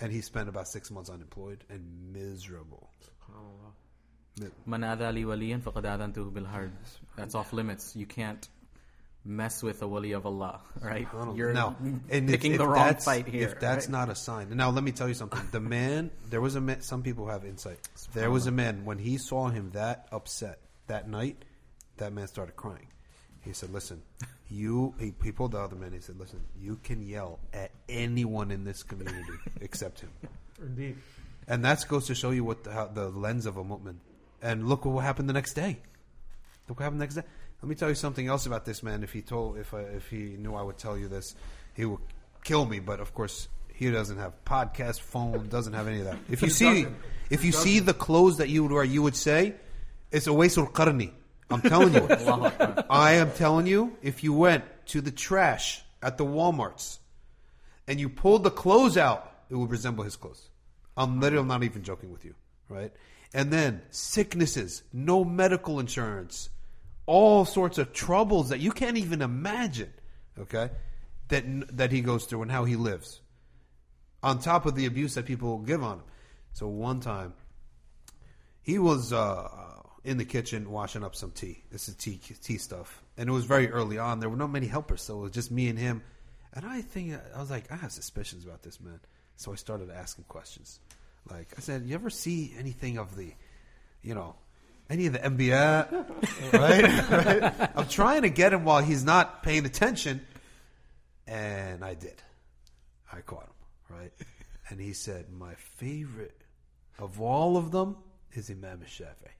and 0.01 0.13
he 0.13 0.21
spent 0.21 0.49
about 0.49 0.67
six 0.67 0.91
months 0.91 1.09
unemployed 1.09 1.63
and 1.71 2.13
miserable. 2.13 2.91
Man 4.67 4.81
adha 4.81 5.13
waliyan 5.33 5.63
faqad 5.63 5.85
adantuhu 5.85 6.33
bil 6.35 6.45
harb. 6.45 6.73
That's 7.17 7.37
off 7.37 7.53
limits. 7.53 7.95
You 7.95 8.07
can't 8.07 8.49
mess 9.25 9.63
with 9.63 9.81
a 9.83 9.87
wali 9.87 10.13
of 10.13 10.27
Allah, 10.27 10.61
right? 10.81 11.07
You're 11.37 11.53
now, 11.53 11.77
and 12.09 12.29
picking 12.29 12.53
if, 12.53 12.59
the 12.59 12.65
if 12.65 12.71
wrong 12.71 12.87
that's- 12.87 13.05
fight 13.05 13.29
here. 13.29 13.47
If 13.49 13.61
that's 13.61 13.87
right? 13.87 13.93
not 13.93 14.09
a 14.09 14.17
sign, 14.17 14.57
now 14.57 14.71
let 14.71 14.83
me 14.83 14.93
tell 14.93 15.07
you 15.09 15.15
something. 15.15 15.47
The 15.53 15.61
man, 15.61 16.11
there 16.31 16.41
was 16.41 16.57
a 16.57 16.61
man. 16.61 16.81
Some 16.83 17.03
people 17.05 17.29
have 17.29 17.45
insight. 17.45 17.79
There 18.13 18.31
was 18.31 18.47
a 18.49 18.51
man 18.51 18.85
when 18.85 18.99
he 18.99 19.19
saw 19.19 19.49
him 19.49 19.71
that 19.75 20.09
upset 20.11 20.59
that 20.89 21.09
night. 21.09 21.45
That 21.99 22.13
man 22.13 22.27
started 22.29 22.57
crying. 22.57 22.87
He 23.43 23.53
said, 23.53 23.72
"Listen, 23.72 24.03
you." 24.49 24.95
He, 24.99 25.14
he 25.22 25.32
pulled 25.32 25.53
the 25.53 25.59
other 25.59 25.76
man. 25.76 25.93
He 25.93 26.01
said, 26.01 26.18
"Listen, 26.18 26.41
you 26.61 26.78
can 26.82 27.07
yell 27.07 27.38
at 27.53 27.70
anyone 27.88 28.51
in 28.51 28.64
this 28.64 28.82
community 28.82 29.32
except 29.61 30.01
him." 30.01 30.11
Indeed. 30.61 30.97
And 31.49 31.64
that 31.64 31.84
goes 31.88 32.07
to 32.07 32.14
show 32.14 32.30
you 32.30 32.45
what 32.45 32.64
the, 32.64 32.72
how, 32.72 32.86
the 32.86 33.09
lens 33.09 33.47
of 33.47 33.57
a 33.57 33.64
mu'min. 33.64 33.97
And 34.43 34.68
look 34.68 34.84
what 34.84 35.05
happened 35.05 35.28
the 35.28 35.32
next 35.32 35.55
day. 35.55 35.78
Look 36.68 36.78
what 36.78 36.84
happened 36.84 37.01
the 37.01 37.05
next 37.05 37.16
day. 37.16 37.22
Let 37.62 37.68
me 37.68 37.74
tell 37.74 37.88
you 37.88 37.95
something 37.95 38.26
else 38.26 38.47
about 38.47 38.64
this 38.64 38.82
man. 38.82 39.03
If 39.03 39.12
he 39.12 39.20
told, 39.20 39.59
if 39.59 39.74
I, 39.74 39.80
if 39.80 40.09
he 40.09 40.36
knew 40.38 40.55
I 40.55 40.62
would 40.62 40.78
tell 40.78 40.97
you 40.97 41.09
this, 41.09 41.34
he 41.74 41.84
would 41.84 42.01
kill 42.45 42.64
me. 42.64 42.78
But 42.78 43.01
of 43.01 43.12
course, 43.14 43.49
he 43.74 43.91
doesn't 43.91 44.18
have 44.18 44.32
podcast, 44.45 45.01
phone, 45.01 45.49
doesn't 45.49 45.72
have 45.72 45.88
any 45.88 46.01
of 46.01 46.05
that. 46.05 46.18
If 46.30 46.43
you 46.43 46.51
see, 46.51 46.86
if 47.30 47.45
you 47.45 47.53
see 47.53 47.80
the 47.80 47.95
clothes 47.95 48.38
that 48.38 48.49
you 48.49 48.62
would 48.62 48.72
wear, 48.72 48.84
you 48.84 49.03
would 49.03 49.16
say, 49.16 49.55
"It's 50.11 50.26
Uwais 50.26 50.57
al-Qarni." 50.57 51.12
I'm 51.51 51.62
telling 51.62 51.94
you. 51.94 52.07
I 52.90 53.12
am 53.12 53.32
telling 53.32 53.66
you, 53.66 53.96
if 54.03 54.22
you 54.22 54.32
went 54.32 54.64
to 54.86 55.01
the 55.01 55.11
trash 55.11 55.82
at 56.03 56.18
the 56.18 56.24
Walmarts 56.24 56.98
and 57.86 57.98
you 57.98 58.09
pulled 58.09 58.44
the 58.44 58.51
clothes 58.51 58.96
out, 58.96 59.32
it 59.48 59.57
would 59.57 59.70
resemble 59.70 60.05
his 60.05 60.16
clothes. 60.16 60.48
I'm 60.96 61.20
literally 61.20 61.46
not 61.46 61.62
even 61.62 61.82
joking 61.82 62.12
with 62.12 62.24
you, 62.24 62.34
right? 62.68 62.92
And 63.32 63.53
then 63.53 63.82
sicknesses, 63.90 64.82
no 64.92 65.24
medical 65.24 65.80
insurance, 65.80 66.51
all 67.07 67.44
sorts 67.44 67.78
of 67.78 67.92
troubles 67.92 68.51
that 68.51 68.61
you 68.61 68.72
can't 68.72 68.96
even 68.96 69.22
imagine, 69.22 69.92
okay? 70.38 70.70
That 71.28 71.44
that 71.76 71.92
he 71.92 72.01
goes 72.01 72.24
through 72.24 72.42
and 72.42 72.51
how 72.51 72.64
he 72.64 72.76
lives. 72.76 73.20
On 74.22 74.38
top 74.38 74.66
of 74.66 74.74
the 74.74 74.86
abuse 74.86 75.14
that 75.14 75.26
people 75.26 75.59
give 75.59 75.82
on 75.82 75.98
him. 75.98 76.05
So 76.53 76.66
one 76.66 77.01
time 77.01 77.32
he 78.62 78.78
was 78.78 79.12
uh, 79.12 79.48
in 80.05 80.16
the 80.16 80.24
kitchen 80.24 80.70
washing 80.70 81.05
up 81.05 81.14
some 81.14 81.30
tea. 81.30 81.62
This 81.70 81.88
is 81.88 81.94
tea 81.94 82.20
tea 82.42 82.59
stuff, 82.59 83.03
and 83.16 83.28
it 83.28 83.32
was 83.32 83.44
very 83.44 83.70
early 83.70 83.98
on. 83.98 84.20
There 84.20 84.28
were 84.28 84.36
not 84.36 84.51
many 84.51 84.66
helpers, 84.66 85.03
so 85.03 85.18
it 85.18 85.22
was 85.22 85.32
just 85.32 85.51
me 85.51 85.68
and 85.68 85.78
him. 85.78 86.03
And 86.53 86.64
I 86.64 86.80
think 86.80 87.14
I 87.34 87.38
was 87.40 87.51
like, 87.51 87.70
I 87.70 87.76
have 87.76 87.92
suspicions 87.92 88.44
about 88.44 88.62
this 88.62 88.80
man, 88.80 89.01
so 89.36 89.53
I 89.53 89.57
started 89.57 89.90
asking 89.90 90.24
questions. 90.24 90.80
Like 91.30 91.53
I 91.57 91.61
said, 91.61 91.84
you 91.86 91.94
ever 91.94 92.11
see 92.11 92.55
anything 92.59 92.98
of 92.98 93.14
the, 93.16 93.32
you 94.03 94.14
know, 94.14 94.34
any 94.88 95.07
of 95.07 95.12
the 95.12 95.18
MBA? 95.20 96.53
right? 96.53 97.26
right? 97.26 97.70
I'm 97.76 97.86
trying 97.86 98.22
to 98.22 98.30
get 98.30 98.53
him 98.53 98.64
while 98.64 98.82
he's 98.82 99.05
not 99.05 99.42
paying 99.42 99.66
attention, 99.66 100.26
and 101.26 101.84
I 101.84 101.94
did. 101.94 102.20
I 103.12 103.20
caught 103.20 103.44
him 103.44 103.96
right, 103.96 104.12
and 104.68 104.80
he 104.80 104.92
said, 104.92 105.30
"My 105.30 105.55
favorite 105.55 106.40
of 106.98 107.20
all 107.20 107.57
of 107.57 107.70
them 107.70 107.96
is 108.32 108.51
Imam 108.51 108.80
Shafi." 108.80 109.30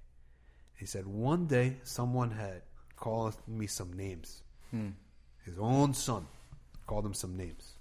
He 0.81 0.87
said 0.87 1.07
one 1.07 1.47
day 1.47 1.76
someone 1.83 2.31
had 2.31 2.62
called 2.97 3.37
me 3.47 3.66
some 3.66 3.93
names. 3.93 4.43
Hmm. 4.70 4.93
His 5.45 5.59
own 5.59 5.93
son 5.93 6.26
called 6.87 7.05
him 7.05 7.12
some 7.12 7.37
names, 7.37 7.74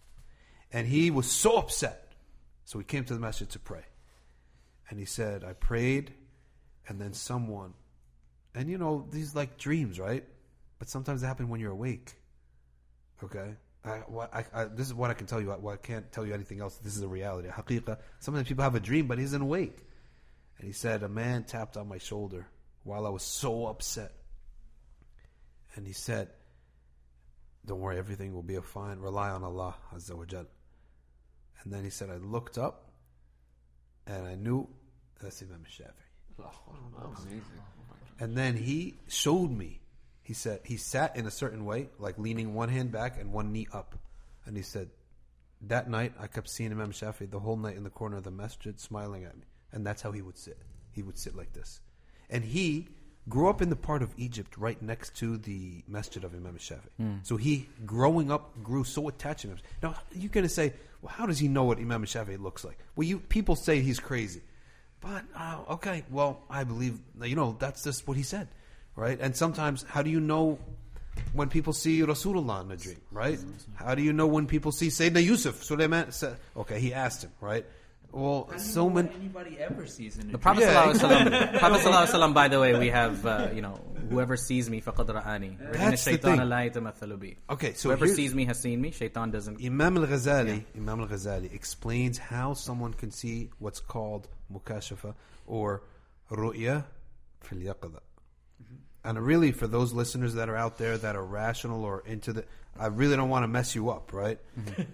and 0.73 0.85
he 0.85 1.09
was 1.09 1.31
so 1.31 1.55
upset. 1.55 2.11
So 2.65 2.77
he 2.77 2.83
came 2.83 3.05
to 3.05 3.13
the 3.13 3.19
masjid 3.21 3.49
to 3.51 3.59
pray, 3.59 3.85
and 4.89 4.99
he 4.99 5.05
said, 5.05 5.45
"I 5.45 5.53
prayed, 5.53 6.13
and 6.89 6.99
then 6.99 7.13
someone, 7.13 7.73
and 8.53 8.69
you 8.69 8.77
know 8.77 9.07
these 9.09 9.33
like 9.33 9.57
dreams, 9.57 9.97
right? 9.97 10.25
But 10.77 10.89
sometimes 10.89 11.21
they 11.21 11.27
happen 11.27 11.47
when 11.47 11.61
you're 11.61 11.71
awake. 11.71 12.15
Okay." 13.23 13.55
I, 13.85 13.99
what, 14.07 14.35
I, 14.35 14.43
I, 14.53 14.65
this 14.65 14.87
is 14.87 14.93
what 14.93 15.09
I 15.09 15.13
can 15.13 15.25
tell 15.25 15.39
you. 15.39 15.53
I, 15.53 15.77
can't 15.77 16.11
tell 16.11 16.25
you 16.25 16.33
anything 16.33 16.59
else. 16.59 16.75
This 16.79 16.97
is 16.97 17.01
a 17.01 17.07
reality. 17.07 17.47
Haqiqa. 17.47 17.97
Sometimes 18.19 18.49
people 18.49 18.65
have 18.65 18.75
a 18.75 18.79
dream, 18.81 19.07
but 19.07 19.17
he 19.17 19.23
isn't 19.23 19.41
awake. 19.41 19.77
And 20.57 20.67
he 20.67 20.73
said, 20.73 21.01
A 21.01 21.07
man 21.07 21.45
tapped 21.45 21.77
on 21.77 21.87
my 21.87 21.97
shoulder 21.97 22.49
while 22.83 23.05
I 23.05 23.09
was 23.09 23.23
so 23.23 23.67
upset. 23.67 24.11
And 25.75 25.85
he 25.85 25.93
said, 25.93 26.29
Don't 27.65 27.79
worry, 27.79 27.97
everything 27.97 28.33
will 28.33 28.43
be 28.43 28.57
fine. 28.57 28.99
Rely 28.99 29.29
on 29.29 29.43
Allah 29.43 29.75
Azza 29.93 30.15
wa 30.15 30.25
Jal. 30.25 30.45
And 31.63 31.73
then 31.73 31.83
he 31.83 31.89
said, 31.89 32.09
I 32.09 32.17
looked 32.17 32.57
up 32.57 32.91
and 34.07 34.25
I 34.25 34.35
knew 34.35 34.67
that's 35.21 35.41
Imam 35.41 35.63
Shafi. 35.69 35.91
And 38.19 38.37
then 38.37 38.55
he 38.55 38.95
showed 39.07 39.51
me. 39.51 39.81
He 40.21 40.33
said 40.33 40.61
he 40.63 40.77
sat 40.77 41.15
in 41.15 41.25
a 41.25 41.31
certain 41.31 41.65
way, 41.65 41.89
like 41.97 42.17
leaning 42.17 42.53
one 42.53 42.69
hand 42.69 42.91
back 42.91 43.19
and 43.19 43.33
one 43.33 43.51
knee 43.51 43.67
up. 43.73 43.95
And 44.45 44.55
he 44.55 44.63
said, 44.63 44.89
That 45.61 45.89
night 45.89 46.13
I 46.19 46.27
kept 46.27 46.49
seeing 46.49 46.71
Imam 46.71 46.91
Shafi 46.91 47.29
the 47.29 47.39
whole 47.39 47.57
night 47.57 47.75
in 47.75 47.83
the 47.83 47.89
corner 47.89 48.17
of 48.17 48.23
the 48.23 48.31
masjid 48.31 48.79
smiling 48.79 49.25
at 49.25 49.35
me. 49.35 49.45
And 49.71 49.85
that's 49.85 50.01
how 50.01 50.11
he 50.11 50.21
would 50.21 50.37
sit. 50.37 50.57
He 50.91 51.03
would 51.03 51.17
sit 51.17 51.35
like 51.35 51.53
this. 51.53 51.81
And 52.29 52.43
he 52.43 52.87
grew 53.27 53.49
up 53.49 53.61
in 53.61 53.69
the 53.69 53.75
part 53.75 54.01
of 54.01 54.13
Egypt 54.17 54.57
right 54.57 54.81
next 54.81 55.15
to 55.17 55.37
the 55.37 55.83
masjid 55.87 56.23
of 56.23 56.33
Imam 56.33 56.57
Shafi. 56.57 56.89
So 57.23 57.37
he, 57.37 57.67
growing 57.85 58.31
up, 58.31 58.61
grew 58.63 58.83
so 58.83 59.07
attached 59.07 59.41
to 59.41 59.49
him. 59.49 59.57
Now, 59.83 59.95
you're 60.13 60.29
going 60.29 60.45
to 60.45 60.49
say, 60.49 60.73
well, 61.01 61.13
how 61.15 61.25
does 61.25 61.39
he 61.39 61.47
know 61.47 61.63
what 61.63 61.77
Imam 61.79 62.03
Shafi 62.05 62.41
looks 62.41 62.63
like? 62.63 62.77
Well, 62.95 63.07
you 63.07 63.19
people 63.19 63.55
say 63.55 63.81
he's 63.81 63.99
crazy. 63.99 64.41
But 65.01 65.23
uh, 65.35 65.59
okay, 65.75 66.03
well, 66.09 66.41
I 66.49 66.63
believe 66.65 66.99
you 67.21 67.35
know 67.35 67.55
that's 67.57 67.83
just 67.83 68.07
what 68.07 68.17
he 68.17 68.23
said, 68.23 68.49
right? 68.95 69.17
And 69.19 69.35
sometimes, 69.35 69.83
how 69.87 70.01
do 70.01 70.09
you 70.09 70.19
know 70.19 70.59
when 71.31 71.47
people 71.49 71.71
see 71.71 72.01
Rasulullah 72.01 72.65
in 72.65 72.71
a 72.71 72.77
dream, 72.77 72.99
right? 73.11 73.39
How 73.75 73.95
do 73.95 74.01
you 74.01 74.11
know 74.11 74.27
when 74.27 74.45
people 74.45 74.71
see 74.73 74.87
Sayyidina 74.87 75.23
Yusuf, 75.23 75.63
Sulaiman? 75.63 76.09
Okay, 76.57 76.79
he 76.81 76.93
asked 76.93 77.23
him, 77.23 77.31
right? 77.39 77.65
Well, 78.11 78.49
so 78.57 78.89
many. 78.89 79.09
Anybody 79.09 79.57
ever 79.59 79.85
sees 79.85 80.17
in 80.17 80.31
the 80.31 80.37
Prophet 80.37 80.61
yeah. 80.61 80.93
Sallallahu 80.93 81.59
Alaihi 81.59 82.07
Wasallam. 82.07 82.33
By 82.33 82.47
the 82.47 82.59
way, 82.59 82.77
we 82.77 82.89
have 82.89 83.25
uh, 83.25 83.49
you 83.53 83.61
know 83.61 83.79
whoever 84.09 84.35
sees 84.35 84.69
me 84.69 84.81
faqad 84.81 85.07
ra'ani. 85.07 85.57
That's 85.73 86.05
the 86.05 86.17
thing. 86.17 87.35
Okay, 87.49 87.73
so 87.73 87.89
whoever 87.89 88.07
sees 88.07 88.33
me 88.33 88.45
has 88.45 88.59
seen 88.59 88.81
me. 88.81 88.91
Shaitan 88.91 89.31
doesn't. 89.31 89.63
Imam 89.63 89.97
al 89.97 90.07
Ghazali, 90.07 90.57
yeah. 90.57 90.81
Imam 90.81 91.01
al 91.01 91.07
Ghazali 91.07 91.53
explains 91.53 92.17
how 92.17 92.53
someone 92.53 92.93
can 92.93 93.11
see 93.11 93.51
what's 93.59 93.79
called 93.79 94.27
Mukashifa 94.51 95.13
or 95.45 95.83
ru'ya 96.31 96.85
fil 97.41 97.59
yaqada. 97.59 98.01
Mm-hmm. 98.61 98.75
And 99.03 99.23
really, 99.23 99.51
for 99.51 99.67
those 99.67 99.93
listeners 99.93 100.33
that 100.33 100.49
are 100.49 100.55
out 100.55 100.79
there 100.79 100.97
that 100.97 101.15
are 101.15 101.25
rational 101.25 101.83
or 101.85 102.01
into 102.07 102.33
the, 102.33 102.45
I 102.79 102.87
really 102.87 103.15
don't 103.15 103.29
want 103.29 103.43
to 103.43 103.47
mess 103.47 103.75
you 103.75 103.89
up, 103.89 104.13
right? 104.13 104.39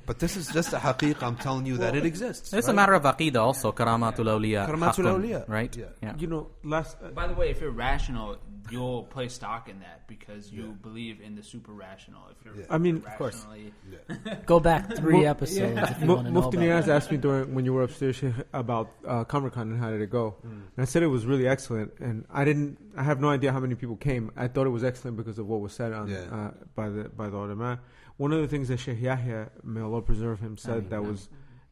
But 0.06 0.20
this 0.20 0.36
is 0.38 0.48
just 0.48 0.74
a 0.74 0.78
haqiq. 0.78 1.22
I'm 1.22 1.36
telling 1.38 1.66
you 1.66 1.78
that 1.78 1.96
it 1.96 2.06
exists. 2.06 2.54
It's 2.54 2.68
right? 2.68 2.74
a 2.74 2.76
matter 2.76 2.94
of 2.94 3.04
aqidah 3.04 3.38
also. 3.42 3.72
Karamatul 3.72 4.26
awliya. 4.26 4.68
Karamatul 4.68 5.06
haqqun, 5.06 5.22
awliya, 5.22 5.48
Right? 5.50 5.76
yeah. 6.02 6.14
You 6.18 6.28
know, 6.28 6.48
last 6.64 6.98
uh, 7.04 7.10
By 7.10 7.28
the 7.28 7.34
way, 7.36 7.50
if 7.52 7.62
you're 7.62 7.72
rational, 7.72 8.38
you'll 8.72 9.04
place 9.04 9.34
stock 9.36 9.70
in 9.70 9.80
that 9.82 10.08
because 10.08 10.52
you 10.52 10.76
believe 10.82 11.22
in 11.22 11.36
the 11.36 11.44
super 11.44 11.72
rational. 11.72 12.22
If 12.32 12.44
you're, 12.46 12.66
I 12.70 12.78
mean, 12.80 12.98
of 12.98 13.18
course. 13.18 13.36
rationally- 13.46 13.74
Go 14.46 14.60
back 14.60 14.96
three 14.96 15.20
Mu- 15.20 15.26
episodes 15.26 15.90
if 15.92 16.00
you 16.02 16.06
Mu- 16.08 16.16
want 16.16 16.28
to 16.28 16.32
know 16.34 16.42
Mufti 16.42 16.58
about 16.58 16.68
Niaz 16.68 16.86
that. 16.88 16.96
asked 16.96 17.12
me 17.12 17.18
during 17.18 17.54
when 17.54 17.66
you 17.66 17.74
were 17.74 17.84
upstairs 17.84 18.22
about 18.54 18.90
uh, 19.08 19.24
Kamarkan 19.26 19.62
and 19.74 19.80
how 19.80 19.90
did 19.92 20.02
it 20.02 20.10
go, 20.10 20.36
and 20.44 20.64
I 20.78 20.86
said 20.86 21.04
it 21.04 21.08
was 21.08 21.26
really 21.26 21.48
excellent. 21.48 21.94
And 22.00 22.26
I 22.32 22.44
didn't, 22.46 22.78
I 22.98 23.04
have 23.04 23.20
no 23.20 23.30
idea 23.30 23.52
how 23.52 23.60
many 23.60 23.76
people 23.76 23.96
came. 23.96 24.32
I 24.36 24.48
thought 24.48 24.66
it 24.68 24.72
was 24.72 24.84
excellent 24.84 25.18
because 25.18 25.38
of 25.40 25.48
what 25.48 25.60
was 25.62 25.74
said 25.74 25.94
on 25.94 26.08
Yeah. 26.10 26.18
uh, 26.32 26.52
by 26.76 26.90
the 26.90 27.04
by 27.10 27.30
the 27.30 27.38
ulama. 27.76 27.82
One 28.18 28.32
of 28.32 28.42
the 28.42 28.48
things 28.48 28.68
that 28.70 28.80
Sheikh 28.80 29.02
Yahya, 29.02 29.50
may 29.64 29.82
Allah 29.82 30.02
preserve 30.02 30.40
him, 30.40 30.58
said 30.58 30.90
that 30.90 31.04
was 31.04 31.30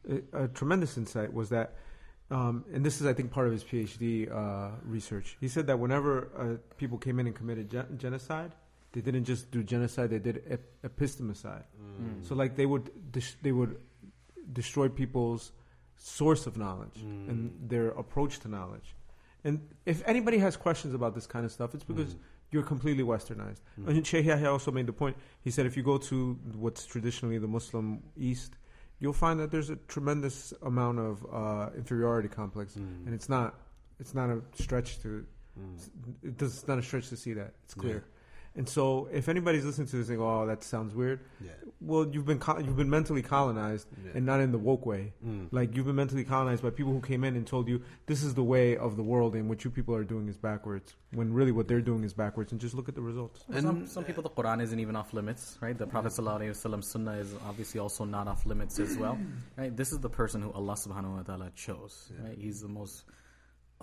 a, 0.08 0.44
a 0.44 0.48
tremendous 0.48 0.96
insight 0.98 1.32
was 1.32 1.48
that. 1.50 1.76
Um, 2.30 2.64
and 2.72 2.84
this 2.84 3.00
is, 3.00 3.06
I 3.06 3.12
think, 3.12 3.30
part 3.30 3.46
of 3.46 3.52
his 3.52 3.62
PhD 3.62 4.30
uh, 4.30 4.70
research. 4.82 5.36
He 5.40 5.48
said 5.48 5.66
that 5.66 5.78
whenever 5.78 6.28
uh, 6.36 6.76
people 6.78 6.98
came 6.98 7.20
in 7.20 7.26
and 7.26 7.36
committed 7.36 7.70
gen- 7.70 7.98
genocide, 7.98 8.52
they 8.92 9.02
didn't 9.02 9.24
just 9.24 9.50
do 9.50 9.62
genocide; 9.62 10.10
they 10.10 10.18
did 10.18 10.42
ep- 10.48 10.82
epistemicide. 10.82 11.64
So, 12.22 12.34
like, 12.34 12.56
they 12.56 12.66
would 12.66 12.90
dis- 13.12 13.36
they 13.42 13.52
would 13.52 13.76
destroy 14.52 14.88
people's 14.88 15.52
source 15.96 16.46
of 16.46 16.56
knowledge 16.56 16.96
and 17.28 17.52
their 17.68 17.88
approach 17.88 18.40
to 18.40 18.48
knowledge. 18.48 18.94
And 19.44 19.60
if 19.84 20.02
anybody 20.06 20.38
has 20.38 20.56
questions 20.56 20.94
about 20.94 21.14
this 21.14 21.26
kind 21.26 21.44
of 21.44 21.52
stuff, 21.52 21.74
it's 21.74 21.84
because 21.84 22.16
you're 22.54 22.62
completely 22.62 23.02
westernized. 23.02 23.62
Mm-hmm. 23.80 23.88
And 23.88 24.06
Sheikh 24.06 24.26
Yahya 24.26 24.48
also 24.48 24.70
made 24.70 24.86
the 24.86 24.92
point. 24.92 25.16
He 25.42 25.50
said 25.50 25.66
if 25.66 25.76
you 25.76 25.82
go 25.82 25.98
to 25.98 26.38
what's 26.54 26.86
traditionally 26.86 27.38
the 27.38 27.48
Muslim 27.48 28.00
East, 28.16 28.52
you'll 29.00 29.20
find 29.24 29.40
that 29.40 29.50
there's 29.50 29.70
a 29.70 29.78
tremendous 29.94 30.54
amount 30.62 31.00
of 31.00 31.26
uh, 31.32 31.70
inferiority 31.76 32.28
complex, 32.28 32.74
mm. 32.74 33.04
and 33.06 33.12
it's 33.12 33.28
not 33.28 33.58
it's 33.98 34.14
not 34.14 34.30
a 34.30 34.40
stretch 34.54 35.02
to 35.02 35.26
mm. 35.58 35.88
it 36.22 36.38
does, 36.38 36.54
it's 36.58 36.68
not 36.68 36.78
a 36.78 36.82
stretch 36.82 37.08
to 37.08 37.16
see 37.16 37.32
that. 37.32 37.54
It's 37.64 37.74
clear. 37.74 38.04
And 38.56 38.68
so, 38.68 39.08
if 39.12 39.28
anybody's 39.28 39.64
listening 39.64 39.88
to 39.88 39.96
this 39.96 40.08
and 40.08 40.18
go, 40.18 40.28
"Oh, 40.42 40.46
that 40.46 40.62
sounds 40.62 40.94
weird," 40.94 41.18
Yeah. 41.40 41.50
well, 41.80 42.06
you've 42.06 42.24
been 42.24 42.38
co- 42.38 42.58
you've 42.60 42.76
been 42.76 42.88
mentally 42.88 43.20
colonized, 43.20 43.88
Yeah. 44.04 44.12
and 44.14 44.24
not 44.24 44.38
in 44.40 44.52
the 44.52 44.58
woke 44.58 44.86
way. 44.86 45.12
Mm. 45.26 45.48
Like 45.50 45.74
you've 45.74 45.86
been 45.86 45.96
mentally 45.96 46.22
colonized 46.22 46.62
by 46.62 46.70
people 46.70 46.92
who 46.92 47.00
came 47.00 47.24
in 47.24 47.34
and 47.34 47.44
told 47.44 47.66
you 47.66 47.82
this 48.06 48.22
is 48.22 48.34
the 48.34 48.44
way 48.44 48.76
of 48.76 48.94
the 48.96 49.02
world, 49.02 49.34
and 49.34 49.48
what 49.48 49.64
you 49.64 49.72
people 49.72 49.92
are 49.96 50.04
doing 50.04 50.28
is 50.28 50.36
backwards. 50.36 50.94
When 51.12 51.32
really 51.34 51.50
what 51.50 51.66
they're 51.66 51.80
doing 51.80 52.04
is 52.04 52.14
backwards, 52.14 52.52
and 52.52 52.60
just 52.60 52.74
look 52.74 52.88
at 52.88 52.94
the 52.94 53.02
results. 53.02 53.44
some, 53.60 53.88
some 53.88 54.04
people, 54.04 54.22
the 54.22 54.30
Quran 54.30 54.62
isn't 54.62 54.78
even 54.78 54.94
off 54.94 55.12
limits, 55.12 55.58
right? 55.60 55.76
The 55.76 55.86
Prophet 55.88 56.12
ﷺ 56.12 56.84
Sunnah 56.84 57.12
is 57.14 57.34
obviously 57.48 57.80
also 57.80 58.04
not 58.04 58.28
off 58.28 58.46
limits 58.46 58.78
as 58.78 58.96
well, 58.96 59.18
right? 59.58 59.76
This 59.76 59.90
is 59.92 59.98
the 59.98 60.10
person 60.10 60.42
who 60.42 60.52
Allah 60.52 60.74
Subhanahu 60.74 61.16
wa 61.16 61.22
Taala 61.24 61.52
chose, 61.56 62.12
right? 62.22 62.38
He's 62.38 62.60
the 62.60 62.68
most, 62.68 63.02
ama- 63.02 63.02
be- 63.02 63.14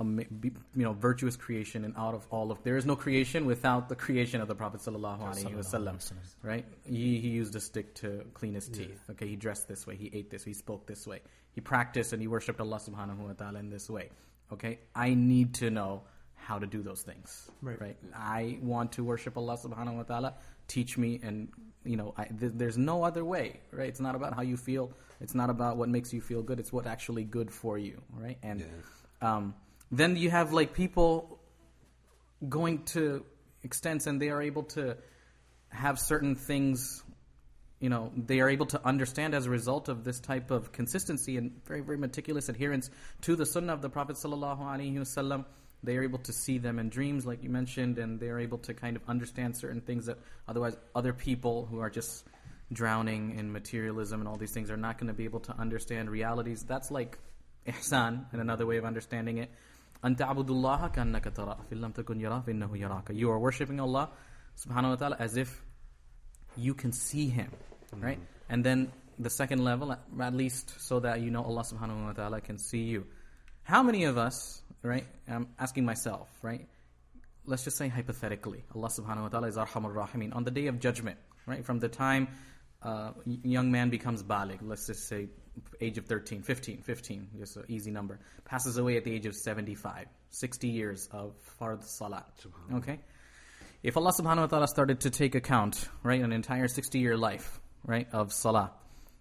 you 0.04 0.54
know, 0.76 0.94
virtuous 0.94 1.36
creation, 1.36 1.86
and 1.86 1.94
out 1.98 2.14
of 2.14 2.26
all 2.32 2.52
of 2.52 2.62
there 2.64 2.78
is 2.78 2.86
no 2.86 2.96
creation 2.96 3.46
without 3.46 3.90
the 3.90 3.96
creation 3.96 4.42
of 4.42 4.48
the 4.48 4.56
Prophet 4.56 4.82
Sallallahu 4.82 5.20
Alaihi 5.22 5.56
Wasallam, 5.56 5.98
right? 6.44 6.66
He 6.86 7.20
he 7.20 7.30
used 7.30 7.56
a 7.56 7.60
stick 7.60 7.94
to 7.96 8.26
clean 8.34 8.54
his 8.54 8.68
teeth. 8.68 9.00
Okay, 9.12 9.28
he 9.28 9.36
dressed 9.36 9.68
this 9.68 9.86
way, 9.88 9.96
he 9.96 10.10
ate 10.14 10.30
this, 10.30 10.44
he 10.44 10.54
spoke 10.54 10.86
this 10.88 11.06
way, 11.08 11.22
he 11.52 11.62
practiced 11.62 12.14
and 12.14 12.22
he 12.22 12.28
worshipped 12.28 12.60
Allah 12.62 12.80
Subhanahu 12.80 13.18
wa 13.18 13.34
Taala 13.34 13.60
in 13.60 13.70
this 13.70 13.90
way. 13.90 14.10
Okay, 14.52 14.80
I 14.96 15.14
need 15.14 15.54
to 15.56 15.70
know 15.70 16.04
how 16.36 16.58
to 16.60 16.66
do 16.66 16.82
those 16.82 17.04
things, 17.04 17.50
Right. 17.62 17.80
right? 17.80 17.98
I 18.16 18.58
want 18.62 18.92
to 18.94 19.04
worship 19.04 19.38
Allah 19.38 19.58
subhanahu 19.58 19.98
wa 19.98 20.04
ta'ala. 20.04 20.34
Teach 20.68 20.98
me, 20.98 21.20
and 21.24 21.50
you 21.86 21.96
know, 21.96 22.14
I, 22.18 22.26
th- 22.26 22.54
there's 22.56 22.78
no 22.78 23.04
other 23.04 23.24
way, 23.24 23.60
right? 23.72 23.88
It's 23.88 24.00
not 24.00 24.16
about 24.16 24.34
how 24.34 24.42
you 24.42 24.58
feel. 24.58 24.92
It's 25.20 25.36
not 25.36 25.50
about 25.50 25.78
what 25.78 25.88
makes 25.90 26.12
you 26.14 26.20
feel 26.20 26.42
good. 26.42 26.60
It's 26.60 26.74
what 26.74 26.88
actually 26.88 27.24
good 27.24 27.52
for 27.52 27.78
you, 27.78 28.02
right? 28.12 28.38
And 28.44 28.64
um, 29.22 29.54
then 29.92 30.16
you 30.16 30.30
have 30.30 30.54
like 30.54 30.74
people 30.74 31.40
going 32.48 32.84
to 32.86 33.26
extents, 33.64 34.08
and 34.08 34.22
they 34.22 34.30
are 34.30 34.42
able 34.42 34.64
to 34.64 34.98
have 35.70 36.00
certain 36.00 36.36
things. 36.36 37.04
You 37.80 37.90
know, 37.90 38.12
they 38.16 38.40
are 38.42 38.50
able 38.50 38.68
to 38.68 38.86
understand 38.86 39.34
as 39.34 39.48
a 39.48 39.50
result 39.50 39.90
of 39.90 40.04
this 40.04 40.20
type 40.20 40.52
of 40.52 40.72
consistency 40.72 41.38
and 41.38 41.64
very, 41.66 41.82
very 41.82 41.98
meticulous 41.98 42.48
adherence 42.48 42.90
to 43.22 43.36
the 43.36 43.46
Sunnah 43.46 43.74
of 43.74 43.82
the 43.82 43.90
Prophet 43.90 44.18
sallallahu 44.18 44.60
alaihi 44.60 44.98
wasallam. 44.98 45.46
They 45.84 45.98
are 45.98 46.04
able 46.04 46.20
to 46.20 46.34
see 46.34 46.60
them 46.60 46.78
in 46.78 46.90
dreams, 46.90 47.26
like 47.26 47.44
you 47.44 47.50
mentioned, 47.50 47.98
and 47.98 48.20
they 48.20 48.30
are 48.30 48.40
able 48.40 48.60
to 48.60 48.76
kind 48.76 48.96
of 48.96 49.02
understand 49.08 49.58
certain 49.58 49.82
things 49.82 50.06
that 50.06 50.20
otherwise 50.48 50.78
other 50.94 51.12
people 51.12 51.66
who 51.66 51.80
are 51.80 51.90
just 51.90 52.24
drowning 52.72 53.38
in 53.38 53.52
materialism 53.52 54.22
and 54.22 54.30
all 54.30 54.38
these 54.38 54.52
things 54.52 54.70
are 54.70 54.78
not 54.78 55.00
going 55.00 55.08
to 55.08 55.14
be 55.14 55.26
able 55.26 55.40
to 55.40 55.58
understand 55.58 56.10
realities. 56.10 56.64
That's 56.64 56.92
like 56.92 57.18
ihsan, 57.68 58.26
and 58.32 58.42
another 58.42 58.66
way 58.66 58.78
of 58.78 58.86
understanding 58.86 59.38
it. 59.40 59.50
Anta 60.04 60.28
abudullaha 60.28 60.94
kannaka 60.94 61.34
tara. 61.34 61.58
Fillam 61.72 61.94
takun 61.94 62.20
yara 62.20 62.44
finnahu 62.46 62.80
yaraka. 62.80 63.16
You 63.16 63.30
are 63.32 63.40
worshipping 63.40 63.80
Allah 63.80 64.10
subhanahu 64.58 64.90
wa 64.90 64.96
ta'ala 64.96 65.16
as 65.20 65.38
if 65.38 65.64
you 66.58 66.74
can 66.74 66.92
see 66.92 67.28
him. 67.30 67.52
Right? 67.94 68.18
Mm-hmm. 68.18 68.54
And 68.54 68.64
then 68.64 68.92
the 69.20 69.30
second 69.30 69.64
level, 69.64 69.92
at 69.92 70.34
least 70.34 70.74
so 70.80 71.00
that 71.02 71.22
you 71.22 71.30
know 71.30 71.44
Allah 71.44 71.62
subhanahu 71.62 72.06
wa 72.06 72.14
ta'ala 72.14 72.42
can 72.42 72.58
see 72.58 72.84
you. 72.84 73.06
How 73.64 73.84
many 73.84 74.06
of 74.06 74.18
us, 74.18 74.62
right? 74.82 75.06
I'm 75.28 75.48
asking 75.60 75.86
myself, 75.86 76.30
right? 76.42 76.68
Let's 77.46 77.64
just 77.64 77.78
say 77.78 77.88
hypothetically, 77.88 78.64
Allah 78.76 78.90
subhanahu 78.90 79.24
wa 79.24 79.28
ta'ala 79.30 79.48
is 79.48 79.58
arhamur 79.58 79.94
rahimin 79.94 80.36
on 80.36 80.44
the 80.44 80.52
day 80.52 80.68
of 80.68 80.80
judgment, 80.80 81.18
right? 81.46 81.64
From 81.64 81.80
the 81.80 81.90
time 81.90 82.28
uh, 82.82 83.12
young 83.26 83.72
man 83.72 83.90
becomes 83.90 84.24
balik, 84.24 84.60
let's 84.62 84.88
just 84.88 85.08
say 85.08 85.30
age 85.80 85.98
of 85.98 86.06
13, 86.06 86.44
15, 86.44 86.82
15, 86.82 87.28
just 87.38 87.58
an 87.58 87.66
easy 87.68 87.92
number, 87.92 88.20
passes 88.46 88.78
away 88.78 88.98
at 88.98 89.04
the 89.04 89.14
age 89.14 89.26
of 89.26 89.36
75, 89.36 90.08
60 90.30 90.68
years 90.68 91.10
of 91.12 91.34
fard 91.60 91.84
salah. 91.84 92.26
Okay? 92.74 93.00
If 93.84 93.98
Allah 93.98 94.12
subhanahu 94.12 94.42
wa 94.42 94.46
ta'ala 94.48 94.68
started 94.68 95.02
to 95.02 95.10
take 95.10 95.36
account, 95.36 95.88
right, 96.04 96.22
an 96.22 96.32
entire 96.32 96.68
60 96.68 97.00
year 97.00 97.18
life, 97.18 97.60
right, 97.86 98.08
of 98.12 98.32
salah, 98.32 98.72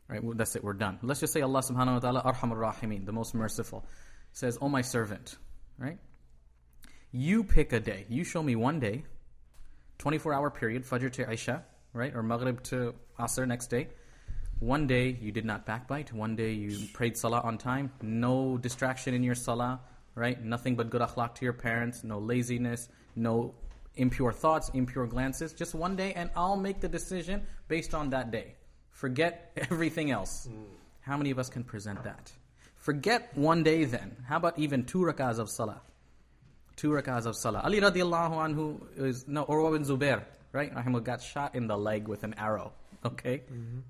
right, 0.09 0.23
well, 0.23 0.35
that's 0.37 0.55
it, 0.55 0.63
we're 0.63 0.75
done. 0.75 0.99
Let's 1.03 1.21
just 1.21 1.33
say 1.33 1.41
Allah 1.41 1.61
subhanahu 1.61 1.95
wa 1.95 1.99
ta'ala, 1.99 2.23
Arhamur 2.23 2.57
Rahimin, 2.57 3.07
the 3.07 3.13
most 3.13 3.35
merciful, 3.35 3.87
says, 4.33 4.59
Oh 4.61 4.69
my 4.69 4.83
servant, 4.83 5.37
right, 5.79 5.99
you 7.11 7.43
pick 7.43 7.73
a 7.73 7.81
day. 7.81 8.07
You 8.09 8.23
show 8.23 8.43
me 8.43 8.55
one 8.55 8.81
day, 8.81 9.05
24 9.99 10.35
hour 10.35 10.51
period, 10.51 10.85
Fajr 10.85 11.11
to 11.13 11.31
Isha, 11.31 11.65
right, 11.93 12.15
or 12.15 12.23
Maghrib 12.23 12.63
to 12.65 12.95
Asr 13.19 13.47
next 13.47 13.69
day. 13.69 13.89
One 14.61 14.87
day 14.87 15.17
you 15.21 15.33
did 15.33 15.47
not 15.47 15.65
backbite. 15.65 16.13
One 16.13 16.37
day 16.37 16.53
you 16.53 16.87
prayed 16.93 17.17
salah 17.17 17.41
on 17.41 17.57
time. 17.57 17.93
No 18.03 18.59
distraction 18.59 19.15
in 19.15 19.23
your 19.23 19.35
salah, 19.35 19.81
right? 20.15 20.43
Nothing 20.45 20.77
but 20.77 20.91
good 20.91 21.01
akhlaq 21.01 21.35
to 21.37 21.47
your 21.47 21.55
parents. 21.55 22.05
No 22.05 22.19
laziness. 22.19 22.89
No 23.17 23.55
impure 23.97 24.33
thoughts, 24.33 24.71
impure 24.75 25.07
glances. 25.07 25.55
Just 25.55 25.75
one 25.75 25.97
day, 25.97 26.13
and 26.13 26.29
I'll 26.37 26.59
make 26.59 26.81
the 26.81 26.89
decision 26.89 27.47
based 27.69 27.95
on 27.95 28.11
that 28.11 28.31
day. 28.31 28.55
Forget 28.91 29.51
everything 29.57 30.11
else. 30.11 30.47
How 31.01 31.17
many 31.17 31.31
of 31.31 31.39
us 31.39 31.49
can 31.49 31.65
present 31.65 32.05
that? 32.05 32.31
Forget 32.77 33.35
one 33.35 33.63
day 33.63 33.85
then. 33.85 34.15
How 34.29 34.37
about 34.37 34.59
even 34.59 34.85
two 34.85 34.99
rakahs 34.99 35.39
of 35.39 35.49
salah? 35.49 35.81
Two 36.77 36.91
rakahs 36.91 37.25
of 37.25 37.35
salah. 37.35 37.63
Ali 37.65 37.81
radiallahu 37.81 38.35
anhu 38.35 38.81
is, 38.99 39.27
no, 39.27 39.47
Urwa 39.47 39.73
bin 39.73 39.85
Zubair, 39.85 40.23
right? 40.53 40.75
Rahimah 40.75 41.03
got 41.03 41.23
shot 41.23 41.55
in 41.55 41.67
the 41.67 41.79
leg 41.79 42.09
with 42.09 42.25
an 42.25 42.35
arrow. 42.35 42.75
Okay? 43.07 43.43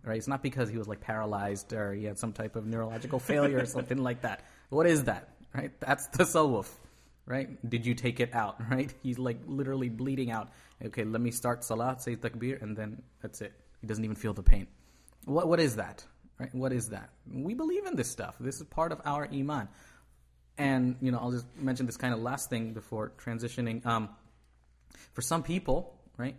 Right? 0.05 0.19
It's 0.19 0.29
not 0.29 0.43
because 0.43 0.69
he 0.71 0.79
was 0.79 0.87
like 0.87 1.01
paralyzed 1.01 1.73
or 1.73 1.93
he 1.93 2.05
had 2.05 2.19
some 2.19 2.33
type 2.33 2.55
of 2.55 2.65
neurological 2.67 3.19
failure 3.19 3.59
or 3.59 3.67
something 3.67 3.99
like 3.99 4.23
that. 4.23 4.45
What 4.69 4.87
is 4.87 5.05
that? 5.05 5.31
Right? 5.53 5.73
That's 5.81 6.07
the 6.09 6.19
tasawwuf. 6.25 6.69
Right? 7.27 7.49
Did 7.69 7.87
you 7.87 7.95
take 7.95 8.21
it 8.21 8.35
out? 8.35 8.57
Right? 8.71 8.93
He's 9.03 9.19
like 9.19 9.39
literally 9.47 9.89
bleeding 9.89 10.31
out. 10.31 10.51
Okay, 10.85 11.05
let 11.05 11.21
me 11.21 11.31
start 11.33 11.65
salah, 11.65 11.97
say 11.99 12.15
takbir, 12.17 12.63
and 12.63 12.77
then 12.77 13.03
that's 13.21 13.41
it. 13.41 13.53
He 13.81 13.87
doesn't 13.89 14.05
even 14.05 14.17
feel 14.17 14.33
the 14.33 14.43
pain. 14.45 14.67
What, 15.25 15.49
what 15.49 15.59
is 15.61 15.77
that? 15.77 16.05
Right? 16.39 16.55
What 16.55 16.73
is 16.73 16.89
that? 16.91 17.11
We 17.31 17.55
believe 17.55 17.87
in 17.87 17.97
this 17.97 18.11
stuff. 18.11 18.37
This 18.41 18.57
is 18.61 18.63
part 18.65 18.93
of 18.93 19.01
our 19.05 19.29
iman. 19.33 19.69
and 20.57 20.97
you 21.01 21.11
know, 21.11 21.19
I'll 21.19 21.33
just 21.33 21.47
mention 21.57 21.87
this 21.87 21.97
kind 21.97 22.15
of 22.15 22.21
last 22.21 22.49
thing 22.51 22.73
before 22.75 23.13
transitioning. 23.25 23.85
Um, 23.85 24.09
for 25.13 25.23
some 25.23 25.43
people, 25.43 25.99
right, 26.17 26.37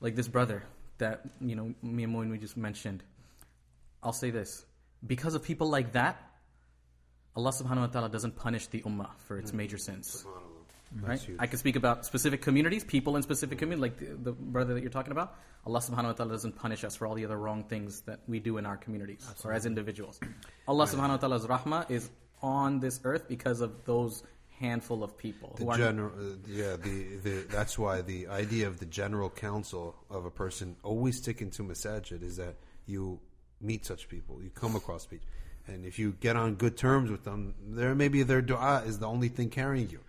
like 0.00 0.16
this 0.16 0.28
brother 0.28 0.64
that 1.02 1.22
you 1.40 1.54
know 1.54 1.74
me 1.82 2.04
and 2.04 2.12
Moin 2.12 2.30
we 2.30 2.38
just 2.38 2.56
mentioned, 2.56 3.02
I'll 4.02 4.18
say 4.24 4.30
this: 4.30 4.64
because 5.06 5.34
of 5.34 5.42
people 5.42 5.68
like 5.68 5.92
that, 5.92 6.16
Allah 7.36 7.50
Subhanahu 7.50 7.86
wa 7.88 8.00
Taala 8.00 8.10
doesn't 8.10 8.36
punish 8.36 8.66
the 8.68 8.80
ummah 8.82 9.10
for 9.26 9.38
its 9.38 9.52
major 9.52 9.78
sins. 9.78 10.24
Right? 11.00 11.26
I 11.38 11.46
can 11.46 11.58
speak 11.58 11.76
about 11.76 12.04
specific 12.04 12.42
communities, 12.42 12.84
people 12.84 13.16
in 13.16 13.22
specific 13.22 13.58
communities, 13.58 13.80
like 13.80 13.96
the, 13.98 14.30
the 14.30 14.32
brother 14.32 14.74
that 14.74 14.82
you're 14.82 14.90
talking 14.90 15.12
about. 15.12 15.38
Allah 15.64 15.80
subhanahu 15.80 16.12
wa 16.12 16.12
ta'ala 16.12 16.32
doesn't 16.32 16.56
punish 16.56 16.84
us 16.84 16.96
for 16.96 17.06
all 17.06 17.14
the 17.14 17.24
other 17.24 17.38
wrong 17.38 17.64
things 17.64 18.02
that 18.02 18.20
we 18.28 18.40
do 18.40 18.58
in 18.58 18.66
our 18.66 18.76
communities 18.76 19.26
or 19.42 19.54
as 19.54 19.64
individuals. 19.64 20.20
Allah 20.68 20.84
subhanahu 20.84 21.16
wa 21.16 21.16
ta'ala's 21.16 21.46
rahmah 21.46 21.90
is 21.90 22.10
on 22.42 22.80
this 22.80 23.00
earth 23.04 23.26
because 23.26 23.62
of 23.62 23.86
those 23.86 24.22
handful 24.66 25.02
of 25.06 25.10
people 25.26 25.48
The 25.58 25.64
general, 25.84 26.12
uh, 26.16 26.36
yeah, 26.60 26.76
the, 26.86 26.96
the 27.26 27.34
that's 27.56 27.74
why 27.78 27.94
the 28.12 28.20
idea 28.28 28.66
of 28.68 28.78
the 28.82 28.86
general 29.00 29.30
counsel 29.30 29.94
of 30.08 30.24
a 30.24 30.30
person 30.30 30.76
always 30.82 31.18
sticking 31.18 31.50
to 31.56 31.62
masajid 31.64 32.22
is 32.22 32.36
that 32.36 32.54
you 32.86 33.18
meet 33.60 33.84
such 33.84 34.08
people, 34.08 34.34
you 34.42 34.50
come 34.50 34.74
across 34.76 35.06
people, 35.06 35.28
and 35.66 35.84
if 35.84 35.98
you 35.98 36.08
get 36.26 36.36
on 36.36 36.54
good 36.54 36.76
terms 36.76 37.10
with 37.10 37.24
them, 37.24 37.54
there 37.78 37.94
maybe 37.94 38.22
their 38.22 38.42
du'a 38.42 38.86
is 38.86 38.98
the 38.98 39.06
only 39.06 39.28
thing 39.28 39.50
carrying 39.50 39.90
you, 39.90 40.00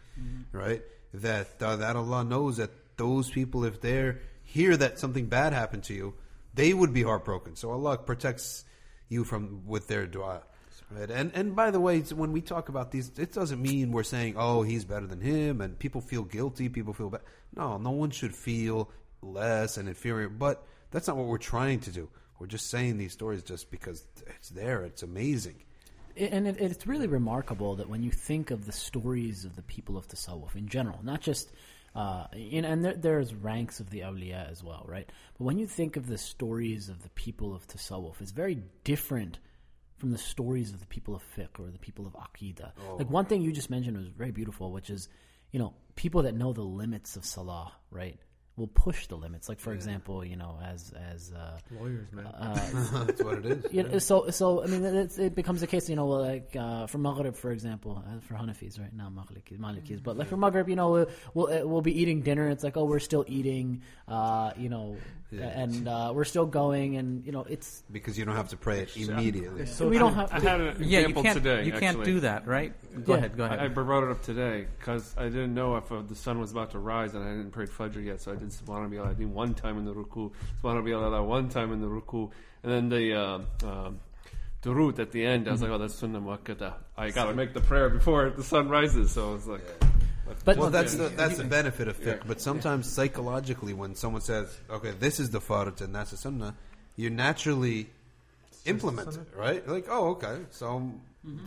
right? 0.51 0.81
That 1.13 1.61
uh, 1.61 1.75
that 1.77 1.95
Allah 1.95 2.23
knows 2.23 2.57
that 2.57 2.71
those 2.97 3.29
people, 3.29 3.65
if 3.65 3.81
they're 3.81 4.21
hear 4.43 4.77
that 4.77 4.99
something 4.99 5.25
bad 5.27 5.53
happened 5.53 5.83
to 5.85 5.93
you, 5.93 6.13
they 6.53 6.73
would 6.73 6.93
be 6.93 7.03
heartbroken. 7.03 7.55
So 7.55 7.71
Allah 7.71 7.97
protects 7.97 8.65
you 9.09 9.23
from 9.23 9.63
with 9.65 9.87
their 9.87 10.05
du'a. 10.07 10.41
Right. 10.95 11.09
And 11.09 11.31
and 11.33 11.55
by 11.55 11.71
the 11.71 11.79
way, 11.79 12.01
when 12.01 12.31
we 12.31 12.41
talk 12.41 12.69
about 12.69 12.91
these, 12.91 13.11
it 13.17 13.33
doesn't 13.33 13.61
mean 13.61 13.91
we're 13.91 14.03
saying, 14.03 14.35
"Oh, 14.37 14.61
he's 14.61 14.85
better 14.85 15.07
than 15.07 15.21
him," 15.21 15.59
and 15.61 15.77
people 15.79 16.01
feel 16.01 16.23
guilty. 16.23 16.69
People 16.69 16.93
feel 16.93 17.09
bad. 17.09 17.21
No, 17.55 17.77
no 17.77 17.91
one 17.91 18.11
should 18.11 18.35
feel 18.35 18.91
less 19.21 19.77
and 19.77 19.87
inferior. 19.89 20.29
But 20.29 20.65
that's 20.91 21.07
not 21.07 21.17
what 21.17 21.27
we're 21.27 21.37
trying 21.39 21.79
to 21.81 21.91
do. 21.91 22.09
We're 22.39 22.47
just 22.47 22.69
saying 22.69 22.97
these 22.97 23.13
stories 23.13 23.41
just 23.41 23.71
because 23.71 24.05
it's 24.27 24.49
there. 24.49 24.83
It's 24.83 25.01
amazing. 25.01 25.63
and 26.15 26.47
it, 26.47 26.57
it's 26.59 26.85
really 26.85 27.07
remarkable 27.07 27.75
that 27.77 27.89
when 27.89 28.03
you 28.03 28.11
think 28.11 28.51
of 28.51 28.65
the 28.65 28.71
stories 28.71 29.45
of 29.45 29.55
the 29.55 29.61
people 29.63 29.97
of 29.97 30.07
Tasawwuf 30.07 30.55
in 30.55 30.67
general, 30.67 30.99
not 31.03 31.21
just, 31.21 31.51
uh, 31.95 32.27
in, 32.33 32.65
and 32.65 32.83
there, 32.85 32.93
there's 32.93 33.33
ranks 33.33 33.79
of 33.79 33.89
the 33.89 34.01
awliya 34.01 34.51
as 34.51 34.63
well, 34.63 34.85
right? 34.87 35.09
But 35.37 35.43
when 35.45 35.57
you 35.57 35.65
think 35.65 35.95
of 35.95 36.05
the 36.07 36.17
stories 36.17 36.89
of 36.89 37.01
the 37.01 37.09
people 37.09 37.55
of 37.55 37.67
Tasawwuf, 37.67 38.21
it's 38.21 38.31
very 38.31 38.61
different 38.83 39.39
from 40.03 40.11
the 40.11 40.17
stories 40.17 40.73
of 40.73 40.81
the 40.81 40.85
people 40.87 41.15
of 41.15 41.23
fiqh 41.37 41.57
or 41.57 41.71
the 41.71 41.79
people 41.79 42.05
of 42.05 42.11
aqidah. 42.11 42.73
Oh. 42.89 42.97
Like 42.97 43.09
one 43.09 43.23
thing 43.23 43.41
you 43.41 43.53
just 43.53 43.69
mentioned 43.69 43.95
was 43.95 44.09
very 44.09 44.31
beautiful, 44.31 44.69
which 44.73 44.89
is, 44.89 45.07
you 45.53 45.59
know, 45.59 45.75
people 45.95 46.23
that 46.23 46.35
know 46.35 46.51
the 46.51 46.61
limits 46.61 47.15
of 47.15 47.23
salah, 47.23 47.71
right? 47.89 48.19
Will 48.55 48.67
push 48.67 49.07
the 49.07 49.15
limits. 49.15 49.49
Like 49.49 49.59
for 49.59 49.73
example, 49.73 50.23
you 50.23 50.35
know, 50.35 50.59
as 50.63 50.93
as 51.11 51.33
uh, 51.33 51.57
Lawyers, 51.79 52.11
man. 52.11 52.25
that's 53.07 53.23
what 53.23 53.39
it 53.39 53.45
is. 53.47 53.65
you 53.73 53.81
know, 53.81 53.97
so 53.97 54.29
so 54.29 54.63
I 54.63 54.67
mean 54.67 54.83
it's, 54.85 55.17
it 55.17 55.33
becomes 55.33 55.63
a 55.63 55.67
case 55.67 55.89
you 55.89 55.95
know 55.95 56.05
like 56.07 56.55
uh, 56.55 56.85
for 56.85 56.99
Maghrib 56.99 57.35
for 57.35 57.51
example 57.51 58.03
uh, 58.07 58.19
for 58.19 58.35
Hanafis 58.35 58.79
right 58.79 58.93
now 58.95 59.09
Malikis 59.11 59.57
Malikis 59.57 60.03
but 60.03 60.17
like 60.17 60.27
for 60.27 60.37
Maghrib 60.37 60.69
you 60.69 60.75
know 60.75 60.91
we'll 60.91 61.07
we'll, 61.33 61.47
uh, 61.63 61.65
we'll 61.67 61.81
be 61.81 61.99
eating 61.99 62.21
dinner 62.21 62.47
it's 62.47 62.63
like 62.63 62.77
oh 62.77 62.85
we're 62.85 62.99
still 62.99 63.25
eating 63.27 63.81
uh, 64.07 64.51
you 64.55 64.69
know 64.69 64.97
and 65.31 65.87
uh, 65.87 66.11
we're 66.13 66.23
still 66.23 66.45
going 66.45 66.95
and 66.97 67.25
you 67.25 67.31
know 67.31 67.43
it's 67.49 67.83
Because 67.91 68.19
you 68.19 68.25
don't 68.25 68.35
have 68.35 68.49
to 68.49 68.57
pray 68.57 68.81
it 68.81 68.95
immediately. 68.95 69.65
so 69.65 69.87
we 69.87 69.97
don't 69.97 70.13
have 70.13 70.31
I 70.31 70.39
to, 70.39 70.47
had 70.47 70.61
an 70.61 70.75
yeah, 70.79 70.99
you 70.99 71.05
example 71.07 71.23
can't 71.23 71.37
today. 71.37 71.63
you 71.65 71.71
can't 71.71 71.97
actually. 71.97 72.05
do 72.05 72.19
that, 72.19 72.45
right? 72.45 72.73
Go 73.03 73.13
Yeah. 73.13 73.17
ahead, 73.17 73.37
go 73.37 73.43
ahead. 73.45 73.59
I, 73.59 73.65
I 73.65 73.67
brought 73.69 74.03
it 74.03 74.11
up 74.11 74.21
today 74.21 74.67
because 74.77 75.15
I 75.17 75.23
didn't 75.25 75.55
know 75.55 75.75
if 75.77 75.91
uh, 75.91 76.01
the 76.03 76.13
sun 76.15 76.39
was 76.39 76.51
about 76.51 76.69
to 76.71 76.79
rise 76.79 77.15
and 77.15 77.23
I 77.23 77.29
hadn't 77.29 77.49
prayed 77.51 77.69
Fajr 77.69 78.03
yet, 78.05 78.21
so 78.21 78.31
I 78.31 78.35
did 78.43 78.51
Subhanallah 78.51 79.09
I 79.09 79.13
did 79.13 79.27
one 79.27 79.53
time 79.53 79.77
in 79.77 79.85
the 79.85 79.93
ruku, 79.93 80.31
Subhanallah 80.61 81.25
one 81.25 81.49
time 81.49 81.73
in 81.73 81.81
the 81.81 81.87
ruku, 81.87 82.31
and 82.63 82.71
then 82.71 82.89
the 82.89 83.13
uh, 83.13 83.39
um, 83.67 83.99
Durut 84.61 84.99
at 84.99 85.11
the 85.11 85.25
end. 85.25 85.47
I 85.47 85.51
was 85.51 85.61
like, 85.61 85.71
oh, 85.71 85.77
that's 85.77 85.95
Sunnah 85.95 86.21
Muakkada. 86.21 86.73
I 86.97 87.09
got 87.11 87.25
to 87.25 87.33
make 87.33 87.53
the 87.53 87.59
prayer 87.61 87.89
before 87.89 88.29
the 88.29 88.43
sun 88.43 88.69
rises, 88.69 89.11
so 89.11 89.31
I 89.31 89.33
was 89.33 89.47
like, 89.47 89.61
but 90.45 90.57
Well, 90.57 90.69
that's 90.69 90.95
the 90.95 91.09
that's 91.09 91.37
the 91.37 91.43
benefit 91.43 91.87
of 91.87 91.99
fiqh. 91.99 92.25
But 92.25 92.39
sometimes 92.39 92.89
psychologically, 92.89 93.73
when 93.73 93.95
someone 93.95 94.21
says, 94.21 94.57
"Okay, 94.69 94.91
this 94.91 95.19
is 95.19 95.29
the 95.31 95.41
fard 95.41 95.81
and 95.81 95.93
that's 95.93 96.11
the 96.11 96.17
sunnah," 96.17 96.55
you 96.95 97.09
naturally 97.09 97.89
implement 98.65 99.15
it, 99.15 99.27
right? 99.35 99.67
Like, 99.67 99.87
oh, 99.89 100.11
okay, 100.11 100.45
so 100.51 100.93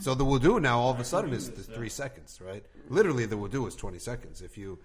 so 0.00 0.14
the 0.14 0.24
wudu 0.24 0.60
now 0.60 0.78
all 0.78 0.90
of 0.90 1.00
a 1.00 1.04
sudden 1.04 1.32
is 1.32 1.50
the 1.50 1.62
three 1.62 1.88
seconds, 1.88 2.40
right? 2.44 2.64
Literally, 2.88 3.26
the 3.26 3.36
wudu 3.36 3.66
is 3.66 3.74
twenty 3.74 3.98
seconds 3.98 4.42
if 4.42 4.58
you 4.58 4.78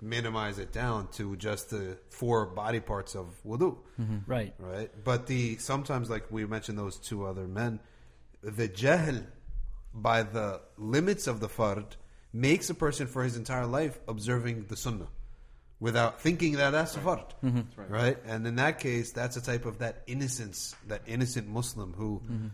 minimize 0.00 0.58
it 0.58 0.72
down 0.72 1.08
to 1.08 1.36
just 1.36 1.70
the 1.70 1.98
four 2.10 2.46
body 2.46 2.80
parts 2.80 3.14
of 3.14 3.34
wudu, 3.44 3.76
mm-hmm. 4.00 4.18
right. 4.26 4.54
Right? 4.58 4.90
But 5.04 5.26
the 5.26 5.56
sometimes, 5.56 6.10
like 6.10 6.30
we 6.30 6.44
mentioned, 6.46 6.78
those 6.78 6.98
two 6.98 7.26
other 7.26 7.46
men, 7.46 7.80
the 8.42 8.68
jahl 8.68 9.24
by 9.94 10.22
the 10.22 10.60
limits 10.76 11.26
of 11.26 11.40
the 11.40 11.48
fard 11.48 11.96
makes 12.32 12.68
a 12.68 12.74
person 12.74 13.06
for 13.06 13.24
his 13.24 13.36
entire 13.36 13.66
life 13.66 13.98
observing 14.06 14.66
the 14.66 14.76
sunnah 14.76 15.08
without 15.80 16.20
thinking 16.20 16.52
that 16.52 16.70
that's 16.70 16.96
a 16.96 17.00
fard, 17.00 17.30
mm-hmm. 17.42 17.92
right. 17.92 18.18
And 18.26 18.46
in 18.46 18.56
that 18.56 18.78
case, 18.78 19.12
that's 19.12 19.36
a 19.36 19.42
type 19.42 19.66
of 19.66 19.78
that 19.78 20.02
innocence, 20.06 20.74
that 20.88 21.02
innocent 21.06 21.48
Muslim 21.48 21.94
who 21.96 22.20
mm-hmm. 22.24 22.46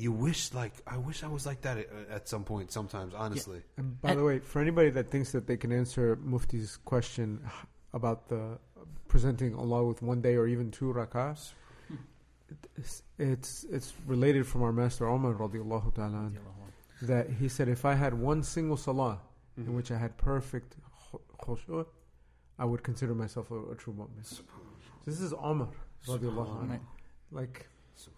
You 0.00 0.12
wish, 0.12 0.52
like, 0.54 0.72
I 0.86 0.96
wish 0.96 1.22
I 1.22 1.28
was 1.28 1.44
like 1.44 1.60
that 1.62 1.76
at, 1.78 1.88
at 2.10 2.28
some 2.28 2.44
point. 2.44 2.72
Sometimes, 2.72 3.12
honestly, 3.14 3.60
And 3.76 4.00
by 4.00 4.14
the 4.14 4.24
way, 4.24 4.38
for 4.38 4.60
anybody 4.60 4.90
that 4.90 5.10
thinks 5.10 5.32
that 5.32 5.46
they 5.46 5.56
can 5.56 5.72
answer 5.72 6.16
Mufti's 6.16 6.78
question 6.78 7.40
about 7.92 8.28
the 8.28 8.58
presenting 9.08 9.54
Allah 9.54 9.84
with 9.84 10.00
one 10.00 10.20
day 10.22 10.36
or 10.36 10.46
even 10.46 10.70
two 10.70 10.92
rakahs, 10.92 11.52
it's 12.76 13.02
it's, 13.18 13.64
it's 13.70 13.92
related 14.06 14.46
from 14.46 14.62
our 14.62 14.72
master 14.72 15.06
Umar 15.06 15.34
radiallahu 15.34 15.94
ta'ala 15.94 16.30
that 17.02 17.28
he 17.30 17.48
said 17.48 17.68
if 17.68 17.84
I 17.84 17.94
had 17.94 18.14
one 18.14 18.42
single 18.42 18.76
salah 18.76 19.18
in 19.56 19.64
mm-hmm. 19.64 19.76
which 19.76 19.90
I 19.90 19.98
had 19.98 20.16
perfect 20.16 20.76
khu- 21.10 21.20
khushu', 21.42 21.86
I 22.58 22.64
would 22.64 22.82
consider 22.82 23.14
myself 23.14 23.50
a, 23.50 23.58
a 23.72 23.74
true 23.74 23.94
mu'min. 23.94 24.24
So 24.24 24.42
this 25.04 25.20
is 25.20 25.32
Umar 25.32 25.68
radiallahu 26.06 26.64
anhu. 26.64 26.80
Like, 27.32 27.68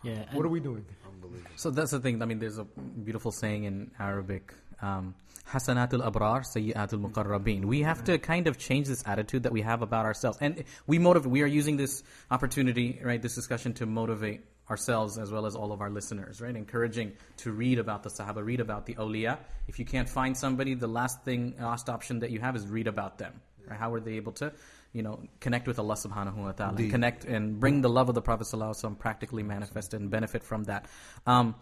yeah 0.03 0.25
what 0.33 0.45
are 0.45 0.49
we 0.49 0.61
doing? 0.61 0.85
unbelievable. 1.23 1.51
So 1.57 1.71
that's 1.71 1.91
the 1.91 2.01
thing. 2.01 2.23
I 2.23 2.27
mean, 2.27 2.39
there's 2.39 2.59
a 2.59 2.65
beautiful 2.65 3.33
saying 3.33 3.65
in 3.65 3.91
Arabic. 3.99 4.53
Um, 4.81 5.15
Hasanatul 5.51 6.03
abrar, 6.09 6.43
sayyiatul 6.43 7.11
muqarrabin. 7.11 7.65
We 7.65 7.83
have 7.83 8.05
to 8.05 8.19
kind 8.19 8.47
of 8.47 8.59
change 8.59 8.89
this 8.89 9.03
attitude 9.07 9.45
that 9.45 9.53
we 9.53 9.63
have 9.63 9.83
about 9.83 10.07
ourselves, 10.07 10.39
and 10.41 10.65
we 10.87 10.99
motivate. 10.99 11.31
We 11.31 11.43
are 11.43 11.47
using 11.47 11.77
this 11.77 12.03
opportunity, 12.31 13.01
right, 13.03 13.21
this 13.21 13.35
discussion 13.35 13.75
to 13.75 13.87
motivate 13.87 14.43
ourselves 14.71 15.19
as 15.19 15.31
well 15.31 15.45
as 15.45 15.55
all 15.55 15.73
of 15.73 15.81
our 15.81 15.91
listeners, 15.91 16.41
right? 16.41 16.55
Encouraging 16.55 17.13
to 17.39 17.53
read 17.53 17.79
about 17.79 18.03
the 18.03 18.11
Sahaba, 18.11 18.45
read 18.45 18.61
about 18.61 18.87
the 18.87 18.95
awliya. 18.95 19.39
If 19.69 19.79
you 19.79 19.85
can't 19.85 20.09
find 20.09 20.37
somebody, 20.37 20.75
the 20.75 20.87
last 20.87 21.23
thing, 21.25 21.55
last 21.61 21.89
option 21.89 22.21
that 22.21 22.31
you 22.31 22.41
have 22.41 22.57
is 22.57 22.67
read 22.67 22.87
about 22.87 23.19
them. 23.19 23.41
Right? 23.67 23.79
How 23.79 23.91
were 23.91 24.01
they 24.01 24.15
able 24.15 24.33
to, 24.33 24.53
you 24.93 25.03
know, 25.03 25.23
connect 25.41 25.67
with 25.67 25.79
Allah 25.79 25.95
Subhanahu 25.95 26.37
wa 26.37 26.53
Taala, 26.53 26.71
Indeed. 26.71 26.91
connect 26.91 27.25
and 27.25 27.59
bring 27.59 27.81
the 27.81 27.89
love 27.89 28.09
of 28.09 28.15
the 28.15 28.23
Prophet 28.23 28.47
Sallallahu 28.47 28.71
Alaihi 28.75 28.85
Wasallam 28.85 28.99
practically 28.99 29.43
manifest 29.43 29.95
and 29.95 30.11
benefit 30.11 30.43
from 30.43 30.65
that. 30.65 30.87
Um, 31.27 31.55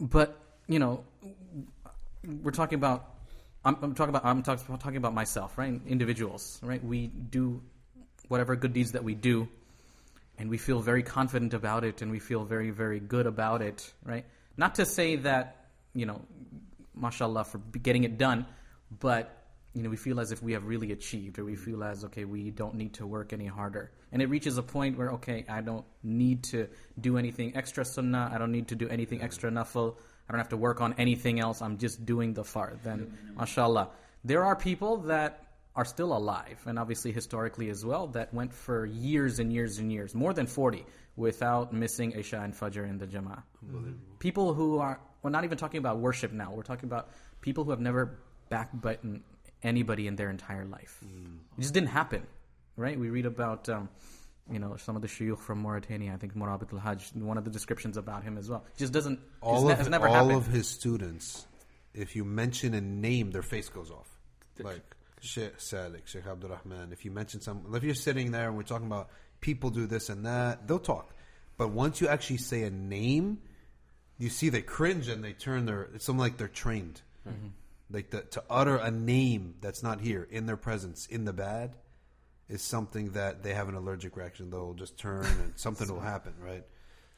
but 0.00 0.38
you 0.66 0.78
know, 0.78 1.04
we're 2.24 2.50
talking 2.50 2.76
about. 2.76 3.12
I'm, 3.64 3.76
I'm 3.82 3.94
talking 3.94 4.10
about. 4.10 4.24
I'm 4.24 4.42
talk, 4.42 4.66
talking 4.66 4.96
about 4.96 5.14
myself, 5.14 5.58
right? 5.58 5.80
Individuals, 5.86 6.60
right? 6.62 6.82
We 6.82 7.06
do 7.06 7.62
whatever 8.28 8.56
good 8.56 8.72
deeds 8.72 8.92
that 8.92 9.04
we 9.04 9.14
do, 9.14 9.48
and 10.38 10.50
we 10.50 10.58
feel 10.58 10.80
very 10.80 11.02
confident 11.02 11.54
about 11.54 11.84
it, 11.84 12.02
and 12.02 12.10
we 12.10 12.18
feel 12.18 12.44
very, 12.44 12.70
very 12.70 13.00
good 13.00 13.26
about 13.26 13.62
it, 13.62 13.92
right? 14.04 14.24
Not 14.56 14.76
to 14.76 14.86
say 14.86 15.16
that 15.16 15.66
you 15.94 16.06
know, 16.06 16.20
mashallah, 16.94 17.44
for 17.44 17.58
getting 17.58 18.04
it 18.04 18.18
done, 18.18 18.46
but 19.00 19.45
you 19.76 19.82
know, 19.82 19.90
we 19.90 19.96
feel 19.98 20.18
as 20.20 20.32
if 20.32 20.42
we 20.42 20.54
have 20.54 20.64
really 20.64 20.92
achieved, 20.92 21.38
or 21.38 21.44
we 21.44 21.54
feel 21.54 21.84
as 21.84 22.02
okay, 22.06 22.24
we 22.24 22.50
don't 22.50 22.74
need 22.74 22.94
to 22.94 23.06
work 23.06 23.34
any 23.34 23.44
harder, 23.46 23.92
and 24.10 24.22
it 24.22 24.30
reaches 24.30 24.56
a 24.56 24.62
point 24.62 24.96
where 24.96 25.10
okay, 25.10 25.44
I 25.50 25.60
don't 25.60 25.84
need 26.02 26.44
to 26.44 26.68
do 26.98 27.18
anything 27.18 27.54
extra 27.54 27.84
sunnah, 27.84 28.30
I 28.32 28.38
don't 28.38 28.52
need 28.52 28.68
to 28.68 28.74
do 28.74 28.88
anything 28.88 29.20
extra 29.20 29.50
nafil, 29.50 29.96
I 30.28 30.32
don't 30.32 30.38
have 30.38 30.48
to 30.48 30.56
work 30.56 30.80
on 30.80 30.94
anything 30.94 31.40
else. 31.40 31.60
I'm 31.60 31.76
just 31.76 32.06
doing 32.06 32.32
the 32.32 32.42
far 32.42 32.72
Then, 32.82 33.12
mashallah, 33.36 33.90
there 34.24 34.44
are 34.44 34.56
people 34.56 34.96
that 35.12 35.44
are 35.76 35.84
still 35.84 36.16
alive, 36.16 36.58
and 36.64 36.78
obviously 36.78 37.12
historically 37.12 37.68
as 37.68 37.84
well, 37.84 38.06
that 38.08 38.32
went 38.32 38.54
for 38.54 38.86
years 38.86 39.40
and 39.40 39.52
years 39.52 39.78
and 39.78 39.92
years, 39.92 40.14
more 40.14 40.32
than 40.32 40.46
40, 40.46 40.86
without 41.16 41.74
missing 41.74 42.12
Isha 42.12 42.40
and 42.40 42.54
Fajr 42.54 42.88
in 42.88 42.96
the 42.96 43.06
Jama'ah. 43.06 43.42
People 44.20 44.54
who 44.54 44.78
are, 44.78 44.98
we're 45.22 45.28
not 45.28 45.44
even 45.44 45.58
talking 45.58 45.78
about 45.78 45.98
worship 45.98 46.32
now, 46.32 46.50
we're 46.50 46.62
talking 46.62 46.88
about 46.88 47.10
people 47.42 47.62
who 47.64 47.72
have 47.72 47.80
never 47.80 48.18
backbitten 48.50 49.20
anybody 49.62 50.06
in 50.06 50.16
their 50.16 50.30
entire 50.30 50.64
life. 50.64 51.00
It 51.02 51.60
just 51.60 51.74
didn't 51.74 51.88
happen, 51.90 52.26
right? 52.76 52.98
We 52.98 53.10
read 53.10 53.26
about, 53.26 53.68
um, 53.68 53.88
you 54.50 54.58
know, 54.58 54.76
some 54.76 54.96
of 54.96 55.02
the 55.02 55.08
shuyukh 55.08 55.38
from 55.38 55.58
Mauritania, 55.58 56.12
I 56.12 56.16
think 56.16 56.36
Murabit 56.36 56.72
al 56.72 56.78
Hajj, 56.78 57.12
one 57.14 57.38
of 57.38 57.44
the 57.44 57.50
descriptions 57.50 57.96
about 57.96 58.22
him 58.22 58.38
as 58.38 58.48
well. 58.48 58.64
It 58.74 58.78
just 58.78 58.92
doesn't, 58.92 59.14
it's 59.14 59.22
all 59.42 59.66
ne- 59.66 59.72
of 59.72 59.80
it's 59.80 59.88
never 59.88 60.08
all 60.08 60.14
happened. 60.14 60.36
of 60.36 60.46
his 60.46 60.68
students 60.68 61.46
if 61.96 62.14
you 62.14 62.24
mention 62.24 62.74
a 62.74 62.80
name, 62.80 63.30
their 63.30 63.42
face 63.42 63.68
goes 63.68 63.90
off. 63.90 64.08
Like 64.62 64.82
Sheikh 65.20 65.58
Salik, 65.58 66.06
Sheikh 66.06 66.26
Abdul 66.26 66.50
Rahman. 66.50 66.92
If 66.92 67.04
you 67.04 67.10
mention 67.10 67.40
some, 67.40 67.64
if 67.74 67.82
you're 67.82 67.94
sitting 67.94 68.30
there 68.30 68.48
and 68.48 68.56
we're 68.56 68.62
talking 68.62 68.86
about 68.86 69.08
people 69.40 69.70
do 69.70 69.86
this 69.86 70.08
and 70.08 70.24
that, 70.26 70.68
they'll 70.68 70.78
talk. 70.78 71.14
But 71.56 71.70
once 71.70 72.00
you 72.00 72.08
actually 72.08 72.38
say 72.38 72.62
a 72.62 72.70
name, 72.70 73.38
you 74.18 74.28
see 74.28 74.50
they 74.50 74.62
cringe 74.62 75.08
and 75.08 75.24
they 75.24 75.32
turn 75.32 75.66
their. 75.66 75.88
It's 75.94 76.04
something 76.04 76.20
like 76.20 76.36
they're 76.36 76.48
trained. 76.48 77.00
Like 77.90 78.10
the, 78.10 78.22
to 78.22 78.42
utter 78.50 78.76
a 78.76 78.90
name 78.90 79.54
that's 79.60 79.82
not 79.82 80.00
here 80.00 80.26
in 80.30 80.46
their 80.46 80.56
presence 80.56 81.06
in 81.06 81.24
the 81.24 81.32
bad 81.32 81.76
is 82.48 82.62
something 82.62 83.10
that 83.12 83.42
they 83.42 83.54
have 83.54 83.68
an 83.68 83.74
allergic 83.74 84.16
reaction. 84.16 84.50
They'll 84.50 84.74
just 84.74 84.98
turn 84.98 85.24
and 85.24 85.52
something 85.56 85.88
will 85.88 86.00
happen, 86.00 86.34
right? 86.40 86.64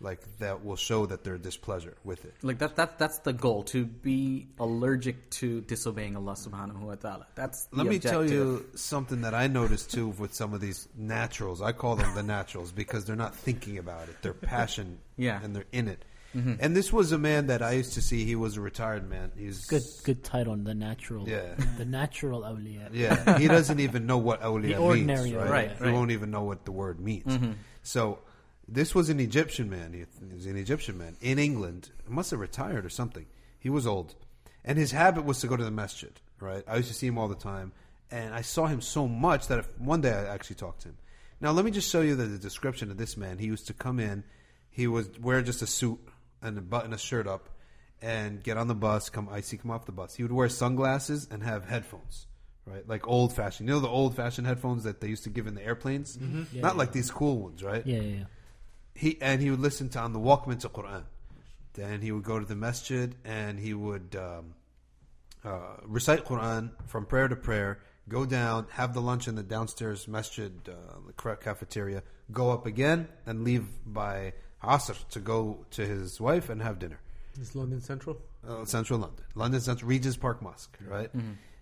Like 0.01 0.21
that 0.39 0.65
will 0.65 0.77
show 0.77 1.07
that 1.07 1.25
they're 1.25 1.39
displeasure 1.39 1.97
with 2.05 2.25
it. 2.25 2.35
Like 2.43 2.59
that, 2.59 2.77
that 2.77 2.99
that's 3.01 3.19
the 3.19 3.33
goal 3.33 3.65
to 3.65 3.85
be 3.85 4.47
allergic 4.61 5.29
to 5.31 5.61
disobeying 5.63 6.15
Allah 6.15 6.35
subhanahu 6.35 6.81
wa 6.83 6.95
ta'ala. 6.95 7.27
That's 7.35 7.65
the 7.67 7.79
Let 7.79 7.87
me 7.89 7.99
tell 7.99 8.25
you 8.25 8.65
something 8.77 9.23
that 9.23 9.35
I 9.35 9.49
noticed 9.49 9.91
too 9.91 10.09
with 10.11 10.35
some 10.35 10.55
of 10.55 10.61
these 10.61 10.87
naturals. 10.97 11.61
I 11.61 11.73
call 11.73 11.97
them 11.97 12.15
the 12.15 12.23
naturals 12.23 12.71
because 12.71 13.07
they're 13.07 13.17
not 13.17 13.35
thinking 13.35 13.79
about 13.79 14.09
it. 14.09 14.17
They're 14.23 14.35
passion, 14.55 14.99
Yeah. 15.17 15.41
and 15.43 15.55
they're 15.57 15.67
in 15.73 15.89
it. 15.89 16.05
Mm-hmm. 16.37 16.55
And 16.61 16.77
this 16.77 16.93
was 16.93 17.11
a 17.13 17.19
man 17.19 17.47
that 17.47 17.63
I 17.63 17.73
used 17.73 17.95
to 17.95 18.03
see. 18.03 18.25
He 18.25 18.37
was 18.37 18.57
a 18.57 18.61
retired 18.61 19.09
man. 19.09 19.33
He's 19.37 19.65
Good, 19.67 19.83
good 20.05 20.23
title. 20.23 20.57
The 20.57 20.75
natural, 20.75 21.29
Yeah. 21.29 21.55
the 21.79 21.85
natural 21.87 22.43
awliya. 22.43 22.91
Yeah, 22.93 23.39
he 23.39 23.49
doesn't 23.49 23.81
even 23.81 24.07
know 24.07 24.19
what 24.19 24.43
awliya 24.43 24.63
The 24.63 24.69
means. 24.69 24.79
ordinary 24.81 25.33
right? 25.33 25.51
Right, 25.51 25.73
He 25.79 25.85
right. 25.85 25.93
won't 25.95 26.11
even 26.11 26.31
know 26.31 26.43
what 26.43 26.65
the 26.67 26.73
word 26.73 27.01
means. 27.01 27.25
Mm-hmm. 27.33 27.53
So 27.83 28.19
this 28.69 28.95
was 28.95 29.09
an 29.09 29.21
Egyptian 29.21 29.71
man. 29.71 29.93
He 29.95 30.05
he 30.29 30.35
was 30.35 30.45
an 30.47 30.57
Egyptian 30.59 30.99
man 30.99 31.17
in 31.23 31.39
England. 31.39 31.91
He 32.07 32.13
must 32.13 32.31
have 32.31 32.41
retired 32.41 32.85
or 32.85 32.91
something. 32.91 33.25
He 33.59 33.71
was 33.71 33.87
old, 33.87 34.15
and 34.65 34.77
his 34.77 34.93
habit 34.93 35.25
was 35.25 35.41
to 35.41 35.47
go 35.47 35.57
to 35.57 35.65
the 35.65 35.71
masjid. 35.71 36.13
Right, 36.41 36.63
I 36.69 36.77
used 36.77 36.89
to 36.89 36.95
see 36.95 37.07
him 37.07 37.17
all 37.19 37.29
the 37.29 37.35
time, 37.35 37.73
and 38.11 38.35
I 38.35 38.43
saw 38.43 38.67
him 38.67 38.81
so 38.83 39.09
much 39.09 39.49
that 39.49 39.59
if, 39.61 39.69
one 39.81 40.03
day 40.03 40.13
I 40.13 40.27
actually 40.35 40.57
talked 40.57 40.83
to 40.83 40.89
him. 40.91 40.99
Now 41.41 41.53
let 41.53 41.65
me 41.65 41.71
just 41.71 41.91
show 41.91 42.03
you 42.03 42.15
the, 42.17 42.25
the 42.25 42.39
description 42.39 42.91
of 42.91 42.99
this 42.99 43.17
man. 43.17 43.39
He 43.39 43.47
used 43.47 43.67
to 43.69 43.73
come 43.73 43.99
in. 43.99 44.25
He 44.71 44.87
would 44.87 45.25
wear 45.25 45.41
just 45.43 45.63
a 45.63 45.67
suit 45.67 45.99
and 46.43 46.69
button 46.69 46.93
a 46.93 46.99
shirt 46.99 47.27
up, 47.27 47.49
and 48.03 48.43
get 48.43 48.57
on 48.57 48.69
the 48.69 48.75
bus. 48.75 49.11
Come, 49.11 49.29
I 49.31 49.41
see 49.41 49.57
come 49.57 49.71
off 49.71 49.87
the 49.87 49.93
bus. 49.93 50.15
He 50.15 50.23
would 50.23 50.33
wear 50.33 50.49
sunglasses 50.49 51.27
and 51.31 51.43
have 51.43 51.65
headphones, 51.65 52.27
right? 52.67 52.89
Like 52.89 53.07
old 53.09 53.35
fashioned. 53.35 53.69
You 53.69 53.75
know 53.75 53.81
the 53.81 53.89
old 53.89 54.15
fashioned 54.17 54.47
headphones 54.47 54.85
that 54.85 55.01
they 55.01 55.09
used 55.09 55.25
to 55.25 55.31
give 55.31 55.47
in 55.47 55.55
the 55.55 55.65
airplanes. 55.65 56.19
Yeah, 56.21 56.63
Not 56.63 56.75
yeah. 56.75 56.79
like 56.79 56.93
these 56.93 57.11
cool 57.11 57.39
ones, 57.39 57.63
right? 57.63 57.87
Yeah, 57.87 58.01
yeah, 58.01 58.17
yeah. 58.19 58.25
He 58.95 59.19
and 59.21 59.41
he 59.41 59.51
would 59.51 59.61
listen 59.61 59.89
to 59.91 59.99
on 60.01 60.13
the 60.13 60.19
Walkman 60.19 60.61
to 60.61 60.69
Quran. 60.69 61.05
Then 61.75 62.01
he 62.01 62.11
would 62.11 62.25
go 62.25 62.39
to 62.41 62.45
the 62.45 62.57
masjid 62.57 63.15
and 63.25 63.59
he 63.61 63.73
would 63.73 64.17
um, 64.19 64.55
uh, 65.45 65.77
recite 65.85 66.25
Quran 66.25 66.71
from 66.87 67.07
prayer 67.07 67.29
to 67.29 67.37
prayer. 67.37 67.79
Go 68.09 68.25
down, 68.27 68.67
have 68.71 68.95
the 68.95 69.03
lunch 69.03 69.29
in 69.29 69.35
the 69.37 69.43
downstairs 69.43 70.09
masjid, 70.09 70.53
uh, 70.69 70.73
the 71.07 71.37
cafeteria. 71.37 72.03
Go 72.33 72.51
up 72.51 72.67
again 72.67 73.07
and 73.27 73.45
leave 73.45 73.67
by 73.87 74.33
Asr 74.63 75.07
to 75.11 75.21
go 75.21 75.65
to 75.71 75.85
his 75.87 76.21
wife 76.21 76.49
and 76.49 76.61
have 76.63 76.79
dinner 76.79 76.99
Is 77.41 77.55
London 77.55 77.81
Central? 77.81 78.19
uh, 78.47 78.65
Central 78.65 78.99
London, 79.01 79.25
London 79.35 79.61
Central 79.61 79.89
Regent's 79.89 80.17
Park 80.17 80.43
Mosque, 80.43 80.77
right? 80.87 81.11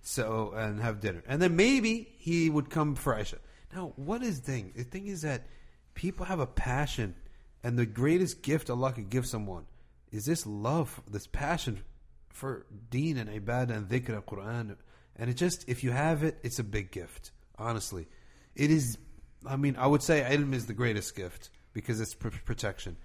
So 0.02 0.52
and 0.56 0.80
have 0.80 1.00
dinner, 1.00 1.22
and 1.26 1.42
then 1.42 1.56
maybe 1.56 2.08
he 2.18 2.48
would 2.48 2.70
come 2.70 2.94
for 2.94 3.18
Isha. 3.18 3.38
Now, 3.74 3.92
what 3.96 4.22
is 4.22 4.40
the 4.40 4.52
thing? 4.52 4.72
The 4.76 4.84
thing 4.84 5.08
is 5.08 5.22
that 5.22 5.46
people 5.94 6.26
have 6.26 6.38
a 6.38 6.46
passion, 6.46 7.16
and 7.64 7.76
the 7.76 7.86
greatest 7.86 8.42
gift 8.42 8.70
Allah 8.70 8.92
could 8.92 9.10
give 9.10 9.26
someone 9.26 9.66
is 10.12 10.24
this 10.24 10.46
love, 10.46 11.02
this 11.10 11.26
passion 11.26 11.82
for 12.28 12.66
Deen 12.90 13.18
and 13.18 13.28
Ibadah 13.28 13.76
and 13.76 13.88
Dhikr 13.88 14.10
and 14.14 14.24
Quran, 14.26 14.76
and 15.16 15.28
it 15.30 15.34
just 15.34 15.68
if 15.68 15.82
you 15.82 15.90
have 15.90 16.22
it, 16.22 16.38
it's 16.44 16.60
a 16.60 16.64
big 16.64 16.92
gift. 16.92 17.32
Honestly, 17.58 18.06
it 18.54 18.70
is. 18.70 18.98
I 19.44 19.56
mean, 19.56 19.74
I 19.76 19.86
would 19.88 20.02
say 20.02 20.20
ilm 20.30 20.54
is 20.54 20.66
the 20.66 20.74
greatest 20.74 21.16
gift 21.16 21.50
because 21.76 22.00
it's 22.00 22.14
pr- 22.14 22.28
protection, 22.46 22.96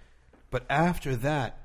but 0.50 0.64
after 0.70 1.14
that 1.18 1.58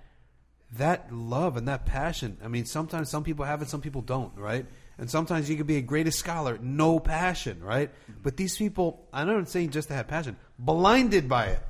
that 0.73 1.15
love 1.15 1.57
and 1.57 1.69
that 1.69 1.87
passion. 1.87 2.37
I 2.43 2.49
mean, 2.49 2.65
sometimes 2.65 3.09
some 3.09 3.23
people 3.23 3.45
have 3.45 3.63
it, 3.63 3.69
some 3.69 3.81
people 3.81 4.03
don't, 4.03 4.37
right? 4.37 4.67
And 4.99 5.09
sometimes 5.09 5.49
you 5.49 5.57
can 5.57 5.65
be 5.65 5.77
a 5.77 5.81
greatest 5.81 6.19
scholar, 6.19 6.59
no 6.61 6.99
passion, 6.99 7.63
right? 7.63 7.91
But 8.25 8.37
these 8.37 8.57
people, 8.57 9.07
I'm 9.13 9.29
not 9.29 9.49
saying 9.49 9.71
just 9.71 9.87
to 9.89 9.95
have 9.95 10.09
passion, 10.09 10.37
blinded 10.59 11.29
by 11.29 11.47
it. 11.47 11.61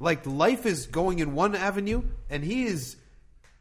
Like 0.00 0.26
life 0.26 0.66
is 0.66 0.86
going 0.86 1.20
in 1.20 1.36
one 1.36 1.54
avenue, 1.54 2.02
and 2.28 2.42
he 2.42 2.64
is 2.64 2.96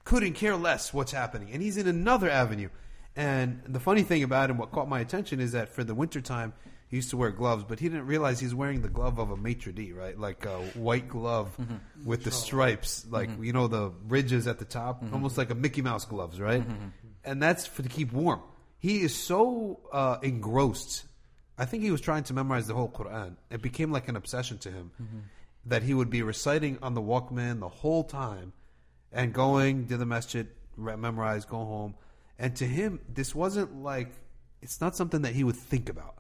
couldn't 0.04 0.34
care 0.34 0.56
less 0.56 0.92
what's 0.92 1.12
happening, 1.12 1.52
and 1.52 1.62
he's 1.62 1.78
in 1.78 1.88
another 1.88 2.32
avenue. 2.32 2.70
And 3.16 3.62
the 3.68 3.80
funny 3.80 4.02
thing 4.02 4.24
about 4.24 4.50
him, 4.50 4.58
what 4.58 4.72
caught 4.72 4.90
my 4.90 5.02
attention 5.02 5.40
is 5.40 5.52
that 5.52 5.70
for 5.70 5.84
the 5.84 5.94
wintertime, 5.94 6.54
he 6.92 6.98
used 6.98 7.10
to 7.12 7.18
wear 7.18 7.32
gloves, 7.32 7.64
but 7.68 7.80
he 7.80 7.88
didn't 7.88 8.06
realize 8.06 8.40
he's 8.40 8.54
wearing 8.54 8.82
the 8.82 8.90
glove 8.90 9.18
of 9.18 9.32
a 9.32 9.38
maitre 9.38 9.72
d', 9.72 9.94
right? 9.94 10.20
Like 10.20 10.46
a 10.46 10.58
white 10.76 11.08
glove 11.08 11.56
mm-hmm. 11.60 11.76
with 12.06 12.26
the 12.26 12.32
oh. 12.32 12.34
stripes, 12.34 13.06
like 13.10 13.30
mm-hmm. 13.30 13.46
you 13.46 13.54
know 13.54 13.68
the 13.68 13.94
ridges 14.08 14.46
at 14.46 14.60
the 14.60 14.66
top, 14.66 15.02
mm-hmm. 15.02 15.14
almost 15.14 15.38
like 15.38 15.50
a 15.50 15.56
Mickey 15.56 15.82
Mouse 15.82 16.04
gloves, 16.04 16.40
right? 16.40 16.64
And 17.24 17.42
that's 17.42 17.66
for 17.66 17.82
to 17.82 17.90
keep 17.90 18.12
warm. 18.12 18.42
He 18.78 19.02
is 19.02 19.16
so 19.16 19.80
uh, 19.94 20.18
engrossed. 20.22 21.06
I 21.58 21.66
think 21.66 21.84
he 21.84 21.92
was 21.92 22.02
trying 22.02 22.24
to 22.24 22.34
memorize 22.34 22.68
the 22.68 22.74
whole 22.74 22.90
Quran. 22.90 23.38
It 23.50 23.62
became 23.62 23.92
like 23.92 24.10
an 24.10 24.18
obsession 24.18 24.58
to 24.60 24.72
him 24.72 24.92
that 25.66 25.84
he 25.84 25.94
would 25.94 26.10
be 26.10 26.24
reciting 26.24 26.78
on 26.82 26.94
the 26.94 27.02
Walkman 27.02 27.60
the 27.60 27.70
whole 27.70 28.04
time 28.04 28.52
and 29.12 29.34
going 29.34 29.88
to 29.88 29.98
the 29.98 30.06
masjid, 30.06 30.48
re- 30.76 30.96
memorize, 30.96 31.46
go 31.46 31.58
home. 31.58 31.96
And 32.40 32.56
to 32.58 32.66
him, 32.66 33.00
this 33.08 33.36
wasn't 33.36 33.82
like, 33.84 34.12
it's 34.62 34.82
not 34.82 34.96
something 34.96 35.22
that 35.22 35.36
he 35.36 35.44
would 35.44 35.56
think 35.56 35.90
about. 35.90 36.16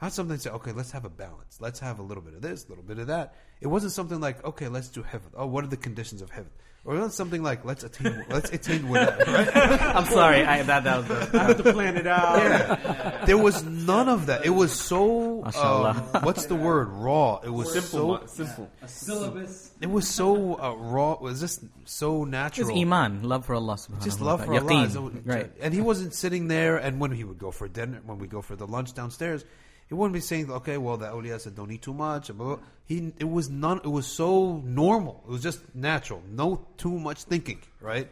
Not 0.00 0.12
something 0.12 0.36
to 0.36 0.42
say, 0.42 0.50
okay, 0.50 0.72
let's 0.72 0.92
have 0.92 1.04
a 1.04 1.10
balance. 1.10 1.58
Let's 1.60 1.80
have 1.80 1.98
a 1.98 2.02
little 2.02 2.22
bit 2.22 2.34
of 2.34 2.42
this, 2.42 2.64
a 2.66 2.68
little 2.68 2.84
bit 2.84 2.98
of 2.98 3.08
that. 3.08 3.34
It 3.60 3.66
wasn't 3.66 3.92
something 3.92 4.20
like, 4.20 4.44
okay, 4.44 4.68
let's 4.68 4.88
do 4.88 5.02
heaven. 5.02 5.30
Oh, 5.34 5.46
what 5.46 5.64
are 5.64 5.68
the 5.68 5.76
conditions 5.76 6.22
of 6.22 6.30
heaven? 6.30 6.50
Or 6.84 6.94
it 6.94 6.98
wasn't 6.98 7.14
something 7.14 7.42
like, 7.42 7.64
let's 7.64 7.82
attain, 7.82 8.24
let's 8.30 8.50
attain 8.52 8.88
with 8.88 9.08
right? 9.26 9.56
I'm 9.82 10.06
sorry, 10.06 10.44
I, 10.44 10.62
that 10.62 10.84
that 10.84 10.98
was 10.98 11.08
the, 11.08 11.38
I 11.38 11.42
have 11.48 11.56
to 11.62 11.72
plan 11.72 11.96
it 11.96 12.06
out. 12.06 12.38
Yeah. 12.38 13.24
There 13.26 13.36
was 13.36 13.64
none 13.64 14.08
of 14.08 14.26
that. 14.26 14.46
It 14.46 14.50
was 14.50 14.72
so, 14.72 15.44
um, 15.44 15.96
what's 16.22 16.46
the 16.46 16.54
word? 16.54 16.88
Raw. 16.90 17.40
It 17.44 17.50
was 17.50 17.72
Simple, 17.72 18.20
so, 18.20 18.26
simple. 18.26 18.70
A 18.80 18.88
Syllabus. 18.88 19.72
it 19.80 19.90
was 19.90 20.06
so 20.06 20.60
uh, 20.60 20.74
raw. 20.76 21.14
It 21.14 21.20
was 21.20 21.40
just 21.40 21.64
so 21.84 22.22
it's 22.22 22.30
natural. 22.30 22.78
iman, 22.78 23.24
love 23.24 23.46
for 23.46 23.56
Allah 23.56 23.74
subhanahu 23.74 24.04
just 24.04 24.20
wa 24.20 24.26
love 24.28 24.44
for 24.44 24.54
ta'ala. 24.54 24.72
Allah. 24.72 24.86
Yaqeen. 24.86 25.22
Right. 25.24 25.50
And 25.60 25.74
he 25.74 25.80
wasn't 25.80 26.14
sitting 26.14 26.46
there, 26.46 26.76
and 26.76 27.00
when 27.00 27.10
he 27.10 27.24
would 27.24 27.38
go 27.38 27.50
for 27.50 27.66
dinner, 27.66 28.00
when 28.06 28.18
we 28.18 28.28
go 28.28 28.40
for 28.40 28.54
the 28.54 28.66
lunch 28.66 28.94
downstairs, 28.94 29.44
he 29.88 29.94
wouldn't 29.94 30.14
be 30.14 30.20
saying, 30.20 30.50
"Okay, 30.50 30.78
well, 30.78 30.96
the 30.96 31.06
awliya 31.06 31.40
said 31.40 31.54
don't 31.56 31.70
eat 31.70 31.82
too 31.82 31.94
much." 31.94 32.28
Blah. 32.36 32.58
He, 32.86 33.12
it 33.18 33.28
was 33.28 33.48
none. 33.50 33.78
It 33.84 33.88
was 33.90 34.06
so 34.06 34.62
normal. 34.64 35.22
It 35.26 35.30
was 35.30 35.42
just 35.42 35.60
natural. 35.74 36.22
No 36.30 36.66
too 36.76 36.98
much 36.98 37.22
thinking. 37.24 37.60
Right? 37.80 38.08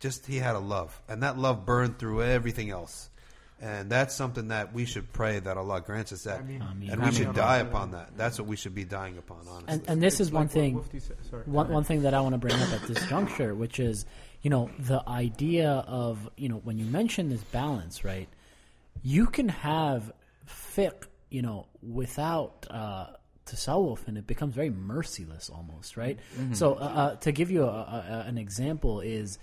Just 0.00 0.26
he 0.26 0.36
had 0.36 0.54
a 0.56 0.58
love, 0.60 1.00
and 1.08 1.22
that 1.22 1.38
love 1.38 1.64
burned 1.64 1.98
through 1.98 2.22
everything 2.22 2.70
else. 2.70 3.08
And 3.58 3.88
that's 3.88 4.14
something 4.14 4.48
that 4.48 4.74
we 4.74 4.84
should 4.84 5.10
pray 5.14 5.38
that 5.38 5.56
Allah 5.56 5.80
grants 5.80 6.12
us 6.12 6.24
that, 6.24 6.40
Ameen. 6.40 6.90
and 6.90 7.02
we 7.02 7.10
should 7.10 7.32
die 7.32 7.56
upon 7.58 7.92
that. 7.92 8.10
That's 8.14 8.38
what 8.38 8.46
we 8.46 8.54
should 8.54 8.74
be 8.74 8.84
dying 8.84 9.16
upon. 9.16 9.48
Honestly, 9.48 9.72
And, 9.72 9.88
and 9.88 10.02
this 10.02 10.20
is 10.20 10.28
It's 10.28 10.34
one 10.34 10.48
like 10.54 10.74
what 10.74 10.84
thing. 10.90 11.00
Sorry. 11.30 11.42
One, 11.46 11.68
one 11.70 11.82
thing 11.84 12.02
that 12.02 12.12
I 12.12 12.20
want 12.20 12.34
to 12.34 12.38
bring 12.38 12.52
up 12.52 12.70
at 12.70 12.82
this 12.82 13.02
juncture, 13.08 13.54
which 13.54 13.80
is, 13.80 14.04
you 14.42 14.50
know, 14.50 14.68
the 14.78 15.02
idea 15.08 15.70
of, 15.70 16.28
you 16.36 16.50
know, 16.50 16.56
when 16.64 16.76
you 16.76 16.84
mention 16.84 17.30
this 17.30 17.42
balance, 17.44 18.04
right? 18.04 18.28
You 19.02 19.26
can 19.26 19.48
have 19.48 20.12
fiqh, 20.46 21.04
you 21.30 21.42
know, 21.42 21.66
without 21.82 22.66
uh, 22.70 23.06
tasawwuf, 23.46 24.06
and 24.08 24.16
it 24.18 24.26
becomes 24.26 24.54
very 24.54 24.70
merciless 24.70 25.50
almost, 25.50 25.96
right? 25.96 26.18
So, 26.52 26.74
uh, 26.74 26.76
uh, 26.78 27.16
to 27.16 27.32
give 27.32 27.50
you 27.50 27.64
a, 27.64 27.66
a, 27.68 28.04
a- 28.24 28.28
an 28.28 28.38
example, 28.38 29.00
is, 29.00 29.38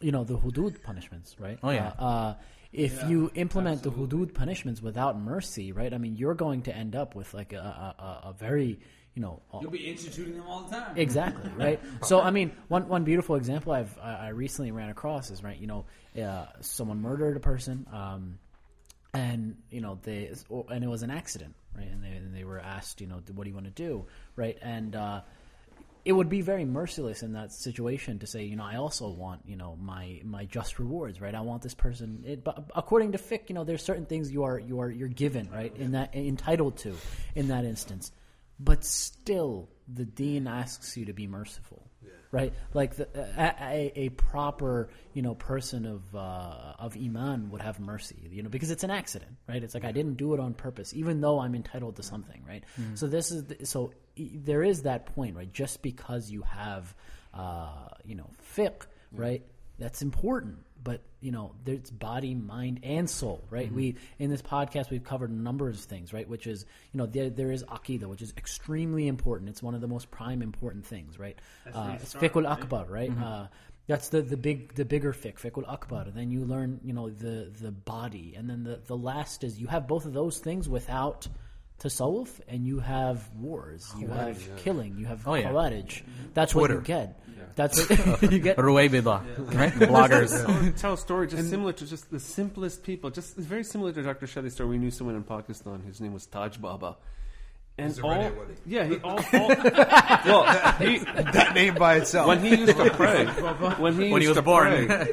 you 0.00 0.12
know, 0.12 0.24
the 0.24 0.36
hudud 0.38 0.82
punishments, 0.82 1.36
right? 1.38 1.58
Oh, 1.62 1.70
yeah. 1.70 1.92
Uh, 1.98 2.02
uh, 2.04 2.34
if 2.72 3.02
you 3.04 3.30
implement 3.34 3.82
the 3.82 3.90
hudud 3.90 4.34
punishments 4.34 4.82
without 4.82 5.18
mercy, 5.18 5.72
right? 5.72 5.92
I 5.94 5.98
mean, 5.98 6.16
you're 6.16 6.34
going 6.34 6.62
to 6.62 6.76
end 6.76 6.94
up 6.94 7.14
with 7.14 7.32
like 7.34 7.52
a, 7.52 7.56
a, 7.56 8.02
a- 8.02 8.28
a 8.28 8.32
very, 8.34 8.78
you 9.14 9.22
know, 9.22 9.40
You'll 9.62 9.70
be 9.70 9.88
instituting 9.88 10.34
them 10.36 10.46
all 10.46 10.62
the 10.64 10.76
time. 10.76 10.96
Exactly 10.96 11.50
right. 11.56 11.80
So 12.02 12.20
I 12.20 12.30
mean, 12.30 12.52
one 12.68 12.86
one 12.88 13.02
beautiful 13.04 13.34
example 13.36 13.72
I've 13.72 13.96
I 13.98 14.26
I 14.26 14.28
recently 14.28 14.70
ran 14.70 14.90
across 14.90 15.30
is 15.30 15.42
right. 15.42 15.58
You 15.58 15.66
know, 15.66 15.86
uh, 16.22 16.46
someone 16.60 17.00
murdered 17.00 17.36
a 17.36 17.40
person, 17.40 17.86
um, 17.92 18.38
and 19.14 19.56
you 19.70 19.80
know 19.80 19.98
they 20.02 20.32
and 20.68 20.84
it 20.84 20.88
was 20.88 21.02
an 21.02 21.10
accident, 21.10 21.54
right? 21.76 21.88
And 21.90 22.02
they 22.02 22.08
and 22.08 22.34
they 22.34 22.44
were 22.44 22.60
asked, 22.60 23.00
you 23.00 23.06
know, 23.06 23.20
what 23.34 23.44
do 23.44 23.50
you 23.50 23.54
want 23.54 23.66
to 23.66 23.72
do, 23.72 24.06
right? 24.36 24.58
And 24.62 24.94
uh, 24.94 25.22
it 26.04 26.12
would 26.12 26.28
be 26.28 26.40
very 26.40 26.64
merciless 26.64 27.22
in 27.22 27.32
that 27.34 27.52
situation 27.52 28.18
to 28.20 28.26
say, 28.26 28.44
you 28.44 28.56
know, 28.56 28.64
I 28.64 28.76
also 28.76 29.08
want, 29.08 29.42
you 29.46 29.56
know, 29.56 29.76
my 29.80 30.20
my 30.24 30.44
just 30.44 30.78
rewards, 30.78 31.20
right? 31.20 31.34
I 31.34 31.40
want 31.40 31.62
this 31.62 31.74
person. 31.74 32.24
It, 32.26 32.44
but 32.44 32.70
according 32.74 33.12
to 33.12 33.18
fiqh, 33.18 33.48
you 33.48 33.54
know, 33.54 33.64
there's 33.64 33.82
certain 33.82 34.06
things 34.06 34.30
you 34.30 34.44
are 34.44 34.58
you 34.58 34.80
are 34.80 34.90
you're 34.90 35.08
given, 35.08 35.50
right? 35.50 35.74
In 35.76 35.92
that 35.92 36.14
entitled 36.14 36.78
to, 36.78 36.94
in 37.34 37.48
that 37.48 37.64
instance, 37.64 38.12
but 38.60 38.84
still, 38.84 39.68
the 39.92 40.04
dean 40.04 40.46
asks 40.46 40.96
you 40.96 41.06
to 41.06 41.12
be 41.12 41.26
merciful, 41.26 41.87
right? 42.30 42.52
Like 42.74 42.96
the, 42.96 43.08
a, 43.14 43.54
a, 43.60 43.92
a 43.96 44.08
proper, 44.10 44.90
you 45.14 45.22
know, 45.22 45.34
person 45.34 45.86
of 45.86 46.14
uh, 46.14 46.74
of 46.78 46.96
iman 46.96 47.50
would 47.50 47.62
have 47.62 47.80
mercy, 47.80 48.16
you 48.30 48.42
know, 48.42 48.48
because 48.48 48.70
it's 48.70 48.84
an 48.84 48.90
accident, 48.90 49.36
right? 49.48 49.62
It's 49.62 49.74
like 49.74 49.84
I 49.84 49.92
didn't 49.92 50.14
do 50.14 50.34
it 50.34 50.40
on 50.40 50.54
purpose, 50.54 50.94
even 50.94 51.20
though 51.20 51.38
I'm 51.40 51.54
entitled 51.54 51.96
to 51.96 52.02
something, 52.02 52.44
right? 52.46 52.64
So 52.96 53.06
this 53.06 53.30
is 53.30 53.44
the, 53.44 53.66
so 53.66 53.92
there 54.16 54.62
is 54.62 54.82
that 54.82 55.06
point, 55.14 55.36
right? 55.36 55.52
Just 55.52 55.82
because 55.82 56.30
you 56.30 56.42
have, 56.42 56.94
uh, 57.34 57.88
you 58.04 58.14
know, 58.14 58.30
fiqh, 58.54 58.82
right? 59.12 59.42
That's 59.78 60.02
important, 60.02 60.58
but 60.88 61.02
you 61.20 61.32
know, 61.32 61.52
there's 61.66 61.90
body, 61.90 62.34
mind, 62.34 62.80
and 62.82 63.10
soul, 63.10 63.44
right? 63.50 63.70
We 63.70 63.96
in 64.18 64.30
this 64.30 64.40
podcast 64.40 64.88
we've 64.88 65.04
covered 65.04 65.28
a 65.28 65.34
number 65.34 65.68
of 65.68 65.78
things, 65.78 66.14
right? 66.14 66.26
Which 66.26 66.46
is, 66.46 66.64
you 66.94 66.98
know, 66.98 67.04
there 67.04 67.28
there 67.28 67.52
is 67.52 67.62
akida, 67.64 68.04
which 68.04 68.22
is 68.22 68.32
extremely 68.38 69.06
important. 69.06 69.50
It's 69.50 69.62
one 69.62 69.74
of 69.74 69.82
the 69.82 69.86
most 69.86 70.10
prime 70.10 70.40
important 70.40 70.86
things, 70.86 71.18
right? 71.18 71.38
Uh, 71.74 71.98
it's 72.00 72.14
fiqh 72.14 72.42
akbar, 72.48 72.86
right? 72.88 73.12
Uh, 73.22 73.48
that's 73.86 74.08
the, 74.08 74.22
the 74.22 74.38
big 74.38 74.74
the 74.76 74.86
bigger 74.86 75.12
fiqh, 75.12 75.38
fiqh 75.38 75.62
akbar. 75.68 76.06
Then 76.08 76.30
you 76.30 76.46
learn, 76.46 76.80
you 76.82 76.94
know, 76.94 77.10
the 77.10 77.50
the 77.60 77.70
body, 77.70 78.32
and 78.34 78.48
then 78.48 78.64
the 78.64 78.80
the 78.86 78.96
last 78.96 79.44
is 79.44 79.60
you 79.60 79.66
have 79.66 79.86
both 79.86 80.06
of 80.06 80.14
those 80.14 80.38
things 80.38 80.70
without 80.70 81.28
tasawwuf, 81.80 82.28
and 82.48 82.66
you 82.66 82.80
have 82.80 83.28
wars, 83.34 83.92
you 83.98 84.08
have 84.08 84.38
killing, 84.56 84.96
you 84.98 85.06
have 85.06 85.26
Oh, 85.26 85.34
yeah. 85.34 85.50
khawarij. 85.50 86.02
That's 86.34 86.54
what 86.54 86.70
you 86.70 86.76
Twitter. 86.80 86.80
get. 86.82 87.20
That's 87.54 87.88
what 87.88 88.22
you 88.32 88.38
get. 88.38 88.56
Ruwaybida, 88.56 89.54
right? 89.54 89.72
Bloggers. 89.72 90.78
Tell 90.80 90.92
a 90.94 90.96
story 90.98 91.26
just 91.28 91.50
similar 91.50 91.72
to 91.72 91.86
just 91.86 92.10
the 92.10 92.20
simplest 92.20 92.82
people. 92.84 93.10
Just 93.10 93.36
it's 93.38 93.46
very 93.46 93.64
similar 93.64 93.92
to 93.92 94.02
Dr. 94.02 94.26
Shelley's 94.26 94.54
story. 94.54 94.70
We 94.70 94.78
knew 94.78 94.90
someone 94.90 95.16
in 95.16 95.24
Pakistan 95.24 95.82
whose 95.84 96.00
name 96.00 96.14
was 96.14 96.26
Taj 96.26 96.56
Baba. 96.58 96.96
And 97.78 97.96
a 97.98 98.02
all, 98.02 98.10
radio 98.10 98.46
yeah, 98.66 98.84
he 98.86 98.96
all, 99.04 99.18
all 99.32 99.48
well, 99.48 100.44
he, 100.78 100.98
that 101.34 101.52
name 101.54 101.74
by 101.76 101.96
itself. 101.96 102.26
when 102.26 102.40
he 102.40 102.50
used 102.56 102.76
to 102.76 102.90
pray, 102.94 103.24
when 103.26 103.94
he 103.94 104.02
used 104.08 104.12
When 104.12 104.22
he 104.22 104.28
was 104.28 104.36
to 104.36 104.42
born. 104.42 104.86
pray, 104.88 105.04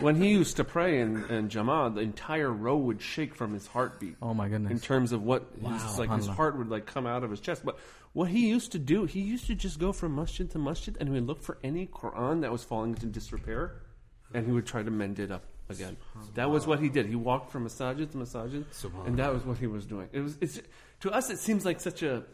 when 0.00 0.14
he 0.16 0.28
used 0.30 0.56
to 0.56 0.64
pray 0.64 1.00
in, 1.00 1.24
in 1.24 1.48
Jama'ah, 1.48 1.94
the 1.94 2.00
entire 2.00 2.50
row 2.50 2.76
would 2.76 3.02
shake 3.02 3.34
from 3.34 3.52
his 3.52 3.66
heartbeat. 3.66 4.16
Oh, 4.22 4.34
my 4.34 4.48
goodness. 4.48 4.70
In 4.70 4.78
terms 4.80 5.12
of 5.12 5.22
what 5.22 5.46
his, 5.54 5.62
Wow. 5.64 5.94
like 5.98 6.10
his 6.12 6.26
heart 6.28 6.56
would 6.58 6.68
like 6.68 6.86
come 6.86 7.06
out 7.06 7.24
of 7.24 7.30
his 7.30 7.40
chest. 7.40 7.64
But 7.64 7.76
what 8.12 8.28
he 8.28 8.48
used 8.48 8.72
to 8.72 8.78
do, 8.78 9.04
he 9.04 9.20
used 9.20 9.46
to 9.48 9.54
just 9.54 9.78
go 9.78 9.92
from 9.92 10.14
masjid 10.14 10.48
to 10.52 10.58
masjid, 10.58 10.96
and 11.00 11.08
he 11.08 11.14
would 11.14 11.26
look 11.26 11.42
for 11.42 11.58
any 11.64 11.86
Quran 11.86 12.42
that 12.42 12.52
was 12.52 12.62
falling 12.62 12.90
into 12.90 13.06
disrepair, 13.06 13.82
and 14.32 14.46
he 14.46 14.52
would 14.52 14.66
try 14.66 14.82
to 14.82 14.90
mend 14.90 15.18
it 15.18 15.30
up 15.32 15.42
again. 15.68 15.96
That 16.34 16.50
was 16.50 16.66
what 16.66 16.80
he 16.80 16.88
did. 16.88 17.06
He 17.06 17.16
walked 17.16 17.50
from 17.50 17.64
masjid 17.64 18.10
to 18.10 18.16
masjid, 18.16 18.64
and 19.06 19.18
that 19.18 19.32
was 19.32 19.44
what 19.44 19.58
he 19.58 19.66
was 19.66 19.86
doing. 19.86 20.08
It 20.12 20.20
was 20.20 20.36
it's, 20.40 20.60
to 21.02 21.10
us. 21.12 21.30
It 21.30 21.38
seems 21.38 21.64
like 21.64 21.80
such 21.80 22.02
a 22.02 22.24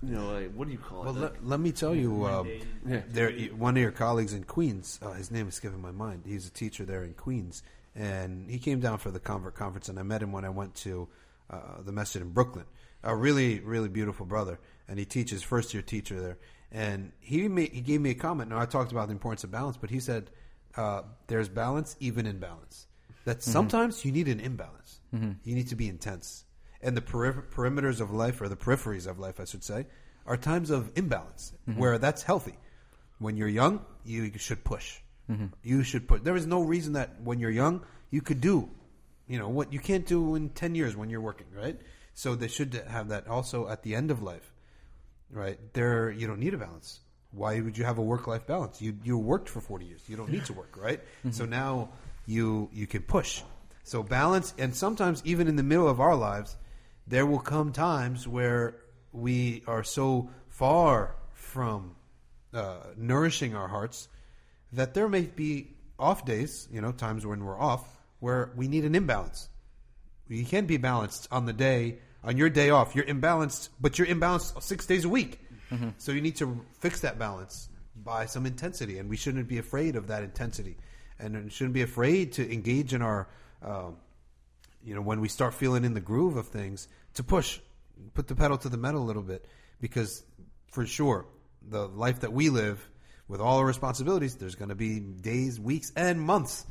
you 0.00 0.14
know, 0.14 0.30
like, 0.32 0.52
what 0.54 0.66
do 0.68 0.72
you 0.72 0.78
call 0.78 1.02
it? 1.02 1.04
Well, 1.06 1.14
Like- 1.14 1.32
let, 1.32 1.44
let 1.44 1.60
me 1.60 1.72
tell 1.72 1.92
you, 1.94 2.24
uh, 2.24 2.44
Yeah. 2.86 3.02
there 3.08 3.32
one 3.56 3.76
of 3.76 3.82
your 3.82 3.90
colleagues 3.90 4.32
in 4.32 4.44
Queens. 4.44 4.98
Uh, 5.02 5.12
his 5.14 5.30
name 5.32 5.48
is 5.48 5.54
skipping 5.56 5.82
my 5.82 5.90
mind. 5.90 6.22
He's 6.24 6.46
a 6.46 6.50
teacher 6.50 6.84
there 6.84 7.02
in 7.02 7.14
Queens, 7.14 7.64
and 7.96 8.48
he 8.48 8.58
came 8.60 8.78
down 8.78 8.98
for 8.98 9.10
the 9.10 9.18
convert 9.18 9.56
conference, 9.56 9.88
and 9.88 9.98
I 9.98 10.04
met 10.04 10.22
him 10.22 10.30
when 10.30 10.44
I 10.44 10.50
went 10.50 10.76
to 10.76 11.08
uh, 11.50 11.82
the 11.82 11.90
masjid 11.92 12.22
in 12.22 12.30
Brooklyn. 12.30 12.66
A 13.02 13.16
really, 13.16 13.58
really 13.60 13.88
beautiful 13.88 14.24
brother, 14.26 14.60
and 14.86 14.98
he 15.00 15.04
teaches 15.04 15.42
first 15.42 15.72
year 15.74 15.82
teacher 15.82 16.20
there. 16.20 16.38
And 16.70 17.10
he 17.20 17.48
made, 17.48 17.72
he 17.72 17.80
gave 17.80 18.00
me 18.00 18.10
a 18.10 18.14
comment. 18.14 18.50
Now 18.50 18.58
I 18.60 18.66
talked 18.66 18.92
about 18.92 19.08
the 19.08 19.12
importance 19.12 19.42
of 19.44 19.50
balance, 19.50 19.76
but 19.78 19.90
he 19.90 19.98
said 19.98 20.30
uh, 20.76 21.02
there's 21.26 21.48
balance 21.48 21.96
even 21.98 22.24
in 22.26 22.38
balance. 22.38 22.86
That 23.24 23.42
sometimes 23.42 24.04
you 24.04 24.12
need 24.12 24.28
an 24.28 24.38
imbalance. 24.40 25.00
You 25.12 25.54
need 25.56 25.68
to 25.68 25.76
be 25.76 25.88
intense. 25.88 26.44
And 26.80 26.96
the 26.96 27.02
peri- 27.02 27.42
perimeters 27.50 28.00
of 28.00 28.12
life, 28.12 28.40
or 28.40 28.48
the 28.48 28.56
peripheries 28.56 29.06
of 29.06 29.18
life, 29.18 29.40
I 29.40 29.44
should 29.44 29.64
say, 29.64 29.86
are 30.26 30.36
times 30.36 30.70
of 30.70 30.92
imbalance 30.94 31.52
mm-hmm. 31.68 31.80
where 31.80 31.98
that's 31.98 32.22
healthy. 32.22 32.54
When 33.18 33.36
you're 33.36 33.48
young, 33.48 33.84
you 34.04 34.30
should 34.36 34.62
push. 34.62 34.98
Mm-hmm. 35.28 35.46
You 35.62 35.82
should 35.82 36.06
put. 36.06 36.24
There 36.24 36.36
is 36.36 36.46
no 36.46 36.62
reason 36.62 36.92
that 36.92 37.20
when 37.20 37.40
you're 37.40 37.50
young 37.50 37.84
you 38.10 38.22
could 38.22 38.40
do, 38.40 38.70
you 39.26 39.38
know, 39.38 39.48
what 39.48 39.72
you 39.72 39.78
can't 39.78 40.06
do 40.06 40.34
in 40.34 40.50
ten 40.50 40.74
years 40.74 40.96
when 40.96 41.10
you're 41.10 41.20
working, 41.20 41.48
right? 41.54 41.78
So 42.14 42.34
they 42.34 42.48
should 42.48 42.74
have 42.88 43.08
that 43.08 43.28
also 43.28 43.68
at 43.68 43.82
the 43.82 43.94
end 43.94 44.10
of 44.10 44.22
life, 44.22 44.52
right? 45.30 45.58
There, 45.74 46.10
you 46.10 46.26
don't 46.26 46.40
need 46.40 46.54
a 46.54 46.58
balance. 46.58 47.00
Why 47.32 47.60
would 47.60 47.76
you 47.76 47.84
have 47.84 47.98
a 47.98 48.02
work-life 48.02 48.46
balance? 48.46 48.80
You 48.80 48.96
you 49.04 49.18
worked 49.18 49.48
for 49.48 49.60
forty 49.60 49.84
years. 49.84 50.02
You 50.08 50.16
don't 50.16 50.30
need 50.30 50.46
to 50.46 50.54
work, 50.54 50.76
right? 50.78 51.00
Mm-hmm. 51.00 51.32
So 51.32 51.44
now 51.44 51.90
you 52.24 52.70
you 52.72 52.86
can 52.86 53.02
push. 53.02 53.42
So 53.84 54.02
balance, 54.02 54.54
and 54.58 54.74
sometimes 54.74 55.22
even 55.24 55.48
in 55.48 55.56
the 55.56 55.62
middle 55.62 55.88
of 55.88 56.00
our 56.00 56.14
lives, 56.14 56.56
there 57.08 57.26
will 57.26 57.38
come 57.38 57.72
times 57.72 58.28
where 58.28 58.76
we 59.12 59.62
are 59.66 59.82
so 59.82 60.30
far 60.48 61.16
from 61.32 61.94
uh, 62.52 62.78
nourishing 62.96 63.54
our 63.54 63.68
hearts 63.68 64.08
that 64.72 64.94
there 64.94 65.08
may 65.08 65.22
be 65.22 65.68
off 65.98 66.24
days, 66.24 66.68
you 66.70 66.80
know, 66.80 66.92
times 66.92 67.26
when 67.26 67.44
we're 67.44 67.58
off, 67.58 67.82
where 68.20 68.52
we 68.56 68.68
need 68.68 68.84
an 68.84 68.94
imbalance. 68.94 69.48
You 70.28 70.44
can 70.44 70.66
be 70.66 70.76
balanced 70.76 71.28
on 71.30 71.46
the 71.46 71.54
day, 71.54 71.98
on 72.22 72.36
your 72.36 72.50
day 72.50 72.70
off. 72.70 72.94
You're 72.94 73.06
imbalanced, 73.06 73.70
but 73.80 73.98
you're 73.98 74.06
imbalanced 74.06 74.62
six 74.62 74.84
days 74.86 75.04
a 75.04 75.08
week. 75.08 75.40
So 75.98 76.12
you 76.12 76.20
need 76.20 76.36
to 76.36 76.64
fix 76.80 77.00
that 77.00 77.18
balance 77.18 77.68
by 77.94 78.26
some 78.26 78.46
intensity, 78.46 78.98
and 78.98 79.10
we 79.10 79.16
shouldn't 79.16 79.48
be 79.48 79.58
afraid 79.58 79.96
of 79.96 80.06
that 80.08 80.22
intensity, 80.22 80.76
and 81.18 81.50
shouldn't 81.52 81.74
be 81.74 81.82
afraid 81.82 82.32
to 82.32 82.52
engage 82.52 82.94
in 82.94 83.02
our, 83.02 83.28
um, 83.62 83.96
you 84.82 84.94
know, 84.94 85.02
when 85.02 85.20
we 85.20 85.28
start 85.28 85.52
feeling 85.52 85.84
in 85.84 85.92
the 85.94 86.00
groove 86.00 86.36
of 86.36 86.48
things, 86.48 86.88
to 87.14 87.22
push, 87.22 87.60
put 88.14 88.28
the 88.28 88.34
pedal 88.34 88.58
to 88.58 88.68
the 88.68 88.76
metal 88.76 89.02
a 89.02 89.06
little 89.06 89.22
bit, 89.22 89.46
because 89.80 90.24
for 90.70 90.86
sure, 90.86 91.26
the 91.68 91.88
life 91.88 92.20
that 92.20 92.32
we 92.32 92.50
live 92.50 92.88
with 93.26 93.40
all 93.40 93.58
our 93.58 93.66
responsibilities, 93.66 94.36
there's 94.36 94.54
going 94.54 94.70
to 94.70 94.74
be 94.74 95.00
days, 95.00 95.60
weeks, 95.60 95.92
and 95.96 96.20
months 96.20 96.64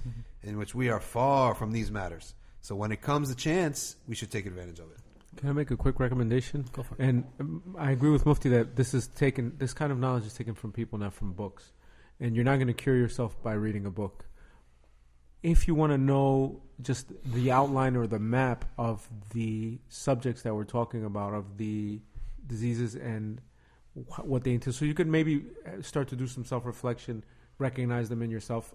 in 0.43 0.57
which 0.57 0.73
we 0.73 0.89
are 0.89 0.99
far 0.99 1.53
from 1.53 1.71
these 1.71 1.91
matters. 1.91 2.33
So 2.61 2.75
when 2.75 2.91
it 2.91 3.01
comes 3.01 3.29
a 3.29 3.35
chance, 3.35 3.95
we 4.07 4.15
should 4.15 4.31
take 4.31 4.45
advantage 4.45 4.79
of 4.79 4.91
it. 4.91 4.97
Can 5.37 5.49
I 5.49 5.53
make 5.53 5.69
a 5.69 5.77
quick 5.77 5.99
recommendation? 5.99 6.65
Go 6.73 6.81
for 6.81 6.95
it. 6.95 7.01
And 7.01 7.25
um, 7.39 7.75
I 7.77 7.91
agree 7.91 8.09
with 8.09 8.25
Mufti 8.25 8.49
that 8.49 8.75
this 8.75 8.93
is 8.93 9.07
taken. 9.07 9.53
This 9.57 9.73
kind 9.73 9.91
of 9.91 9.99
knowledge 9.99 10.25
is 10.25 10.33
taken 10.33 10.55
from 10.55 10.71
people, 10.71 10.97
not 10.97 11.13
from 11.13 11.33
books. 11.33 11.71
And 12.19 12.35
you're 12.35 12.45
not 12.45 12.55
going 12.55 12.67
to 12.67 12.73
cure 12.73 12.95
yourself 12.95 13.41
by 13.43 13.53
reading 13.53 13.85
a 13.85 13.91
book. 13.91 14.25
If 15.43 15.67
you 15.67 15.75
want 15.75 15.91
to 15.91 15.97
know 15.97 16.61
just 16.81 17.11
the 17.33 17.51
outline 17.51 17.95
or 17.95 18.07
the 18.07 18.19
map 18.19 18.65
of 18.77 19.07
the 19.33 19.79
subjects 19.89 20.41
that 20.43 20.53
we're 20.53 20.63
talking 20.63 21.05
about, 21.05 21.33
of 21.33 21.57
the 21.57 21.99
diseases 22.45 22.95
and 22.95 23.41
wh- 23.93 24.25
what 24.25 24.43
they 24.43 24.53
entail, 24.53 24.73
so 24.73 24.85
you 24.85 24.93
could 24.93 25.07
maybe 25.07 25.45
uh, 25.65 25.81
start 25.81 26.07
to 26.09 26.15
do 26.15 26.27
some 26.27 26.45
self-reflection, 26.45 27.23
recognize 27.59 28.09
them 28.09 28.21
in 28.21 28.29
yourself, 28.29 28.73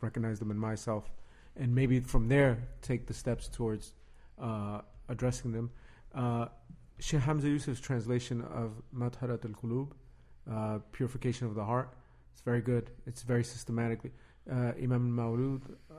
recognize 0.00 0.38
them 0.38 0.50
in 0.50 0.58
myself, 0.58 1.10
and 1.56 1.74
maybe 1.74 2.00
from 2.00 2.28
there 2.28 2.58
take 2.82 3.06
the 3.06 3.14
steps 3.14 3.48
towards 3.48 3.92
uh, 4.40 4.80
addressing 5.08 5.52
them. 5.52 5.70
Uh, 6.14 6.46
Sheikh 6.98 7.20
Hamza 7.20 7.48
Yusuf's 7.48 7.80
translation 7.80 8.42
of 8.42 8.82
Matharat 8.94 9.44
al 9.44 9.52
Qulub, 9.52 9.92
uh, 10.50 10.78
Purification 10.92 11.46
of 11.46 11.54
the 11.54 11.64
Heart, 11.64 11.90
it's 12.32 12.44
very 12.46 12.62
good. 12.62 12.90
It's 13.06 13.22
very 13.22 13.44
systematically. 13.44 14.12
Uh, 14.50 14.72
Imam 14.82 15.10
Maulud 15.10 15.62
uh, 15.90 15.94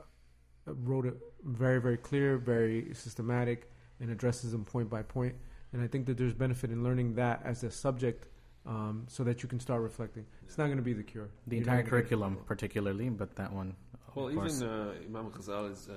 wrote 0.66 1.06
it 1.06 1.16
very, 1.44 1.80
very 1.80 1.96
clear, 1.96 2.38
very 2.38 2.92
systematic, 2.94 3.70
and 4.00 4.10
addresses 4.10 4.52
them 4.52 4.64
point 4.64 4.88
by 4.88 5.02
point. 5.02 5.34
And 5.72 5.82
I 5.82 5.86
think 5.86 6.06
that 6.06 6.18
there's 6.18 6.34
benefit 6.34 6.70
in 6.70 6.82
learning 6.82 7.14
that 7.14 7.40
as 7.44 7.62
a 7.64 7.70
subject 7.70 8.28
um, 8.66 9.04
so 9.08 9.24
that 9.24 9.42
you 9.42 9.48
can 9.48 9.58
start 9.60 9.80
reflecting. 9.82 10.24
It's 10.44 10.58
not 10.58 10.66
going 10.66 10.76
to 10.76 10.82
be 10.82 10.92
the 10.92 11.02
cure. 11.02 11.28
The 11.46 11.56
You're 11.56 11.64
entire 11.64 11.82
curriculum, 11.82 12.38
particularly, 12.46 13.08
but 13.08 13.34
that 13.36 13.52
one. 13.52 13.74
of 14.08 14.16
Well, 14.16 14.32
course. 14.32 14.56
even 14.60 14.68
uh, 14.68 14.92
Imam 15.06 15.30
Ghazali's 15.30 15.88
uh, 15.88 15.94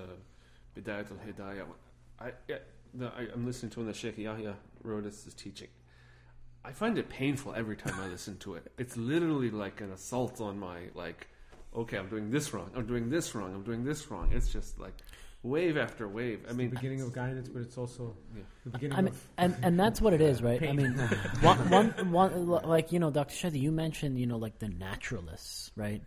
Bidayat 0.80 1.12
al 1.12 1.18
Hidayah. 1.18 1.66
I, 2.20 2.32
yeah, 2.48 2.58
the, 2.94 3.08
I, 3.08 3.28
I'm 3.34 3.46
listening 3.46 3.72
to 3.72 3.80
when 3.80 3.88
the 3.88 3.94
Sheikh 3.94 4.18
Yahya 4.18 4.56
wrote 4.84 5.04
this, 5.04 5.24
this 5.24 5.34
teaching. 5.34 5.68
I 6.64 6.72
find 6.72 6.98
it 6.98 7.10
painful 7.10 7.54
every 7.54 7.76
time 7.76 7.94
I 8.02 8.08
listen 8.08 8.38
to 8.38 8.56
it. 8.56 8.72
It's 8.80 8.98
literally 8.98 9.52
like 9.52 9.82
an 9.82 9.92
assault 9.92 10.42
on 10.42 10.58
my 10.58 10.78
like. 10.96 11.28
Okay, 11.76 11.98
I'm 11.98 12.08
doing 12.10 12.32
this 12.32 12.54
wrong. 12.54 12.70
I'm 12.76 12.86
doing 12.86 13.10
this 13.10 13.36
wrong. 13.36 13.54
I'm 13.54 13.64
doing 13.64 13.84
this 13.84 14.10
wrong. 14.10 14.30
It's 14.32 14.50
just 14.52 14.80
like 14.80 14.94
wave 15.44 15.78
after 15.78 16.08
wave. 16.08 16.40
I 16.46 16.50
It's 16.50 16.58
mean, 16.58 16.70
the 16.70 16.76
beginning 16.76 17.02
of 17.02 17.14
guidance, 17.14 17.50
but 17.50 17.62
it's 17.62 17.78
also 17.78 18.16
Yeah. 18.36 18.44
the 18.64 18.70
beginning 18.72 18.98
I 18.98 19.02
mean, 19.02 19.08
of 19.14 19.28
and 19.38 19.56
and 19.62 19.80
that's 19.80 20.00
what 20.02 20.14
it 20.14 20.22
is, 20.22 20.42
right? 20.42 20.62
I 20.64 20.72
mean, 20.72 20.94
one, 21.42 21.70
one, 21.70 22.12
one, 22.12 22.48
like 22.64 22.92
you 22.92 23.00
know, 23.00 23.12
Dr. 23.12 23.36
Shadi, 23.36 23.60
you 23.60 23.72
mentioned, 23.72 24.18
you 24.20 24.26
know, 24.26 24.38
like 24.38 24.58
the 24.60 24.70
naturalists, 24.70 25.72
right? 25.76 26.02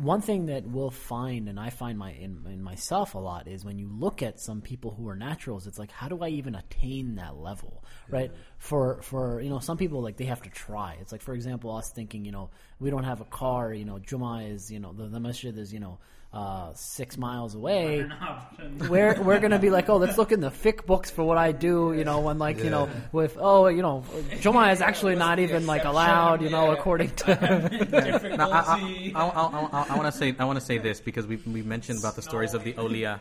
One 0.00 0.20
thing 0.20 0.46
that 0.46 0.64
we'll 0.64 0.92
find, 0.92 1.48
and 1.48 1.58
I 1.58 1.70
find 1.70 1.98
my 1.98 2.12
in, 2.12 2.46
in 2.46 2.62
myself 2.62 3.14
a 3.14 3.18
lot, 3.18 3.48
is 3.48 3.64
when 3.64 3.78
you 3.78 3.88
look 3.90 4.22
at 4.22 4.38
some 4.38 4.60
people 4.60 4.92
who 4.92 5.08
are 5.08 5.16
naturals, 5.16 5.66
it's 5.66 5.78
like, 5.78 5.90
how 5.90 6.08
do 6.08 6.22
I 6.22 6.28
even 6.28 6.54
attain 6.54 7.16
that 7.16 7.36
level, 7.36 7.82
right? 8.08 8.30
For 8.58 9.02
for 9.02 9.40
you 9.40 9.50
know, 9.50 9.58
some 9.58 9.76
people 9.76 10.00
like 10.00 10.16
they 10.16 10.26
have 10.26 10.42
to 10.42 10.50
try. 10.50 10.96
It's 11.00 11.10
like, 11.10 11.22
for 11.22 11.34
example, 11.34 11.74
us 11.74 11.90
thinking, 11.90 12.24
you 12.24 12.30
know, 12.30 12.50
we 12.78 12.90
don't 12.90 13.02
have 13.02 13.20
a 13.20 13.24
car, 13.24 13.72
you 13.74 13.84
know, 13.84 13.98
Juma 13.98 14.42
is, 14.44 14.70
you 14.70 14.78
know, 14.78 14.92
the, 14.92 15.08
the 15.08 15.18
masjid 15.18 15.58
is, 15.58 15.72
you 15.72 15.80
know, 15.80 15.98
uh, 16.32 16.72
six 16.74 17.16
miles 17.16 17.54
away, 17.54 18.06
we're 18.88 19.20
we're 19.22 19.40
gonna 19.40 19.58
be 19.58 19.70
like, 19.70 19.88
oh, 19.88 19.96
let's 19.96 20.18
look 20.18 20.30
in 20.30 20.40
the 20.40 20.50
fiqh 20.50 20.84
books 20.84 21.10
for 21.10 21.24
what 21.24 21.38
I 21.38 21.52
do, 21.52 21.94
you 21.96 22.04
know, 22.04 22.20
when 22.20 22.38
like 22.38 22.58
you 22.58 22.68
know, 22.70 22.88
with 23.12 23.38
oh, 23.40 23.68
you 23.68 23.80
know, 23.80 24.04
Juma 24.40 24.68
is 24.70 24.82
actually 24.82 25.16
not 25.16 25.38
even 25.38 25.66
like 25.66 25.84
allowed, 25.84 26.42
you 26.42 26.50
know, 26.50 26.66
Yeah. 26.66 26.78
according 26.78 27.10
to. 27.16 27.28
Now, 28.38 28.50
I, 28.52 28.78
Difficulty. 28.78 29.14
I, 29.14 29.26
I, 29.26 29.86
I, 29.90 29.96
want 29.96 30.12
to 30.12 30.12
say 30.12 30.34
I 30.38 30.44
want 30.44 30.58
to 30.58 30.64
say 30.64 30.78
this 30.78 31.00
because 31.00 31.26
we 31.26 31.36
we 31.36 31.62
mentioned 31.62 31.98
about 31.98 32.14
the 32.14 32.22
stories 32.22 32.52
of 32.54 32.62
the 32.62 32.74
awliya. 32.74 33.20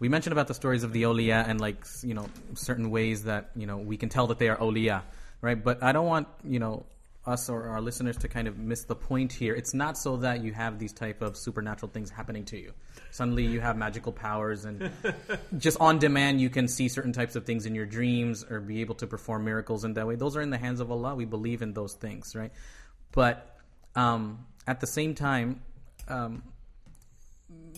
We 0.00 0.08
mentioned 0.08 0.32
about 0.32 0.48
the 0.48 0.54
stories 0.54 0.82
of 0.82 0.92
the 0.92 1.02
awliya 1.04 1.48
and 1.48 1.60
like 1.60 1.84
you 2.02 2.14
know 2.14 2.26
certain 2.54 2.90
ways 2.90 3.24
that 3.24 3.50
you 3.54 3.66
know 3.66 3.78
we 3.78 3.96
can 3.96 4.08
tell 4.08 4.26
that 4.28 4.38
they 4.38 4.48
are 4.48 4.56
awliya, 4.56 5.02
right? 5.40 5.62
But 5.62 5.82
I 5.82 5.92
don't 5.92 6.06
want 6.06 6.26
you 6.44 6.58
know 6.58 6.86
us 7.28 7.48
or 7.48 7.68
our 7.68 7.80
listeners 7.80 8.16
to 8.18 8.28
kind 8.28 8.48
of 8.48 8.58
miss 8.58 8.84
the 8.84 8.94
point 8.94 9.32
here. 9.32 9.54
It's 9.54 9.74
not 9.74 9.98
so 9.98 10.16
that 10.18 10.42
you 10.42 10.52
have 10.52 10.78
these 10.78 10.92
type 10.92 11.22
of 11.22 11.36
supernatural 11.36 11.90
things 11.92 12.10
happening 12.10 12.44
to 12.46 12.58
you. 12.58 12.72
Suddenly 13.10 13.44
you 13.46 13.60
have 13.60 13.76
magical 13.76 14.12
powers 14.12 14.64
and 14.64 14.90
just 15.58 15.78
on 15.80 15.98
demand 15.98 16.40
you 16.40 16.50
can 16.50 16.68
see 16.68 16.88
certain 16.88 17.12
types 17.12 17.36
of 17.36 17.44
things 17.44 17.66
in 17.66 17.74
your 17.74 17.86
dreams 17.86 18.44
or 18.48 18.60
be 18.60 18.80
able 18.80 18.94
to 18.96 19.06
perform 19.06 19.44
miracles 19.44 19.84
in 19.84 19.94
that 19.94 20.06
way. 20.06 20.16
Those 20.16 20.36
are 20.36 20.40
in 20.40 20.50
the 20.50 20.58
hands 20.58 20.80
of 20.80 20.90
Allah. 20.90 21.14
We 21.14 21.24
believe 21.24 21.62
in 21.62 21.72
those 21.72 21.94
things, 21.94 22.34
right? 22.34 22.52
But 23.12 23.56
um, 23.94 24.46
at 24.66 24.80
the 24.80 24.86
same 24.86 25.14
time, 25.14 25.62
um, 26.08 26.42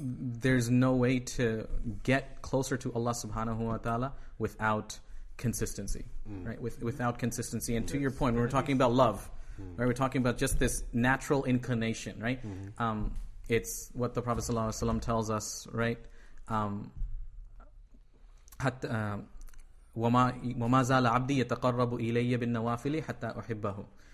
there's 0.00 0.70
no 0.70 0.94
way 0.94 1.18
to 1.20 1.68
get 2.02 2.42
closer 2.42 2.76
to 2.76 2.92
Allah 2.92 3.12
subhanahu 3.12 3.58
wa 3.58 3.76
ta'ala 3.76 4.12
without 4.38 4.98
consistency, 5.36 6.04
right? 6.26 6.60
With, 6.60 6.82
without 6.82 7.18
consistency. 7.18 7.76
And 7.76 7.88
to 7.88 7.98
your 7.98 8.10
point, 8.10 8.34
when 8.34 8.42
we're 8.42 8.50
talking 8.50 8.76
about 8.76 8.92
love, 8.92 9.28
mm. 9.60 9.78
right? 9.78 9.86
We're 9.86 9.92
talking 9.92 10.20
about 10.20 10.38
just 10.38 10.58
this 10.58 10.82
natural 10.92 11.44
inclination, 11.44 12.20
right? 12.20 12.44
Mm-hmm. 12.44 12.82
Um, 12.82 13.16
it's 13.48 13.90
what 13.94 14.14
the 14.14 14.22
Prophet 14.22 14.44
ﷺ 14.44 15.00
tells 15.00 15.30
us, 15.30 15.66
right? 15.72 15.98
Um, 16.48 16.90
um 18.60 19.26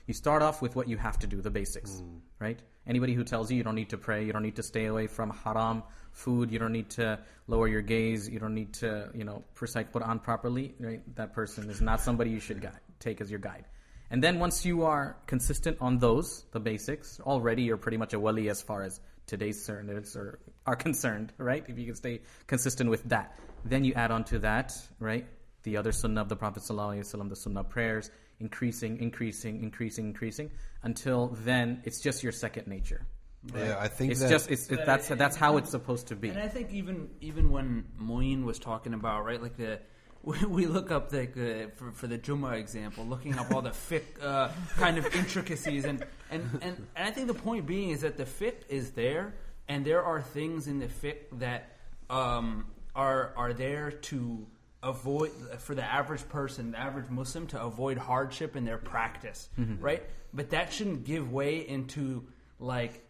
you 0.07 0.15
start 0.15 0.43
off 0.43 0.63
with 0.63 0.77
what 0.77 0.89
you 0.89 0.97
have 0.97 1.19
to 1.19 1.27
do, 1.27 1.41
the 1.41 1.51
basics, 1.51 1.91
mm. 1.91 2.21
right? 2.39 2.59
Anybody 2.87 3.15
who 3.15 3.25
tells 3.25 3.51
you 3.51 3.57
you 3.57 3.65
don't 3.65 3.75
need 3.75 3.91
to 3.91 3.99
pray, 3.99 4.25
you 4.25 4.33
don't 4.33 4.43
need 4.43 4.57
to 4.57 4.63
stay 4.63 4.87
away 4.87 5.09
from 5.09 5.31
haram 5.31 5.83
food, 6.13 6.51
you 6.51 6.59
don't 6.59 6.73
need 6.73 6.89
to 6.91 7.19
lower 7.49 7.69
your 7.69 7.83
gaze, 7.83 8.29
you 8.29 8.39
don't 8.39 8.55
need 8.55 8.73
to, 8.73 9.11
you 9.15 9.25
know, 9.25 9.45
recite 9.61 9.93
Quran 9.93 10.23
properly, 10.23 10.75
right? 10.79 11.03
That 11.17 11.35
person 11.35 11.69
is 11.69 11.81
not 11.81 12.01
somebody 12.01 12.31
you 12.31 12.41
should 12.41 12.61
guide, 12.61 12.81
take 13.01 13.21
as 13.21 13.31
your 13.31 13.41
guide. 13.41 13.65
And 14.11 14.23
then 14.23 14.39
once 14.39 14.65
you 14.65 14.85
are 14.85 15.17
consistent 15.27 15.79
on 15.81 15.99
those, 15.99 16.45
the 16.53 16.61
basics, 16.61 17.21
already 17.21 17.63
you're 17.63 17.77
pretty 17.77 17.97
much 17.97 18.13
a 18.13 18.21
wali 18.21 18.49
as 18.49 18.63
far 18.63 18.83
as 18.83 19.01
today's 19.27 19.63
standards 19.63 20.17
are, 20.17 20.39
are 20.67 20.77
concerned, 20.87 21.33
right? 21.39 21.65
If 21.67 21.79
you 21.79 21.87
can 21.87 21.97
stay 21.97 22.21
consistent 22.47 22.91
with 22.91 23.05
that. 23.05 23.39
Then 23.65 23.85
you 23.85 23.95
add 23.95 24.11
on 24.11 24.25
to 24.25 24.39
that, 24.41 24.73
right? 25.01 25.27
The 25.65 25.77
other 25.77 25.91
sunnah 25.91 26.21
of 26.21 26.29
the 26.29 26.37
Prophet 26.37 26.63
ﷺ, 26.63 27.29
the 27.29 27.37
sunnah 27.37 27.65
prayers, 27.65 28.11
increasing, 28.39 28.99
increasing, 29.01 29.63
increasing, 29.63 30.07
increasing, 30.07 30.51
until 30.83 31.29
then 31.43 31.83
it's 31.85 32.01
just 32.01 32.23
your 32.23 32.33
second 32.33 32.69
nature. 32.69 33.07
Yeah, 33.55 33.77
I 33.79 33.89
think 33.89 34.13
It's 34.13 34.21
that 34.21 34.31
just 34.31 34.51
it's 34.51 34.69
it, 34.71 34.85
that's 34.87 35.09
that's 35.09 35.37
how 35.37 35.57
it's 35.57 35.71
supposed 35.71 36.09
to 36.09 36.17
be. 36.17 36.31
And 36.31 36.39
I 36.39 36.49
think 36.49 36.73
even 36.73 37.09
even 37.21 37.51
when 37.51 37.85
Moeen 38.01 38.45
was 38.45 38.59
talking 38.59 38.95
about 38.95 39.25
right, 39.25 39.41
like 39.41 39.57
the 39.57 39.81
we, 40.27 40.39
we 40.47 40.67
look 40.67 40.91
up 40.91 41.09
the 41.09 41.71
for, 41.77 41.93
for 41.93 42.07
the 42.09 42.19
Juma 42.19 42.51
example, 42.51 43.07
looking 43.07 43.39
up 43.39 43.55
all 43.55 43.63
the 43.63 43.71
fiqh 43.91 44.03
uh, 44.21 44.51
kind 44.77 44.99
of 44.99 45.07
intricacies, 45.15 45.85
and, 45.85 46.05
and 46.31 46.43
and 46.61 46.87
and 46.97 47.09
I 47.09 47.13
think 47.13 47.29
the 47.29 47.35
point 47.35 47.65
being 47.65 47.91
is 47.91 48.01
that 48.01 48.17
the 48.19 48.25
fiqh 48.25 48.69
is 48.69 48.91
there, 48.91 49.35
and 49.69 49.85
there 49.87 50.03
are 50.03 50.21
things 50.21 50.67
in 50.67 50.81
the 50.81 50.89
fiqh 50.89 51.39
that 51.39 51.77
um, 52.11 52.67
are 52.95 53.33
are 53.37 53.53
there 53.53 53.93
to 53.93 54.47
avoid 54.83 55.31
for 55.59 55.77
the 55.77 55.85
average 55.85 56.29
person, 56.29 56.73
the 56.73 56.79
average 56.79 57.09
Muslim, 57.09 57.47
to 57.47 57.63
avoid 57.63 57.97
hardship 57.97 58.57
in 58.57 58.65
their 58.65 58.79
practice, 58.79 59.49
right? 59.81 60.03
But 60.35 60.51
that 60.51 60.73
shouldn't 60.73 61.05
give 61.05 61.33
way 61.33 61.67
into 61.67 62.27
like 62.59 63.05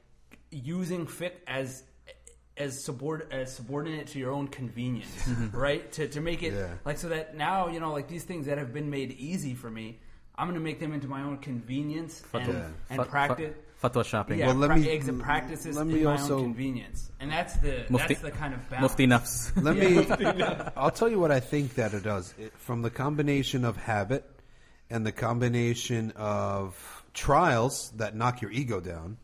using 0.50 1.06
fiqh 1.06 1.32
as 1.46 1.82
as 2.56 2.82
subord- 2.86 3.30
as 3.32 3.54
subordinate 3.54 4.06
to 4.08 4.18
your 4.18 4.30
own 4.32 4.48
convenience, 4.48 5.10
mm-hmm. 5.24 5.56
right? 5.56 5.90
To 5.92 6.08
to 6.08 6.20
make 6.20 6.42
it 6.42 6.52
Yeah. 6.54 6.74
like 6.84 6.98
so 6.98 7.08
that 7.10 7.36
now 7.36 7.68
you 7.68 7.80
know 7.80 7.92
like 7.92 8.08
these 8.08 8.24
things 8.24 8.46
that 8.46 8.58
have 8.58 8.72
been 8.72 8.90
made 8.90 9.12
easy 9.12 9.54
for 9.54 9.70
me, 9.70 9.98
I'm 10.36 10.46
going 10.48 10.58
to 10.58 10.64
make 10.64 10.80
them 10.80 10.92
into 10.92 11.08
my 11.08 11.22
own 11.22 11.38
convenience 11.38 12.22
and, 12.32 12.46
Yeah. 12.48 12.66
and 12.90 12.98
Fat- 13.02 13.08
practice. 13.08 13.54
fat- 13.80 13.92
fatwa 13.92 14.04
shopping. 14.04 14.38
Yeah, 14.38 14.46
Well, 14.48 14.56
let 14.56 14.68
pra- 14.68 14.76
me- 14.78 14.88
exit 14.90 15.18
practices 15.18 15.76
let 15.76 15.82
in 15.86 15.92
me 15.94 16.04
my 16.04 16.18
own 16.20 16.28
convenience, 16.44 17.10
and 17.20 17.30
that's 17.30 17.56
the 17.58 17.84
Mufti- 17.90 18.14
that's 18.14 18.22
the 18.22 18.30
kind 18.30 18.54
of 18.54 18.68
balance. 18.70 18.82
Mufti 18.82 19.06
nafs. 19.06 19.52
Let 19.62 19.76
me. 19.76 20.70
I'll 20.76 20.90
tell 20.90 21.08
you 21.10 21.18
what 21.20 21.30
I 21.30 21.40
think 21.40 21.74
that 21.74 21.92
it 21.94 22.02
does. 22.02 22.32
It, 22.38 22.52
from 22.58 22.80
the 22.82 22.90
combination 22.90 23.64
of 23.66 23.76
habit 23.76 24.24
and 24.88 25.04
the 25.04 25.12
combination 25.12 26.12
of 26.16 26.74
trials 27.12 27.90
that 27.96 28.14
knock 28.16 28.40
your 28.40 28.50
ego 28.50 28.80
down, 28.80 29.18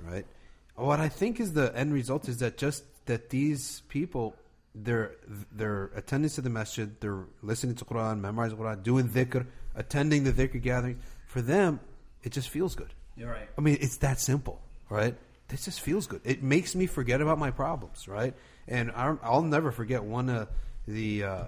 right? 0.00 0.26
What 0.74 1.00
I 1.00 1.08
think 1.08 1.40
is 1.40 1.52
the 1.52 1.74
end 1.76 1.92
result 1.92 2.28
is 2.28 2.38
that 2.38 2.56
just 2.56 2.84
that 3.06 3.30
these 3.30 3.82
people, 3.88 4.34
their 4.74 5.12
their 5.50 5.90
attendance 5.94 6.36
to 6.36 6.40
the 6.40 6.50
masjid, 6.50 6.94
they're 7.00 7.24
listening 7.42 7.74
to 7.76 7.84
Quran, 7.84 8.20
memorizing 8.20 8.58
Quran, 8.58 8.82
doing 8.82 9.08
dhikr, 9.08 9.46
attending 9.74 10.24
the 10.24 10.32
dhikr 10.32 10.62
gathering. 10.62 10.98
For 11.26 11.42
them, 11.42 11.80
it 12.22 12.32
just 12.32 12.48
feels 12.48 12.74
good. 12.74 12.92
You're 13.16 13.30
right. 13.30 13.48
I 13.56 13.60
mean, 13.60 13.78
it's 13.80 13.98
that 13.98 14.20
simple, 14.20 14.60
right? 14.88 15.14
This 15.48 15.66
just 15.66 15.80
feels 15.80 16.06
good. 16.06 16.22
It 16.24 16.42
makes 16.42 16.74
me 16.74 16.86
forget 16.86 17.20
about 17.20 17.38
my 17.38 17.50
problems, 17.50 18.08
right? 18.08 18.34
And 18.66 18.90
I'm, 18.92 19.18
I'll 19.22 19.42
never 19.42 19.70
forget 19.70 20.02
one 20.02 20.30
of 20.30 20.48
the 20.86 21.24
uh, 21.24 21.44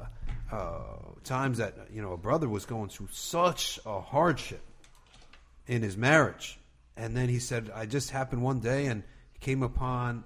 uh, 0.52 0.78
times 1.24 1.58
that 1.58 1.74
you 1.90 2.02
know 2.02 2.12
a 2.12 2.18
brother 2.18 2.48
was 2.48 2.66
going 2.66 2.90
through 2.90 3.08
such 3.10 3.80
a 3.86 4.00
hardship 4.00 4.60
in 5.66 5.80
his 5.82 5.96
marriage, 5.96 6.58
and 6.96 7.16
then 7.16 7.30
he 7.30 7.38
said, 7.38 7.70
"I 7.74 7.86
just 7.86 8.10
happened 8.10 8.42
one 8.42 8.60
day 8.60 8.86
and 8.86 9.02
came 9.44 9.62
upon 9.62 10.24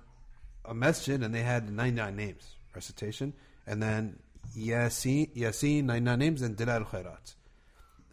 a 0.65 0.75
masjid, 0.75 1.23
and 1.23 1.35
they 1.35 1.43
had 1.43 1.71
99 1.71 2.17
names 2.17 2.45
recitation, 2.75 3.35
and 3.67 3.83
then 3.83 4.19
Yasin, 4.57 5.35
Yasin 5.37 5.85
99 5.85 6.19
names, 6.19 6.43
and 6.43 6.57
Dala'il 6.57 6.87
khairat." 6.87 7.35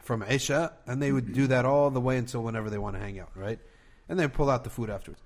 from 0.05 0.21
Isha, 0.21 0.71
and 0.85 1.01
they 1.01 1.11
would 1.11 1.33
do 1.33 1.47
that 1.47 1.65
all 1.65 1.89
the 1.89 1.99
way 1.99 2.17
until 2.17 2.43
whenever 2.43 2.69
they 2.69 2.77
want 2.77 2.95
to 2.95 3.01
hang 3.01 3.19
out, 3.19 3.31
right? 3.35 3.59
And 4.07 4.19
then 4.19 4.29
pull 4.29 4.51
out 4.51 4.63
the 4.63 4.69
food 4.69 4.89
afterwards. 4.89 5.21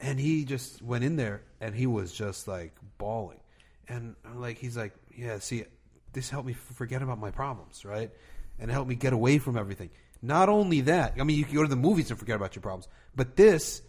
And 0.00 0.18
he 0.18 0.44
just 0.44 0.82
went 0.82 1.04
in 1.04 1.14
there, 1.14 1.42
and 1.60 1.74
he 1.74 1.86
was 1.86 2.12
just 2.12 2.48
like 2.48 2.72
bawling, 2.98 3.40
and 3.88 4.16
like 4.34 4.58
he's 4.58 4.76
like, 4.76 4.94
yeah, 5.16 5.38
see, 5.38 5.64
this 6.12 6.28
helped 6.28 6.48
me 6.48 6.54
forget 6.54 7.02
about 7.02 7.18
my 7.18 7.30
problems, 7.30 7.84
right? 7.84 8.10
And 8.58 8.68
it 8.70 8.74
helped 8.74 8.88
me 8.88 8.96
get 8.96 9.12
away 9.12 9.38
from 9.38 9.56
everything. 9.56 9.90
Not 10.20 10.48
only 10.48 10.80
that, 10.82 11.14
I 11.20 11.22
mean, 11.22 11.38
you 11.38 11.44
can 11.44 11.54
go 11.54 11.62
to 11.62 11.68
the 11.68 11.76
movies 11.76 12.10
and 12.10 12.18
forget 12.18 12.34
about 12.34 12.56
your 12.56 12.62
problems, 12.62 12.88
but 13.14 13.36
this 13.36 13.82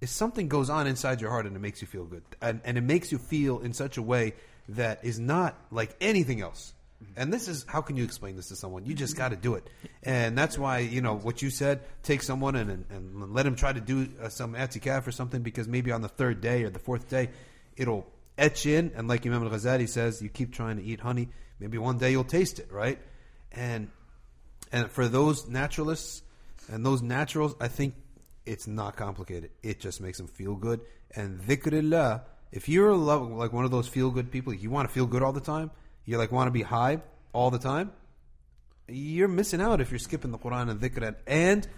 is 0.00 0.10
something 0.10 0.48
goes 0.48 0.70
on 0.70 0.86
inside 0.86 1.20
your 1.20 1.30
heart, 1.30 1.46
and 1.46 1.56
it 1.56 1.60
makes 1.60 1.80
you 1.80 1.86
feel 1.88 2.04
good, 2.04 2.22
and, 2.40 2.60
and 2.64 2.78
it 2.78 2.82
makes 2.82 3.10
you 3.12 3.18
feel 3.18 3.60
in 3.60 3.72
such 3.72 3.96
a 3.96 4.02
way 4.02 4.34
that 4.70 5.04
is 5.04 5.18
not 5.18 5.56
like 5.70 5.94
anything 6.00 6.40
else. 6.40 6.74
And 7.16 7.32
this 7.32 7.46
is 7.46 7.64
how 7.68 7.80
can 7.80 7.96
you 7.96 8.02
explain 8.02 8.34
this 8.34 8.48
to 8.48 8.56
someone? 8.56 8.84
You 8.84 8.94
just 8.94 9.16
got 9.16 9.28
to 9.28 9.36
do 9.36 9.54
it, 9.54 9.68
and 10.02 10.36
that's 10.36 10.58
why 10.58 10.80
you 10.80 11.00
know 11.00 11.16
what 11.16 11.42
you 11.42 11.50
said. 11.50 11.80
Take 12.02 12.22
someone 12.22 12.56
and 12.56 12.84
and, 12.90 13.32
let 13.32 13.46
him 13.46 13.54
try 13.54 13.72
to 13.72 13.80
do 13.80 14.08
uh, 14.20 14.28
some 14.28 14.54
etikaf 14.54 15.06
or 15.06 15.12
something 15.12 15.42
because 15.42 15.68
maybe 15.68 15.92
on 15.92 16.02
the 16.02 16.08
third 16.08 16.40
day 16.40 16.64
or 16.64 16.70
the 16.70 16.80
fourth 16.80 17.08
day, 17.08 17.30
it'll 17.76 18.04
etch 18.36 18.66
in. 18.66 18.92
And 18.96 19.08
like 19.08 19.26
Imam 19.26 19.44
Al 19.44 19.50
Ghazali 19.50 19.88
says, 19.88 20.22
you 20.22 20.28
keep 20.28 20.52
trying 20.52 20.76
to 20.76 20.82
eat 20.82 21.00
honey. 21.00 21.28
Maybe 21.60 21.78
one 21.78 21.98
day 21.98 22.12
you'll 22.12 22.24
taste 22.24 22.58
it, 22.58 22.72
right? 22.72 22.98
And 23.52 23.90
and 24.72 24.90
for 24.90 25.08
those 25.08 25.48
naturalists 25.48 26.22
and 26.70 26.84
those 26.84 27.02
naturals, 27.02 27.54
I 27.60 27.68
think 27.68 27.94
it's 28.48 28.66
not 28.66 28.96
complicated. 28.96 29.50
It 29.62 29.78
just 29.78 30.00
makes 30.00 30.18
them 30.18 30.26
feel 30.26 30.54
good. 30.54 30.80
And 31.14 31.40
dhikrillah, 31.40 32.22
if 32.50 32.68
you're 32.68 32.94
lo- 32.94 33.24
like 33.24 33.52
one 33.52 33.64
of 33.64 33.70
those 33.70 33.86
feel 33.86 34.10
good 34.10 34.30
people, 34.32 34.54
you 34.54 34.70
want 34.70 34.88
to 34.88 34.94
feel 34.94 35.06
good 35.06 35.22
all 35.22 35.32
the 35.32 35.40
time, 35.40 35.70
you 36.04 36.16
like 36.16 36.32
want 36.32 36.48
to 36.48 36.52
be 36.52 36.62
high 36.62 37.02
all 37.32 37.50
the 37.50 37.58
time, 37.58 37.92
you're 38.88 39.28
missing 39.28 39.60
out 39.60 39.80
if 39.82 39.90
you're 39.90 39.98
skipping 39.98 40.30
the 40.30 40.38
Quran 40.38 40.70
and 40.70 40.80
dhikr 40.80 41.14
and, 41.26 41.68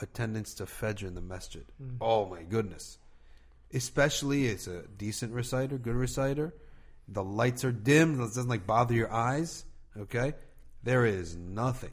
attendance 0.00 0.54
to 0.54 0.64
Fajr 0.64 1.08
in 1.08 1.14
the 1.14 1.20
masjid. 1.20 1.64
Mm. 1.82 1.96
Oh 2.00 2.26
my 2.26 2.42
goodness. 2.42 2.98
Especially 3.74 4.46
it's 4.46 4.66
a 4.66 4.82
decent 4.96 5.32
reciter, 5.32 5.76
good 5.76 5.94
reciter. 5.94 6.54
The 7.08 7.24
lights 7.24 7.64
are 7.64 7.72
dim, 7.72 8.14
it 8.14 8.18
doesn't 8.18 8.48
like 8.48 8.66
bother 8.66 8.94
your 8.94 9.12
eyes. 9.12 9.64
Okay? 9.98 10.34
There 10.84 11.04
is 11.04 11.36
nothing 11.36 11.92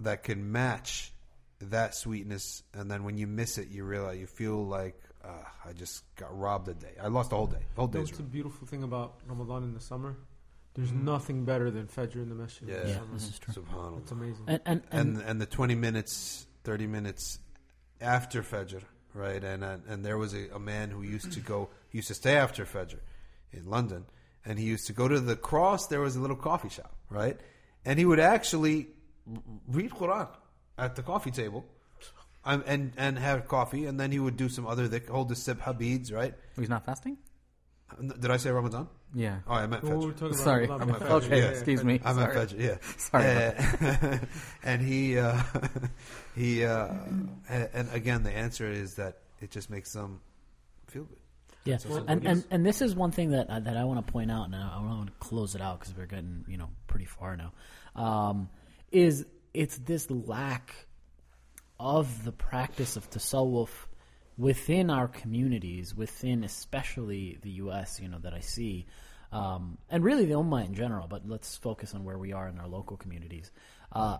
that 0.00 0.22
can 0.22 0.52
match 0.52 1.12
that 1.60 1.94
sweetness 1.94 2.62
and 2.74 2.90
then 2.90 3.04
when 3.04 3.16
you 3.16 3.26
miss 3.26 3.58
it 3.58 3.68
you 3.68 3.84
realize 3.84 4.18
you 4.18 4.26
feel 4.26 4.64
like 4.66 5.00
uh, 5.24 5.28
I 5.64 5.72
just 5.72 6.04
got 6.14 6.36
robbed 6.38 6.68
a 6.68 6.74
day. 6.74 6.92
I 7.02 7.08
lost 7.08 7.30
the 7.30 7.36
whole 7.36 7.48
day. 7.48 7.64
The 7.74 7.80
whole 7.80 7.88
That's 7.88 8.10
day's 8.10 8.18
the 8.18 8.22
ruined. 8.22 8.32
beautiful 8.32 8.66
thing 8.68 8.84
about 8.84 9.14
Ramadan 9.26 9.64
in 9.64 9.74
the 9.74 9.80
summer. 9.80 10.16
There's 10.74 10.92
nothing 10.92 11.44
better 11.44 11.68
than 11.70 11.86
Fajr 11.88 12.16
in 12.16 12.28
the 12.28 12.34
masjid. 12.36 12.68
Yeah. 12.68 12.86
Yeah, 12.86 12.98
this 13.12 13.28
is 13.28 13.38
true. 13.38 13.54
Subhanallah. 13.54 14.02
It's 14.02 14.12
amazing. 14.12 14.44
And 14.46 14.60
and, 14.66 14.82
and, 14.92 15.16
and 15.16 15.26
and 15.26 15.40
the 15.40 15.46
20 15.46 15.74
minutes 15.74 16.46
30 16.64 16.86
minutes 16.86 17.40
after 18.00 18.42
fajr 18.42 18.82
right? 19.16 19.42
And 19.42 19.64
uh, 19.64 19.78
and 19.88 20.04
there 20.04 20.18
was 20.18 20.34
a, 20.34 20.48
a 20.54 20.58
man 20.58 20.90
who 20.90 21.02
used 21.02 21.32
to 21.32 21.40
go, 21.40 21.70
he 21.88 21.98
used 21.98 22.08
to 22.08 22.14
stay 22.14 22.36
after 22.36 22.64
Fajr 22.64 22.98
in 23.52 23.68
London, 23.68 24.04
and 24.44 24.58
he 24.58 24.66
used 24.66 24.86
to 24.86 24.92
go 24.92 25.08
to 25.08 25.18
the 25.18 25.36
cross. 25.36 25.86
There 25.88 26.00
was 26.00 26.14
a 26.14 26.20
little 26.20 26.36
coffee 26.36 26.68
shop, 26.68 26.94
right? 27.10 27.40
And 27.84 27.98
he 27.98 28.04
would 28.04 28.20
actually 28.20 28.88
read 29.66 29.90
Quran 29.90 30.28
at 30.78 30.96
the 30.96 31.02
coffee 31.02 31.30
table, 31.30 31.64
um, 32.44 32.62
and 32.66 32.92
and 32.96 33.18
have 33.18 33.48
coffee, 33.48 33.86
and 33.86 33.98
then 33.98 34.12
he 34.12 34.18
would 34.18 34.36
do 34.36 34.48
some 34.48 34.66
other 34.66 34.88
dhikr, 34.88 35.08
hold 35.10 35.28
the 35.28 35.34
sibha 35.34 35.76
beads, 35.76 36.12
right? 36.12 36.34
He's 36.58 36.68
not 36.68 36.84
fasting. 36.84 37.18
Did 38.20 38.30
I 38.32 38.36
say 38.36 38.50
Ramadan? 38.50 38.88
Yeah. 39.14 39.38
Oh, 39.46 39.52
I 39.54 39.66
meant 39.68 39.84
Well, 39.84 39.92
Fajr. 39.98 40.04
we're 40.04 40.10
talking 40.12 40.26
about 40.28 40.38
Sorry. 40.38 40.66
Ramadan. 40.66 41.02
I'm 41.02 41.12
a 41.12 41.14
Okay. 41.16 41.38
Yeah. 41.38 41.44
Excuse 41.50 41.84
me. 41.84 42.00
I'm 42.04 42.16
Sorry. 42.16 42.36
at 42.36 42.48
Fajr, 42.48 42.60
yeah. 42.60 42.76
Sorry 42.96 43.24
Uh, 43.24 44.18
and 44.64 44.82
he, 44.82 45.16
uh, 45.18 45.40
he, 46.34 46.64
uh, 46.64 46.88
and 47.48 47.68
and 47.72 47.88
again, 47.92 48.24
the 48.24 48.32
answer 48.32 48.66
is 48.70 48.94
that 48.96 49.18
it 49.40 49.50
just 49.52 49.70
makes 49.70 49.92
them 49.92 50.20
feel 50.88 51.04
good. 51.04 51.18
Yeah, 51.64 51.78
and, 52.06 52.24
and 52.26 52.44
and 52.50 52.64
this 52.66 52.80
is 52.82 52.94
one 52.94 53.10
thing 53.10 53.30
that 53.30 53.50
I- 53.50 53.58
that 53.60 53.76
I 53.76 53.84
want 53.84 54.04
to 54.06 54.12
point 54.12 54.30
out, 54.30 54.44
and 54.46 54.54
I, 54.54 54.76
I 54.76 54.80
want 54.80 55.06
to 55.08 55.12
close 55.18 55.54
it 55.56 55.60
out 55.60 55.80
because 55.80 55.96
we're 55.96 56.06
getting 56.06 56.44
you 56.48 56.56
know 56.58 56.68
pretty 56.86 57.06
far 57.06 57.36
now. 57.36 57.52
Um, 58.00 58.48
is 58.92 59.26
it's 59.56 59.78
this 59.78 60.10
lack 60.10 60.74
of 61.80 62.24
the 62.24 62.32
practice 62.32 62.96
of 62.96 63.10
tasawwuf 63.10 63.70
within 64.36 64.90
our 64.90 65.08
communities, 65.08 65.94
within 65.94 66.44
especially 66.44 67.38
the 67.42 67.50
U.S. 67.62 67.98
You 68.00 68.08
know 68.08 68.18
that 68.18 68.34
I 68.34 68.40
see, 68.40 68.86
um, 69.32 69.78
and 69.88 70.04
really 70.04 70.26
the 70.26 70.34
Ummah 70.34 70.66
in 70.66 70.74
general. 70.74 71.06
But 71.08 71.26
let's 71.26 71.56
focus 71.56 71.94
on 71.94 72.04
where 72.04 72.18
we 72.18 72.32
are 72.32 72.48
in 72.48 72.58
our 72.58 72.68
local 72.68 72.98
communities. 72.98 73.50
Uh, 73.90 74.18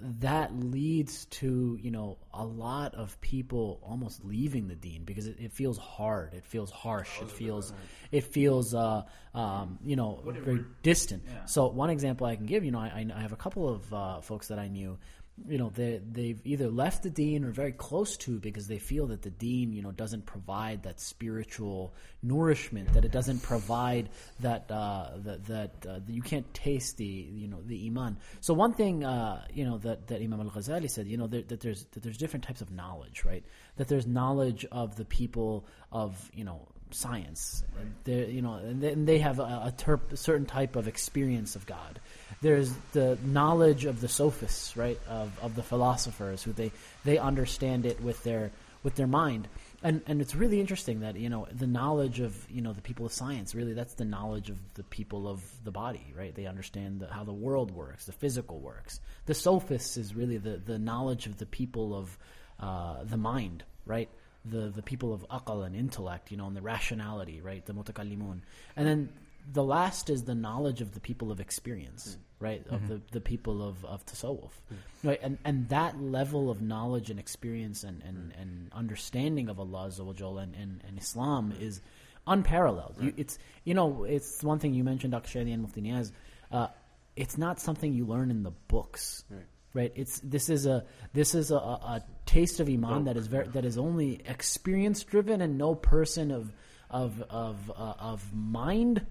that 0.00 0.54
leads 0.54 1.24
to 1.26 1.78
you 1.80 1.90
know 1.90 2.18
a 2.32 2.44
lot 2.44 2.94
of 2.94 3.20
people 3.20 3.80
almost 3.82 4.24
leaving 4.24 4.68
the 4.68 4.74
deen 4.74 5.04
because 5.04 5.26
it, 5.26 5.36
it 5.40 5.52
feels 5.52 5.76
hard. 5.78 6.34
It 6.34 6.44
feels 6.44 6.70
harsh. 6.70 7.20
It 7.20 7.30
feels 7.30 7.72
it 8.12 8.24
feels 8.24 8.74
uh, 8.74 9.02
um, 9.34 9.78
you 9.84 9.96
know 9.96 10.22
very 10.24 10.64
distant. 10.82 11.24
So 11.46 11.68
one 11.68 11.90
example 11.90 12.26
i 12.26 12.36
can 12.36 12.46
give 12.46 12.64
you 12.64 12.70
know 12.70 12.78
i, 12.78 13.06
I 13.14 13.20
have 13.20 13.32
a 13.32 13.36
couple 13.36 13.68
of 13.68 13.92
uh, 13.94 14.20
folks 14.20 14.48
that 14.48 14.58
i 14.58 14.68
knew 14.68 14.98
you 15.46 15.58
know 15.58 15.70
they 15.70 16.00
they've 16.10 16.40
either 16.44 16.68
left 16.68 17.02
the 17.02 17.10
deen 17.10 17.44
or 17.44 17.50
very 17.50 17.72
close 17.72 18.16
to 18.16 18.38
because 18.40 18.66
they 18.66 18.78
feel 18.78 19.06
that 19.06 19.22
the 19.22 19.30
deen 19.30 19.72
you 19.72 19.82
know 19.82 19.92
doesn't 19.92 20.26
provide 20.26 20.82
that 20.82 21.00
spiritual 21.00 21.94
nourishment 22.22 22.92
that 22.94 23.04
it 23.04 23.12
doesn't 23.12 23.40
provide 23.40 24.08
that 24.40 24.70
uh, 24.70 25.10
that 25.18 25.44
that, 25.46 25.86
uh, 25.88 26.00
you 26.08 26.22
can't 26.22 26.52
taste 26.54 26.96
the 26.96 27.04
you 27.04 27.48
know 27.48 27.60
the 27.62 27.86
iman. 27.86 28.16
So 28.40 28.54
one 28.54 28.72
thing 28.72 29.04
uh, 29.04 29.44
you 29.52 29.64
know 29.64 29.78
that, 29.78 30.06
that 30.08 30.20
Imam 30.20 30.40
al-Ghazali 30.40 30.90
said 30.90 31.06
you 31.06 31.16
know 31.16 31.26
that, 31.28 31.48
that 31.48 31.60
there's 31.60 31.84
that 31.92 32.02
there's 32.02 32.18
different 32.18 32.44
types 32.44 32.60
of 32.60 32.70
knowledge 32.70 33.24
right? 33.24 33.44
That 33.76 33.88
there's 33.88 34.06
knowledge 34.06 34.66
of 34.72 34.96
the 34.96 35.04
people 35.04 35.66
of 35.92 36.30
you 36.34 36.44
know 36.44 36.68
science 36.94 37.64
you 38.06 38.42
know 38.42 38.54
and 38.54 39.06
they 39.06 39.18
have 39.18 39.38
a, 39.38 39.42
a 39.42 39.74
terp, 39.76 40.16
certain 40.16 40.46
type 40.46 40.76
of 40.76 40.88
experience 40.88 41.56
of 41.56 41.66
God 41.66 42.00
there's 42.40 42.72
the 42.92 43.18
knowledge 43.24 43.84
of 43.84 44.00
the 44.00 44.08
sophists, 44.08 44.76
right, 44.76 45.00
of, 45.08 45.36
of 45.42 45.56
the 45.56 45.62
philosophers, 45.62 46.42
who 46.42 46.52
they, 46.52 46.70
they 47.04 47.18
understand 47.18 47.86
it 47.86 48.00
with 48.00 48.22
their 48.22 48.52
with 48.84 48.94
their 48.94 49.08
mind, 49.08 49.48
and 49.82 50.02
and 50.06 50.20
it's 50.20 50.36
really 50.36 50.60
interesting 50.60 51.00
that 51.00 51.16
you 51.16 51.28
know 51.28 51.48
the 51.50 51.66
knowledge 51.66 52.20
of 52.20 52.48
you 52.48 52.62
know 52.62 52.72
the 52.72 52.80
people 52.80 53.04
of 53.04 53.12
science 53.12 53.52
really 53.52 53.72
that's 53.72 53.94
the 53.94 54.04
knowledge 54.04 54.50
of 54.50 54.74
the 54.74 54.84
people 54.84 55.26
of 55.26 55.42
the 55.64 55.72
body, 55.72 56.14
right? 56.16 56.32
They 56.32 56.46
understand 56.46 57.00
the, 57.00 57.08
how 57.08 57.24
the 57.24 57.32
world 57.32 57.72
works, 57.72 58.06
the 58.06 58.12
physical 58.12 58.60
works. 58.60 59.00
The 59.26 59.34
sophists 59.34 59.96
is 59.96 60.14
really 60.14 60.38
the 60.38 60.58
the 60.64 60.78
knowledge 60.78 61.26
of 61.26 61.38
the 61.38 61.46
people 61.46 61.92
of 61.92 62.18
uh, 62.60 63.02
the 63.02 63.16
mind, 63.16 63.64
right? 63.84 64.08
The 64.44 64.68
the 64.68 64.82
people 64.82 65.12
of 65.12 65.26
aqal 65.28 65.66
and 65.66 65.74
intellect, 65.74 66.30
you 66.30 66.36
know, 66.36 66.46
and 66.46 66.56
the 66.56 66.62
rationality, 66.62 67.40
right? 67.40 67.64
The 67.64 67.74
mutakallimun, 67.74 68.40
and 68.76 68.86
then 68.86 69.08
the 69.52 69.64
last 69.64 70.10
is 70.10 70.24
the 70.24 70.34
knowledge 70.34 70.80
of 70.80 70.92
the 70.92 71.00
people 71.00 71.30
of 71.32 71.40
experience, 71.40 72.16
mm. 72.16 72.44
right? 72.44 72.66
Of 72.68 72.80
mm-hmm. 72.80 72.86
the, 72.88 73.00
the 73.12 73.20
people 73.20 73.66
of, 73.66 73.84
of 73.84 74.04
tasawwuf. 74.04 74.50
Mm. 74.72 74.76
Right? 75.02 75.20
And 75.22 75.38
and 75.44 75.68
that 75.70 76.00
level 76.00 76.50
of 76.50 76.60
knowledge 76.60 77.10
and 77.10 77.18
experience 77.18 77.84
and, 77.84 78.02
and, 78.02 78.32
mm. 78.32 78.40
and 78.40 78.70
understanding 78.72 79.48
of 79.48 79.58
Allah 79.58 79.88
Azza 79.88 80.04
wa 80.04 80.12
Jalla 80.12 80.42
and, 80.42 80.54
and, 80.54 80.82
and 80.86 80.98
Islam 80.98 81.54
is 81.60 81.80
unparalleled. 82.26 82.96
You, 83.00 83.14
it's 83.16 83.38
you 83.64 83.74
know, 83.74 84.04
it's 84.04 84.42
one 84.42 84.58
thing 84.58 84.74
you 84.74 84.84
mentioned 84.84 85.12
Dr. 85.12 85.38
Shadi 85.38 85.52
and 85.52 85.62
Mufti 85.62 85.82
Niaz, 85.82 86.12
uh, 86.52 86.68
it's 87.16 87.38
not 87.38 87.60
something 87.60 87.92
you 87.92 88.06
learn 88.06 88.30
in 88.30 88.42
the 88.42 88.52
books. 88.68 89.24
Right. 89.30 89.42
It's 89.78 90.20
this 90.20 90.48
is 90.48 90.66
a 90.66 90.84
this 91.12 91.34
is 91.34 91.50
a, 91.50 91.56
a, 91.56 91.58
a 91.58 92.04
taste 92.26 92.60
of 92.60 92.68
iman 92.68 93.04
that 93.04 93.16
is 93.16 93.26
very 93.26 93.48
that 93.48 93.64
is 93.64 93.78
only 93.78 94.20
experience 94.26 95.02
driven 95.04 95.40
and 95.40 95.56
no 95.58 95.74
person 95.74 96.30
of 96.30 96.52
of 96.90 97.22
of 97.30 97.70
uh, 97.76 97.94
of 97.98 98.24
mind 98.34 99.06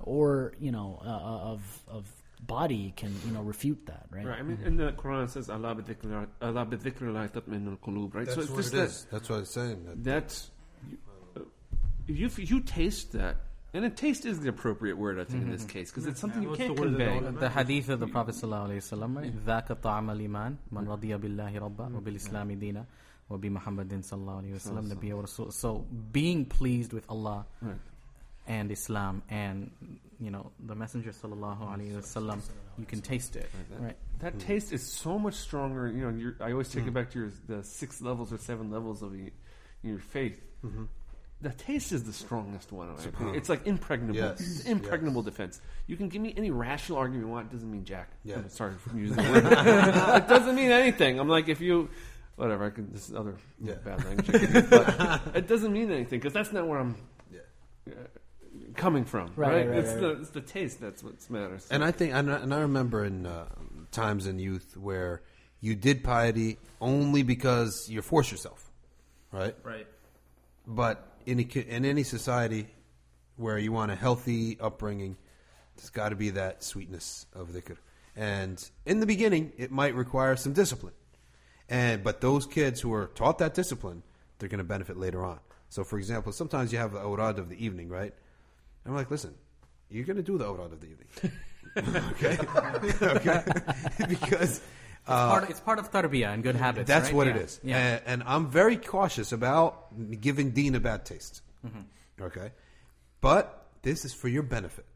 or 0.00 0.52
you 0.58 0.72
know 0.72 1.00
uh, 1.04 1.08
of 1.52 1.82
of 1.88 2.06
body 2.44 2.92
can 2.96 3.14
you 3.24 3.32
know 3.32 3.40
refute 3.42 3.86
that 3.86 4.06
right, 4.10 4.26
Right. 4.26 4.38
I 4.40 4.42
mean, 4.42 4.58
in 4.64 4.76
the 4.76 4.90
Quran 4.92 5.24
it 5.24 5.30
says 5.30 5.48
Allah 5.48 5.76
bidhikrillah 5.76 6.26
Allah 6.42 6.66
bidhikrillah 6.66 7.30
tatma'innul 7.30 7.78
qulub, 7.78 8.14
right? 8.14 8.26
That's 8.26 8.34
so 8.34 8.40
it's 8.42 8.50
what 8.50 8.56
just 8.56 8.74
it 8.74 8.76
that 8.78 8.84
is. 8.86 9.06
That's 9.12 9.28
what 9.30 9.38
it's 9.40 9.54
saying. 9.54 9.84
That- 9.84 10.02
that's 10.04 10.50
you- 10.90 10.98
uh, 11.36 11.40
if 12.08 12.18
you 12.18 12.26
if 12.26 12.50
you 12.50 12.60
taste 12.60 13.12
that, 13.12 13.36
and 13.73 13.85
a 13.85 13.89
taste 13.89 14.25
is 14.25 14.39
the 14.39 14.49
appropriate 14.49 14.97
word 14.97 15.19
I 15.19 15.25
think 15.25 15.43
in 15.43 15.51
this 15.51 15.65
case 15.65 15.91
because 15.91 16.07
it's 16.07 16.19
something 16.19 16.41
you 16.43 16.49
What's 16.49 16.61
can't 16.61 16.75
the 16.75 16.81
word 16.81 16.91
that 16.97 17.07
convey. 17.09 17.19
don't- 17.25 17.39
The 17.39 17.49
hadith 17.49 17.89
of 17.89 17.99
the 17.99 18.07
Prophet 18.07 18.35
sallallahu 18.35 18.69
alaihi 18.69 18.81
wasallam, 18.85 19.15
right? 19.17 19.33
ذاك 19.45 19.81
طعم 19.81 20.09
الإيمان 20.09 20.55
من 20.71 20.87
رضي 20.87 21.17
بالله 21.17 21.59
ربا 21.59 21.95
وبالإسلام 21.95 22.51
دينا 22.59 22.85
وبمحمد 23.29 24.03
صلى 24.03 24.19
الله 24.19 24.37
عليه 24.41 24.55
وسلم 24.55 24.93
نبيا 24.93 25.13
ورسول. 25.15 25.51
So 25.53 25.85
being 26.11 26.45
pleased 26.45 26.93
with 26.93 27.05
Allah 27.09 27.45
Right. 27.61 27.75
and 28.47 28.71
Islam 28.71 29.21
and 29.29 29.69
you 30.19 30.31
know 30.31 30.51
the 30.65 30.73
Messenger 30.75 31.11
sallallahu 31.11 31.59
alaihi 31.61 31.93
wasallam, 32.01 32.41
you 32.79 32.85
can 32.85 33.01
taste 33.01 33.35
it, 33.35 33.49
right? 33.79 33.97
That 34.19 34.39
taste 34.39 34.71
is 34.73 34.81
so 34.81 35.19
much 35.19 35.35
stronger. 35.35 35.87
You 35.89 36.09
know, 36.09 36.17
you're, 36.17 36.35
I 36.39 36.51
always 36.53 36.69
take 36.69 36.87
it 36.87 36.93
back 36.93 37.11
to 37.11 37.19
your 37.19 37.31
the 37.47 37.63
six 37.63 38.01
levels 38.01 38.31
or 38.33 38.37
seven 38.37 38.71
levels 38.71 39.03
of 39.03 39.13
your, 39.15 39.29
your 39.83 39.99
faith. 39.99 40.41
The 41.42 41.50
taste 41.50 41.90
is 41.92 42.04
the 42.04 42.12
strongest 42.12 42.70
one. 42.70 42.88
In 42.88 43.26
my. 43.26 43.32
It's 43.34 43.48
like 43.48 43.66
impregnable. 43.66 44.14
Yes, 44.16 44.40
It's 44.40 44.64
impregnable 44.64 45.22
defense. 45.22 45.60
You 45.88 45.96
can 45.96 46.08
give 46.08 46.22
me 46.22 46.32
any 46.36 46.50
rational 46.52 46.98
argument 46.98 47.26
you 47.26 47.32
want. 47.32 47.50
It 47.50 47.54
doesn't 47.54 47.70
mean 47.70 47.84
jack. 47.84 48.10
Yeah. 48.24 48.36
I'm 48.36 48.48
sorry 48.48 48.74
for 48.78 48.96
using 48.96 49.16
the 49.16 49.22
word. 49.32 49.44
it 50.22 50.28
doesn't 50.28 50.54
mean 50.54 50.70
anything. 50.70 51.18
I'm 51.18 51.28
like, 51.28 51.48
if 51.48 51.60
you, 51.60 51.90
whatever, 52.36 52.64
I 52.66 52.70
can. 52.70 52.92
This 52.92 53.08
is 53.08 53.14
other 53.16 53.34
Yeah. 53.60 53.74
bad 53.84 54.04
language. 54.04 54.30
I 54.34 54.38
use, 54.38 54.66
but 54.70 55.22
it 55.36 55.48
doesn't 55.48 55.72
mean 55.72 55.90
anything 55.90 56.20
because 56.20 56.32
that's 56.32 56.52
not 56.52 56.68
where 56.68 56.78
I'm 56.78 56.94
Yeah. 57.32 57.40
uh, 57.90 57.94
coming 58.76 59.04
from. 59.04 59.32
Right, 59.34 59.52
Right. 59.52 59.68
right, 59.68 59.78
it's 59.80 59.90
right, 59.94 60.00
the 60.00 60.10
it's 60.20 60.30
the 60.30 60.40
taste 60.42 60.80
that's 60.80 61.02
what 61.02 61.14
matters. 61.28 61.66
And 61.72 61.82
I 61.82 61.90
think, 61.90 62.14
and 62.14 62.30
I, 62.32 62.36
and 62.36 62.54
I 62.54 62.60
remember 62.60 63.04
in 63.04 63.26
uh, 63.26 63.46
times 63.90 64.28
in 64.28 64.38
youth 64.38 64.76
where 64.76 65.22
you 65.60 65.74
did 65.74 66.04
piety 66.04 66.58
only 66.80 67.24
because 67.24 67.88
you 67.90 68.00
force 68.00 68.30
yourself, 68.30 68.70
right? 69.32 69.56
Right. 69.64 69.88
But 70.66 71.11
in 71.26 71.40
in 71.40 71.84
any 71.84 72.02
society 72.02 72.66
where 73.36 73.58
you 73.58 73.72
want 73.72 73.90
a 73.90 73.94
healthy 73.94 74.58
upbringing, 74.60 75.16
there's 75.76 75.90
got 75.90 76.10
to 76.10 76.16
be 76.16 76.30
that 76.30 76.62
sweetness 76.62 77.26
of 77.34 77.48
dhikr. 77.50 77.76
And 78.14 78.62
in 78.84 79.00
the 79.00 79.06
beginning, 79.06 79.52
it 79.56 79.70
might 79.70 79.94
require 79.94 80.36
some 80.36 80.52
discipline. 80.52 80.92
And 81.68 82.04
but 82.04 82.20
those 82.20 82.46
kids 82.46 82.80
who 82.80 82.92
are 82.92 83.06
taught 83.06 83.38
that 83.38 83.54
discipline, 83.54 84.02
they're 84.38 84.48
going 84.48 84.58
to 84.58 84.64
benefit 84.64 84.96
later 84.96 85.24
on. 85.24 85.40
So, 85.70 85.84
for 85.84 85.98
example, 85.98 86.32
sometimes 86.32 86.72
you 86.72 86.78
have 86.78 86.92
the 86.92 87.00
awrad 87.00 87.38
of 87.38 87.48
the 87.48 87.64
evening, 87.64 87.88
right? 87.88 88.12
And 88.84 88.92
I'm 88.92 88.94
like, 88.94 89.10
listen, 89.10 89.34
you're 89.88 90.04
going 90.04 90.18
to 90.18 90.22
do 90.22 90.36
the 90.36 90.46
awrad 90.46 90.72
of 90.72 90.80
the 90.80 90.88
evening, 90.88 91.08
okay? 92.12 92.38
okay, 93.02 93.42
because 94.08 94.60
It's, 95.02 95.10
part, 95.10 95.50
it's 95.50 95.60
part 95.60 95.78
of 95.80 95.90
tarbiyah 95.90 96.32
and 96.32 96.44
good 96.44 96.54
habits. 96.54 96.86
that's 96.86 97.06
right? 97.06 97.14
what 97.14 97.26
yeah. 97.26 97.34
it 97.34 97.42
is. 97.42 97.60
Yeah. 97.64 97.76
And, 97.76 98.02
and 98.06 98.22
I'm 98.24 98.50
very 98.50 98.76
cautious 98.76 99.32
about 99.32 100.20
giving 100.20 100.50
Deen 100.50 100.76
a 100.76 100.80
bad 100.80 101.04
taste. 101.04 101.42
Mm-hmm. 101.66 102.22
Okay? 102.22 102.52
But 103.20 103.66
this 103.82 104.04
is 104.04 104.14
for 104.14 104.28
your 104.28 104.44
benefit. 104.44 104.86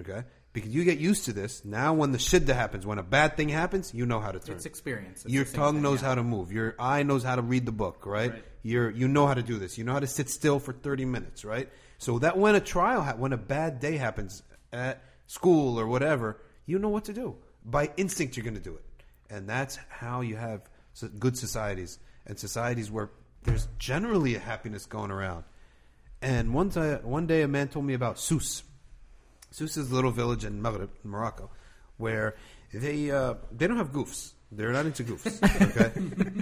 Okay? 0.00 0.22
Because 0.52 0.70
you 0.70 0.84
get 0.84 0.98
used 0.98 1.24
to 1.24 1.32
this. 1.32 1.64
Now, 1.64 1.94
when 1.94 2.12
the 2.12 2.18
shidda 2.18 2.54
happens, 2.54 2.86
when 2.86 2.98
a 2.98 3.02
bad 3.02 3.36
thing 3.36 3.48
happens, 3.48 3.92
you 3.92 4.06
know 4.06 4.20
how 4.20 4.30
to 4.30 4.38
turn. 4.38 4.54
It's 4.54 4.66
experience. 4.66 5.24
It's 5.24 5.34
your 5.34 5.44
tongue 5.44 5.74
thing, 5.74 5.82
knows 5.82 6.00
yeah. 6.00 6.08
how 6.08 6.14
to 6.14 6.22
move. 6.22 6.52
Your 6.52 6.76
eye 6.78 7.02
knows 7.02 7.24
how 7.24 7.34
to 7.36 7.42
read 7.42 7.66
the 7.66 7.72
book, 7.72 8.06
right? 8.06 8.32
Right. 8.32 8.44
You're, 8.62 8.90
you 8.90 9.08
know 9.08 9.26
how 9.26 9.34
to 9.34 9.42
do 9.42 9.58
this. 9.58 9.76
You 9.76 9.84
know 9.84 9.92
how 9.92 10.00
to 10.00 10.06
sit 10.06 10.30
still 10.30 10.58
for 10.58 10.72
30 10.72 11.04
minutes, 11.04 11.44
right? 11.44 11.68
So 11.98 12.20
that 12.20 12.38
when 12.38 12.54
a 12.54 12.60
trial, 12.60 13.02
ha- 13.02 13.16
when 13.16 13.32
a 13.32 13.36
bad 13.36 13.80
day 13.80 13.96
happens 13.96 14.42
at 14.72 15.02
school 15.26 15.78
or 15.78 15.86
whatever, 15.86 16.40
you 16.66 16.78
know 16.78 16.88
what 16.88 17.04
to 17.06 17.12
do. 17.12 17.36
By 17.64 17.90
instinct, 17.96 18.36
you're 18.36 18.44
going 18.44 18.54
to 18.54 18.60
do 18.60 18.76
it. 18.76 18.84
And 19.30 19.48
that's 19.48 19.78
how 19.88 20.20
you 20.20 20.36
have 20.36 20.62
good 21.18 21.36
societies 21.36 21.98
and 22.26 22.38
societies 22.38 22.90
where 22.90 23.10
there's 23.42 23.68
generally 23.78 24.34
a 24.34 24.38
happiness 24.38 24.86
going 24.86 25.10
around. 25.10 25.44
And 26.22 26.54
one, 26.54 26.70
time, 26.70 27.00
one 27.02 27.26
day, 27.26 27.42
a 27.42 27.48
man 27.48 27.68
told 27.68 27.84
me 27.84 27.94
about 27.94 28.18
Sousse. 28.18 28.62
Sousse 29.50 29.76
is 29.76 29.90
a 29.90 29.94
little 29.94 30.10
village 30.10 30.44
in 30.44 30.60
Maghreb, 30.60 30.88
in 31.04 31.10
Morocco, 31.10 31.50
where 31.98 32.36
they 32.72 33.10
uh, 33.10 33.34
they 33.52 33.66
don't 33.66 33.76
have 33.76 33.92
goofs. 33.92 34.32
They're 34.50 34.72
not 34.72 34.86
into 34.86 35.04
goofs. 35.04 35.40
Okay, 35.76 35.92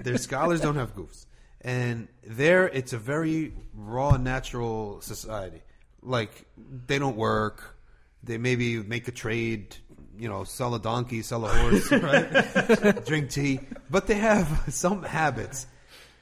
their 0.02 0.18
scholars 0.18 0.60
don't 0.60 0.76
have 0.76 0.94
goofs, 0.94 1.26
and 1.60 2.08
there 2.26 2.68
it's 2.68 2.92
a 2.92 2.98
very 2.98 3.52
raw, 3.74 4.16
natural 4.16 5.00
society. 5.00 5.62
Like 6.02 6.46
they 6.86 6.98
don't 6.98 7.16
work. 7.16 7.76
They 8.22 8.38
maybe 8.38 8.82
make 8.82 9.06
a 9.08 9.12
trade. 9.12 9.76
You 10.16 10.28
know, 10.28 10.44
sell 10.44 10.74
a 10.74 10.80
donkey, 10.80 11.22
sell 11.22 11.44
a 11.44 11.48
horse, 11.48 11.90
right? 12.08 13.04
drink 13.06 13.30
tea. 13.30 13.60
But 13.90 14.06
they 14.06 14.14
have 14.14 14.64
some 14.68 15.02
habits, 15.02 15.66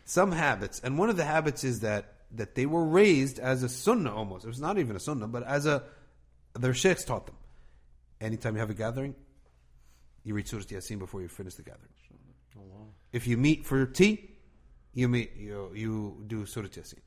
some 0.05 0.33
habits, 0.33 0.81
and 0.83 0.99
one 0.99 1.11
of 1.11 1.17
the 1.17 1.25
habits 1.25 1.65
is 1.65 1.81
that 1.81 2.15
that 2.35 2.55
they 2.55 2.65
were 2.65 2.85
raised 2.85 3.39
as 3.39 3.63
a 3.63 3.69
sunnah 3.69 4.15
almost. 4.15 4.45
It 4.45 4.49
was 4.49 4.61
not 4.61 4.79
even 4.79 4.97
a 4.97 5.01
sunnah, 5.01 5.29
but 5.29 5.43
as 5.43 5.67
a 5.67 5.83
their 6.59 6.75
sheikhs 6.75 7.05
taught 7.05 7.27
them. 7.27 7.37
Anytime 8.21 8.55
you 8.55 8.61
have 8.61 8.71
a 8.71 8.75
gathering, 8.75 9.15
you 10.25 10.35
read 10.35 10.47
Surah 10.49 10.63
Yasin 10.63 10.99
before 10.99 11.21
you 11.21 11.29
finish 11.29 11.55
the 11.55 11.63
gathering. 11.63 11.89
If 13.13 13.27
you 13.27 13.37
meet 13.37 13.67
for 13.67 13.85
tea, 13.85 14.31
you 14.95 15.09
meet 15.09 15.37
you 15.37 15.71
you 15.75 16.25
do 16.27 16.47
Surah 16.47 16.69
Yasin. 16.69 16.99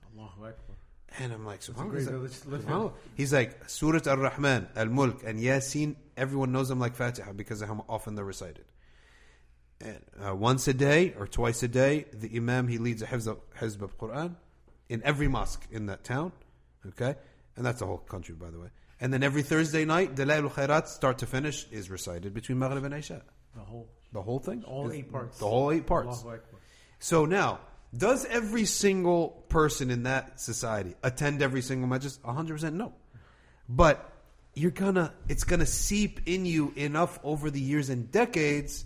And 1.18 1.32
I'm 1.32 1.46
like, 1.46 1.66
great 1.66 1.78
subhanallah. 2.08 2.10
village 2.12 2.42
to 2.42 2.50
live 2.50 2.62
in. 2.62 2.68
subhanallah. 2.68 2.94
He's 3.16 3.32
like 3.34 3.70
Surah 3.70 4.02
Al 4.06 4.18
Rahman, 4.18 4.68
Al 4.76 4.88
Mulk, 4.88 5.24
and 5.24 5.40
Yasin. 5.40 5.96
Everyone 6.18 6.52
knows 6.52 6.70
them 6.70 6.80
like 6.80 6.96
Fatiha 6.96 7.34
because 7.34 7.62
of 7.62 7.68
how 7.68 7.86
often 7.90 8.16
they're 8.16 8.26
recited. 8.26 8.66
And 9.82 10.02
uh, 10.26 10.36
once 10.36 10.68
a 10.68 10.74
day 10.74 11.14
or 11.18 11.28
twice 11.28 11.62
a 11.64 11.68
day, 11.68 12.06
the 12.14 12.36
Imam 12.36 12.68
he 12.68 12.78
leads 12.78 13.02
a 13.02 13.06
hizb 13.06 13.28
of, 13.28 13.38
hizb 13.60 13.82
of 13.82 13.98
Quran 13.98 14.36
in 14.88 15.02
every 15.04 15.28
mosque 15.28 15.66
in 15.72 15.88
that 15.88 16.04
town. 16.04 16.32
Okay, 16.88 17.16
and 17.56 17.66
that's 17.66 17.80
the 17.80 17.86
whole 17.86 17.98
country, 17.98 18.36
by 18.36 18.52
the 18.52 18.60
way. 18.60 18.68
And 19.02 19.12
then 19.12 19.24
every 19.24 19.44
Thursday 19.44 19.84
night, 19.84 20.16
Dalail 20.16 20.44
al 20.44 20.50
Khairat, 20.50 20.88
start 20.88 21.20
to 21.20 21.26
finish, 21.26 21.68
is 21.72 21.90
recited 21.90 22.34
between 22.34 22.60
Maghrib 22.60 22.84
and 22.86 22.94
Isha. 22.94 23.22
The 23.56 23.62
whole, 23.62 23.90
The 24.14 24.22
whole 24.22 24.40
thing, 24.40 24.64
all 24.64 24.92
eight 24.92 25.12
parts. 25.12 25.40
The 25.40 25.48
whole 25.48 25.72
eight 25.72 25.86
parts. 25.86 26.24
So 27.00 27.26
now, 27.26 27.60
does 27.96 28.26
every 28.26 28.66
single 28.66 29.30
person 29.50 29.92
in 29.92 30.04
that 30.04 30.40
society 30.40 30.96
attend 31.04 31.42
every 31.42 31.62
single 31.62 31.90
majlis? 31.90 32.20
100% 32.20 32.74
no. 32.74 32.94
But 33.68 34.12
you're 34.56 34.72
gonna, 34.72 35.14
it's 35.30 35.44
gonna 35.44 35.66
seep 35.66 36.22
in 36.26 36.46
you 36.46 36.74
enough 36.76 37.20
over 37.24 37.52
the 37.52 37.60
years 37.60 37.90
and 37.90 38.12
decades 38.12 38.86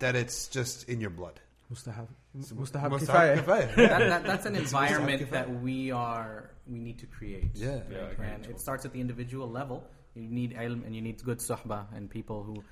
that 0.00 0.16
it's 0.16 0.48
just 0.48 0.88
in 0.88 1.00
your 1.00 1.10
blood. 1.10 1.40
Mustahab. 1.72 2.08
Mustahab 2.36 2.90
Mustahab 2.90 2.98
kifaya. 2.98 3.44
kifaya. 3.44 3.76
that, 3.76 3.98
that, 3.98 4.24
that's 4.30 4.46
an 4.46 4.56
environment 4.56 5.30
that 5.30 5.60
we 5.60 5.90
are 5.90 6.50
we 6.66 6.78
need 6.78 6.98
to 6.98 7.06
create. 7.06 7.50
Yeah. 7.54 7.80
Yeah, 7.90 8.22
and 8.22 8.46
it 8.46 8.60
starts 8.60 8.84
at 8.84 8.92
the 8.92 9.00
individual 9.00 9.48
level. 9.48 9.84
You 10.14 10.28
need 10.28 10.56
ilm 10.56 10.84
and 10.84 10.94
you 10.94 11.02
need 11.02 11.22
good 11.22 11.38
suhbah 11.38 11.86
and 11.94 12.10
people 12.10 12.42
who 12.42 12.64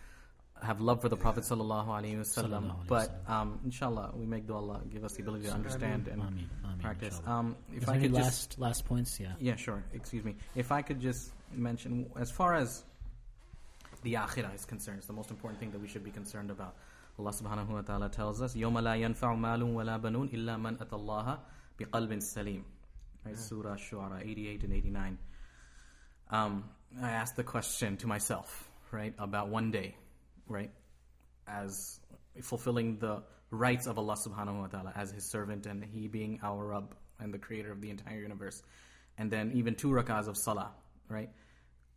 have 0.62 0.80
love 0.80 1.00
for 1.00 1.08
the 1.08 1.16
Prophet 1.16 1.44
sallallahu 1.44 1.86
alaihi 1.88 2.18
wasallam. 2.18 2.74
But 2.86 3.22
um, 3.28 3.60
inshallah, 3.64 4.12
we 4.14 4.26
make 4.26 4.46
dua 4.46 4.56
Allah 4.56 4.80
give 4.90 5.04
us 5.04 5.14
the 5.14 5.22
ability 5.22 5.46
to 5.46 5.52
understand 5.52 6.08
and 6.08 6.22
practice. 6.80 7.20
Um, 7.26 7.56
if 7.74 7.88
I 7.88 7.98
could 7.98 8.12
last 8.12 8.50
just, 8.50 8.58
last 8.58 8.84
points, 8.84 9.18
yeah, 9.20 9.32
yeah, 9.38 9.56
sure. 9.56 9.82
Excuse 9.92 10.24
me. 10.24 10.36
If 10.54 10.72
I 10.72 10.82
could 10.82 11.00
just 11.00 11.30
mention, 11.52 12.10
as 12.18 12.30
far 12.30 12.54
as 12.54 12.84
the 14.02 14.14
akhirah 14.14 14.54
is 14.54 14.64
concerned, 14.64 14.98
it's 14.98 15.06
the 15.06 15.12
most 15.12 15.30
important 15.30 15.60
thing 15.60 15.70
that 15.72 15.80
we 15.80 15.88
should 15.88 16.04
be 16.04 16.10
concerned 16.10 16.50
about. 16.50 16.76
Allah 17.18 17.30
subhanahu 17.32 17.68
wa 17.68 17.82
taala 17.82 18.12
tells 18.12 18.42
us, 18.42 18.54
"Yawma 18.54 18.82
la 18.82 18.92
yanfa'u 18.92 19.38
malun 19.38 19.72
wa 19.74 19.82
la 19.82 19.98
banun 19.98 20.32
illa 20.32 20.58
man 20.58 20.76
atallaha 20.76 21.38
biqalbin 21.78 22.22
salim." 22.22 22.64
Right, 23.24 23.34
yeah. 23.34 23.40
Surah 23.40 23.76
Shu'ara 23.76 24.22
88 24.22 24.64
and 24.64 24.72
89. 24.72 25.18
Um, 26.30 26.64
I 27.02 27.10
asked 27.10 27.36
the 27.36 27.42
question 27.44 27.96
to 27.98 28.06
myself, 28.06 28.68
right, 28.92 29.14
about 29.18 29.48
one 29.48 29.70
day 29.70 29.96
right, 30.48 30.70
as 31.46 32.00
fulfilling 32.42 32.98
the 32.98 33.22
rights 33.50 33.86
of 33.86 33.98
Allah 33.98 34.16
subhanahu 34.16 34.60
wa 34.60 34.66
ta'ala 34.66 34.92
as 34.96 35.10
His 35.10 35.24
servant 35.24 35.66
and 35.66 35.84
He 35.84 36.08
being 36.08 36.40
our 36.42 36.66
Rabb 36.66 36.94
and 37.20 37.32
the 37.32 37.38
creator 37.38 37.72
of 37.72 37.80
the 37.80 37.90
entire 37.90 38.20
universe. 38.20 38.62
And 39.18 39.30
then 39.30 39.52
even 39.54 39.74
two 39.74 39.88
rakahs 39.88 40.28
of 40.28 40.36
salah, 40.36 40.72
right? 41.08 41.30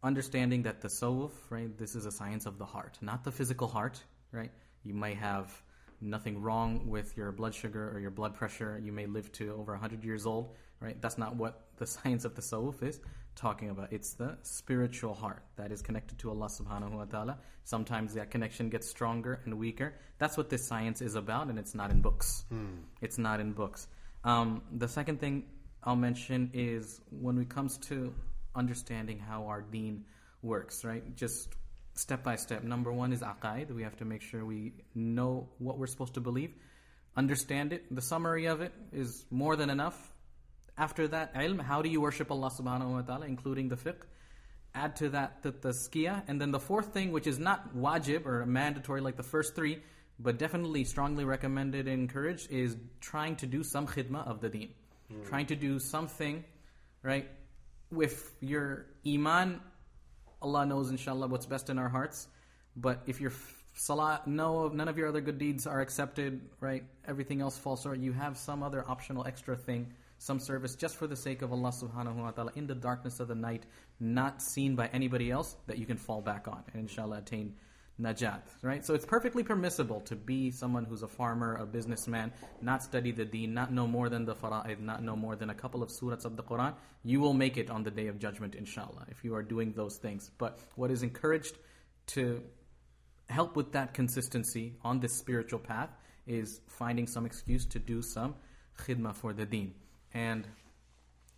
Understanding 0.01 0.63
that 0.63 0.81
tasawwuf, 0.81 1.31
right, 1.49 1.77
this 1.77 1.95
is 1.95 2.05
a 2.05 2.11
science 2.11 2.45
of 2.45 2.57
the 2.57 2.65
heart, 2.65 2.97
not 3.01 3.23
the 3.23 3.31
physical 3.31 3.67
heart, 3.67 4.01
right? 4.31 4.51
You 4.83 4.93
may 4.93 5.13
have 5.15 5.51
nothing 5.99 6.41
wrong 6.41 6.87
with 6.87 7.17
your 7.17 7.33
blood 7.33 7.53
sugar 7.53 7.91
or 7.93 7.99
your 7.99 8.11
blood 8.11 8.33
pressure. 8.33 8.79
You 8.81 8.93
may 8.93 9.05
live 9.05 9.31
to 9.33 9.53
over 9.53 9.73
100 9.73 10.05
years 10.05 10.25
old, 10.25 10.55
right? 10.79 10.99
That's 11.01 11.17
not 11.17 11.35
what 11.35 11.67
the 11.77 11.87
science 11.95 12.23
of 12.23 12.33
tasawwuf 12.33 12.81
is 12.83 13.01
talking 13.39 13.69
about. 13.69 13.91
It's 13.93 14.13
the 14.13 14.37
spiritual 14.43 15.13
heart 15.13 15.43
that 15.55 15.71
is 15.71 15.81
connected 15.81 16.19
to 16.19 16.29
Allah 16.29 16.47
subhanahu 16.47 16.91
wa 16.91 17.05
ta'ala. 17.05 17.37
Sometimes 17.63 18.13
that 18.15 18.31
connection 18.31 18.69
gets 18.69 18.89
stronger 18.89 19.39
and 19.45 19.57
weaker. 19.57 19.93
That's 20.17 20.35
what 20.37 20.49
this 20.49 20.67
science 20.67 21.01
is 21.01 21.15
about, 21.15 21.47
and 21.47 21.57
it's 21.57 21.73
not 21.73 21.91
in 21.91 22.01
books. 22.01 22.43
It's 23.01 23.17
not 23.17 23.39
in 23.39 23.53
books. 23.53 23.87
Um, 24.23 24.61
the 24.71 24.87
second 24.87 25.19
thing 25.21 25.43
I'll 25.83 25.95
mention 25.95 26.51
is 26.53 26.99
when 27.11 27.37
it 27.37 27.49
comes 27.49 27.77
to 27.89 28.13
understanding 28.55 29.19
how 29.19 29.45
our 29.47 29.61
deen 29.61 30.03
works, 30.41 30.83
right? 30.83 31.15
Just 31.15 31.49
step 31.93 32.23
by 32.23 32.35
step. 32.35 32.63
Number 32.63 32.91
one 32.91 33.13
is 33.13 33.21
aqaid. 33.21 33.71
We 33.73 33.83
have 33.83 33.95
to 33.97 34.05
make 34.05 34.21
sure 34.21 34.43
we 34.43 34.73
know 34.95 35.49
what 35.59 35.77
we're 35.77 35.87
supposed 35.87 36.15
to 36.15 36.21
believe, 36.21 36.51
understand 37.15 37.71
it. 37.73 37.83
The 37.93 38.01
summary 38.01 38.45
of 38.47 38.61
it 38.61 38.73
is 38.91 39.25
more 39.31 39.55
than 39.55 39.69
enough. 39.69 40.08
After 40.79 41.09
that, 41.09 41.35
ilm, 41.35 41.59
how 41.59 41.81
do 41.81 41.89
you 41.89 41.99
worship 41.99 42.31
Allah 42.31 42.49
subhanahu 42.49 42.93
wa 42.93 43.01
ta'ala, 43.01 43.25
including 43.25 43.67
the 43.67 43.75
fiqh? 43.75 44.01
Add 44.73 44.95
to 44.97 45.09
that 45.09 45.43
the 45.43 45.51
tazkiyah. 45.51 46.23
And 46.29 46.39
then 46.39 46.51
the 46.51 46.59
fourth 46.59 46.93
thing, 46.93 47.11
which 47.11 47.27
is 47.27 47.37
not 47.37 47.75
wajib 47.75 48.25
or 48.25 48.45
mandatory 48.45 49.01
like 49.01 49.17
the 49.17 49.23
first 49.23 49.55
three, 49.55 49.79
but 50.19 50.37
definitely 50.37 50.85
strongly 50.85 51.25
recommended 51.25 51.89
and 51.89 52.03
encouraged, 52.03 52.49
is 52.49 52.77
trying 53.01 53.35
to 53.37 53.45
do 53.45 53.61
some 53.61 53.87
khidmah 53.87 54.25
of 54.25 54.39
the 54.39 54.47
deen. 54.47 54.69
Hmm. 55.11 55.23
Trying 55.23 55.47
to 55.47 55.57
do 55.57 55.79
something, 55.79 56.45
right? 57.03 57.29
With 57.91 58.33
your 58.39 58.85
iman, 59.05 59.59
Allah 60.41 60.65
knows 60.65 60.91
inshallah 60.91 61.27
what's 61.27 61.45
best 61.45 61.69
in 61.69 61.77
our 61.77 61.89
hearts. 61.89 62.27
But 62.77 63.01
if 63.05 63.19
your 63.19 63.33
salah, 63.73 64.21
no, 64.25 64.69
none 64.69 64.87
of 64.87 64.97
your 64.97 65.09
other 65.09 65.19
good 65.19 65.39
deeds 65.39 65.67
are 65.67 65.81
accepted, 65.81 66.39
right? 66.61 66.85
Everything 67.05 67.41
else 67.41 67.57
falls 67.57 67.81
short. 67.81 67.99
You 67.99 68.13
have 68.13 68.37
some 68.37 68.63
other 68.63 68.85
optional 68.87 69.25
extra 69.25 69.57
thing, 69.57 69.93
some 70.19 70.39
service 70.39 70.75
just 70.75 70.97
for 70.97 71.07
the 71.07 71.15
sake 71.15 71.41
of 71.41 71.51
Allah 71.51 71.71
subhanahu 71.71 72.15
wa 72.15 72.31
ta'ala 72.31 72.51
in 72.55 72.67
the 72.67 72.75
darkness 72.75 73.19
of 73.19 73.29
the 73.29 73.35
night, 73.35 73.65
not 73.99 74.41
seen 74.41 74.75
by 74.75 74.87
anybody 74.87 75.31
else 75.31 75.55
that 75.67 75.77
you 75.77 75.85
can 75.85 75.97
fall 75.97 76.21
back 76.21 76.47
on 76.47 76.63
and 76.73 76.81
inshallah 76.81 77.19
attain 77.19 77.55
najat, 77.99 78.41
right? 78.61 78.85
So 78.85 78.93
it's 78.93 79.05
perfectly 79.05 79.43
permissible 79.43 80.01
to 80.01 80.15
be 80.15 80.51
someone 80.51 80.85
who's 80.85 81.03
a 81.03 81.07
farmer, 81.07 81.55
a 81.55 81.65
businessman, 81.65 82.31
not 82.61 82.83
study 82.83 83.11
the 83.11 83.25
deen, 83.25 83.53
not 83.53 83.73
know 83.73 83.87
more 83.87 84.09
than 84.09 84.25
the 84.25 84.35
fara'id, 84.35 84.79
not 84.79 85.03
know 85.03 85.15
more 85.15 85.35
than 85.35 85.49
a 85.49 85.53
couple 85.53 85.83
of 85.83 85.89
surahs 85.89 86.25
of 86.25 86.35
the 86.35 86.43
Quran. 86.43 86.73
You 87.03 87.19
will 87.19 87.33
make 87.33 87.57
it 87.57 87.69
on 87.69 87.83
the 87.83 87.91
day 87.91 88.07
of 88.07 88.19
judgment, 88.19 88.55
inshallah, 88.55 89.07
if 89.09 89.23
you 89.23 89.35
are 89.35 89.43
doing 89.43 89.73
those 89.73 89.97
things. 89.97 90.31
But 90.37 90.59
what 90.75 90.91
is 90.91 91.03
encouraged 91.03 91.57
to 92.07 92.41
help 93.29 93.55
with 93.55 93.73
that 93.73 93.93
consistency 93.93 94.75
on 94.81 94.99
this 94.99 95.17
spiritual 95.17 95.59
path 95.59 95.89
is 96.25 96.61
finding 96.67 97.07
some 97.07 97.25
excuse 97.25 97.65
to 97.67 97.79
do 97.79 98.01
some 98.01 98.35
khidmah 98.77 99.15
for 99.15 99.33
the 99.33 99.45
deen. 99.45 99.73
And 100.13 100.45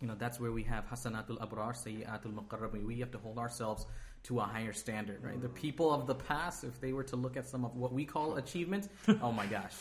you 0.00 0.08
know 0.08 0.14
that's 0.18 0.40
where 0.40 0.50
we 0.52 0.64
have 0.64 0.88
hasanatul 0.90 1.38
abrar, 1.38 1.72
sayyiatul 1.74 2.34
muqarrabin. 2.34 2.84
We 2.84 3.00
have 3.00 3.10
to 3.12 3.18
hold 3.18 3.38
ourselves 3.38 3.86
to 4.24 4.38
a 4.38 4.42
higher 4.44 4.72
standard, 4.72 5.20
right? 5.24 5.40
The 5.42 5.48
people 5.48 5.92
of 5.92 6.06
the 6.06 6.14
past, 6.14 6.62
if 6.62 6.80
they 6.80 6.92
were 6.92 7.02
to 7.04 7.16
look 7.16 7.36
at 7.36 7.48
some 7.48 7.64
of 7.64 7.74
what 7.74 7.92
we 7.92 8.04
call 8.04 8.36
achievements, 8.36 8.88
oh 9.20 9.32
my 9.32 9.46
gosh, 9.46 9.72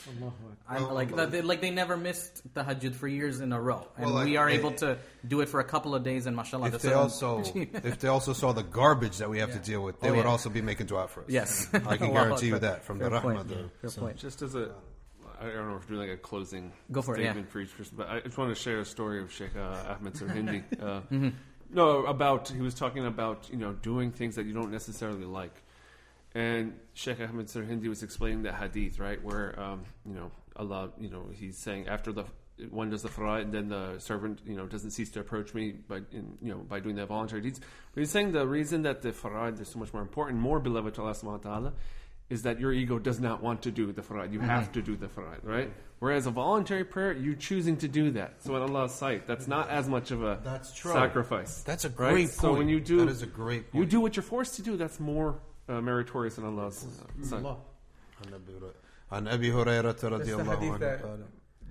I, 0.67 0.79
like 0.79 1.15
they, 1.29 1.43
like 1.43 1.61
they 1.61 1.69
never 1.69 1.95
missed 1.95 2.41
the 2.55 2.63
Hajj 2.63 2.95
for 2.95 3.07
years 3.07 3.39
in 3.39 3.53
a 3.53 3.61
row, 3.61 3.87
and 3.97 4.05
Well, 4.07 4.15
like, 4.15 4.25
we 4.25 4.37
are 4.37 4.47
they- 4.49 4.55
able 4.55 4.71
to 4.73 4.97
do 5.27 5.41
it 5.41 5.49
for 5.49 5.59
a 5.59 5.63
couple 5.63 5.93
of 5.93 6.03
days, 6.03 6.25
and 6.25 6.35
mashallah, 6.35 6.69
If 6.69 6.81
they 6.81 6.93
also 6.93 7.43
if 7.55 7.99
they 7.99 8.07
also 8.07 8.33
saw 8.33 8.51
the 8.51 8.63
garbage 8.63 9.17
that 9.19 9.29
we 9.29 9.37
have 9.39 9.51
to 9.53 9.59
deal 9.59 9.83
with, 9.83 9.95
oh, 9.97 9.99
they 10.01 10.09
Oh, 10.09 10.15
would 10.15 10.25
yeah. 10.25 10.31
also 10.31 10.49
be 10.49 10.61
making 10.61 10.87
dua 10.87 11.07
for 11.07 11.21
us. 11.21 11.27
Yes. 11.29 11.67
I 11.73 11.77
can 11.79 11.87
Allahu 12.09 12.13
guarantee 12.13 12.47
you 12.47 12.57
that 12.59 12.83
from 12.83 12.97
Fair 12.99 13.09
the 13.11 13.19
point. 13.21 13.47
rahmah. 13.47 13.69
Fair 13.81 13.91
point. 13.91 14.17
Just 14.17 14.41
as 14.41 14.55
a, 14.55 14.71
I 15.41 15.45
don't 15.45 15.69
know 15.69 15.75
if 15.75 15.89
we're 15.89 15.95
doing 15.95 16.09
like 16.09 16.17
a 16.17 16.21
closing 16.21 16.71
Go 16.91 17.01
for 17.01 17.15
it, 17.15 17.21
statement 17.21 17.47
yeah. 17.47 17.51
for 17.51 17.59
each 17.61 17.75
person, 17.75 17.95
but 17.97 18.09
I 18.09 18.19
just 18.19 18.37
want 18.37 18.55
to 18.55 18.61
share 18.61 18.79
a 18.79 18.85
story 18.85 19.21
of 19.21 19.31
Sheikh 19.31 19.55
uh, 19.55 19.95
Ahmed 19.95 20.13
Sirhindi. 20.13 20.63
Uh, 20.81 21.01
Mm-hmm. 21.11 21.29
No, 21.73 22.05
about 22.05 22.49
he 22.49 22.59
was 22.59 22.73
talking 22.73 23.05
about 23.05 23.49
you 23.49 23.57
know 23.57 23.71
doing 23.71 24.11
things 24.11 24.35
that 24.35 24.45
you 24.45 24.53
don't 24.53 24.71
necessarily 24.71 25.23
like, 25.23 25.63
and 26.35 26.73
Sheikh 26.93 27.21
Ahmed 27.21 27.47
Sirhindi 27.47 27.87
was 27.87 28.03
explaining 28.03 28.43
the 28.43 28.51
hadith 28.51 28.99
right 28.99 29.23
where 29.23 29.57
um, 29.59 29.83
you 30.05 30.13
know 30.13 30.31
Allah 30.57 30.89
you 30.99 31.09
know 31.09 31.27
he's 31.33 31.57
saying 31.57 31.87
after 31.87 32.11
the 32.11 32.25
one 32.69 32.89
does 32.89 33.01
the 33.01 33.09
fara'id 33.09 33.43
and 33.43 33.53
then 33.53 33.69
the 33.69 33.99
servant 33.99 34.41
you 34.45 34.55
know 34.55 34.65
doesn't 34.67 34.91
cease 34.91 35.09
to 35.11 35.19
approach 35.21 35.53
me 35.53 35.71
by 35.71 36.01
in, 36.11 36.37
you 36.41 36.51
know 36.51 36.57
by 36.57 36.81
doing 36.81 36.95
the 36.95 37.05
voluntary 37.05 37.41
deeds. 37.41 37.61
But 37.93 38.01
he's 38.01 38.11
saying 38.11 38.33
the 38.33 38.45
reason 38.45 38.81
that 38.81 39.01
the 39.01 39.11
fara'id 39.11 39.59
is 39.61 39.69
so 39.69 39.79
much 39.79 39.93
more 39.93 40.01
important, 40.01 40.39
more 40.39 40.59
beloved 40.59 40.93
to 40.95 41.01
Allah 41.01 41.13
subhanahu 41.13 41.45
wa 41.45 41.51
ta'ala, 41.51 41.73
is 42.30 42.42
that 42.42 42.58
your 42.58 42.72
ego 42.72 42.98
does 42.98 43.20
not 43.20 43.42
want 43.42 43.62
to 43.62 43.70
do 43.70 43.92
the 43.92 44.02
fara'id. 44.02 44.32
You 44.32 44.38
Mm-hmm. 44.40 44.48
have 44.48 44.72
to 44.72 44.82
do 44.82 44.96
the 44.96 45.06
fara'id, 45.06 45.40
right? 45.44 45.70
Whereas 46.00 46.26
a 46.26 46.30
voluntary 46.30 46.84
prayer, 46.84 47.12
you 47.12 47.36
choosing 47.36 47.76
to 47.78 47.88
do 47.88 48.10
that. 48.12 48.42
So 48.42 48.54
in 48.56 48.62
Allah's 48.62 48.92
sight, 48.92 49.26
that's 49.26 49.46
not 49.48 49.70
as 49.70 49.88
much 49.88 50.10
of 50.10 50.22
a 50.22 50.40
That's 50.44 50.74
true. 50.74 50.92
sacrifice. 50.92 51.62
That's 51.62 51.84
a 51.84 51.88
right? 51.90 52.10
great 52.12 52.30
So 52.30 52.48
point. 52.48 52.58
when 52.58 52.68
you 52.68 52.80
do, 52.80 52.98
That 52.98 53.08
is 53.08 53.22
a 53.22 53.26
great 53.26 53.64
You 53.72 53.80
point. 53.80 53.90
do 53.90 54.00
what 54.00 54.16
you're 54.16 54.22
forced 54.22 54.56
to 54.56 54.62
do. 54.62 54.76
That's 54.76 54.98
more 55.00 55.38
uh, 55.68 55.80
meritorious 55.80 56.36
in 56.38 56.44
Allah's 56.44 56.84
uh, 56.84 57.24
sight. 57.24 57.44
Allah. 57.44 57.56
عن 59.12 59.28
أبي 59.28 59.52
هريرة 59.52 59.92
رضي 60.02 60.18
That's 60.18 60.26
the 60.26 60.38
الله 60.38 60.56
hadith 60.56 60.72
عنه 60.72 60.78
that 60.80 61.00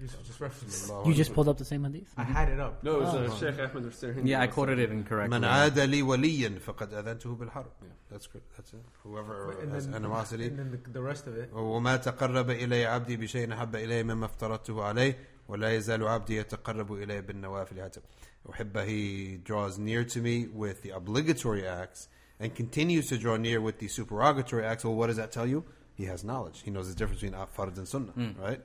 قال 0.01 0.09
just 0.27 0.41
reference 0.41 0.91
You 1.05 1.13
just 1.13 1.33
pulled 1.33 1.47
up 1.47 1.57
the 1.57 1.65
same 1.65 1.83
hadith. 1.85 2.11
I 2.17 2.23
had 2.23 2.49
it 2.49 2.59
up. 2.59 2.83
No, 2.83 2.95
it 2.97 2.99
was 3.01 3.13
uh, 3.15 3.35
Sheikh 3.39 3.59
Ahmed 3.59 3.83
Hussein. 3.85 4.27
Yeah, 4.27 4.41
I 4.41 4.47
quoted 4.47 4.77
it 4.79 4.91
incorrectly. 4.91 5.37
من 5.39 5.43
عاد 5.45 5.79
لي 5.79 6.01
وليا 6.01 6.59
فقد 6.59 6.93
أذنته 6.93 7.35
بالحرب. 7.35 7.71
That's 8.11 8.27
good. 8.27 8.41
That's 8.57 8.73
it. 8.73 8.83
Whoever 9.03 9.51
And 9.61 9.71
has 9.71 9.85
then, 9.87 9.95
animosity. 9.95 10.47
and 10.47 10.59
then 10.59 10.71
the, 10.71 10.89
the 10.89 11.01
rest 11.01 11.27
of 11.27 11.37
it. 11.37 11.49
وما 11.53 11.95
تقرب 11.97 12.49
إلي 12.49 12.85
عبدي 12.85 13.17
بشيء 13.17 13.53
أحب 13.53 13.75
إلي 13.75 14.03
مما 14.03 14.25
افترضته 14.25 14.83
عليه 14.83 15.17
ولا 15.47 15.75
يزال 15.75 16.07
عبدي 16.07 16.37
يتقرب 16.37 16.93
إلي 16.93 17.21
بالنوافل 17.21 17.81
حتى 17.83 18.01
أحب 18.49 18.77
he 18.85 19.37
draws 19.37 19.77
near 19.79 20.03
to 20.03 20.19
me 20.21 20.47
with 20.47 20.81
the 20.83 20.89
obligatory 20.89 21.65
acts 21.67 22.09
and 22.39 22.53
continues 22.53 23.07
to 23.07 23.17
draw 23.17 23.37
near 23.37 23.61
with 23.61 23.79
the 23.79 23.87
supererogatory 23.87 24.65
acts. 24.65 24.83
Well, 24.83 24.95
what 24.95 25.07
does 25.07 25.15
that 25.17 25.31
tell 25.31 25.47
you? 25.47 25.63
He 25.95 26.05
has 26.05 26.23
knowledge. 26.25 26.61
He 26.65 26.69
knows 26.71 26.89
the 26.89 26.95
difference 26.95 27.21
between 27.21 27.39
fard 27.55 27.77
and 27.77 27.87
sunnah, 27.87 28.13
right? 28.37 28.61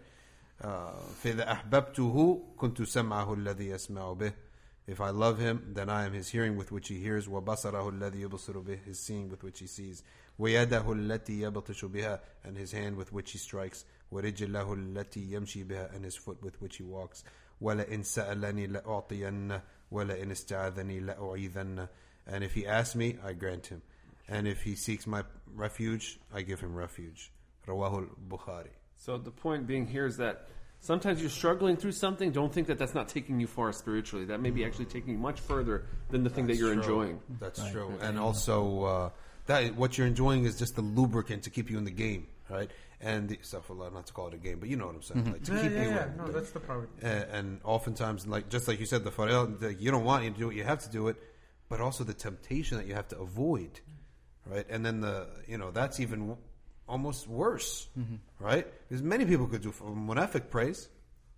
Uh, 0.62 0.92
فإذا 1.22 1.52
أحببته 1.52 2.42
كنت 2.56 2.82
سمعه 2.82 3.34
الذي 3.34 3.68
يسمع 3.68 4.12
به 4.12 4.32
If 4.86 5.00
I 5.00 5.10
love 5.10 5.38
him, 5.38 5.72
then 5.74 5.88
I 5.88 6.04
am 6.04 6.12
his 6.12 6.30
hearing 6.30 6.56
with 6.56 6.72
which 6.72 6.88
he 6.88 7.00
hears, 7.00 7.28
وبصره 7.28 7.88
الذي 7.88 8.20
يبصر 8.22 8.64
به, 8.64 8.78
his 8.84 8.98
seeing 8.98 9.30
with 9.30 9.42
which 9.42 9.60
he 9.60 9.66
sees, 9.66 10.02
ويده 10.38 10.92
التي 10.92 11.40
يبطش 11.40 11.84
بها, 11.84 12.20
and 12.44 12.56
his 12.56 12.72
hand 12.72 12.96
with 12.96 13.12
which 13.12 13.32
he 13.32 13.38
strikes, 13.38 13.84
ورجله 14.12 14.74
التي 14.74 15.32
يمشي 15.32 15.64
بها, 15.64 15.94
and 15.94 16.04
his 16.04 16.16
foot 16.16 16.42
with 16.42 16.60
which 16.60 16.76
he 16.76 16.82
walks. 16.82 17.22
ولئن 17.62 18.02
سألني 18.02 18.66
لأعطينه, 18.66 19.62
ولئن 19.92 20.30
استعاذني 20.30 21.00
لأعيذنه. 21.00 21.88
And 22.26 22.44
if 22.44 22.54
he 22.54 22.66
asks 22.66 22.96
me, 22.96 23.18
I 23.22 23.32
grant 23.32 23.68
him. 23.68 23.82
And 24.28 24.48
if 24.48 24.62
he 24.62 24.74
seeks 24.74 25.06
my 25.06 25.24
refuge, 25.54 26.18
I 26.34 26.42
give 26.42 26.60
him 26.60 26.74
refuge. 26.74 27.30
رواه 27.68 27.98
البخاري. 27.98 28.70
so 28.95 29.17
the 29.17 29.31
point 29.31 29.67
being 29.67 29.85
here 29.87 30.05
is 30.05 30.17
that 30.17 30.47
sometimes 30.79 31.21
you're 31.21 31.29
struggling 31.29 31.77
through 31.77 31.91
something. 31.91 32.31
Don't 32.31 32.51
think 32.53 32.67
that 32.67 32.77
that's 32.77 32.93
not 32.95 33.07
taking 33.09 33.39
you 33.39 33.47
far 33.47 33.71
spiritually. 33.71 34.25
That 34.25 34.39
may 34.41 34.49
be 34.51 34.65
actually 34.65 34.85
taking 34.85 35.11
you 35.13 35.17
much 35.19 35.39
further 35.39 35.85
than 36.09 36.23
the 36.23 36.29
thing 36.29 36.47
that 36.47 36.55
you're 36.57 36.73
true. 36.73 36.81
enjoying. 36.81 37.19
That's 37.39 37.69
true. 37.71 37.93
And 38.01 38.17
also, 38.17 38.83
uh, 38.83 39.09
that 39.47 39.75
what 39.75 39.97
you're 39.97 40.07
enjoying 40.07 40.45
is 40.45 40.57
just 40.57 40.75
the 40.75 40.81
lubricant 40.81 41.43
to 41.43 41.49
keep 41.49 41.69
you 41.69 41.77
in 41.77 41.83
the 41.85 41.91
game, 41.91 42.27
right? 42.49 42.69
And 43.01 43.29
the, 43.29 43.37
astaghfirullah, 43.37 43.93
not 43.93 44.07
to 44.07 44.13
call 44.13 44.29
it 44.29 44.33
a 44.33 44.37
game, 44.37 44.59
but 44.59 44.69
you 44.69 44.75
know 44.77 44.87
what 44.87 44.95
I'm 44.95 45.01
saying. 45.03 45.31
Like 45.31 45.43
to 45.43 45.53
Yeah, 45.53 45.61
keep 45.61 45.71
yeah, 45.73 45.83
you 45.83 45.89
yeah. 45.89 46.05
in. 46.05 46.17
No, 46.17 46.27
that's 46.29 46.51
the 46.51 46.59
part. 46.61 46.89
and, 47.03 47.23
and 47.31 47.59
oftentimes, 47.63 48.25
like 48.25 48.49
just 48.49 48.67
like 48.67 48.79
you 48.79 48.85
said, 48.87 49.03
the 49.03 49.11
farel, 49.11 49.45
the, 49.47 49.73
you 49.73 49.91
don't 49.91 50.05
want 50.05 50.23
you 50.23 50.31
to 50.31 50.37
do 50.37 50.49
it, 50.49 50.55
you 50.55 50.63
have 50.63 50.79
to 50.83 50.89
do 50.89 51.09
it, 51.09 51.17
but 51.69 51.81
also 51.81 52.03
the 52.03 52.13
temptation 52.13 52.77
that 52.77 52.87
you 52.87 52.95
have 52.95 53.07
to 53.09 53.19
avoid, 53.19 53.81
right? 54.47 54.65
And 54.69 54.83
then 54.85 55.01
the 55.01 55.27
you 55.47 55.57
know 55.59 55.69
that's 55.71 55.99
even 55.99 56.19
w- 56.21 56.37
almost 56.87 57.27
worse, 57.27 57.87
right? 58.39 58.65
Because 58.87 59.03
many 59.03 59.25
people 59.25 59.47
could 59.47 59.61
do 59.61 59.71
for 59.71 59.85
munafiq 59.85 60.49
praise, 60.49 60.87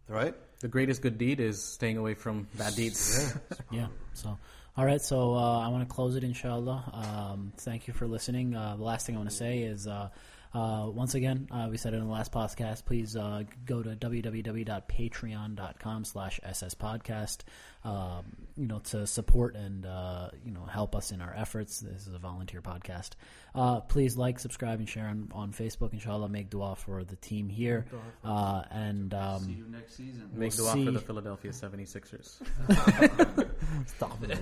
right? 0.08 0.36
The 0.60 0.68
greatest 0.68 1.02
good 1.02 1.18
deed 1.18 1.40
is 1.40 1.64
staying 1.64 1.98
away 1.98 2.16
from 2.16 2.48
bad 2.56 2.76
deeds. 2.76 3.36
Yeah. 3.72 3.88
So, 4.14 4.38
all 4.76 4.86
right. 4.86 5.02
So 5.02 5.36
uh, 5.36 5.60
I 5.60 5.68
want 5.68 5.88
to 5.88 5.94
close 5.94 6.16
it, 6.16 6.24
inshallah. 6.24 6.84
Um, 6.92 7.54
thank 7.58 7.88
you 7.88 7.94
for 7.94 8.08
listening. 8.08 8.56
Uh, 8.56 8.76
the 8.76 8.84
last 8.84 9.06
thing 9.06 9.16
I 9.16 9.20
want 9.20 9.30
to 9.30 9.36
say 9.36 9.60
is. 9.60 9.88
Uh, 9.88 10.10
uh, 10.54 10.90
once 10.90 11.14
again, 11.14 11.48
uh, 11.52 11.68
we 11.70 11.78
said 11.78 11.94
it 11.94 11.98
in 11.98 12.06
the 12.06 12.12
last 12.12 12.32
podcast. 12.32 12.86
Please 12.86 13.16
uh, 13.16 13.44
go 13.66 13.84
to 13.84 13.90
www.patreon.com 13.90 16.06
slash 16.06 16.40
sspodcast, 16.44 17.40
um, 17.88 18.26
you 18.58 18.66
know, 18.68 18.80
to 18.80 19.06
support 19.06 19.56
and, 19.56 19.86
uh, 19.86 20.30
you 20.44 20.52
know, 20.52 20.66
help 20.66 20.96
us 20.96 21.12
in 21.12 21.22
our 21.22 21.34
efforts. 21.36 21.80
This 21.80 22.08
is 22.08 22.14
a 22.16 22.18
volunteer 22.18 22.60
podcast. 22.62 23.12
Uh, 23.54 23.80
please 23.82 24.18
like, 24.18 24.40
subscribe, 24.40 24.80
and 24.80 24.90
share 24.90 25.06
on, 25.06 25.30
on 25.32 25.52
Facebook. 25.54 25.94
Inshallah, 25.94 26.28
make 26.30 26.50
dua 26.50 26.76
for 26.76 27.04
the 27.04 27.16
team 27.18 27.50
here. 27.50 27.86
Uh, 28.24 28.64
and 28.72 29.12
See 29.12 29.18
um, 29.18 29.56
you 29.58 29.66
next 29.70 29.96
season. 29.96 30.30
Make 30.34 30.54
We'll 30.58 30.66
dua 30.66 30.74
see. 30.74 30.86
for 30.86 30.92
the 30.92 31.00
Philadelphia 31.00 31.52
76ers. 31.52 32.42
stop 33.88 34.18
it. 34.24 34.40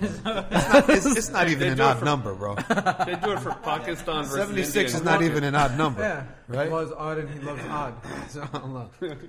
It's, 0.88 1.06
it's 1.06 1.30
not 1.30 1.48
even 1.48 1.68
an 1.72 1.80
odd 1.80 2.02
number, 2.04 2.34
bro. 2.34 2.54
they 2.56 3.16
do 3.22 3.32
it 3.32 3.40
for 3.40 3.54
Pakistan 3.62 4.24
versus 4.24 4.36
Seventy 4.36 4.62
six 4.64 4.94
India. 4.94 4.96
is 4.96 5.02
not 5.02 5.22
even 5.22 5.44
an 5.44 5.54
odd 5.54 5.76
number, 5.76 6.00
Yeah, 6.02 6.24
right? 6.48 6.70
Allah 6.70 6.82
is 6.84 6.92
odd 6.92 7.18
and 7.18 7.30
He 7.30 7.40
loves 7.40 7.62
odd. 7.68 7.94
So, 8.28 8.40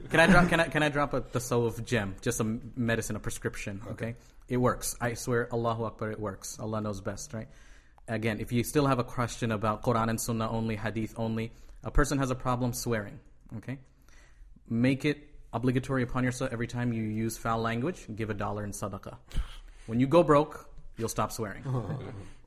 Can 0.09 0.19
I 0.19 0.27
drop? 0.27 0.49
Can 0.49 0.59
I? 0.59 0.67
Can 0.67 0.83
I 0.83 0.89
drop 0.89 1.13
a 1.13 1.21
tasawwuf 1.21 1.83
gem? 1.85 2.15
Just 2.21 2.39
a 2.39 2.43
medicine, 2.75 3.15
a 3.15 3.19
prescription. 3.19 3.81
Okay, 3.91 4.06
it 4.47 4.57
works. 4.57 4.95
I 5.01 5.13
swear, 5.13 5.49
Allahu 5.51 5.85
Akbar, 5.85 6.11
it 6.11 6.19
works. 6.19 6.57
Allah 6.59 6.81
knows 6.81 7.01
best, 7.01 7.33
right? 7.33 7.47
Again, 8.07 8.39
if 8.39 8.51
you 8.51 8.63
still 8.63 8.85
have 8.85 8.99
a 8.99 9.03
question 9.03 9.51
about 9.51 9.83
Quran 9.83 10.09
and 10.09 10.19
Sunnah 10.19 10.49
only, 10.49 10.75
Hadith 10.75 11.13
only, 11.17 11.51
a 11.83 11.91
person 11.91 12.17
has 12.19 12.31
a 12.31 12.35
problem 12.35 12.73
swearing. 12.73 13.19
Okay, 13.57 13.77
make 14.69 15.05
it 15.05 15.17
obligatory 15.53 16.03
upon 16.03 16.23
yourself 16.23 16.51
every 16.51 16.67
time 16.67 16.93
you 16.93 17.03
use 17.03 17.37
foul 17.37 17.59
language. 17.59 18.05
Give 18.15 18.29
a 18.29 18.33
dollar 18.33 18.63
in 18.63 18.71
sadaqah. 18.71 19.17
When 19.87 19.99
you 19.99 20.07
go 20.07 20.23
broke, 20.23 20.69
you'll 20.97 21.09
stop 21.09 21.31
swearing. 21.31 21.63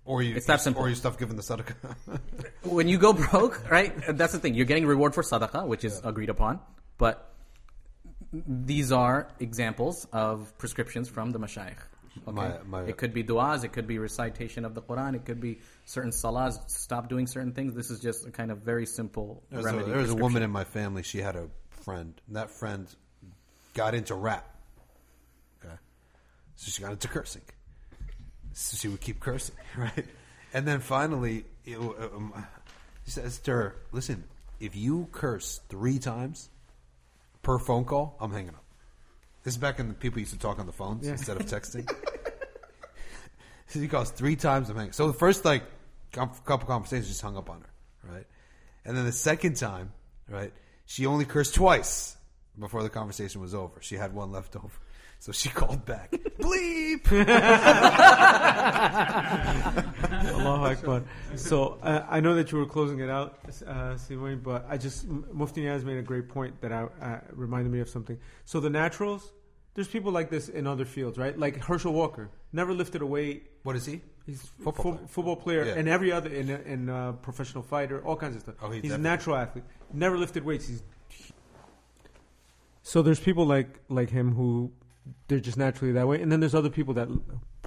Or 0.06 0.22
you, 0.22 0.34
It's 0.34 0.46
that 0.46 0.60
simple. 0.60 0.82
Or 0.82 0.88
you 0.88 0.94
stop 0.96 1.18
giving 1.18 1.36
the 1.36 1.42
sadaqah. 1.42 2.20
when 2.62 2.88
you 2.88 2.98
go 2.98 3.12
broke, 3.12 3.70
right? 3.70 3.94
That's 4.08 4.32
the 4.32 4.40
thing. 4.40 4.54
You're 4.54 4.66
getting 4.66 4.86
reward 4.86 5.14
for 5.14 5.22
sadaqah, 5.22 5.68
which 5.68 5.84
is 5.84 6.00
agreed 6.02 6.30
upon. 6.30 6.58
But 6.98 7.29
these 8.32 8.92
are 8.92 9.28
examples 9.40 10.06
of 10.12 10.56
prescriptions 10.58 11.08
from 11.08 11.30
the 11.32 11.38
mashayikh. 11.38 11.76
Okay? 12.26 12.32
My- 12.32 12.58
my- 12.66 12.82
it 12.84 12.96
could 12.96 13.12
be 13.14 13.22
du'as, 13.24 13.64
it 13.64 13.72
could 13.72 13.86
be 13.86 13.98
recitation 13.98 14.64
of 14.64 14.74
the 14.74 14.82
Quran, 14.82 15.14
it 15.14 15.24
could 15.24 15.40
be 15.40 15.60
certain 15.84 16.10
salahs, 16.10 16.58
stop 16.70 17.08
doing 17.08 17.26
certain 17.26 17.52
things. 17.52 17.74
This 17.74 17.90
is 17.90 18.00
just 18.00 18.26
a 18.26 18.30
kind 18.30 18.50
of 18.50 18.58
very 18.58 18.86
simple 18.86 19.42
There 19.50 19.58
was, 19.58 19.66
a, 19.66 19.70
remedy. 19.70 19.90
there 19.90 20.00
was 20.00 20.10
a 20.10 20.14
woman 20.16 20.42
in 20.42 20.50
my 20.50 20.64
family. 20.64 21.02
She 21.02 21.18
had 21.18 21.36
a 21.36 21.48
friend, 21.70 22.20
and 22.26 22.36
that 22.36 22.50
friend 22.50 22.86
got 23.74 23.94
into 23.94 24.14
rap. 24.14 24.44
Okay, 25.64 25.74
so 26.56 26.70
she 26.70 26.82
got 26.82 26.92
into 26.92 27.08
cursing. 27.08 27.42
So 28.52 28.76
she 28.76 28.88
would 28.88 29.00
keep 29.00 29.20
cursing, 29.20 29.54
right? 29.76 30.06
And 30.52 30.66
then 30.66 30.80
finally, 30.80 31.44
it, 31.64 31.78
um, 31.78 32.32
he 33.04 33.10
says 33.12 33.38
to 33.40 33.52
her, 33.52 33.76
"Listen, 33.92 34.24
if 34.58 34.74
you 34.74 35.08
curse 35.12 35.60
three 35.68 35.98
times 36.00 36.50
per 37.42 37.58
phone 37.58 37.84
call, 37.84 38.16
I'm 38.20 38.32
hanging 38.32 38.50
up." 38.50 38.64
This 39.42 39.54
is 39.54 39.58
back 39.58 39.78
when 39.78 39.88
the 39.88 39.94
people 39.94 40.18
used 40.20 40.32
to 40.32 40.38
talk 40.38 40.58
on 40.58 40.66
the 40.66 40.72
phones 40.72 41.06
Yeah. 41.06 41.12
instead 41.12 41.36
of 41.40 41.46
texting. 41.46 41.88
so 43.68 43.78
he 43.80 43.88
calls 43.88 44.10
three 44.10 44.36
times, 44.36 44.68
I'm 44.68 44.76
hanging. 44.76 44.92
So 44.92 45.06
the 45.06 45.14
first 45.18 45.44
like 45.44 45.62
com- 46.12 46.30
couple 46.44 46.66
conversations 46.66 47.08
just 47.08 47.22
hung 47.22 47.36
up 47.36 47.48
on 47.48 47.60
her, 47.62 48.12
right? 48.14 48.26
And 48.84 48.96
then 48.96 49.04
the 49.06 49.12
second 49.12 49.56
time, 49.56 49.92
right, 50.28 50.52
she 50.86 51.06
only 51.06 51.24
cursed 51.24 51.54
twice 51.54 52.16
before 52.58 52.82
the 52.82 52.90
conversation 52.90 53.40
was 53.40 53.54
over. 53.54 53.80
She 53.80 53.94
had 53.96 54.12
one 54.14 54.30
left 54.32 54.56
over. 54.56 54.68
So 55.20 55.32
she 55.32 55.48
called 55.60 55.84
back. 55.86 56.10
Bleep! 56.12 57.04
Allahu 60.20 60.64
Akbar. 60.66 61.02
So 61.36 61.78
uh, 61.82 62.04
I 62.08 62.20
know 62.20 62.34
that 62.34 62.52
you 62.52 62.58
were 62.58 62.66
closing 62.66 63.00
it 63.00 63.08
out, 63.10 63.38
uh, 63.66 63.96
Simone, 63.96 64.40
but 64.42 64.66
I 64.68 64.76
just 64.76 65.06
Mufti 65.08 65.62
Niaz 65.62 65.84
made 65.84 65.98
a 65.98 66.02
great 66.02 66.28
point 66.28 66.60
that 66.60 66.72
I, 66.72 66.82
uh, 67.00 67.20
reminded 67.32 67.72
me 67.72 67.80
of 67.80 67.88
something. 67.88 68.18
So 68.44 68.60
the 68.60 68.70
naturals, 68.70 69.32
there's 69.74 69.88
people 69.88 70.12
like 70.12 70.30
this 70.30 70.48
in 70.48 70.66
other 70.66 70.84
fields, 70.84 71.16
right? 71.18 71.38
Like 71.38 71.56
Herschel 71.62 71.92
Walker, 71.92 72.28
never 72.52 72.72
lifted 72.72 73.02
a 73.02 73.06
weight. 73.06 73.50
What 73.62 73.76
is 73.76 73.86
he? 73.86 74.00
He's 74.26 74.42
Football 74.42 74.72
football, 74.72 74.92
player. 74.94 75.06
football 75.08 75.36
player 75.36 75.64
Yeah. 75.64 75.74
and 75.74 75.88
every 75.88 76.12
other 76.12 76.30
in 76.30 76.50
in 76.50 76.88
uh, 76.88 77.12
professional 77.12 77.62
fighter, 77.62 78.00
all 78.04 78.16
kinds 78.16 78.36
of 78.36 78.42
stuff. 78.42 78.54
Oh, 78.62 78.70
he's 78.70 78.82
he's 78.82 78.92
a 78.92 78.98
natural 78.98 79.36
athlete. 79.36 79.64
Never 79.92 80.16
lifted 80.18 80.44
weights. 80.44 80.68
He's 80.68 80.82
so 82.82 83.02
there's 83.02 83.20
people 83.20 83.46
like 83.46 83.78
like 83.88 84.10
him 84.10 84.34
who 84.34 84.72
they're 85.28 85.40
just 85.40 85.56
naturally 85.56 85.92
that 85.92 86.06
way, 86.06 86.20
and 86.20 86.30
then 86.30 86.40
there's 86.40 86.54
other 86.54 86.70
people 86.70 86.94
that 86.94 87.08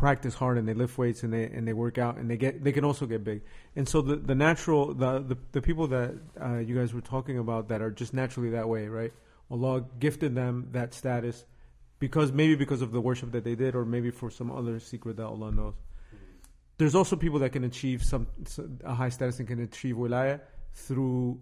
practice 0.04 0.34
hard 0.34 0.58
and 0.58 0.68
they 0.68 0.74
lift 0.74 0.98
weights 0.98 1.24
and 1.24 1.32
they 1.32 1.46
and 1.46 1.66
they 1.66 1.72
work 1.72 1.98
out 1.98 2.18
and 2.18 2.30
they 2.30 2.36
get 2.36 2.62
they 2.62 2.74
can 2.74 2.84
also 2.84 3.06
get 3.06 3.24
big. 3.24 3.40
And 3.78 3.88
so 3.88 4.02
the 4.02 4.18
the 4.18 4.36
natural 4.36 4.94
the 4.94 5.12
the, 5.32 5.38
the 5.54 5.62
people 5.62 5.88
that 5.88 6.10
uh, 6.46 6.58
you 6.58 6.76
guys 6.80 6.94
were 6.94 7.06
talking 7.16 7.38
about 7.38 7.70
that 7.70 7.82
are 7.82 7.90
just 7.90 8.14
naturally 8.14 8.50
that 8.50 8.68
way, 8.68 8.90
right? 8.90 9.14
Allah 9.50 9.86
gifted 10.06 10.36
them 10.36 10.68
that 10.72 10.94
status 10.94 11.46
because 12.00 12.34
maybe 12.34 12.56
because 12.56 12.82
of 12.82 12.92
the 12.92 13.00
worship 13.00 13.32
that 13.32 13.46
they 13.46 13.56
did, 13.56 13.76
or 13.76 13.86
maybe 13.86 14.12
for 14.12 14.30
some 14.30 14.52
other 14.52 14.78
secret 14.78 15.16
that 15.16 15.26
Allah 15.26 15.52
knows. 15.54 15.76
There's 16.78 16.96
also 16.96 17.16
people 17.16 17.40
that 17.40 17.52
can 17.54 17.64
achieve 17.64 18.04
some 18.04 18.28
a 18.84 18.94
high 18.94 19.14
status 19.18 19.40
and 19.40 19.48
can 19.48 19.62
achieve 19.62 19.96
wilaya 19.96 20.42
through 20.74 21.40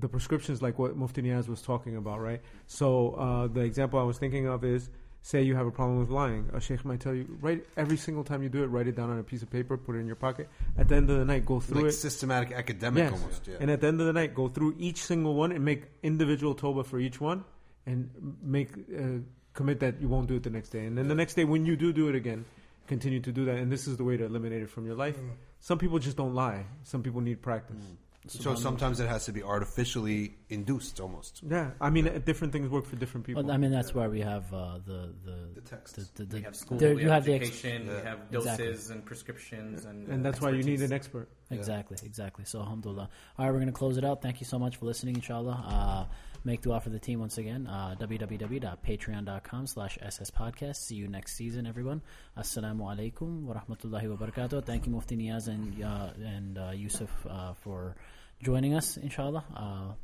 the 0.00 0.08
prescriptions 0.08 0.60
like 0.60 0.78
what 0.78 0.96
Mufti 0.96 1.22
Niaz 1.22 1.48
was 1.48 1.62
talking 1.62 1.96
about, 1.96 2.20
right? 2.20 2.42
So 2.66 3.12
uh, 3.12 3.46
the 3.46 3.62
example 3.62 3.98
I 3.98 4.02
was 4.02 4.18
thinking 4.18 4.46
of 4.46 4.64
is 4.64 4.90
say 5.26 5.42
you 5.42 5.56
have 5.56 5.66
a 5.66 5.72
problem 5.72 5.98
with 5.98 6.08
lying. 6.08 6.48
A 6.54 6.60
sheikh 6.60 6.84
might 6.84 7.00
tell 7.00 7.12
you, 7.12 7.26
write 7.40 7.64
every 7.76 7.96
single 7.96 8.22
time 8.22 8.44
you 8.44 8.48
do 8.48 8.62
it, 8.62 8.68
write 8.68 8.86
it 8.86 8.94
down 8.94 9.10
on 9.10 9.18
a 9.18 9.24
piece 9.24 9.42
of 9.42 9.50
paper, 9.50 9.76
put 9.76 9.96
it 9.96 9.98
in 9.98 10.06
your 10.06 10.14
pocket. 10.14 10.48
At 10.78 10.88
the 10.88 10.94
end 10.94 11.10
of 11.10 11.18
the 11.18 11.24
night, 11.24 11.44
go 11.44 11.58
through 11.58 11.82
Like 11.82 11.88
it. 11.88 11.92
systematic 11.94 12.52
academic 12.52 13.10
Yes. 13.10 13.12
almost. 13.12 13.48
Yeah. 13.48 13.56
And 13.58 13.68
at 13.72 13.80
the 13.80 13.88
end 13.88 14.00
of 14.00 14.06
the 14.06 14.12
night, 14.12 14.36
go 14.36 14.46
through 14.46 14.76
each 14.78 15.02
single 15.02 15.34
one 15.34 15.50
and 15.50 15.64
make 15.64 15.82
individual 16.04 16.54
toba 16.54 16.84
for 16.84 17.00
each 17.00 17.20
one, 17.20 17.42
and 17.86 18.08
make 18.40 18.70
uh, 18.96 19.18
commit 19.52 19.80
that 19.80 20.00
you 20.00 20.06
won't 20.06 20.28
do 20.28 20.36
it 20.36 20.44
the 20.44 20.50
next 20.50 20.68
day. 20.68 20.84
And 20.86 20.96
then 20.96 21.08
the 21.08 21.14
next 21.16 21.34
day, 21.34 21.44
when 21.44 21.66
you 21.66 21.74
do 21.76 21.92
do 21.92 22.08
it 22.08 22.14
again, 22.14 22.44
continue 22.86 23.18
to 23.18 23.32
do 23.32 23.44
that. 23.46 23.56
And 23.56 23.70
this 23.72 23.88
is 23.88 23.96
the 23.96 24.04
way 24.04 24.16
to 24.16 24.24
eliminate 24.24 24.62
it 24.62 24.70
from 24.70 24.86
your 24.86 24.94
life. 24.94 25.18
Some 25.58 25.78
people 25.78 25.98
just 25.98 26.16
don't 26.16 26.34
lie. 26.34 26.66
Some 26.84 27.02
people 27.02 27.20
need 27.20 27.42
practice. 27.42 27.82
So 28.28 28.54
sometimes 28.54 29.00
it 29.00 29.08
has 29.08 29.24
to 29.26 29.32
be 29.32 29.42
artificially 29.42 30.34
induced, 30.48 31.00
almost. 31.00 31.42
Yeah, 31.48 31.70
I 31.80 31.90
mean, 31.90 32.08
uh, 32.08 32.18
different 32.24 32.52
things 32.52 32.68
work 32.68 32.86
for 32.86 32.96
different 32.96 33.26
people. 33.26 33.42
Well, 33.42 33.52
I 33.52 33.56
mean, 33.56 33.70
that's 33.70 33.94
why 33.94 34.08
we 34.08 34.20
have 34.20 34.52
uh, 34.52 34.78
the 34.84 35.14
the 35.24 35.36
The 35.54 35.60
texts. 35.60 36.10
The, 36.14 36.24
the, 36.24 36.36
We 36.38 36.42
have 36.42 36.56
school, 36.56 36.78
there, 36.78 36.94
we 36.94 37.02
you 37.02 37.08
have 37.08 37.24
have 37.24 37.24
the 37.24 37.34
ex- 37.34 37.48
education, 37.48 37.88
we 37.88 37.94
have 38.02 38.30
doses 38.30 38.58
Exactly. 38.58 38.94
and 38.94 39.04
prescriptions, 39.04 39.84
and 39.84 40.08
and 40.08 40.24
that's 40.24 40.40
why 40.40 40.50
you 40.50 40.62
need 40.62 40.82
an 40.82 40.92
expert. 40.92 41.28
Exactly, 41.50 41.96
exactly. 42.04 42.44
So, 42.44 42.60
alhamdulillah. 42.60 43.08
All 43.38 43.44
right, 43.44 43.52
we're 43.52 43.58
going 43.60 43.66
to 43.68 43.72
close 43.72 43.96
it 43.98 44.04
out. 44.04 44.20
Thank 44.22 44.40
you 44.40 44.46
so 44.46 44.58
much 44.58 44.76
for 44.78 44.86
listening, 44.86 45.14
inshallah. 45.14 45.62
Uh, 45.66 46.14
make 46.44 46.62
dua 46.62 46.80
for 46.80 46.90
the 46.90 46.98
team 46.98 47.20
once 47.20 47.38
again. 47.38 47.66
Uh, 47.68 47.94
www.patreon.com 48.00 49.66
slash 49.66 49.98
sspodcast. 49.98 50.76
See 50.76 50.96
you 50.96 51.08
next 51.08 51.36
season, 51.36 51.66
everyone. 51.66 52.02
Assalamu 52.36 52.82
alaikum 52.82 53.42
wa 53.42 53.54
rahmatullahi 53.54 54.08
wa 54.10 54.26
barakatuh. 54.26 54.64
Thank 54.64 54.86
you, 54.86 54.92
Mufti 54.92 55.16
Niaz 55.16 55.46
and, 55.48 55.82
uh, 55.82 56.10
and 56.24 56.58
uh, 56.58 56.70
Yusuf, 56.74 57.10
uh, 57.28 57.52
for 57.54 57.96
joining 58.42 58.74
us, 58.74 58.96
inshallah. 58.96 59.44
Uh, 59.54 59.94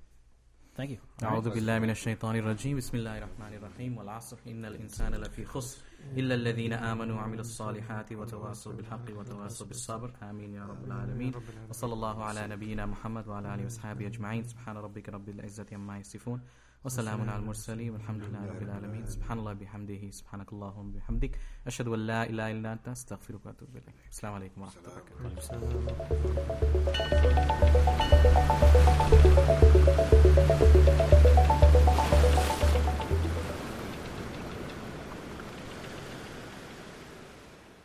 thank 0.77 0.91
you. 0.91 0.99
أعوذ 1.23 1.51
بالله 1.51 1.79
من 1.79 1.91
الشيطان 1.91 2.37
الرجيم. 2.37 2.77
بسم 2.77 2.97
الله 2.97 3.19
الرحمن 3.19 3.55
الرحيم. 3.55 3.99
والعصر. 3.99 4.37
إن 4.47 4.65
الإنسان 4.65 5.15
لفي 5.15 5.45
خسر 5.45 5.83
إلا 6.17 6.35
الذين 6.35 6.73
آمنوا 6.73 7.17
وعملوا 7.17 7.41
الصالحات 7.41 8.13
وتواصوا 8.13 8.73
بالحق 8.73 9.11
وتواصوا 9.11 9.67
بالصبر. 9.67 10.13
آمين 10.23 10.55
يا 10.55 10.67
رب 10.67 10.85
العالمين. 10.85 11.33
وصلى 11.71 11.93
الله 11.93 12.25
على 12.25 12.47
نبينا 12.47 12.87
محمد 12.87 13.29
وعلى 13.29 13.55
آله 13.55 13.65
وصحبه 13.65 14.07
أجمعين. 14.07 14.45
سبحان 14.45 14.77
ربك 14.77 15.09
رب 15.09 15.29
العزة 15.29 15.67
عما 15.73 15.99
يصفون. 15.99 16.41
وسلام 16.85 17.31
على 17.31 17.39
المرسلين 17.39 17.91
والحمد 17.91 18.23
لله 18.23 18.47
رب 18.47 18.63
العالمين. 18.63 19.07
سبحان 19.07 19.39
الله 19.39 19.53
بحمده 19.53 20.11
سبحانك 20.11 20.53
اللهم 20.53 20.95
وبحمدك 20.95 21.39
أشهد 21.67 21.89
أن 21.89 21.99
لا 21.99 22.23
إله 22.31 22.51
إلا 22.51 22.73
أنت 22.73 22.89
أستغفرك 22.89 23.47
وأتوب 23.47 23.69
إليك. 23.71 23.95
السلام 24.11 24.35
عليكم 24.35 24.61
ورحمة 24.63 24.83
الله 24.83 24.93
وبركاته. 29.31 29.62